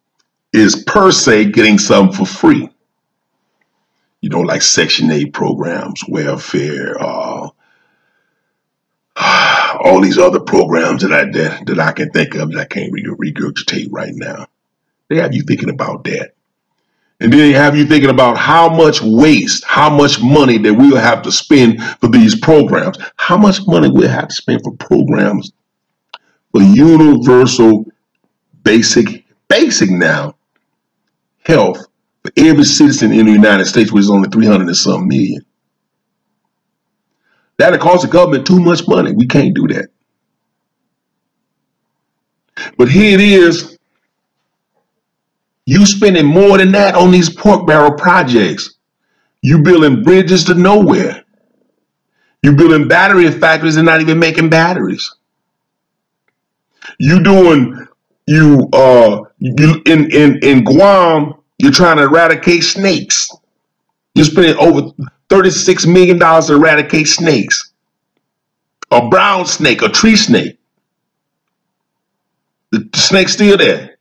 is 0.53 0.85
per 0.87 1.11
se 1.11 1.47
getting 1.47 1.79
something 1.79 2.17
for 2.17 2.27
free. 2.27 2.69
You 4.21 4.29
know, 4.29 4.41
like 4.41 4.63
Section 4.63 5.11
8 5.11 5.33
programs, 5.33 6.03
welfare, 6.09 6.97
uh, 7.01 7.49
all 9.81 10.01
these 10.01 10.19
other 10.19 10.41
programs 10.41 11.03
that 11.03 11.13
I 11.13 11.25
that, 11.27 11.67
that 11.67 11.79
I 11.79 11.93
can 11.93 12.11
think 12.11 12.35
of 12.35 12.53
that 12.53 12.61
I 12.61 12.65
can't 12.65 12.93
regurgitate 12.93 13.89
right 13.91 14.15
now. 14.15 14.47
They 15.09 15.17
have 15.17 15.35
you 15.35 15.43
thinking 15.43 15.71
about 15.71 16.05
that. 16.05 16.33
And 17.19 17.33
then 17.33 17.39
they 17.39 17.53
have 17.53 17.77
you 17.77 17.87
thinking 17.87 18.11
about 18.11 18.37
how 18.37 18.69
much 18.69 19.01
waste, 19.01 19.65
how 19.65 19.89
much 19.89 20.21
money 20.21 20.59
that 20.59 20.75
we'll 20.75 20.97
have 20.97 21.23
to 21.23 21.33
spend 21.33 21.83
for 22.01 22.09
these 22.09 22.39
programs. 22.39 22.99
How 23.17 23.39
much 23.39 23.67
money 23.67 23.89
we'll 23.89 24.09
have 24.09 24.29
to 24.29 24.35
spend 24.35 24.63
for 24.63 24.73
programs 24.73 25.53
for 26.53 26.61
universal 26.61 27.87
basic, 28.63 29.25
basic 29.49 29.91
now, 29.91 30.37
health 31.45 31.87
for 32.23 32.33
every 32.37 32.65
citizen 32.65 33.13
in 33.13 33.27
the 33.27 33.33
United 33.33 33.65
States, 33.65 33.93
which 33.93 34.03
is 34.03 34.11
only 34.11 34.29
300 34.29 34.67
and 34.67 34.77
some 34.77 35.09
million. 35.09 35.45
That'll 37.59 37.79
cost 37.79 38.03
the 38.03 38.09
government 38.09 38.47
too 38.47 38.61
much 38.61 38.87
money. 38.87 39.13
We 39.13 39.27
can't 39.27 39.55
do 39.55 39.67
that. 39.69 39.89
But 42.77 42.89
here 42.89 43.15
it 43.15 43.21
is. 43.21 43.79
You 45.67 45.85
spending 45.87 46.27
more 46.27 46.59
than 46.59 46.73
that 46.73 46.95
on 46.95 47.11
these 47.11 47.29
pork 47.29 47.67
barrel 47.67 47.93
projects. 47.93 48.75
You 49.43 49.63
building 49.63 50.03
bridges 50.03 50.45
to 50.45 50.55
nowhere. 50.55 51.25
You 52.43 52.53
building 52.53 52.89
battery 52.89 53.31
factories 53.31 53.77
and 53.77 53.87
not 53.87 54.01
even 54.01 54.19
making 54.19 54.51
batteries. 54.51 55.15
You 56.99 57.23
doing 57.23 57.87
you 58.27 58.69
uh 58.73 59.23
you 59.39 59.83
in 59.87 60.11
in 60.13 60.39
in 60.43 60.65
Guam 60.65 61.35
you're 61.59 61.73
trying 61.73 61.97
to 61.97 62.05
eradicate 62.05 62.63
snakes. 62.63 63.31
You're 64.15 64.25
spending 64.27 64.57
over 64.57 64.91
$36 65.29 65.93
million 65.93 66.19
to 66.19 66.55
eradicate 66.55 67.09
snakes. 67.09 67.73
A 68.91 69.09
brown 69.09 69.47
snake, 69.47 69.83
a 69.83 69.89
tree 69.89 70.17
snake. 70.17 70.59
The, 72.71 72.89
snake's 72.95 73.33
still 73.33 73.57
there. 73.57 73.99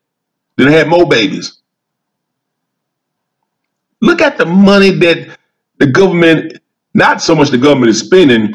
Then 0.57 0.68
they 0.68 0.77
had 0.77 0.88
more 0.88 1.07
babies. 1.07 1.60
Look 4.02 4.22
at 4.22 4.38
the 4.38 4.45
money 4.45 4.91
that 4.91 5.38
the 5.80 5.88
government, 5.88 6.60
not 6.93 7.22
so 7.22 7.35
much 7.35 7.49
the 7.49 7.57
government 7.57 7.89
is 7.89 7.99
spending, 7.99 8.53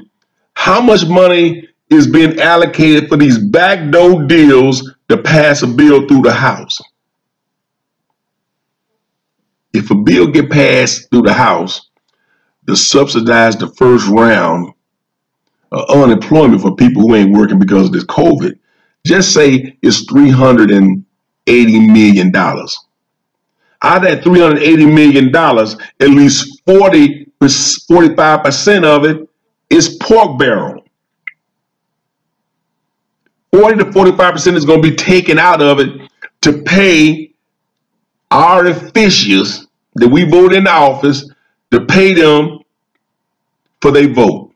how 0.54 0.80
much 0.80 1.06
money 1.06 1.68
is 1.90 2.06
being 2.06 2.38
allocated 2.40 3.08
for 3.08 3.16
these 3.16 3.38
backdoor 3.38 4.26
deals 4.26 4.94
to 5.08 5.18
pass 5.18 5.62
a 5.62 5.66
bill 5.66 6.06
through 6.06 6.22
the 6.22 6.32
House. 6.32 6.80
If 9.72 9.90
a 9.90 9.94
bill 9.96 10.28
get 10.28 10.50
passed 10.50 11.10
through 11.10 11.22
the 11.22 11.32
House 11.32 11.89
to 12.70 12.76
subsidize 12.76 13.56
the 13.56 13.68
first 13.68 14.06
round 14.08 14.72
of 15.72 15.90
unemployment 15.90 16.62
for 16.62 16.74
people 16.74 17.02
who 17.02 17.14
ain't 17.14 17.36
working 17.36 17.58
because 17.58 17.86
of 17.86 17.92
this 17.92 18.04
COVID, 18.04 18.58
just 19.04 19.34
say 19.34 19.76
it's 19.82 20.06
$380 20.06 21.04
million. 21.46 22.34
Out 23.82 23.96
of 23.96 24.02
that 24.02 24.22
$380 24.22 24.94
million, 24.94 25.34
at 25.34 26.08
least 26.08 26.62
40, 26.66 27.32
45% 27.40 28.84
of 28.84 29.04
it 29.04 29.28
is 29.68 29.96
pork 30.00 30.38
barrel. 30.38 30.84
40 33.52 33.78
to 33.78 33.84
45% 33.86 34.54
is 34.54 34.64
going 34.64 34.80
to 34.80 34.90
be 34.90 34.94
taken 34.94 35.38
out 35.38 35.60
of 35.60 35.80
it 35.80 36.08
to 36.42 36.62
pay 36.62 37.32
our 38.30 38.66
officials 38.66 39.66
that 39.96 40.08
we 40.08 40.22
vote 40.24 40.52
in 40.52 40.68
office 40.68 41.28
to 41.72 41.84
pay 41.86 42.14
them 42.14 42.59
for 43.80 43.90
their 43.90 44.08
vote. 44.08 44.52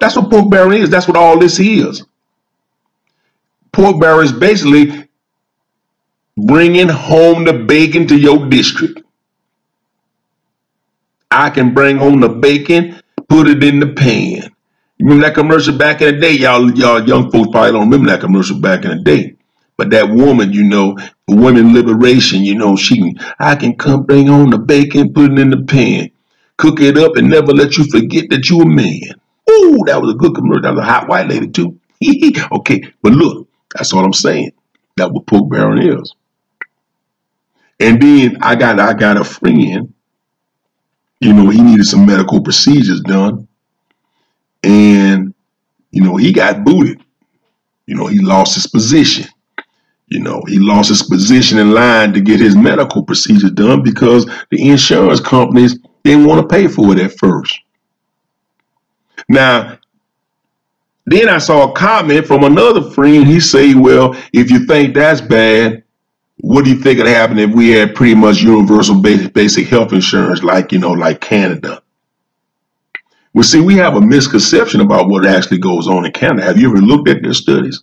That's 0.00 0.16
what 0.16 0.30
pork 0.30 0.50
barrel 0.50 0.72
is. 0.72 0.90
That's 0.90 1.06
what 1.06 1.16
all 1.16 1.38
this 1.38 1.60
is. 1.60 2.04
Pork 3.72 4.00
barrel 4.00 4.20
is 4.20 4.32
basically 4.32 5.08
bringing 6.36 6.88
home 6.88 7.44
the 7.44 7.52
bacon 7.52 8.06
to 8.08 8.18
your 8.18 8.48
district. 8.48 9.02
I 11.30 11.50
can 11.50 11.72
bring 11.72 11.96
home 11.96 12.20
the 12.20 12.28
bacon, 12.28 13.00
put 13.28 13.48
it 13.48 13.62
in 13.64 13.80
the 13.80 13.88
pan. 13.88 14.52
You 14.98 15.06
remember 15.06 15.26
that 15.26 15.34
commercial 15.34 15.76
back 15.76 16.02
in 16.02 16.14
the 16.14 16.20
day? 16.20 16.32
Y'all, 16.32 16.70
y'all 16.72 17.06
young 17.06 17.30
folks 17.30 17.50
probably 17.50 17.72
don't 17.72 17.90
remember 17.90 18.10
that 18.10 18.20
commercial 18.20 18.60
back 18.60 18.84
in 18.84 18.98
the 18.98 19.02
day. 19.02 19.36
But 19.76 19.90
that 19.90 20.10
woman, 20.10 20.52
you 20.52 20.62
know, 20.62 20.96
women 21.26 21.74
liberation, 21.74 22.44
you 22.44 22.54
know, 22.54 22.76
she 22.76 22.98
can, 22.98 23.14
I 23.38 23.56
can 23.56 23.74
come 23.76 24.04
bring 24.04 24.28
home 24.28 24.50
the 24.50 24.58
bacon, 24.58 25.12
put 25.12 25.32
it 25.32 25.38
in 25.40 25.50
the 25.50 25.64
pan, 25.64 26.11
cook 26.62 26.80
it 26.80 26.96
up, 26.96 27.16
and 27.16 27.28
never 27.28 27.52
let 27.52 27.76
you 27.76 27.84
forget 27.84 28.30
that 28.30 28.48
you 28.48 28.60
a 28.60 28.66
man. 28.66 29.20
Ooh, 29.50 29.82
that 29.86 30.00
was 30.00 30.12
a 30.12 30.16
good 30.16 30.34
commercial. 30.34 30.62
That 30.62 30.74
was 30.74 30.84
a 30.84 30.84
hot 30.84 31.08
white 31.08 31.28
lady 31.28 31.48
too. 31.48 31.78
okay, 32.52 32.82
but 33.02 33.12
look, 33.12 33.48
that's 33.74 33.92
all 33.92 34.04
I'm 34.04 34.12
saying. 34.12 34.52
That 34.96 35.10
what 35.12 35.26
pork 35.26 35.50
barrel 35.50 36.00
is. 36.00 36.14
And 37.80 38.00
then 38.00 38.38
I 38.40 38.54
got 38.54 38.78
I 38.78 38.92
got 38.94 39.20
a 39.20 39.24
friend, 39.24 39.92
you 41.20 41.32
know, 41.32 41.48
he 41.50 41.60
needed 41.60 41.84
some 41.84 42.06
medical 42.06 42.42
procedures 42.42 43.00
done. 43.00 43.48
And, 44.62 45.34
you 45.90 46.02
know, 46.02 46.16
he 46.16 46.32
got 46.32 46.64
booted. 46.64 47.00
You 47.86 47.96
know, 47.96 48.06
he 48.06 48.20
lost 48.20 48.54
his 48.54 48.66
position. 48.66 49.26
You 50.06 50.20
know, 50.20 50.42
he 50.46 50.58
lost 50.58 50.90
his 50.90 51.02
position 51.02 51.58
in 51.58 51.72
line 51.72 52.12
to 52.12 52.20
get 52.20 52.38
his 52.38 52.54
medical 52.54 53.02
procedure 53.02 53.50
done 53.50 53.82
because 53.82 54.26
the 54.50 54.68
insurance 54.68 55.20
companies 55.20 55.78
didn't 56.04 56.26
want 56.26 56.40
to 56.40 56.54
pay 56.54 56.68
for 56.68 56.92
it 56.92 56.98
at 56.98 57.18
first. 57.18 57.58
Now, 59.28 59.78
then 61.06 61.28
I 61.28 61.38
saw 61.38 61.70
a 61.70 61.74
comment 61.74 62.26
from 62.26 62.44
another 62.44 62.90
friend. 62.90 63.26
He 63.26 63.40
say, 63.40 63.74
well, 63.74 64.14
if 64.32 64.50
you 64.50 64.66
think 64.66 64.94
that's 64.94 65.20
bad, 65.20 65.82
what 66.36 66.64
do 66.64 66.70
you 66.70 66.76
think 66.76 66.98
would 66.98 67.08
happen 67.08 67.38
if 67.38 67.54
we 67.54 67.70
had 67.70 67.94
pretty 67.94 68.14
much 68.14 68.42
universal 68.42 69.00
basic, 69.00 69.32
basic 69.32 69.66
health 69.68 69.92
insurance 69.92 70.42
like, 70.42 70.72
you 70.72 70.78
know, 70.78 70.92
like 70.92 71.20
Canada? 71.20 71.82
Well, 73.34 73.44
see, 73.44 73.60
we 73.60 73.76
have 73.76 73.96
a 73.96 74.00
misconception 74.00 74.80
about 74.80 75.08
what 75.08 75.26
actually 75.26 75.58
goes 75.58 75.88
on 75.88 76.04
in 76.04 76.12
Canada. 76.12 76.42
Have 76.42 76.58
you 76.58 76.68
ever 76.68 76.80
looked 76.80 77.08
at 77.08 77.22
their 77.22 77.32
studies? 77.32 77.82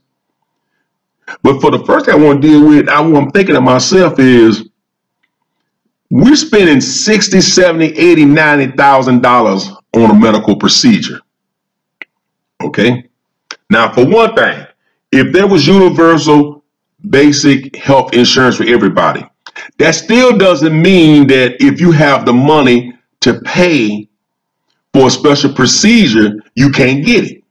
But 1.42 1.62
for 1.62 1.72
the 1.72 1.84
first 1.86 2.06
thing 2.06 2.16
I 2.16 2.18
want 2.18 2.42
to 2.42 2.48
deal 2.48 2.68
with, 2.68 2.90
I, 2.90 3.02
what 3.02 3.24
I'm 3.24 3.32
thinking 3.32 3.56
of 3.56 3.64
myself 3.64 4.20
is 4.20 4.69
we're 6.10 6.36
spending 6.36 6.82
60, 6.82 7.42
70, 7.42 7.86
80, 7.98 8.26
90,000 8.26 9.22
dollars 9.22 9.70
on 9.94 10.12
a 10.12 10.14
medical 10.14 10.56
procedure. 10.56 11.20
Okay. 12.64 13.06
Now, 13.70 13.94
for 13.94 14.06
one 14.08 14.36
thing, 14.36 14.66
if 15.12 15.32
there 15.34 15.48
was 15.48 15.68
universal 15.68 16.64
basic 17.10 17.76
health 17.76 18.14
insurance 18.14 18.58
for 18.58 18.66
everybody, 18.66 19.26
that 19.78 19.96
still 19.96 20.38
doesn't 20.38 20.80
mean 20.80 21.28
that 21.28 21.62
if 21.62 21.80
you 21.80 21.92
have 21.92 22.26
the 22.26 22.34
money 22.34 22.94
to 23.22 23.42
pay 23.42 24.08
for 24.94 25.08
a 25.08 25.12
special 25.12 25.54
procedure, 25.54 26.34
you 26.56 26.72
can't 26.72 27.06
get 27.06 27.26
it. 27.26 27.44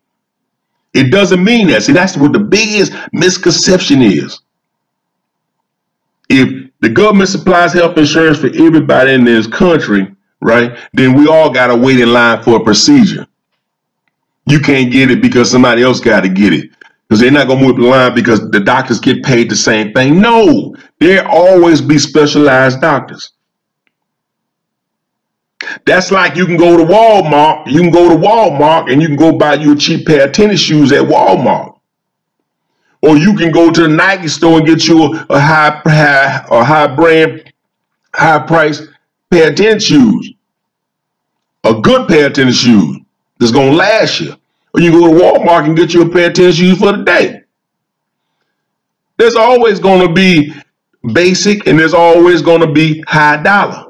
It 0.94 1.10
doesn't 1.10 1.42
mean 1.42 1.68
that. 1.68 1.84
See, 1.84 1.92
that's 1.92 2.16
what 2.16 2.32
the 2.32 2.40
biggest 2.40 2.92
misconception 3.12 4.02
is. 4.02 4.40
If 6.28 6.57
the 6.80 6.88
government 6.88 7.28
supplies 7.28 7.72
health 7.72 7.98
insurance 7.98 8.38
for 8.38 8.48
everybody 8.48 9.12
in 9.12 9.24
this 9.24 9.46
country, 9.46 10.14
right, 10.40 10.78
then 10.92 11.14
we 11.14 11.26
all 11.26 11.50
got 11.50 11.68
to 11.68 11.76
wait 11.76 12.00
in 12.00 12.12
line 12.12 12.42
for 12.42 12.56
a 12.56 12.64
procedure. 12.64 13.26
You 14.46 14.60
can't 14.60 14.92
get 14.92 15.10
it 15.10 15.20
because 15.20 15.50
somebody 15.50 15.82
else 15.82 16.00
got 16.00 16.20
to 16.20 16.28
get 16.28 16.52
it. 16.52 16.70
Because 17.08 17.20
they're 17.20 17.30
not 17.30 17.46
going 17.46 17.60
to 17.60 17.66
move 17.66 17.76
the 17.76 17.86
line 17.86 18.14
because 18.14 18.50
the 18.50 18.60
doctors 18.60 19.00
get 19.00 19.22
paid 19.22 19.50
the 19.50 19.56
same 19.56 19.92
thing. 19.92 20.20
No, 20.20 20.76
there 21.00 21.26
always 21.26 21.80
be 21.80 21.98
specialized 21.98 22.80
doctors. 22.80 23.32
That's 25.86 26.10
like 26.10 26.36
you 26.36 26.46
can 26.46 26.56
go 26.56 26.76
to 26.76 26.84
Walmart, 26.84 27.66
you 27.66 27.80
can 27.80 27.90
go 27.90 28.08
to 28.08 28.14
Walmart 28.14 28.92
and 28.92 29.02
you 29.02 29.08
can 29.08 29.16
go 29.16 29.36
buy 29.36 29.54
you 29.54 29.72
a 29.72 29.76
cheap 29.76 30.06
pair 30.06 30.26
of 30.26 30.32
tennis 30.32 30.60
shoes 30.60 30.92
at 30.92 31.02
Walmart. 31.02 31.77
Or 33.02 33.16
you 33.16 33.34
can 33.36 33.52
go 33.52 33.70
to 33.70 33.82
the 33.82 33.88
Nike 33.88 34.28
store 34.28 34.58
and 34.58 34.66
get 34.66 34.86
you 34.86 35.04
a, 35.04 35.26
a 35.30 35.40
high, 35.40 35.80
high 35.84 36.46
a 36.50 36.64
high 36.64 36.94
brand, 36.94 37.52
high 38.14 38.40
price 38.40 38.82
pair 39.30 39.50
of 39.50 39.56
tennis 39.56 39.84
shoes. 39.84 40.32
A 41.64 41.74
good 41.80 42.08
pair 42.08 42.26
of 42.26 42.32
tennis 42.32 42.60
shoes. 42.60 42.98
that's 43.38 43.52
gonna 43.52 43.72
last 43.72 44.20
you. 44.20 44.34
Or 44.74 44.80
you 44.80 44.90
go 44.90 45.06
to 45.06 45.22
Walmart 45.22 45.66
and 45.66 45.76
get 45.76 45.94
you 45.94 46.02
a 46.02 46.08
pair 46.10 46.28
of 46.28 46.34
tennis 46.34 46.56
shoes 46.56 46.78
for 46.78 46.92
the 46.92 47.04
day. 47.04 47.42
There's 49.16 49.36
always 49.36 49.80
gonna 49.80 50.12
be 50.12 50.52
basic 51.12 51.66
and 51.66 51.78
there's 51.78 51.94
always 51.94 52.42
gonna 52.42 52.70
be 52.70 53.02
high 53.06 53.42
dollar. 53.42 53.86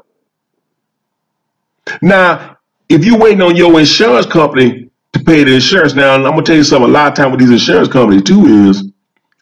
Now, 2.01 2.57
if 2.89 3.05
you're 3.05 3.17
waiting 3.19 3.41
on 3.41 3.55
your 3.55 3.79
insurance 3.79 4.25
company 4.25 4.89
to 5.13 5.19
pay 5.19 5.43
the 5.43 5.55
insurance, 5.55 5.93
now 5.93 6.15
I'm 6.15 6.23
gonna 6.23 6.41
tell 6.43 6.55
you 6.55 6.63
something. 6.63 6.89
A 6.89 6.93
lot 6.93 7.09
of 7.09 7.13
time 7.15 7.31
with 7.31 7.39
these 7.39 7.51
insurance 7.51 7.87
companies 7.87 8.23
too 8.23 8.69
is, 8.69 8.91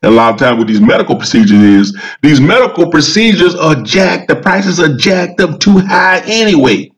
a 0.04 0.12
lot 0.12 0.34
of 0.34 0.40
times 0.40 0.60
with 0.60 0.68
these 0.68 0.82
medical 0.82 1.16
procedures 1.16 1.62
is, 1.62 2.02
these 2.22 2.40
medical 2.40 2.90
procedures 2.90 3.56
are 3.56 3.76
jacked. 3.76 4.28
The 4.28 4.36
prices 4.36 4.80
are 4.80 4.96
jacked 4.96 5.42
up 5.42 5.60
too 5.60 5.80
high 5.80 6.22
anyway. 6.26 6.92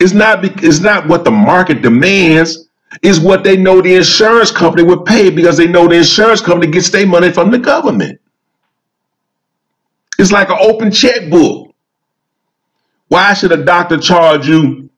It's 0.00 0.12
not 0.12 0.44
it's 0.64 0.80
not 0.80 1.06
what 1.06 1.24
the 1.24 1.30
market 1.30 1.80
demands. 1.82 2.68
It's 3.02 3.20
what 3.20 3.44
they 3.44 3.56
know 3.56 3.80
the 3.80 3.94
insurance 3.94 4.50
company 4.50 4.82
would 4.82 5.04
pay 5.04 5.30
because 5.30 5.56
they 5.56 5.68
know 5.68 5.86
the 5.86 5.94
insurance 5.94 6.40
company 6.40 6.70
gets 6.70 6.90
their 6.90 7.06
money 7.06 7.32
from 7.32 7.50
the 7.52 7.58
government. 7.58 8.20
It's 10.18 10.32
like 10.32 10.50
an 10.50 10.58
open 10.60 10.90
checkbook. 10.90 11.72
Why 13.08 13.34
should 13.34 13.52
a 13.52 13.64
doctor 13.64 13.96
charge 13.96 14.48
you 14.48 14.90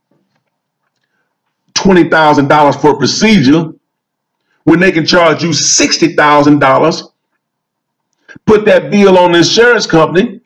$20,000 1.75 2.81
for 2.81 2.93
a 2.93 2.97
procedure 2.97 3.74
when 4.65 4.81
they 4.81 4.93
can 4.93 5.07
charge 5.07 5.43
you 5.43 5.51
$60,000? 5.51 7.03
Put 8.47 8.65
that 8.67 8.91
bill 8.91 9.19
on 9.19 9.33
the 9.33 9.39
insurance 9.39 9.87
company 9.87 10.41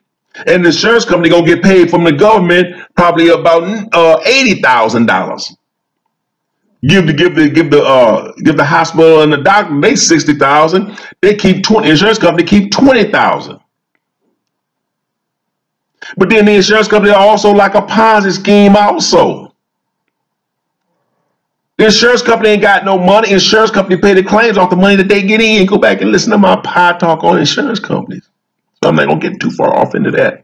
and 0.47 0.63
the 0.63 0.69
insurance 0.69 1.05
company 1.05 1.29
gonna 1.29 1.45
get 1.45 1.63
paid 1.63 1.89
from 1.89 2.03
the 2.03 2.11
government 2.11 2.75
probably 2.95 3.29
about 3.29 3.63
uh, 3.93 4.21
eighty 4.25 4.61
thousand 4.61 5.05
dollars. 5.07 5.55
Give 6.87 7.05
the 7.07 7.13
give 7.13 7.35
the 7.35 7.49
give 7.49 7.71
the 7.71 7.83
uh, 7.83 8.31
give 8.43 8.57
the 8.57 8.65
hospital 8.65 9.21
and 9.23 9.33
the 9.33 9.37
doctor 9.37 9.79
they 9.81 9.95
sixty 9.95 10.33
thousand. 10.33 10.97
They 11.21 11.35
keep 11.35 11.63
twenty. 11.63 11.89
Insurance 11.89 12.19
company 12.19 12.47
keep 12.47 12.71
twenty 12.71 13.11
thousand. 13.11 13.59
But 16.17 16.29
then 16.29 16.45
the 16.45 16.53
insurance 16.53 16.87
company 16.87 17.13
also 17.13 17.51
like 17.51 17.75
a 17.75 17.81
Ponzi 17.81 18.31
scheme 18.33 18.75
also. 18.75 19.48
The 21.79 21.85
insurance 21.85 22.21
company 22.21 22.49
ain't 22.49 22.61
got 22.61 22.83
no 22.83 22.99
money. 22.99 23.31
Insurance 23.31 23.71
company 23.71 23.95
pay 23.95 24.13
the 24.13 24.21
claims 24.21 24.57
off 24.57 24.69
the 24.69 24.75
money 24.75 24.97
that 24.97 25.07
they 25.07 25.21
get 25.21 25.39
in. 25.39 25.65
Go 25.65 25.77
back 25.77 26.01
and 26.01 26.11
listen 26.11 26.29
to 26.31 26.37
my 26.37 26.57
pie 26.57 26.97
talk 26.97 27.23
on 27.23 27.39
insurance 27.39 27.79
companies. 27.79 28.27
So 28.83 28.89
I'm 28.89 28.97
not 28.97 29.07
gonna 29.07 29.21
get 29.21 29.39
too 29.39 29.49
far 29.49 29.73
off 29.73 29.95
into 29.95 30.11
that. 30.11 30.43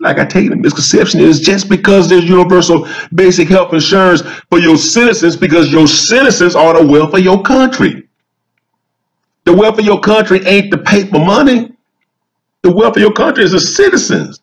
Like 0.00 0.18
I 0.18 0.26
tell 0.26 0.42
you, 0.42 0.50
the 0.50 0.56
misconception 0.56 1.20
is 1.20 1.40
just 1.40 1.70
because 1.70 2.10
there's 2.10 2.28
universal 2.28 2.86
basic 3.14 3.48
health 3.48 3.72
insurance 3.72 4.20
for 4.50 4.58
your 4.58 4.76
citizens, 4.76 5.34
because 5.34 5.72
your 5.72 5.88
citizens 5.88 6.54
are 6.54 6.78
the 6.78 6.86
wealth 6.86 7.14
of 7.14 7.20
your 7.20 7.42
country. 7.42 8.06
The 9.44 9.54
wealth 9.54 9.78
of 9.78 9.86
your 9.86 10.00
country 10.00 10.44
ain't 10.44 10.70
the 10.70 10.76
paper 10.76 11.18
money. 11.18 11.72
The 12.60 12.70
wealth 12.70 12.96
of 12.96 13.02
your 13.02 13.14
country 13.14 13.44
is 13.44 13.52
the 13.52 13.60
citizens. 13.60 14.40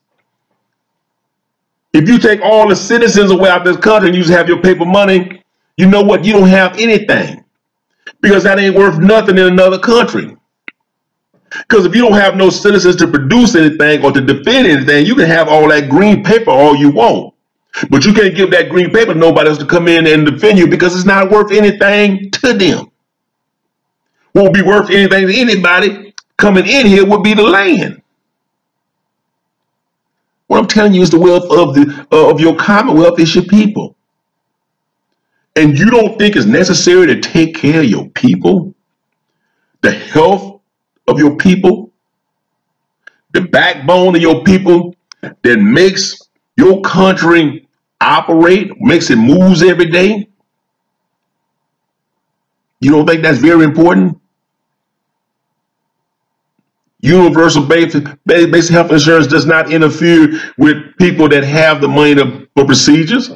If 1.93 2.07
you 2.07 2.17
take 2.17 2.41
all 2.41 2.69
the 2.69 2.75
citizens 2.75 3.31
away 3.31 3.49
out 3.49 3.65
this 3.65 3.77
country 3.77 4.09
and 4.09 4.15
you 4.15 4.23
just 4.23 4.33
have 4.33 4.47
your 4.47 4.61
paper 4.61 4.85
money, 4.85 5.43
you 5.77 5.87
know 5.87 6.01
what? 6.01 6.23
You 6.23 6.33
don't 6.33 6.47
have 6.47 6.77
anything 6.77 7.43
because 8.21 8.43
that 8.43 8.59
ain't 8.59 8.75
worth 8.75 8.99
nothing 8.99 9.37
in 9.37 9.45
another 9.45 9.79
country. 9.79 10.35
Because 11.49 11.85
if 11.85 11.93
you 11.93 12.01
don't 12.01 12.13
have 12.13 12.37
no 12.37 12.49
citizens 12.49 12.95
to 12.97 13.07
produce 13.07 13.55
anything 13.55 14.05
or 14.05 14.11
to 14.11 14.21
defend 14.21 14.67
anything, 14.67 15.05
you 15.05 15.15
can 15.15 15.25
have 15.25 15.49
all 15.49 15.67
that 15.67 15.89
green 15.89 16.23
paper 16.23 16.49
all 16.49 16.75
you 16.75 16.91
want. 16.91 17.33
But 17.89 18.05
you 18.05 18.13
can't 18.13 18.35
give 18.35 18.51
that 18.51 18.69
green 18.69 18.91
paper 18.91 19.13
to 19.13 19.19
nobody 19.19 19.49
else 19.49 19.57
to 19.57 19.65
come 19.65 19.87
in 19.87 20.07
and 20.07 20.25
defend 20.25 20.59
you 20.59 20.67
because 20.67 20.95
it's 20.95 21.05
not 21.05 21.29
worth 21.29 21.51
anything 21.51 22.31
to 22.31 22.53
them. 22.53 22.91
Won't 24.33 24.53
be 24.53 24.61
worth 24.61 24.89
anything 24.89 25.27
to 25.27 25.35
anybody 25.35 26.13
coming 26.37 26.65
in 26.65 26.85
here 26.85 27.05
would 27.05 27.23
be 27.23 27.33
the 27.33 27.43
land. 27.43 28.01
What 30.51 30.59
I'm 30.59 30.67
telling 30.67 30.93
you 30.93 31.01
is 31.01 31.09
the 31.09 31.17
wealth 31.17 31.49
of 31.49 31.75
the 31.75 32.05
uh, 32.11 32.29
of 32.29 32.41
your 32.41 32.57
commonwealth 32.57 33.21
is 33.21 33.33
your 33.33 33.45
people. 33.45 33.95
And 35.55 35.79
you 35.79 35.89
don't 35.89 36.19
think 36.19 36.35
it's 36.35 36.45
necessary 36.45 37.07
to 37.07 37.21
take 37.21 37.55
care 37.55 37.79
of 37.79 37.85
your 37.85 38.09
people, 38.09 38.75
the 39.79 39.91
health 39.91 40.59
of 41.07 41.19
your 41.19 41.37
people, 41.37 41.93
the 43.31 43.39
backbone 43.39 44.17
of 44.17 44.21
your 44.21 44.43
people 44.43 44.93
that 45.21 45.57
makes 45.57 46.21
your 46.57 46.81
country 46.81 47.65
operate, 48.01 48.73
makes 48.81 49.09
it 49.09 49.15
moves 49.15 49.63
every 49.63 49.85
day? 49.85 50.27
You 52.81 52.91
don't 52.91 53.07
think 53.07 53.21
that's 53.21 53.39
very 53.39 53.63
important? 53.63 54.20
Universal 57.01 57.65
basic, 57.65 58.05
basic 58.25 58.73
health 58.73 58.91
insurance 58.91 59.27
does 59.27 59.45
not 59.45 59.71
interfere 59.71 60.39
with 60.57 60.97
people 60.97 61.29
that 61.29 61.43
have 61.43 61.81
the 61.81 61.87
money 61.87 62.15
to, 62.15 62.47
for 62.55 62.65
procedures. 62.65 63.31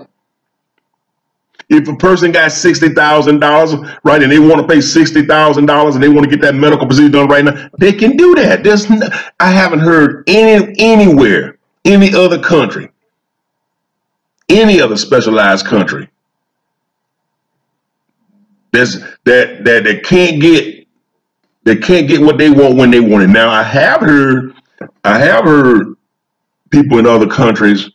If 1.68 1.88
a 1.88 1.96
person 1.96 2.32
got 2.32 2.52
sixty 2.52 2.90
thousand 2.90 3.40
dollars, 3.40 3.74
right, 4.04 4.22
and 4.22 4.32
they 4.32 4.38
want 4.38 4.62
to 4.62 4.68
pay 4.68 4.82
sixty 4.82 5.26
thousand 5.26 5.66
dollars, 5.66 5.96
and 5.96 6.04
they 6.04 6.10
want 6.10 6.26
to 6.26 6.30
get 6.30 6.42
that 6.42 6.54
medical 6.54 6.86
procedure 6.86 7.10
done 7.14 7.28
right 7.28 7.44
now, 7.44 7.70
they 7.80 7.92
can 7.92 8.16
do 8.18 8.36
that. 8.36 8.64
There's, 8.64 8.88
no, 8.88 9.10
I 9.40 9.50
haven't 9.50 9.80
heard 9.80 10.26
any 10.28 10.76
anywhere, 10.78 11.58
any 11.84 12.14
other 12.14 12.40
country, 12.40 12.92
any 14.48 14.80
other 14.80 14.96
specialized 14.96 15.66
country, 15.66 16.10
that's 18.72 19.00
that 19.24 19.64
that 19.66 19.86
they 19.86 20.00
can't 20.02 20.40
get, 20.40 20.75
they 21.66 21.76
can't 21.76 22.08
get 22.08 22.22
what 22.22 22.38
they 22.38 22.50
want 22.50 22.78
when 22.78 22.92
they 22.92 23.02
want 23.02 23.24
it. 23.24 23.28
Now, 23.28 23.50
I 23.50 23.64
have 23.64 24.00
heard, 24.00 24.54
I 25.04 25.20
have 25.20 25.44
heard 25.44 25.96
people 26.70 27.00
in 27.00 27.06
other 27.06 27.28
countries 27.28 27.90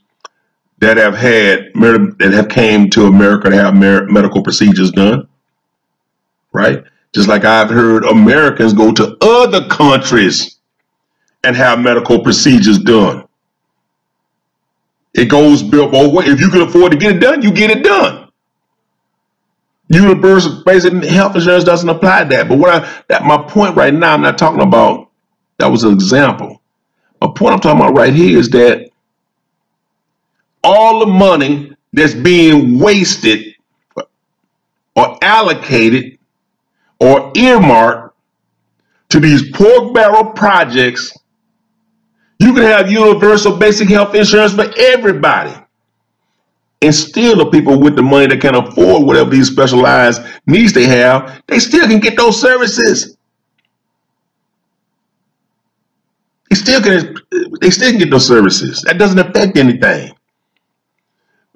that 0.81 0.97
have 0.97 1.15
had 1.15 1.73
that 1.75 2.33
have 2.33 2.49
came 2.49 2.91
to 2.91 3.07
America 3.07 3.49
to 3.51 3.57
have 3.57 3.75
medical 3.77 4.43
procedures 4.43 4.91
done, 4.91 5.29
right? 6.53 6.83
Just 7.15 7.29
like 7.29 7.45
I've 7.45 7.71
heard 7.71 8.05
Americans 8.05 8.73
go 8.73 8.93
to 8.93 9.17
other 9.21 9.67
countries 9.69 10.57
and 11.45 11.55
have 11.57 11.81
medical 11.81 12.23
procedures 12.23 12.79
done. 12.79 13.27
It 15.15 15.27
goes 15.27 15.63
both 15.63 16.13
ways. 16.13 16.29
If 16.29 16.41
you 16.41 16.51
can 16.51 16.63
afford 16.63 16.93
to 16.93 16.99
get 16.99 17.17
it 17.17 17.19
done, 17.21 17.43
you 17.43 17.53
get 17.53 17.71
it 17.71 17.83
done. 17.85 18.30
Universal 19.91 20.63
basic 20.65 20.93
health 21.05 21.35
insurance 21.35 21.65
doesn't 21.65 21.89
apply 21.89 22.25
that. 22.25 22.49
But 22.49 22.59
what 22.59 22.71
I 22.71 23.03
that 23.09 23.25
my 23.25 23.39
point 23.39 23.77
right 23.77 23.93
now, 23.93 24.15
I'm 24.15 24.23
not 24.23 24.39
talking 24.39 24.63
about 24.63 25.11
that 25.59 25.67
was 25.67 25.85
an 25.85 25.93
example. 25.93 26.63
My 27.21 27.29
point 27.35 27.55
I'm 27.55 27.61
talking 27.61 27.81
about 27.81 27.97
right 27.97 28.15
here 28.15 28.39
is 28.39 28.51
that 28.51 28.91
all 30.63 31.01
the 31.01 31.07
money 31.07 31.73
that's 31.93 32.15
being 32.15 32.79
wasted 32.79 33.57
or 34.95 35.19
allocated 35.23 36.19
or 37.01 37.33
earmarked 37.37 38.17
to 39.11 39.21
these 39.21 39.51
pork 39.51 39.93
barrel 39.93 40.27
projects, 40.27 41.13
you 42.39 42.55
can 42.55 42.63
have 42.63 42.91
universal 42.91 43.57
basic 43.57 43.89
health 43.89 44.15
insurance 44.15 44.55
for 44.55 44.73
everybody. 44.79 45.60
And 46.83 46.95
still 46.95 47.37
the 47.37 47.51
people 47.51 47.79
with 47.81 47.97
the 47.97 48.03
money 48.03 48.29
that 48.29 48.41
can 48.41 48.55
afford 48.55 49.07
whatever 49.07 49.31
these 49.31 49.49
specialized 49.51 50.23
needs 50.47 50.73
they 50.73 50.87
have, 50.87 51.43
they 51.47 51.59
still 51.59 51.87
can 51.87 52.01
get 52.01 52.17
those 52.17 52.41
services. 52.41 53.17
They 56.51 56.57
still 56.57 56.83
can 56.83 57.17
they 57.61 57.71
still 57.71 57.91
can 57.91 57.99
get 58.01 58.11
those 58.11 58.27
services. 58.27 58.83
That 58.83 58.99
doesn't 58.99 59.19
affect 59.19 59.59
anything. 59.59 60.15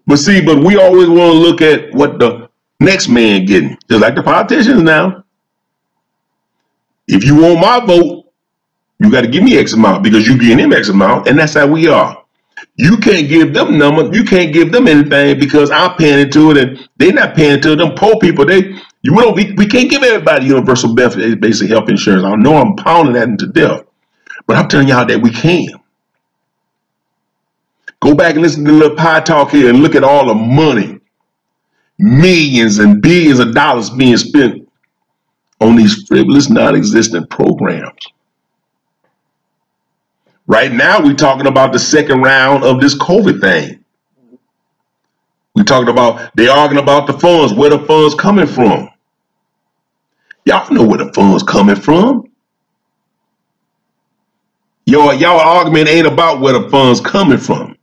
But 0.07 0.19
see, 0.19 0.41
but 0.45 0.65
we 0.65 0.77
always 0.79 1.09
want 1.09 1.33
to 1.33 1.39
look 1.39 1.63
at 1.63 1.93
what 1.95 2.19
the 2.19 2.51
next 2.81 3.09
man 3.09 3.47
getting, 3.47 3.79
just 3.89 4.03
like 4.03 4.15
the 4.17 4.23
politicians 4.23 4.83
now. 4.83 5.25
If 7.09 7.25
you 7.25 7.37
want 7.37 7.61
my 7.61 7.81
vote, 7.85 8.27
you 9.01 9.11
got 9.11 9.23
to 9.23 9.29
give 9.29 9.45
me 9.45 9.59
X 9.59 9.75
amount 9.75 10.05
because 10.05 10.27
you 10.27 10.39
getting 10.39 10.61
him 10.61 10.73
X 10.75 10.91
amount, 10.91 11.29
and 11.29 11.39
that's 11.39 11.55
how 11.55 11.67
we 11.69 11.89
are. 11.89 12.24
You 12.77 12.97
can't 12.99 13.29
give 13.29 13.55
them 13.55 13.79
number, 13.79 14.15
you 14.17 14.25
can't 14.25 14.53
give 14.53 14.73
them 14.73 14.89
anything 14.89 15.39
because 15.39 15.71
I'm 15.71 15.97
paying 15.97 16.21
into 16.21 16.51
it, 16.51 16.59
and 16.59 16.89
they're 16.97 17.13
not 17.13 17.35
paying 17.37 17.55
into 17.55 17.73
it. 17.73 17.77
Them 17.77 17.95
poor 17.95 18.19
people, 18.19 18.47
they 18.47 18.75
you 19.03 19.15
don't 19.15 19.37
we, 19.37 19.53
we 19.53 19.67
can't 19.67 19.91
give 19.91 20.03
everybody 20.03 20.47
universal 20.47 20.95
benefit, 20.95 21.41
basic 21.41 21.71
health 21.71 21.89
insurance. 21.89 22.25
I 22.25 22.35
know 22.37 22.57
I'm 22.57 22.77
pounding 22.77 23.15
that 23.15 23.29
into 23.29 23.47
death, 23.47 23.83
but 24.47 24.57
I'm 24.57 24.69
telling 24.69 24.89
y'all 24.89 25.07
that 25.07 25.23
we 25.23 25.31
can. 25.31 25.69
Go 28.01 28.15
back 28.15 28.35
and 28.35 28.43
listen 28.43 28.65
to 28.65 28.73
the 28.73 28.77
little 28.79 28.97
pie 28.97 29.21
talk 29.21 29.51
here 29.51 29.71
and 29.71 29.81
look 29.81 29.95
at 29.95 30.05
all 30.05 30.27
the 30.27 30.35
money, 30.35 31.01
millions 31.99 32.79
and 32.79 33.03
billions 33.03 33.39
of 33.41 33.55
dollars 33.55 33.91
being 33.91 34.17
spent 34.17 34.69
on 35.61 35.77
these 35.77 36.05
frivolous, 36.07 36.51
non-existent 36.51 37.31
programs. 37.31 38.07
Right 40.47 40.73
now, 40.73 41.03
we're 41.03 41.15
talking 41.15 41.47
about 41.47 41.73
the 41.73 41.79
second 41.79 42.21
round 42.23 42.65
of 42.65 42.81
this 42.81 42.95
COVID 42.97 43.41
thing. 43.41 43.85
We're 45.55 45.65
talking 45.65 45.89
about 45.89 46.35
they 46.37 46.49
arguing 46.49 46.83
about 46.83 47.07
the 47.07 47.13
funds, 47.15 47.55
where 47.55 47.71
the 47.71 47.79
funds 47.79 48.15
coming 48.15 48.47
from. 48.47 48.91
Y'all 50.45 50.71
know 50.73 50.85
where 50.85 50.99
the 50.99 51.13
funds 51.13 51.43
coming 51.43 51.77
from. 51.77 52.31
Your 54.87 55.15
y'all 55.15 55.41
argument 55.41 55.89
ain't 55.89 56.07
about 56.07 56.41
where 56.41 56.53
the 56.53 56.69
funds 56.69 57.01
coming 57.01 57.39
from. 57.39 57.79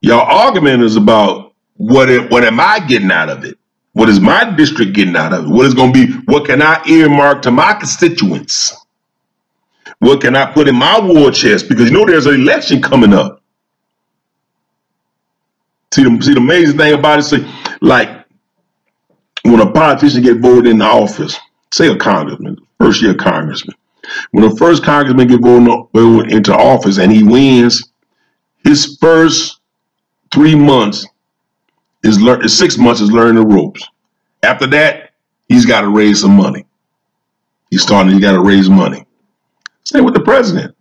Y'all 0.00 0.20
argument 0.20 0.82
is 0.82 0.96
about 0.96 1.54
what 1.76 2.10
it, 2.10 2.30
what 2.30 2.42
am 2.42 2.58
I 2.58 2.80
getting 2.80 3.12
out 3.12 3.28
of 3.28 3.44
it? 3.44 3.56
What 3.92 4.08
is 4.08 4.18
my 4.18 4.54
district 4.56 4.94
getting 4.94 5.16
out 5.16 5.32
of 5.32 5.44
it? 5.44 5.48
What 5.48 5.66
is 5.66 5.74
going 5.74 5.92
to 5.92 6.06
be? 6.06 6.12
What 6.24 6.46
can 6.46 6.62
I 6.62 6.82
earmark 6.88 7.42
to 7.42 7.50
my 7.50 7.74
constituents? 7.74 8.74
What 10.00 10.22
can 10.22 10.34
I 10.34 10.50
put 10.50 10.66
in 10.66 10.76
my 10.76 10.98
war 10.98 11.30
chest? 11.30 11.68
Because 11.68 11.90
you 11.90 11.96
know 11.96 12.06
there's 12.06 12.26
an 12.26 12.34
election 12.34 12.82
coming 12.82 13.12
up. 13.12 13.42
See 15.92 16.02
the 16.02 16.22
see 16.22 16.34
the 16.34 16.40
amazing 16.40 16.78
thing 16.78 16.94
about 16.94 17.18
it, 17.18 17.22
see, 17.22 17.46
like 17.80 18.24
when 19.42 19.60
a 19.60 19.70
politician 19.70 20.22
get 20.22 20.38
voted 20.38 20.66
in 20.66 20.78
the 20.78 20.84
office, 20.84 21.38
say 21.72 21.88
a 21.88 21.96
congressman, 21.96 22.56
first 22.78 23.02
year 23.02 23.14
congressman, 23.14 23.76
when 24.30 24.48
the 24.48 24.56
first 24.56 24.82
congressman 24.82 25.28
get 25.28 25.40
voted 25.40 26.32
into 26.32 26.54
office 26.54 26.98
and 26.98 27.12
he 27.12 27.22
wins, 27.22 27.90
his 28.64 28.96
first 29.00 29.60
three 30.32 30.54
months 30.54 31.06
is 32.02 32.20
learn 32.20 32.48
six 32.48 32.78
months 32.78 33.00
is 33.00 33.12
learning 33.12 33.36
the 33.36 33.46
ropes. 33.46 33.86
After 34.42 34.66
that, 34.68 35.10
he's 35.48 35.66
got 35.66 35.82
to 35.82 35.88
raise 35.90 36.20
some 36.22 36.36
money. 36.36 36.64
He's 37.70 37.82
starting, 37.82 38.12
he 38.12 38.20
got 38.20 38.32
to 38.32 38.40
raise 38.40 38.70
money. 38.70 39.04
Same 39.90 40.04
with 40.04 40.14
the 40.14 40.20
president. 40.20 40.76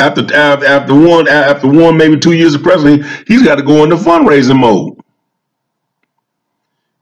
After 0.00 0.22
after 0.34 0.94
one 0.94 1.28
after 1.28 1.68
one 1.68 1.98
maybe 1.98 2.18
two 2.18 2.32
years 2.32 2.54
of 2.54 2.62
president, 2.62 3.04
he's 3.28 3.42
got 3.42 3.56
to 3.56 3.62
go 3.62 3.84
into 3.84 3.96
fundraising 3.96 4.58
mode. 4.58 4.98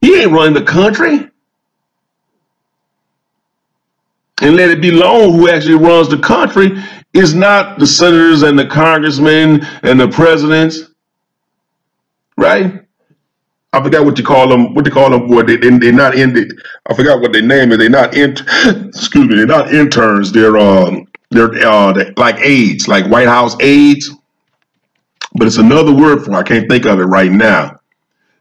He 0.01 0.21
ain't 0.23 0.33
running 0.33 0.55
the 0.55 0.65
country. 0.65 1.29
And 4.43 4.57
let 4.57 4.71
it 4.71 4.83
be 4.83 4.91
known 4.99 5.35
who 5.35 5.49
actually 5.49 5.77
runs 5.77 6.09
the 6.09 6.19
country 6.19 6.83
is 7.15 7.35
not 7.35 7.79
the 7.79 7.87
senators 7.87 8.43
and 8.43 8.59
the 8.59 8.67
congressmen 8.67 9.65
and 9.83 10.01
the 10.01 10.09
presidents, 10.09 10.81
right? 12.37 12.80
I 13.73 13.83
forgot 13.83 14.05
what 14.05 14.19
you 14.19 14.25
call 14.25 14.49
them. 14.49 14.75
What 14.75 14.85
they 14.85 14.91
call 14.91 15.11
them? 15.11 15.29
Boy, 15.29 15.43
they, 15.43 15.57
they 15.57 15.71
they're 15.79 15.93
not 15.93 16.17
in 16.17 16.33
the. 16.33 16.51
I 16.89 16.95
forgot 16.95 17.21
what 17.21 17.33
their 17.33 17.43
name 17.43 17.71
is. 17.71 17.79
They're 17.79 17.89
not 17.89 18.15
in. 18.15 18.33
excuse 18.89 19.29
me. 19.29 19.37
They're 19.37 19.47
not 19.47 19.73
interns. 19.73 20.33
They're 20.33 20.59
um. 20.59 21.07
They're 21.31 21.55
uh. 21.55 21.93
They're 21.93 22.13
like 22.17 22.41
aides, 22.41 22.89
like 22.89 23.07
White 23.07 23.29
House 23.29 23.57
aides. 23.61 24.11
But 25.35 25.47
it's 25.47 25.59
another 25.59 25.95
word 25.95 26.25
for. 26.25 26.35
I 26.35 26.43
can't 26.43 26.69
think 26.69 26.85
of 26.85 26.99
it 26.99 27.05
right 27.05 27.31
now. 27.31 27.79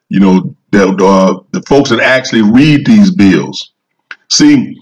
You 0.10 0.19
know, 0.19 0.56
the 0.72 0.88
uh, 0.88 1.43
the 1.51 1.61
folks 1.64 1.91
that 1.91 1.99
actually 1.99 2.41
read 2.41 2.88
these 2.88 3.11
bills. 3.11 3.72
See, 4.30 4.76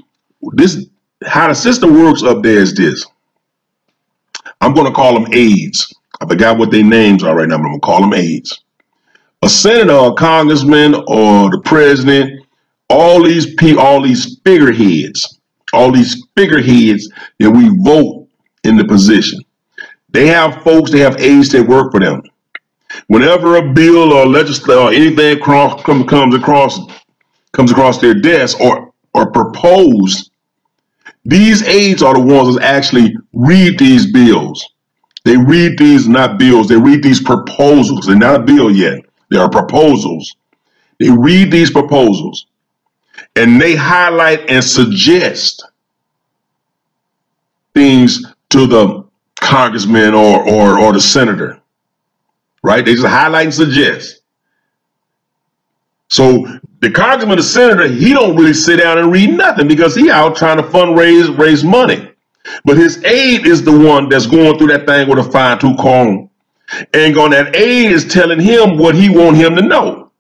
this 0.54 0.86
how 1.26 1.50
the 1.50 1.56
system 1.56 1.94
works 1.94 2.24
up 2.24 2.42
there 2.42 2.60
is 2.60 2.74
this. 2.74 3.06
I'm 4.62 4.74
going 4.74 4.88
to 4.88 4.94
call 4.94 5.14
them 5.14 5.28
aides. 5.34 5.94
I 6.22 6.26
forgot 6.26 6.58
what 6.58 6.72
their 6.72 6.84
names 6.84 7.22
are 7.22 7.36
right 7.36 7.50
now, 7.50 7.58
but 7.58 7.66
I'm 7.66 7.72
going 7.72 7.82
to 7.82 7.86
call 7.86 8.02
them 8.02 8.14
aides 8.14 8.62
a 9.44 9.50
senator 9.50 9.94
or 9.94 10.12
a 10.12 10.16
congressman 10.16 10.96
or 11.08 11.50
the 11.52 11.62
president, 11.64 12.44
all 12.90 13.24
these 13.24 13.54
people, 13.56 13.82
all 13.82 14.02
these 14.02 14.40
figureheads, 14.46 15.40
all 15.74 15.92
these 15.92 16.26
figureheads 16.36 17.10
that 17.40 17.52
we 17.52 17.70
vote 17.84 18.28
in 18.64 18.78
the 18.78 18.86
position. 18.86 19.40
They 20.10 20.28
have 20.28 20.64
folks, 20.64 20.92
they 20.92 21.00
have 21.00 21.20
aides 21.20 21.52
that 21.52 21.68
work 21.68 21.92
for 21.92 22.00
them. 22.00 22.22
Whenever 23.08 23.58
a 23.58 23.74
bill 23.74 24.14
or 24.14 24.26
legislation 24.26 24.82
or 24.82 24.92
anything 24.92 25.38
across, 25.38 25.84
comes 25.84 26.36
across 26.36 26.80
comes 27.52 27.72
across 27.72 28.00
their 28.00 28.14
desk 28.14 28.60
or 28.60 28.94
or 29.14 29.32
proposed, 29.32 30.32
these 31.26 31.64
aides 31.64 32.02
are 32.02 32.14
the 32.14 32.22
ones 32.22 32.56
that 32.56 32.64
actually 32.64 33.16
read 33.34 33.78
these 33.80 34.12
bills. 34.12 34.66
They 35.26 35.36
read 35.36 35.78
these 35.78 36.08
not 36.08 36.38
bills, 36.38 36.68
they 36.68 36.78
read 36.78 37.04
these 37.04 37.22
proposals. 37.22 38.06
They're 38.06 38.16
not 38.16 38.42
a 38.42 38.44
bill 38.44 38.72
yet. 38.72 39.00
There 39.30 39.42
are 39.42 39.50
proposals. 39.50 40.36
They 41.00 41.10
read 41.10 41.52
these 41.52 41.72
proposals 41.72 42.48
and 43.36 43.62
they 43.62 43.76
highlight 43.76 44.50
and 44.50 44.64
suggest 44.64 45.66
things 47.74 48.26
to 48.50 48.66
the 48.66 49.06
congressman 49.40 50.14
or, 50.14 50.48
or, 50.50 50.80
or 50.80 50.94
the 50.94 51.02
senator, 51.02 51.62
right? 52.64 52.84
They 52.84 52.96
just 52.96 53.06
highlight 53.06 53.46
and 53.46 53.54
suggest. 53.54 54.22
So 56.10 56.48
the 56.80 56.90
congressman, 56.90 57.38
the 57.38 57.44
senator, 57.44 57.88
he 57.88 58.14
don't 58.14 58.36
really 58.36 58.54
sit 58.54 58.78
down 58.78 58.98
and 58.98 59.12
read 59.12 59.32
nothing 59.32 59.68
because 59.68 59.96
he 59.96 60.10
out 60.10 60.36
trying 60.36 60.58
to 60.58 60.64
fundraise, 60.64 61.38
raise 61.38 61.64
money. 61.64 62.12
But 62.64 62.78
his 62.78 63.04
aide 63.04 63.46
is 63.46 63.64
the 63.64 63.78
one 63.78 64.10
that's 64.10 64.26
going 64.26 64.58
through 64.58 64.68
that 64.68 64.88
thing 64.88 65.10
with 65.10 65.20
a 65.20 65.24
fine 65.24 65.60
tooth 65.60 65.78
comb 65.78 66.27
and 66.94 67.18
on 67.18 67.32
that 67.32 67.56
aide 67.56 67.92
is 67.92 68.06
telling 68.06 68.40
him 68.40 68.78
what 68.78 68.96
he 68.96 69.10
want 69.10 69.38
him 69.38 69.56
to 69.56 69.62
know. 69.62 70.12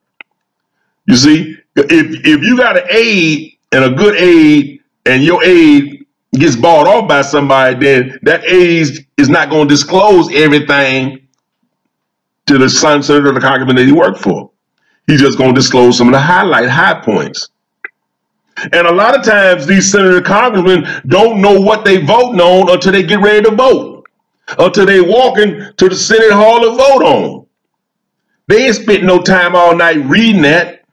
You 1.05 1.15
see, 1.15 1.57
if 1.75 2.25
if 2.25 2.43
you 2.43 2.57
got 2.57 2.77
an 2.77 2.83
aide 2.89 3.57
and 3.71 3.83
a 3.83 3.91
good 3.91 4.15
aide, 4.15 4.81
and 5.05 5.23
your 5.23 5.43
aide 5.43 6.05
gets 6.33 6.55
bought 6.55 6.87
off 6.87 7.07
by 7.07 7.21
somebody, 7.21 7.75
then 7.75 8.19
that 8.23 8.43
aide 8.45 9.05
is 9.17 9.29
not 9.29 9.49
going 9.49 9.67
to 9.67 9.73
disclose 9.73 10.33
everything 10.33 11.27
to 12.45 12.57
the 12.57 12.69
son 12.69 13.03
senator 13.03 13.29
or 13.29 13.33
the 13.33 13.39
congressman 13.39 13.75
that 13.75 13.85
he 13.85 13.91
worked 13.91 14.19
for. 14.19 14.51
He's 15.05 15.21
just 15.21 15.37
going 15.37 15.53
to 15.53 15.59
disclose 15.59 15.97
some 15.97 16.07
of 16.07 16.13
the 16.13 16.19
highlight 16.19 16.69
high 16.69 16.99
points. 17.01 17.49
And 18.73 18.87
a 18.87 18.91
lot 18.91 19.17
of 19.17 19.23
times 19.23 19.65
these 19.67 19.89
senator 19.89 20.21
congressmen 20.21 20.85
don't 21.07 21.41
know 21.41 21.59
what 21.59 21.85
they 21.85 21.97
voting 21.97 22.41
on 22.41 22.69
until 22.69 22.91
they 22.91 23.03
get 23.03 23.21
ready 23.21 23.43
to 23.43 23.55
vote 23.55 23.96
until 24.57 24.85
they 24.85 25.01
walking 25.01 25.61
to 25.77 25.89
the 25.89 25.95
Senate 25.95 26.31
Hall 26.31 26.61
to 26.61 26.69
vote 26.71 27.03
on. 27.03 27.47
They 28.47 28.67
ain't 28.67 28.75
spent 28.75 29.03
no 29.03 29.21
time 29.21 29.55
all 29.55 29.75
night 29.75 29.97
reading 30.05 30.43
that. 30.43 30.85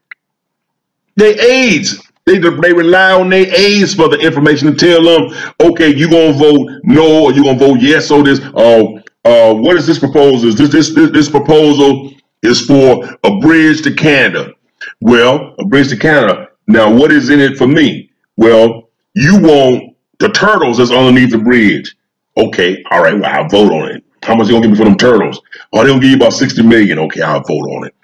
They 1.17 1.39
aides. 1.39 2.01
They, 2.27 2.39
they 2.39 2.73
rely 2.73 3.13
on 3.13 3.29
their 3.29 3.47
aides 3.55 3.95
for 3.95 4.09
the 4.09 4.19
information 4.19 4.75
to 4.75 4.75
tell 4.75 5.03
them, 5.03 5.53
okay, 5.61 5.95
you 5.95 6.11
gonna 6.11 6.33
vote 6.33 6.71
no 6.83 7.25
or 7.25 7.33
you 7.33 7.45
gonna 7.45 7.59
vote 7.59 7.81
yes 7.81 8.11
or 8.11 8.23
this. 8.23 8.41
Uh, 8.41 9.01
uh, 9.25 9.55
what 9.55 9.77
is 9.77 9.87
this 9.87 9.99
proposal? 9.99 10.51
This, 10.53 10.71
this 10.71 10.95
this 10.95 11.11
this 11.11 11.31
proposal 11.31 12.13
is 12.43 12.65
for 12.67 13.05
a 13.25 13.39
bridge 13.41 13.83
to 13.83 13.95
Canada. 13.95 14.53
Well, 15.01 15.55
a 15.59 15.65
bridge 15.67 15.91
to 15.91 15.97
Canada. 15.97 16.49
Now, 16.67 16.93
what 16.93 17.13
is 17.13 17.31
in 17.31 17.41
it 17.41 17.59
for 17.59 17.67
me? 17.67 18.11
Well, 18.37 18.89
you 19.15 19.39
want 19.39 19.97
the 20.19 20.31
turtles 20.31 20.79
that's 20.79 20.91
underneath 20.91 21.31
the 21.31 21.39
bridge. 21.39 21.95
Okay, 22.37 22.83
all 22.91 23.03
right, 23.03 23.15
well, 23.19 23.27
I'll 23.31 23.49
vote 23.49 23.73
on 23.73 23.91
it. 23.91 24.05
How 24.23 24.35
much 24.35 24.47
they 24.47 24.53
gonna 24.53 24.63
give 24.63 24.73
me 24.73 24.79
for 24.79 24.85
them 24.85 24.97
turtles? 24.97 25.41
Oh, 25.73 25.83
they 25.83 25.89
gonna 25.91 26.01
give 26.01 26.11
you 26.11 26.17
about 26.17 26.33
60 26.33 26.63
million. 26.63 26.99
Okay, 27.01 27.23
I'll 27.23 27.43
vote 27.43 27.69
on 27.69 27.87
it. 27.87 27.95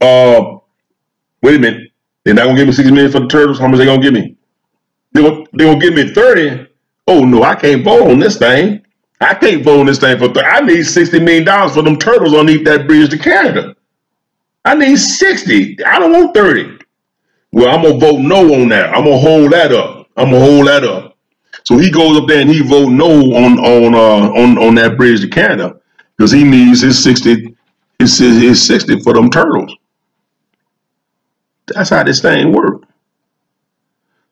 Uh, 0.00 0.58
wait 1.42 1.56
a 1.56 1.58
minute. 1.58 1.92
They're 2.24 2.34
not 2.34 2.46
gonna 2.46 2.56
give 2.56 2.66
me 2.66 2.72
60 2.72 2.92
million 2.92 3.12
for 3.12 3.20
the 3.20 3.28
turtles. 3.28 3.58
How 3.58 3.68
much 3.68 3.78
they 3.78 3.84
gonna 3.86 4.02
give 4.02 4.14
me? 4.14 4.36
They 5.12 5.22
gonna, 5.22 5.44
they 5.52 5.64
gonna 5.64 5.80
give 5.80 5.94
me 5.94 6.12
30. 6.12 6.66
Oh 7.08 7.24
no, 7.24 7.42
I 7.42 7.54
can't 7.56 7.84
vote 7.84 8.10
on 8.10 8.18
this 8.20 8.38
thing. 8.38 8.84
I 9.20 9.34
can't 9.34 9.62
vote 9.64 9.80
on 9.80 9.86
this 9.86 9.98
thing 9.98 10.18
for 10.18 10.28
30. 10.28 10.40
I 10.40 10.60
need 10.60 10.82
60 10.84 11.20
million 11.20 11.44
dollars 11.44 11.74
for 11.74 11.82
them 11.82 11.98
turtles 11.98 12.34
underneath 12.34 12.64
that 12.66 12.86
bridge 12.86 13.10
to 13.10 13.18
Canada. 13.18 13.76
I 14.64 14.74
need 14.74 14.96
60. 14.96 15.84
I 15.84 15.98
don't 15.98 16.12
want 16.12 16.34
30. 16.34 16.78
Well, 17.52 17.68
I'm 17.68 17.82
gonna 17.82 17.98
vote 17.98 18.20
no 18.20 18.54
on 18.62 18.68
that. 18.70 18.94
I'm 18.94 19.04
gonna 19.04 19.18
hold 19.18 19.52
that 19.52 19.72
up. 19.72 20.08
I'm 20.16 20.30
gonna 20.30 20.44
hold 20.44 20.68
that 20.68 20.84
up. 20.84 21.09
So 21.64 21.78
he 21.78 21.90
goes 21.90 22.18
up 22.18 22.28
there 22.28 22.40
and 22.40 22.50
he 22.50 22.62
vote 22.62 22.90
no 22.90 23.10
on 23.10 23.58
on 23.58 23.94
uh, 23.94 24.30
on 24.32 24.58
on 24.58 24.74
that 24.76 24.96
bridge 24.96 25.20
to 25.22 25.28
Canada 25.28 25.76
because 26.16 26.32
he 26.32 26.44
needs 26.44 26.80
his 26.82 27.02
sixty 27.02 27.56
his 27.98 28.18
his 28.18 28.66
sixty 28.66 29.00
for 29.00 29.14
them 29.14 29.30
turtles. 29.30 29.74
That's 31.68 31.90
how 31.90 32.04
this 32.04 32.20
thing 32.22 32.52
works. 32.52 32.86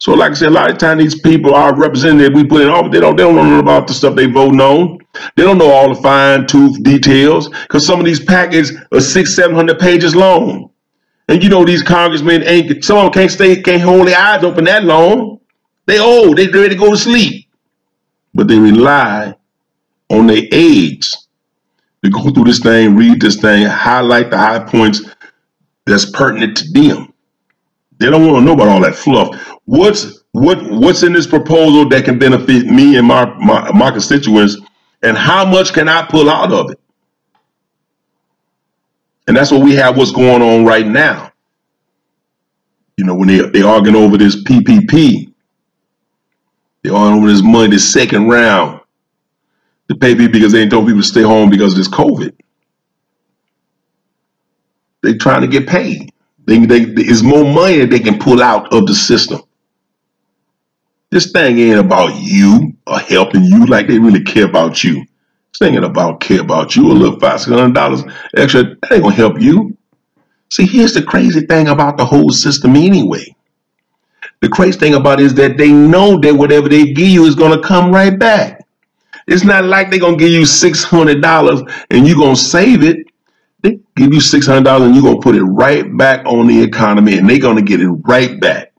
So, 0.01 0.15
like 0.15 0.33
I 0.33 0.35
said, 0.35 0.49
a 0.49 0.53
lot 0.53 0.71
of 0.71 0.79
times 0.79 1.03
these 1.03 1.21
people 1.21 1.55
are 1.55 1.75
representative 1.77 2.35
we 2.35 2.45
put 2.45 2.63
in 2.63 2.69
office. 2.69 2.93
They 2.93 3.01
don't 3.01 3.17
they 3.17 3.25
don't 3.25 3.37
know 3.37 3.59
about 3.59 3.89
the 3.89 3.95
stuff 3.95 4.15
they 4.15 4.27
voting 4.27 4.61
on. 4.61 4.99
They 5.37 5.43
don't 5.43 5.59
know 5.59 5.73
all 5.73 5.95
the 5.95 6.01
fine 6.01 6.47
tooth 6.47 6.83
details 6.85 7.49
because 7.49 7.87
some 7.87 7.99
of 7.99 8.07
these 8.07 8.25
packages 8.25 8.73
are 8.93 9.01
six 9.01 9.35
seven 9.35 9.57
hundred 9.57 9.79
pages 9.81 10.15
long. 10.17 10.71
And 11.29 11.43
you 11.43 11.49
know 11.51 11.65
these 11.65 11.83
congressmen 11.83 12.45
ain't 12.45 12.85
some 12.85 12.99
of 12.99 13.05
them 13.05 13.13
can't 13.13 13.31
stay 13.31 13.63
can't 13.63 13.83
hold 13.83 14.09
their 14.09 14.19
eyes 14.19 14.45
open 14.45 14.65
that 14.65 14.85
long. 14.85 15.38
They 15.89 15.99
old, 15.99 16.37
they 16.37 16.47
ready 16.49 16.69
to 16.69 16.75
go 16.75 16.91
to 16.91 16.99
sleep. 16.99 17.49
But 18.35 18.47
they 18.47 18.59
rely 18.59 19.35
on 20.11 20.27
their 20.27 20.43
aides 20.53 21.29
to 22.05 22.11
go 22.11 22.31
through 22.31 22.45
this 22.45 22.59
thing, 22.59 22.95
read 22.95 23.23
this 23.23 23.37
thing, 23.37 23.67
highlight 23.67 24.29
the 24.29 24.37
high 24.37 24.59
points 24.59 25.01
that's 25.87 26.05
pertinent 26.11 26.59
to 26.59 26.71
them. 26.73 27.15
They 27.97 28.11
don't 28.11 28.27
want 28.27 28.43
to 28.43 28.45
know 28.45 28.53
about 28.53 28.69
all 28.69 28.83
that 28.83 28.97
fluff. 28.97 29.35
What's 29.65 30.23
what 30.33 30.63
what's 30.71 31.03
in 31.05 31.15
this 31.15 31.27
proposal 31.27 31.89
that 31.89 32.05
can 32.05 32.19
benefit 32.19 32.67
me 32.67 32.99
and 32.99 33.07
my, 33.07 33.25
my, 33.39 33.73
my 33.73 33.91
constituents, 33.91 34.59
and 35.03 35.17
how 35.17 35.47
much 35.47 35.73
can 35.73 35.89
I 35.89 36.05
pull 36.05 36.29
out 36.29 36.53
of 36.53 36.71
it? 36.71 36.81
And 39.27 39.35
that's 39.35 39.51
what 39.51 39.63
we 39.63 39.75
have 39.77 39.97
what's 39.97 40.13
going 40.13 40.43
on 40.43 40.67
right 40.67 40.87
now. 40.87 41.33
You 42.99 43.07
know, 43.07 43.15
when 43.15 43.29
they, 43.29 43.39
they 43.49 43.63
arguing 43.63 43.97
over 43.97 44.19
this 44.19 44.45
PPP, 44.45 45.28
they 46.83 46.91
over 46.91 47.27
this 47.27 47.43
money, 47.43 47.71
this 47.71 47.93
second 47.93 48.29
round, 48.29 48.81
to 49.89 49.95
pay 49.97 50.15
people 50.15 50.33
because 50.33 50.53
they 50.53 50.63
ain't 50.63 50.71
told 50.71 50.87
people 50.87 51.03
to 51.03 51.09
stay 51.09 51.23
home 51.23 51.51
because 51.51 51.73
of 51.73 51.79
this 51.79 51.89
COVID. 51.89 52.35
They 55.03 55.15
trying 55.15 55.43
to 55.43 55.49
get 55.49 55.69
paid. 55.69 56.13
They, 56.47 56.59
they, 56.65 56.85
there's 56.85 57.23
more 57.23 57.45
money 57.45 57.79
that 57.79 57.91
they 57.91 58.01
can 58.01 58.19
pull 58.19 58.43
out 58.43 58.73
of 58.73 58.87
the 58.87 58.95
system. 58.95 59.43
This 61.11 61.33
thing 61.33 61.59
ain't 61.59 61.79
about 61.79 62.17
you 62.17 62.75
or 62.87 62.99
helping 62.99 63.45
you 63.45 63.67
like 63.67 63.87
they 63.87 63.99
really 63.99 64.23
care 64.23 64.45
about 64.45 64.85
you. 64.85 64.97
This 64.97 65.59
thing 65.59 65.75
ain't 65.75 65.85
about 65.85 66.21
care 66.21 66.41
about 66.41 66.77
you. 66.77 66.91
A 66.91 66.93
little 66.93 67.19
five, 67.19 67.41
six 67.41 67.53
hundred 67.53 67.75
dollars 67.75 68.03
extra, 68.37 68.65
that 68.65 68.93
ain't 68.93 69.03
gonna 69.03 69.15
help 69.15 69.41
you. 69.41 69.77
See, 70.51 70.67
here's 70.67 70.95
the 70.95 71.03
crazy 71.03 71.43
thing 71.43 71.69
about 71.69 71.97
the 71.97 72.05
whole 72.05 72.31
system 72.31 72.77
anyway. 72.77 73.35
The 74.41 74.49
crazy 74.49 74.79
thing 74.79 74.95
about 74.95 75.21
it 75.21 75.27
is 75.27 75.35
that 75.35 75.57
they 75.59 75.73
know 75.73 76.19
that 76.21 76.35
whatever 76.35 76.69
they 76.69 76.93
give 76.93 77.09
you 77.09 77.25
is 77.27 77.35
gonna 77.35 77.61
come 77.61 77.93
right 77.93 78.17
back. 78.17 78.65
It's 79.27 79.45
not 79.45 79.65
like 79.65 79.91
they're 79.91 80.01
gonna 80.01 80.17
give 80.17 80.31
you 80.31 80.47
six 80.47 80.85
hundred 80.85 81.21
dollars 81.21 81.61
and 81.91 82.07
you're 82.07 82.17
gonna 82.17 82.37
save 82.37 82.83
it. 82.85 83.07
They 83.63 83.81
give 83.97 84.15
you 84.15 84.21
six 84.21 84.47
hundred 84.47 84.65
dollars 84.65 84.87
and 84.87 84.95
you're 84.95 85.05
gonna 85.05 85.21
put 85.21 85.35
it 85.35 85.45
right 85.45 85.85
back 85.97 86.25
on 86.25 86.47
the 86.47 86.63
economy 86.63 87.19
and 87.19 87.29
they're 87.29 87.41
gonna 87.41 87.63
get 87.63 87.81
it 87.81 87.91
right 87.91 88.41
back. 88.41 88.73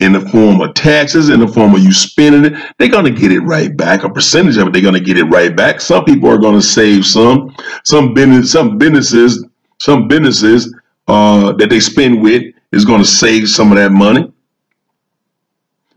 In 0.00 0.12
the 0.12 0.20
form 0.20 0.60
of 0.60 0.74
taxes, 0.74 1.28
in 1.28 1.40
the 1.40 1.48
form 1.48 1.74
of 1.74 1.82
you 1.82 1.92
spending 1.92 2.44
it, 2.44 2.74
they're 2.78 2.88
gonna 2.88 3.10
get 3.10 3.32
it 3.32 3.40
right 3.40 3.76
back. 3.76 4.04
A 4.04 4.08
percentage 4.08 4.56
of 4.56 4.68
it, 4.68 4.72
they're 4.72 4.80
gonna 4.80 5.00
get 5.00 5.18
it 5.18 5.24
right 5.24 5.54
back. 5.54 5.80
Some 5.80 6.04
people 6.04 6.30
are 6.30 6.38
gonna 6.38 6.62
save 6.62 7.04
some. 7.04 7.54
Some 7.84 8.14
business, 8.14 8.52
some 8.52 8.78
businesses, 8.78 9.44
some 9.80 10.06
businesses 10.06 10.72
uh, 11.08 11.52
that 11.54 11.68
they 11.68 11.80
spend 11.80 12.22
with 12.22 12.44
is 12.72 12.84
gonna 12.84 13.04
save 13.04 13.48
some 13.48 13.72
of 13.72 13.78
that 13.78 13.92
money 13.92 14.32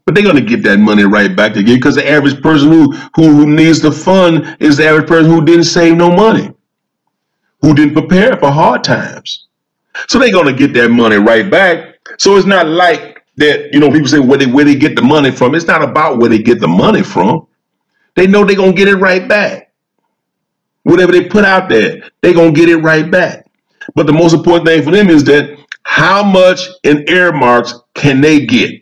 but 0.06 0.16
they're 0.16 0.24
going 0.24 0.36
to 0.36 0.42
get 0.42 0.64
that 0.64 0.80
money 0.80 1.04
right 1.04 1.36
back 1.36 1.56
again 1.56 1.76
because 1.78 1.96
the 1.96 2.10
average 2.10 2.42
person 2.42 2.70
who, 2.70 2.92
who, 3.16 3.30
who 3.36 3.48
needs 3.48 3.82
the 3.82 3.92
fund 3.92 4.58
is 4.60 4.78
the 4.78 4.86
average 4.88 5.08
person 5.08 5.32
who 5.32 5.46
didn't 5.46 5.66
save 5.66 5.96
no 5.96 6.12
money, 6.12 6.54
who 7.62 7.74
didn't 7.74 7.94
prepare 7.94 8.38
for 8.38 8.52
hard 8.52 8.84
times. 8.84 9.48
So 10.10 10.20
they're 10.20 10.32
going 10.32 10.48
to 10.48 10.54
get 10.54 10.74
that 10.74 10.90
money 10.90 11.18
right 11.18 11.50
back. 11.50 11.98
So 12.20 12.36
it's 12.38 12.48
not 12.48 12.68
like 12.68 13.24
that, 13.38 13.74
you 13.74 13.80
know, 13.80 13.92
people 13.92 14.08
say 14.08 14.20
where 14.20 14.38
they, 14.38 14.48
where 14.48 14.66
they 14.66 14.76
get 14.76 14.96
the 14.96 15.02
money 15.02 15.32
from. 15.32 15.56
It's 15.56 15.66
not 15.68 15.84
about 15.84 16.20
where 16.20 16.30
they 16.30 16.40
get 16.40 16.60
the 16.60 16.68
money 16.68 17.04
from. 17.04 17.48
They 18.16 18.28
know 18.28 18.46
they're 18.46 18.56
going 18.56 18.74
to 18.74 18.78
get 18.78 18.88
it 18.90 18.98
right 18.98 19.28
back. 19.28 19.72
Whatever 20.84 21.12
they 21.14 21.26
put 21.30 21.46
out 21.46 21.70
there, 21.70 22.10
they're 22.22 22.34
going 22.34 22.54
to 22.54 22.60
get 22.60 22.70
it 22.70 22.78
right 22.78 23.10
back. 23.10 23.46
But 23.96 24.08
the 24.08 24.14
most 24.14 24.34
important 24.34 24.66
thing 24.68 24.84
for 24.84 24.92
them 24.92 25.10
is 25.10 25.24
that 25.26 25.58
how 25.92 26.24
much 26.24 26.68
in 26.84 27.10
earmarks 27.10 27.74
can 27.94 28.22
they 28.22 28.46
get? 28.46 28.82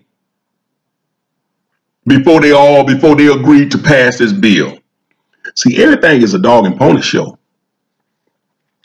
before 2.09 2.41
they 2.41 2.51
all 2.51 2.83
before 2.83 3.15
they 3.15 3.27
agree 3.27 3.69
to 3.69 3.77
pass 3.77 4.17
this 4.17 4.33
bill. 4.33 4.79
See, 5.55 5.81
everything 5.81 6.21
is 6.21 6.33
a 6.33 6.39
dog 6.39 6.65
and 6.65 6.77
pony 6.77 7.01
show. 7.01 7.37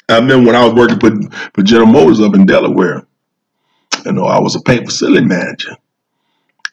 I 0.09 0.16
remember 0.16 0.46
when 0.46 0.56
I 0.56 0.64
was 0.66 0.74
working 0.74 1.01
for, 1.01 1.10
for 1.55 1.62
General 1.62 1.86
Motors 1.86 2.20
up 2.20 2.34
in 2.34 2.44
Delaware. 2.44 3.06
You 4.05 4.12
know, 4.12 4.26
I 4.26 4.38
was 4.40 4.55
a 4.55 4.60
paint 4.60 4.84
facility 4.84 5.24
manager. 5.24 5.76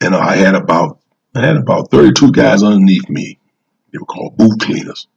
And 0.01 0.13
I 0.13 0.35
had 0.35 0.55
about 0.55 0.99
I 1.33 1.45
had 1.45 1.55
about 1.55 1.89
32 1.89 2.33
guys 2.33 2.61
underneath 2.61 3.09
me. 3.09 3.39
They 3.91 3.97
were 3.97 4.05
called 4.05 4.35
booth 4.35 4.59
cleaners. 4.59 5.07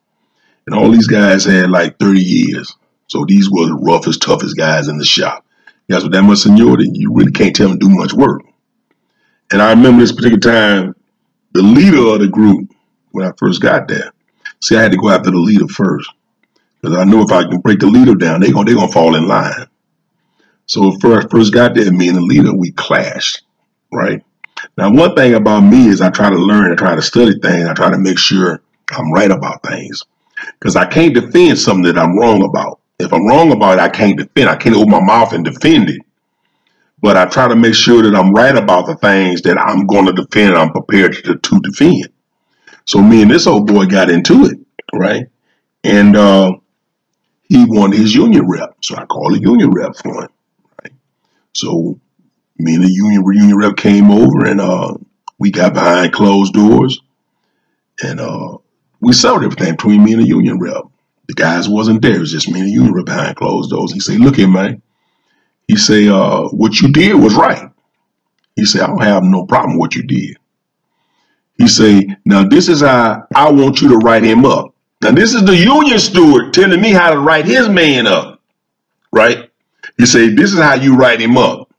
And 0.66 0.74
all 0.74 0.90
these 0.90 1.09
guys 1.09 1.44
had 1.44 1.70
like 1.70 1.98
30 1.98 2.20
years. 2.20 2.77
So 3.09 3.24
these 3.27 3.51
were 3.51 3.66
the 3.66 3.74
roughest, 3.74 4.23
toughest 4.23 4.56
guys 4.56 4.86
in 4.89 4.98
the 4.98 5.05
shop. 5.05 5.44
Guys 5.90 6.02
with 6.02 6.12
that 6.12 6.23
much 6.23 6.39
seniority, 6.39 6.89
you 6.93 7.12
really 7.12 7.32
can't 7.32 7.55
tell 7.55 7.69
them 7.69 7.78
to 7.78 7.89
do 7.89 7.94
much 7.94 8.12
work. 8.15 8.43
And 9.52 9.61
I 9.61 9.70
remember 9.70 10.01
this 10.01 10.12
particular 10.12 10.40
time, 10.40 10.94
the 11.52 11.62
leader 11.62 12.06
of 12.15 12.20
the 12.20 12.28
group 12.28 12.70
when 13.11 13.27
I 13.27 13.32
first 13.39 13.61
got 13.61 13.86
there. 13.86 14.12
See, 14.61 14.77
I 14.77 14.82
had 14.82 14.93
to 14.93 14.98
go 14.98 15.11
after 15.11 15.31
the 15.31 15.36
leader 15.36 15.69
first 15.69 16.11
because 16.81 16.97
I 16.97 17.05
knew 17.05 17.23
if 17.23 17.31
I 17.31 17.44
can 17.44 17.61
break 17.61 17.81
the 17.81 17.86
leader 17.86 18.15
down, 18.15 18.40
they're 18.40 18.52
gonna 18.52 18.65
they're 18.65 18.74
gonna 18.74 18.90
fall 18.90 19.15
in 19.15 19.28
line. 19.28 19.66
So 20.66 20.90
first 21.01 21.31
first 21.31 21.52
got 21.52 21.74
there, 21.74 21.93
me 21.93 22.09
and 22.09 22.16
the 22.16 22.23
leader 22.23 22.55
we 22.55 22.73
clashed, 22.73 23.43
right? 23.93 24.23
Now 24.78 24.90
one 24.90 25.15
thing 25.15 25.35
about 25.35 25.61
me 25.61 25.89
is 25.89 26.01
I 26.01 26.11
try 26.11 26.31
to 26.31 26.36
learn, 26.36 26.73
I 26.73 26.77
try 26.77 26.94
to 26.94 27.02
study 27.02 27.39
things, 27.39 27.69
I 27.69 27.74
try 27.74 27.90
to 27.90 27.98
make 27.98 28.19
sure 28.19 28.62
I'm 28.90 29.12
right 29.12 29.31
about 29.31 29.62
things 29.62 30.02
because 30.59 30.77
I 30.77 30.86
can't 30.86 31.15
defend 31.15 31.59
something 31.59 31.85
that 31.85 31.98
I'm 31.98 32.19
wrong 32.19 32.43
about. 32.43 32.81
If 32.99 33.12
I'm 33.12 33.27
wrong 33.27 33.53
about 33.53 33.79
it, 33.79 33.83
I 33.83 33.89
can't 33.89 34.16
defend. 34.16 34.49
I 34.49 34.57
can't 34.57 34.77
open 34.77 34.91
my 34.91 35.05
mouth 35.05 35.33
and 35.33 35.45
defend 35.45 35.91
it 35.91 36.03
but 37.05 37.19
I 37.19 37.27
try 37.27 37.49
to 37.49 37.55
make 37.55 37.75
sure 37.75 38.03
that 38.03 38.15
I'm 38.16 38.33
right 38.33 38.57
about 38.57 38.87
the 38.87 38.97
things 38.97 39.43
that 39.43 39.59
I'm 39.59 39.87
going 39.87 40.07
to 40.07 40.12
defend. 40.15 40.57
I'm 40.57 40.71
prepared 40.71 41.12
to, 41.25 41.37
to 41.37 41.61
defend. 41.61 42.09
So 42.87 43.03
me 43.03 43.21
and 43.21 43.31
this 43.31 43.47
old 43.47 43.66
boy 43.66 43.85
got 43.85 44.11
into 44.11 44.47
it, 44.47 44.59
right? 44.91 45.27
And 45.85 46.16
uh, 46.16 46.53
he 47.43 47.66
wanted 47.66 47.99
his 47.99 48.15
union 48.15 48.49
rep, 48.49 48.79
so 48.81 48.97
I 48.97 49.05
called 49.05 49.35
a 49.35 49.39
union 49.39 49.71
rep 49.71 49.97
for 49.97 50.23
him. 50.23 50.31
Right? 50.83 50.93
So 51.53 52.01
me 52.57 52.77
and 52.77 52.85
the 52.85 52.91
union 52.91 53.23
union 53.23 53.59
rep 53.59 53.77
came 53.77 54.11
over, 54.11 54.47
and 54.47 54.62
uh, 54.62 54.95
we 55.39 55.51
got 55.51 55.75
behind 55.75 56.15
closed 56.15 56.55
doors, 56.55 57.03
and 58.03 58.19
uh, 58.19 58.57
we 59.01 59.12
settled 59.12 59.45
everything 59.45 59.73
between 59.73 60.03
me 60.03 60.15
and 60.15 60.23
the 60.23 60.27
union 60.29 60.59
rep. 60.59 60.85
The 61.27 61.35
guys 61.35 61.69
wasn't 61.69 62.03
there; 62.03 62.17
it 62.17 62.21
was 62.21 62.33
just 62.33 62.51
me 62.51 62.61
and 62.61 62.71
union 62.71 63.05
behind 63.05 63.37
closed 63.37 63.71
doors. 63.71 63.93
He 63.93 64.01
said, 64.01 64.21
"Look 64.21 64.37
here, 64.37 64.49
man." 64.49 64.83
He 65.67 65.77
say, 65.77 66.09
uh, 66.09 66.49
what 66.49 66.81
you 66.81 66.93
did 66.93 67.15
was 67.15 67.35
right. 67.35 67.71
He 68.55 68.65
said, 68.65 68.83
I 68.83 68.87
don't 68.89 69.03
have 69.03 69.23
no 69.23 69.47
problem 69.47 69.75
with 69.75 69.81
what 69.81 69.95
you 69.95 70.03
did. 70.03 70.37
He 71.57 71.69
say, 71.69 72.07
now 72.25 72.45
this 72.45 72.69
is 72.69 72.83
how 72.83 73.27
I 73.35 73.51
want 73.51 73.81
you 73.81 73.89
to 73.89 73.97
write 73.97 74.25
him 74.25 74.45
up. 74.45 74.75
Now 75.01 75.13
this 75.13 75.35
is 75.35 75.45
the 75.45 75.57
union 75.57 75.99
steward 75.99 76.53
telling 76.53 76.81
me 76.81 76.91
how 76.91 77.11
to 77.11 77.19
write 77.19 77.47
his 77.47 77.69
man 77.69 78.07
up, 78.07 78.41
right? 79.13 79.51
He 79.97 80.07
say, 80.07 80.29
this 80.29 80.53
is 80.53 80.59
how 80.59 80.75
you 80.75 80.97
write 80.97 81.21
him 81.21 81.39
up. 81.39 81.73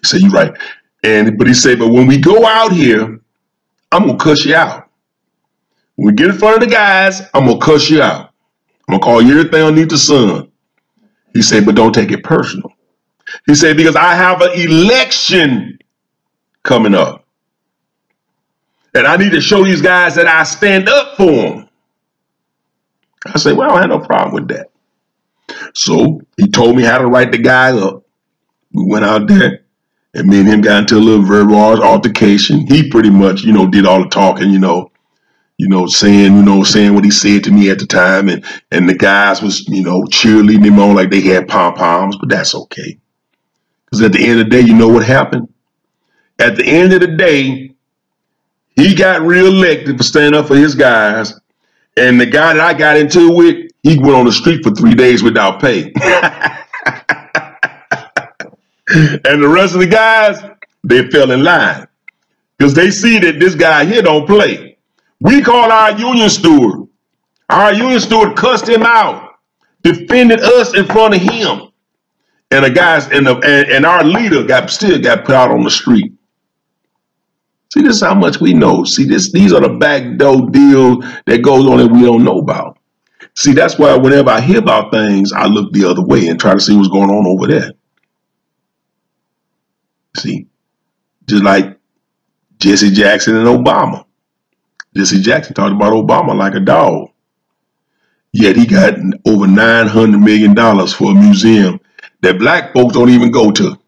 He 0.00 0.06
say, 0.06 0.18
you 0.18 0.30
right. 0.30 0.56
And, 1.02 1.36
but 1.38 1.46
he 1.46 1.54
said, 1.54 1.78
but 1.78 1.88
when 1.88 2.06
we 2.06 2.18
go 2.18 2.46
out 2.46 2.72
here, 2.72 3.20
I'm 3.90 4.06
going 4.06 4.18
to 4.18 4.24
cuss 4.24 4.44
you 4.44 4.54
out. 4.54 4.88
When 5.96 6.08
we 6.08 6.12
get 6.12 6.30
in 6.30 6.38
front 6.38 6.62
of 6.62 6.68
the 6.68 6.74
guys, 6.74 7.22
I'm 7.34 7.46
going 7.46 7.58
to 7.58 7.64
cuss 7.64 7.90
you 7.90 8.02
out. 8.02 8.31
I'm 8.92 9.00
to 9.00 9.04
call 9.04 9.22
you 9.22 9.38
everything 9.38 9.62
underneath 9.62 9.90
the 9.90 9.98
sun. 9.98 10.52
He 11.32 11.42
said, 11.42 11.64
but 11.64 11.74
don't 11.74 11.94
take 11.94 12.12
it 12.12 12.22
personal. 12.22 12.72
He 13.46 13.54
said, 13.54 13.76
because 13.76 13.96
I 13.96 14.14
have 14.14 14.42
an 14.42 14.52
election 14.52 15.78
coming 16.62 16.94
up. 16.94 17.24
And 18.94 19.06
I 19.06 19.16
need 19.16 19.32
to 19.32 19.40
show 19.40 19.64
these 19.64 19.80
guys 19.80 20.14
that 20.16 20.26
I 20.26 20.42
stand 20.42 20.88
up 20.88 21.16
for 21.16 21.30
them. 21.30 21.68
I 23.26 23.38
said, 23.38 23.56
well, 23.56 23.72
I 23.72 23.80
have 23.80 23.88
no 23.88 24.00
problem 24.00 24.34
with 24.34 24.48
that. 24.48 24.68
So 25.74 26.20
he 26.36 26.48
told 26.48 26.76
me 26.76 26.82
how 26.82 26.98
to 26.98 27.06
write 27.06 27.32
the 27.32 27.38
guy 27.38 27.72
up. 27.72 28.04
We 28.72 28.84
went 28.84 29.04
out 29.06 29.26
there 29.26 29.60
and 30.14 30.28
me 30.28 30.40
and 30.40 30.48
him 30.48 30.60
got 30.60 30.80
into 30.80 30.96
a 30.96 30.98
little 30.98 31.24
verbal 31.24 31.56
altercation. 31.56 32.66
He 32.66 32.90
pretty 32.90 33.10
much, 33.10 33.42
you 33.42 33.52
know, 33.52 33.66
did 33.66 33.86
all 33.86 34.02
the 34.02 34.08
talking, 34.10 34.50
you 34.50 34.58
know, 34.58 34.91
you 35.62 35.68
know, 35.68 35.86
saying, 35.86 36.34
you 36.34 36.42
know, 36.42 36.64
saying 36.64 36.92
what 36.92 37.04
he 37.04 37.10
said 37.12 37.44
to 37.44 37.52
me 37.52 37.70
at 37.70 37.78
the 37.78 37.86
time. 37.86 38.28
And, 38.28 38.44
and 38.72 38.88
the 38.88 38.94
guys 38.94 39.40
was, 39.40 39.68
you 39.68 39.84
know, 39.84 40.02
cheerleading 40.02 40.64
him 40.64 40.80
on 40.80 40.96
like 40.96 41.08
they 41.10 41.20
had 41.20 41.46
pom 41.46 41.74
poms, 41.74 42.16
but 42.18 42.28
that's 42.28 42.52
okay. 42.52 42.98
Because 43.84 44.02
at 44.02 44.10
the 44.10 44.26
end 44.26 44.40
of 44.40 44.46
the 44.46 44.50
day, 44.50 44.60
you 44.62 44.74
know 44.74 44.88
what 44.88 45.06
happened? 45.06 45.54
At 46.40 46.56
the 46.56 46.64
end 46.66 46.92
of 46.92 47.00
the 47.00 47.06
day, 47.16 47.76
he 48.74 48.96
got 48.96 49.22
reelected 49.22 49.98
for 49.98 50.02
standing 50.02 50.36
up 50.36 50.48
for 50.48 50.56
his 50.56 50.74
guys. 50.74 51.32
And 51.96 52.20
the 52.20 52.26
guy 52.26 52.54
that 52.54 52.60
I 52.60 52.76
got 52.76 52.96
into 52.96 53.30
with, 53.30 53.70
he 53.84 53.98
went 53.98 54.16
on 54.16 54.24
the 54.24 54.32
street 54.32 54.64
for 54.64 54.72
three 54.72 54.96
days 54.96 55.22
without 55.22 55.60
pay. 55.60 55.84
and 55.92 55.92
the 59.40 59.48
rest 59.48 59.74
of 59.74 59.80
the 59.80 59.86
guys, 59.88 60.42
they 60.82 61.08
fell 61.08 61.30
in 61.30 61.44
line. 61.44 61.86
Because 62.58 62.74
they 62.74 62.90
see 62.90 63.20
that 63.20 63.38
this 63.38 63.54
guy 63.54 63.84
here 63.84 64.02
don't 64.02 64.26
play. 64.26 64.71
We 65.22 65.42
called 65.42 65.70
our 65.70 65.98
union 65.98 66.28
steward. 66.28 66.88
Our 67.48 67.72
union 67.72 68.00
steward 68.00 68.36
cussed 68.36 68.68
him 68.68 68.82
out, 68.82 69.34
defended 69.82 70.40
us 70.40 70.74
in 70.74 70.86
front 70.86 71.14
of 71.14 71.20
him 71.22 71.72
and 72.52 72.64
the 72.66 72.70
guys 72.70 73.08
and 73.08 73.26
the 73.26 73.34
and, 73.36 73.70
and 73.70 73.86
our 73.86 74.04
leader 74.04 74.44
got 74.44 74.70
still 74.70 75.00
got 75.00 75.24
put 75.24 75.34
out 75.34 75.50
on 75.50 75.64
the 75.64 75.70
street. 75.70 76.12
See, 77.72 77.80
this 77.80 77.96
is 77.96 78.02
how 78.02 78.14
much 78.14 78.40
we 78.40 78.52
know. 78.52 78.84
See, 78.84 79.04
this 79.04 79.32
these 79.32 79.52
are 79.54 79.60
the 79.60 79.70
backdoor 79.70 80.50
deals 80.50 81.04
that 81.26 81.42
goes 81.42 81.66
on 81.66 81.78
that 81.78 81.90
we 81.90 82.02
don't 82.02 82.24
know 82.24 82.38
about. 82.38 82.78
See, 83.34 83.52
that's 83.52 83.78
why 83.78 83.96
whenever 83.96 84.28
I 84.28 84.42
hear 84.42 84.58
about 84.58 84.92
things, 84.92 85.32
I 85.32 85.46
look 85.46 85.72
the 85.72 85.86
other 85.86 86.04
way 86.04 86.28
and 86.28 86.38
try 86.38 86.52
to 86.52 86.60
see 86.60 86.76
what's 86.76 86.88
going 86.90 87.10
on 87.10 87.26
over 87.26 87.46
there. 87.46 87.72
See, 90.18 90.46
just 91.26 91.42
like 91.42 91.78
Jesse 92.58 92.90
Jackson 92.90 93.36
and 93.36 93.46
Obama. 93.46 94.04
Jesse 94.94 95.22
Jackson 95.22 95.54
talked 95.54 95.74
about 95.74 95.92
Obama 95.92 96.36
like 96.36 96.54
a 96.54 96.60
dog. 96.60 97.10
Yet 98.32 98.56
he 98.56 98.66
got 98.66 98.94
over 99.26 99.46
$900 99.46 100.22
million 100.22 100.54
for 100.88 101.10
a 101.10 101.14
museum 101.14 101.80
that 102.22 102.38
black 102.38 102.72
folks 102.72 102.94
don't 102.94 103.10
even 103.10 103.30
go 103.30 103.50
to. 103.50 103.78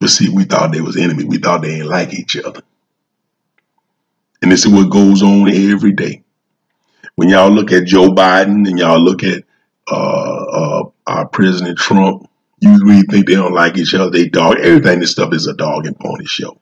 But 0.00 0.10
see, 0.10 0.28
we 0.28 0.44
thought 0.44 0.72
they 0.72 0.80
was 0.80 0.96
enemy. 0.96 1.24
We 1.24 1.38
thought 1.38 1.62
they 1.62 1.76
didn't 1.76 1.88
like 1.88 2.14
each 2.14 2.36
other. 2.36 2.62
And 4.40 4.52
this 4.52 4.64
is 4.64 4.72
what 4.72 4.90
goes 4.90 5.22
on 5.22 5.50
every 5.50 5.92
day. 5.92 6.22
When 7.16 7.28
y'all 7.28 7.50
look 7.50 7.72
at 7.72 7.86
Joe 7.86 8.10
Biden 8.10 8.68
and 8.68 8.78
y'all 8.78 9.00
look 9.00 9.24
at 9.24 9.42
uh, 9.90 10.44
uh, 10.44 10.84
our 11.06 11.26
President 11.26 11.78
Trump, 11.78 12.30
you 12.60 12.78
really 12.84 13.02
think 13.02 13.26
they 13.26 13.34
don't 13.34 13.54
like 13.54 13.76
each 13.76 13.94
other. 13.94 14.10
They 14.10 14.28
dog. 14.28 14.58
Everything 14.58 15.00
this 15.00 15.10
stuff 15.10 15.32
is 15.32 15.48
a 15.48 15.54
dog 15.54 15.86
and 15.86 15.98
pony 15.98 16.26
show. 16.26 16.60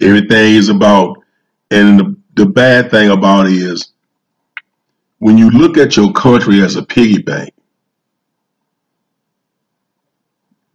Everything 0.00 0.54
is 0.54 0.68
about, 0.68 1.18
and 1.70 1.98
the, 1.98 2.16
the 2.34 2.46
bad 2.46 2.90
thing 2.90 3.10
about 3.10 3.46
it 3.46 3.52
is 3.52 3.92
when 5.18 5.38
you 5.38 5.50
look 5.50 5.78
at 5.78 5.96
your 5.96 6.12
country 6.12 6.60
as 6.62 6.76
a 6.76 6.82
piggy 6.82 7.22
bank, 7.22 7.54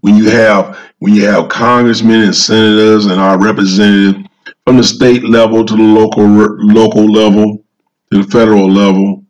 when 0.01 0.15
you 0.15 0.29
have 0.29 0.77
when 0.99 1.13
you 1.13 1.25
have 1.25 1.49
congressmen 1.49 2.21
and 2.21 2.35
senators 2.35 3.05
and 3.05 3.19
our 3.19 3.39
representatives 3.39 4.27
from 4.65 4.77
the 4.77 4.83
state 4.83 5.23
level 5.23 5.65
to 5.65 5.75
the 5.75 5.83
local 5.83 6.25
local 6.25 7.05
level 7.05 7.63
to 8.11 8.23
the 8.23 8.31
federal 8.31 8.69
level 8.69 9.23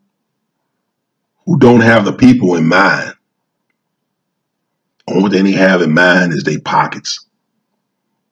who 1.44 1.58
don't 1.58 1.80
have 1.80 2.04
the 2.04 2.12
people 2.12 2.54
in 2.56 2.66
mind. 2.66 3.14
Only 5.08 5.30
thing 5.30 5.44
they 5.44 5.52
have 5.52 5.82
in 5.82 5.92
mind 5.92 6.32
is 6.32 6.44
their 6.44 6.60
pockets, 6.60 7.26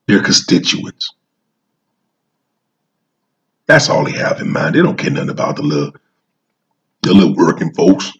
their 0.07 0.23
constituents. 0.23 1.13
That's 3.69 3.91
all 3.91 4.05
they 4.05 4.13
have 4.19 4.41
in 4.41 4.51
mind. 4.51 4.75
They 4.75 4.83
don't 4.83 4.99
care 4.99 5.11
nothing 5.11 5.29
about 5.29 5.57
the 5.57 5.63
little, 5.63 5.93
the 7.03 7.13
little 7.13 7.35
working 7.37 7.73
folks. 7.75 8.11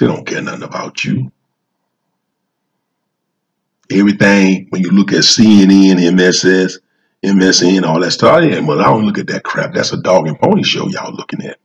They 0.00 0.06
don't 0.06 0.26
care 0.26 0.42
nothing 0.42 0.64
about 0.64 1.04
you. 1.04 1.30
Everything, 3.90 4.66
when 4.70 4.82
you 4.82 4.90
look 4.90 5.12
at 5.12 5.20
CNN, 5.20 6.00
MSS, 6.12 6.80
MSN, 7.24 7.84
all 7.84 8.00
that 8.00 8.10
stuff, 8.10 8.42
yeah, 8.42 8.58
well, 8.58 8.80
I 8.80 8.84
don't 8.84 9.06
look 9.06 9.18
at 9.18 9.28
that 9.28 9.44
crap. 9.44 9.72
That's 9.72 9.92
a 9.92 10.02
dog 10.02 10.26
and 10.26 10.38
pony 10.38 10.64
show 10.64 10.88
y'all 10.88 11.14
looking 11.14 11.46
at. 11.46 11.58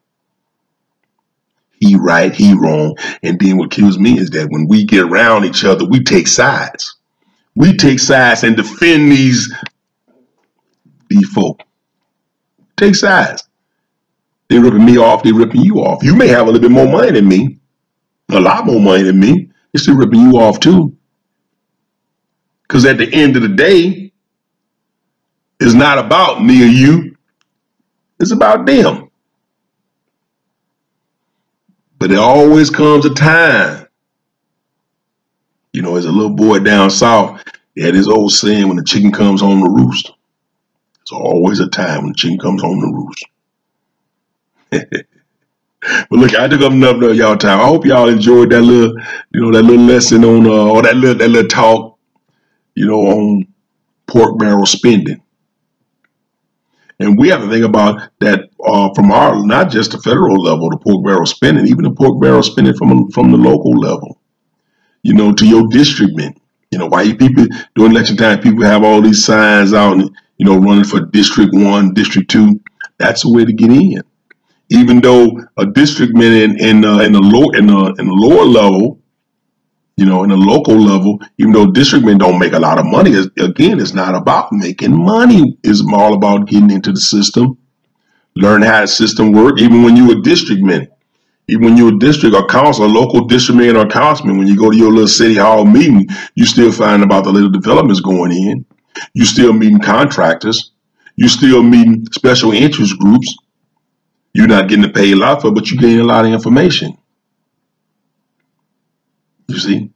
He 1.72 1.96
right, 1.96 2.32
he 2.34 2.54
wrong. 2.54 2.96
And 3.24 3.40
then 3.40 3.58
what 3.58 3.72
kills 3.72 3.98
me 3.98 4.20
is 4.20 4.30
that 4.30 4.50
when 4.52 4.68
we 4.68 4.86
get 4.86 5.02
around 5.02 5.46
each 5.46 5.66
other, 5.66 5.84
we 5.84 6.04
take 6.04 6.28
sides. 6.28 6.96
We 7.56 7.76
take 7.76 7.98
sides 7.98 8.44
and 8.44 8.56
defend 8.56 9.12
these, 9.12 9.52
these 11.10 11.28
folk. 11.30 11.62
Take 12.82 12.96
sides. 12.96 13.48
They're 14.50 14.60
ripping 14.60 14.84
me 14.84 14.98
off, 14.98 15.22
They're 15.22 15.36
ripping 15.36 15.62
you 15.62 15.76
off. 15.82 16.04
You 16.04 16.16
may 16.16 16.28
have 16.30 16.48
a 16.48 16.52
little 16.52 16.60
bit 16.60 16.72
more 16.72 16.88
money 16.88 17.12
than 17.12 17.28
me, 17.28 17.60
a 18.32 18.40
lot 18.40 18.66
more 18.66 18.80
money 18.80 19.04
than 19.04 19.20
me. 19.20 19.52
They're 19.72 19.80
still 19.80 19.96
ripping 19.96 20.20
you 20.20 20.40
off 20.40 20.60
too. 20.60 20.98
Because 22.64 22.84
at 22.86 22.98
the 22.98 23.08
end 23.14 23.36
of 23.36 23.44
the 23.44 23.50
day, 23.50 24.12
it's 25.60 25.76
not 25.76 26.00
about 26.00 26.44
me 26.44 26.64
or 26.64 26.68
you. 26.68 27.16
It's 28.20 28.32
about 28.32 28.66
them. 28.66 29.12
But 32.00 32.10
there 32.10 32.20
always 32.20 32.72
comes 32.72 33.06
a 33.06 33.14
time. 33.14 33.86
You 35.72 35.84
know, 35.84 35.98
as 35.98 36.06
a 36.06 36.12
little 36.12 36.36
boy 36.36 36.60
down 36.60 36.90
south, 36.90 37.44
he 37.76 37.84
had 37.84 37.94
his 37.94 38.08
old 38.08 38.32
saying 38.32 38.68
when 38.68 38.78
the 38.78 38.84
chicken 38.84 39.12
comes 39.12 39.42
home 39.42 39.64
to 39.64 39.70
roost. 39.70 40.14
Always 41.12 41.60
a 41.60 41.70
time 41.70 42.06
when 42.06 42.14
chicken 42.14 42.40
comes 42.40 42.62
home 42.62 42.82
to 42.82 42.88
roost. 42.94 43.26
But 46.12 46.20
look, 46.20 46.36
I 46.36 46.48
took 46.48 46.62
up 46.62 46.74
enough 46.74 47.02
of 47.02 47.16
y'all 47.16 47.36
time. 47.38 47.60
I 47.60 47.66
hope 47.66 47.88
y'all 47.88 48.08
enjoyed 48.08 48.52
that 48.52 48.62
little, 48.62 48.96
you 49.32 49.42
know, 49.42 49.52
that 49.52 49.64
little 49.64 49.84
lesson 49.84 50.24
on, 50.24 50.46
uh, 50.46 50.72
or 50.72 50.84
that 50.84 50.96
little, 50.96 51.16
that 51.16 51.28
little 51.30 51.50
talk 51.50 51.92
you 52.76 52.86
know, 52.86 53.02
on 53.02 53.48
pork 54.08 54.38
barrel 54.38 54.66
spending. 54.66 55.22
And 57.00 57.18
we 57.18 57.30
have 57.30 57.42
to 57.42 57.50
think 57.50 57.66
about 57.66 58.10
that 58.20 58.50
uh, 58.64 58.94
from 58.94 59.12
our, 59.12 59.44
not 59.46 59.72
just 59.72 59.92
the 59.92 59.98
federal 59.98 60.42
level, 60.42 60.70
the 60.70 60.78
pork 60.78 61.04
barrel 61.04 61.26
spending, 61.26 61.68
even 61.68 61.84
the 61.84 61.92
pork 61.92 62.22
barrel 62.22 62.44
spending 62.44 62.76
from, 62.76 63.10
from 63.12 63.32
the 63.32 63.38
local 63.38 63.72
level, 63.72 64.22
you 65.02 65.14
know, 65.14 65.34
to 65.34 65.48
your 65.48 65.68
district 65.70 66.16
men. 66.16 66.36
You 66.70 66.78
know, 66.80 66.88
why 66.88 67.02
you 67.02 67.16
people, 67.16 67.48
during 67.76 67.92
election 67.92 68.18
time, 68.18 68.40
people 68.40 68.64
have 68.64 68.84
all 68.84 69.02
these 69.02 69.26
signs 69.26 69.74
out 69.74 69.98
and, 69.98 70.16
you 70.42 70.48
know, 70.48 70.58
running 70.58 70.84
for 70.84 71.06
District 71.06 71.54
1, 71.54 71.94
District 71.94 72.28
2. 72.28 72.60
That's 72.98 73.22
the 73.22 73.32
way 73.32 73.46
to 73.46 73.54
get 73.54 73.70
in. 73.70 74.02
Even 74.70 75.00
though 75.00 75.40
a 75.56 75.66
districtman 75.66 76.44
in, 76.44 76.60
in, 76.60 76.84
uh, 76.84 76.98
in, 76.98 77.12
the, 77.12 77.20
low, 77.22 77.52
in, 77.52 77.68
the, 77.68 77.96
in 78.00 78.08
the 78.08 78.14
lower 78.14 78.46
level 78.46 78.98
you 79.98 80.08
know, 80.08 80.24
in 80.24 80.30
the 80.32 80.36
local 80.36 80.76
level, 80.76 81.20
even 81.38 81.52
though 81.52 81.70
district 81.70 82.04
men 82.04 82.18
don't 82.18 82.40
make 82.40 82.54
a 82.54 82.60
lot 82.60 82.80
of 82.80 82.88
money, 82.88 83.14
again, 83.38 83.80
it's 83.80 83.94
not 83.94 84.16
about 84.16 84.52
making 84.52 84.98
money. 84.98 85.60
It's 85.64 85.84
all 85.94 86.16
about 86.16 86.48
getting 86.48 86.72
into 86.72 86.92
the 86.92 87.00
system, 87.00 87.60
learn 88.36 88.64
how 88.64 88.82
the 88.82 88.88
system 88.88 89.32
works. 89.32 89.62
Even 89.62 89.84
when 89.84 89.96
you're 89.96 90.14
a 90.14 90.22
districtman, 90.22 90.88
even 91.50 91.66
when 91.66 91.78
you're 91.78 91.94
a 91.94 92.00
district 92.00 92.36
or 92.36 92.48
council, 92.48 92.86
a 92.86 92.88
local 92.88 93.28
districtman 93.28 93.80
or 93.80 93.88
councilman, 93.88 94.40
when 94.40 94.48
you 94.48 94.58
go 94.58 94.72
to 94.72 94.78
your 94.78 94.92
little 94.92 95.08
city 95.08 95.36
hall 95.36 95.66
meeting, 95.66 96.08
you 96.34 96.48
still 96.48 96.72
find 96.72 97.04
about 97.04 97.26
the 97.26 97.32
little 97.32 97.52
developments 97.52 98.02
going 98.02 98.32
in. 98.32 98.66
You 99.14 99.26
still 99.26 99.54
meeting 99.54 99.80
contractors. 99.80 100.72
You 101.16 101.28
still 101.28 101.64
meeting 101.64 102.06
special 102.12 102.52
interest 102.52 102.98
groups. 103.00 103.36
You're 104.34 104.48
not 104.48 104.70
getting 104.70 104.84
to 104.84 104.92
pay 104.92 105.12
a 105.12 105.16
lot 105.16 105.42
for, 105.42 105.52
but 105.52 105.70
you're 105.70 105.82
getting 105.82 106.00
a 106.00 106.04
lot 106.04 106.26
of 106.26 106.32
information. 106.32 106.98
You 109.48 109.58
see? 109.58 109.92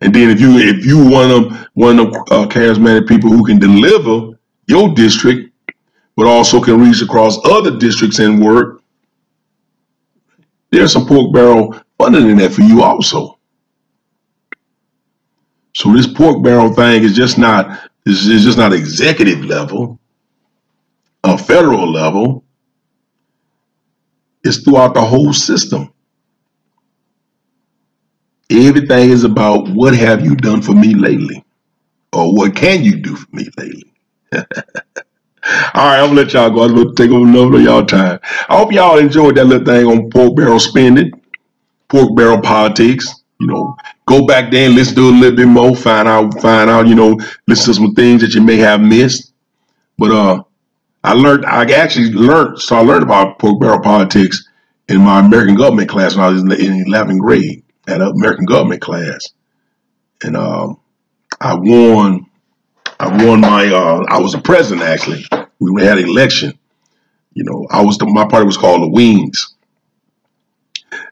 And 0.00 0.14
then 0.14 0.30
if 0.30 0.40
you 0.40 0.58
if 0.58 0.84
you 0.84 1.08
one 1.08 1.30
of 1.30 1.48
them, 1.48 1.66
one 1.74 1.98
of 1.98 2.08
uh, 2.08 2.46
charismatic 2.48 3.08
people 3.08 3.30
who 3.30 3.44
can 3.44 3.58
deliver 3.58 4.38
your 4.66 4.94
district, 4.94 5.52
but 6.16 6.26
also 6.26 6.60
can 6.60 6.80
reach 6.80 7.02
across 7.02 7.38
other 7.44 7.76
districts 7.76 8.18
and 8.18 8.44
work, 8.44 8.82
there's 10.70 10.92
some 10.92 11.06
pork 11.06 11.32
barrel 11.32 11.74
funding 11.98 12.30
in 12.30 12.36
that 12.38 12.52
for 12.52 12.62
you 12.62 12.82
also. 12.82 13.38
So 15.74 15.92
this 15.92 16.06
pork 16.06 16.42
barrel 16.42 16.72
thing 16.72 17.02
is 17.02 17.14
just 17.14 17.38
not 17.38 17.90
is 18.06 18.44
just 18.44 18.58
not 18.58 18.72
executive 18.72 19.44
level, 19.44 19.98
a 21.24 21.36
federal 21.36 21.90
level. 21.90 22.44
It's 24.44 24.58
throughout 24.58 24.94
the 24.94 25.02
whole 25.02 25.32
system. 25.32 25.92
Everything 28.50 29.10
is 29.10 29.24
about 29.24 29.68
what 29.68 29.94
have 29.94 30.24
you 30.24 30.36
done 30.36 30.62
for 30.62 30.72
me 30.72 30.94
lately? 30.94 31.44
Or 32.12 32.34
what 32.34 32.54
can 32.56 32.84
you 32.84 32.96
do 32.96 33.16
for 33.16 33.26
me 33.32 33.48
lately? 33.58 33.92
All 35.74 35.86
right, 35.86 36.00
I'm 36.00 36.08
gonna 36.08 36.22
let 36.22 36.32
y'all 36.32 36.50
go. 36.50 36.64
I'm 36.64 36.74
gonna 36.74 36.94
take 36.94 37.10
over 37.10 37.56
of 37.56 37.62
y'all 37.62 37.86
time. 37.86 38.20
I 38.48 38.56
hope 38.56 38.72
y'all 38.72 38.98
enjoyed 38.98 39.36
that 39.36 39.46
little 39.46 39.66
thing 39.66 39.86
on 39.86 40.10
pork 40.10 40.36
barrel 40.36 40.60
spending, 40.60 41.12
pork 41.88 42.16
barrel 42.16 42.40
politics. 42.40 43.22
You 43.38 43.48
know, 43.48 43.76
go 44.06 44.26
back 44.26 44.50
there 44.50 44.66
and 44.66 44.74
listen 44.74 44.96
to 44.96 45.10
a 45.10 45.10
little 45.10 45.36
bit 45.36 45.46
more, 45.46 45.76
find 45.76 46.08
out, 46.08 46.40
find 46.40 46.70
out, 46.70 46.86
you 46.86 46.94
know, 46.94 47.20
listen 47.46 47.66
to 47.66 47.74
some 47.74 47.94
things 47.94 48.22
that 48.22 48.34
you 48.34 48.40
may 48.40 48.56
have 48.56 48.80
missed. 48.80 49.32
But 49.98 50.10
uh 50.10 50.42
I 51.04 51.12
learned 51.12 51.46
I 51.46 51.62
actually 51.72 52.10
learned 52.10 52.60
so 52.60 52.74
I 52.76 52.80
learned 52.80 53.04
about 53.04 53.38
pork 53.38 53.60
barrel 53.60 53.80
politics 53.80 54.48
in 54.88 55.02
my 55.02 55.20
American 55.24 55.54
government 55.54 55.88
class 55.88 56.16
when 56.16 56.24
I 56.24 56.30
was 56.30 56.42
in 56.42 56.48
11th 56.48 57.20
grade 57.20 57.62
at 57.86 58.00
an 58.00 58.08
American 58.08 58.44
government 58.44 58.82
class, 58.82 59.20
and 60.24 60.36
um, 60.36 60.80
I 61.40 61.54
won. 61.54 62.26
I 62.98 63.24
won 63.24 63.40
my. 63.40 63.66
Uh, 63.66 64.04
I 64.08 64.18
was 64.20 64.34
a 64.34 64.40
president 64.40 64.86
actually. 64.86 65.24
We 65.60 65.84
had 65.84 65.98
an 65.98 66.08
election. 66.08 66.58
You 67.34 67.44
know, 67.44 67.66
I 67.70 67.82
was 67.82 67.98
the, 67.98 68.06
my 68.06 68.26
party 68.26 68.46
was 68.46 68.56
called 68.56 68.82
the 68.82 68.88
Wings, 68.88 69.54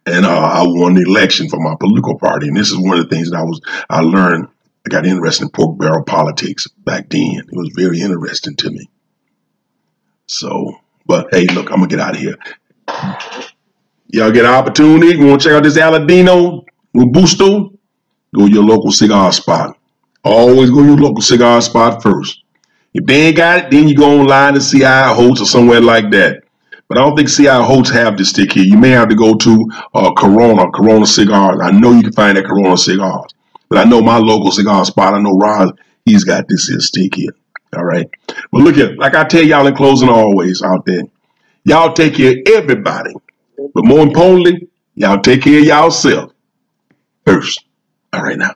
and 0.07 0.25
uh, 0.25 0.31
I 0.31 0.63
won 0.67 0.95
the 0.95 1.03
election 1.03 1.49
for 1.49 1.59
my 1.59 1.75
political 1.79 2.19
party. 2.19 2.49
And 2.49 2.57
this 2.57 2.71
is 2.71 2.79
one 2.79 2.99
of 2.99 3.09
the 3.09 3.15
things 3.15 3.31
that 3.31 3.39
I 3.39 3.43
was 3.43 3.61
I 3.89 4.01
learned. 4.01 4.49
I 4.87 4.91
got 4.91 5.07
interested 5.07 5.45
in 5.45 5.51
pork 5.51 5.79
barrel 5.79 6.05
politics 6.05 6.69
back 6.69 7.09
then. 7.09 7.39
It 7.39 7.57
was 7.57 7.73
very 7.75 8.01
interesting 8.01 8.55
to 8.57 8.71
me. 8.71 8.91
So, 10.27 10.79
but 11.07 11.29
hey, 11.33 11.47
look, 11.47 11.71
I'm 11.71 11.79
gonna 11.79 11.89
get 11.89 12.01
out 12.01 12.15
of 12.15 12.21
here. 12.21 12.37
Y'all 14.09 14.31
get 14.31 14.45
an 14.45 14.53
opportunity. 14.53 15.17
You 15.19 15.27
want 15.27 15.41
to 15.43 15.49
check 15.49 15.57
out 15.57 15.63
this 15.63 15.79
Aladino 15.79 16.65
Robusto? 16.95 17.73
Go 18.35 18.47
to 18.47 18.53
your 18.53 18.65
local 18.65 18.93
cigar 18.93 19.33
spot. 19.33 19.77
Always 20.23 20.71
go 20.71 20.83
to 20.83 20.87
your 20.87 20.97
local 20.97 21.23
cigar 21.23 21.61
spot 21.61 22.03
first. 22.03 22.43
If 22.93 23.07
they 23.07 23.23
ain't 23.29 23.37
got 23.37 23.59
it, 23.59 23.71
then 23.71 23.89
you 23.89 23.97
go 23.97 24.21
online 24.21 24.55
to 24.55 24.61
CI 24.61 25.15
Holt's 25.15 25.41
or 25.41 25.47
somewhere 25.47 25.81
like 25.81 26.11
that. 26.13 26.44
But 26.89 26.99
I 26.99 27.03
don't 27.03 27.17
think 27.17 27.31
CI 27.31 27.47
Holt's 27.47 27.91
have 27.91 28.17
this 28.19 28.31
stick 28.31 28.53
here. 28.53 28.65
You 28.65 28.77
may 28.77 28.91
have 28.91 29.09
to 29.09 29.15
go 29.15 29.35
to 29.35 29.71
uh, 29.95 30.13
Corona, 30.13 30.71
Corona 30.71 31.07
Cigars. 31.07 31.61
I 31.63 31.71
know 31.71 31.93
you 31.93 32.03
can 32.03 32.13
find 32.13 32.37
that 32.37 32.45
Corona 32.45 32.77
Cigars. 32.77 33.33
But 33.69 33.79
I 33.79 33.85
know 33.85 34.03
my 34.03 34.19
local 34.19 34.53
cigar 34.53 34.85
spot, 34.85 35.15
I 35.15 35.21
know 35.21 35.37
Ron, 35.37 35.79
he's 36.05 36.25
got 36.25 36.49
this 36.49 36.69
here 36.69 36.81
stick 36.81 37.15
here. 37.15 37.35
All 37.77 37.85
right. 37.85 38.09
But 38.53 38.61
look 38.61 38.79
at 38.79 38.99
like 38.99 39.15
I 39.15 39.25
tell 39.25 39.43
y'all 39.43 39.67
in 39.67 39.75
closing 39.75 40.09
always 40.09 40.63
out 40.63 40.85
there. 40.87 41.03
Y'all 41.65 41.93
take 41.93 42.15
care 42.15 42.33
of 42.33 42.39
everybody. 42.55 43.13
But 43.57 43.85
more 43.85 44.01
importantly, 44.01 44.69
y'all 44.95 45.21
take 45.21 45.43
care 45.43 45.59
of 45.59 45.65
yourself 45.65 46.33
first. 47.25 47.65
All 48.13 48.23
right 48.23 48.39
now. 48.39 48.55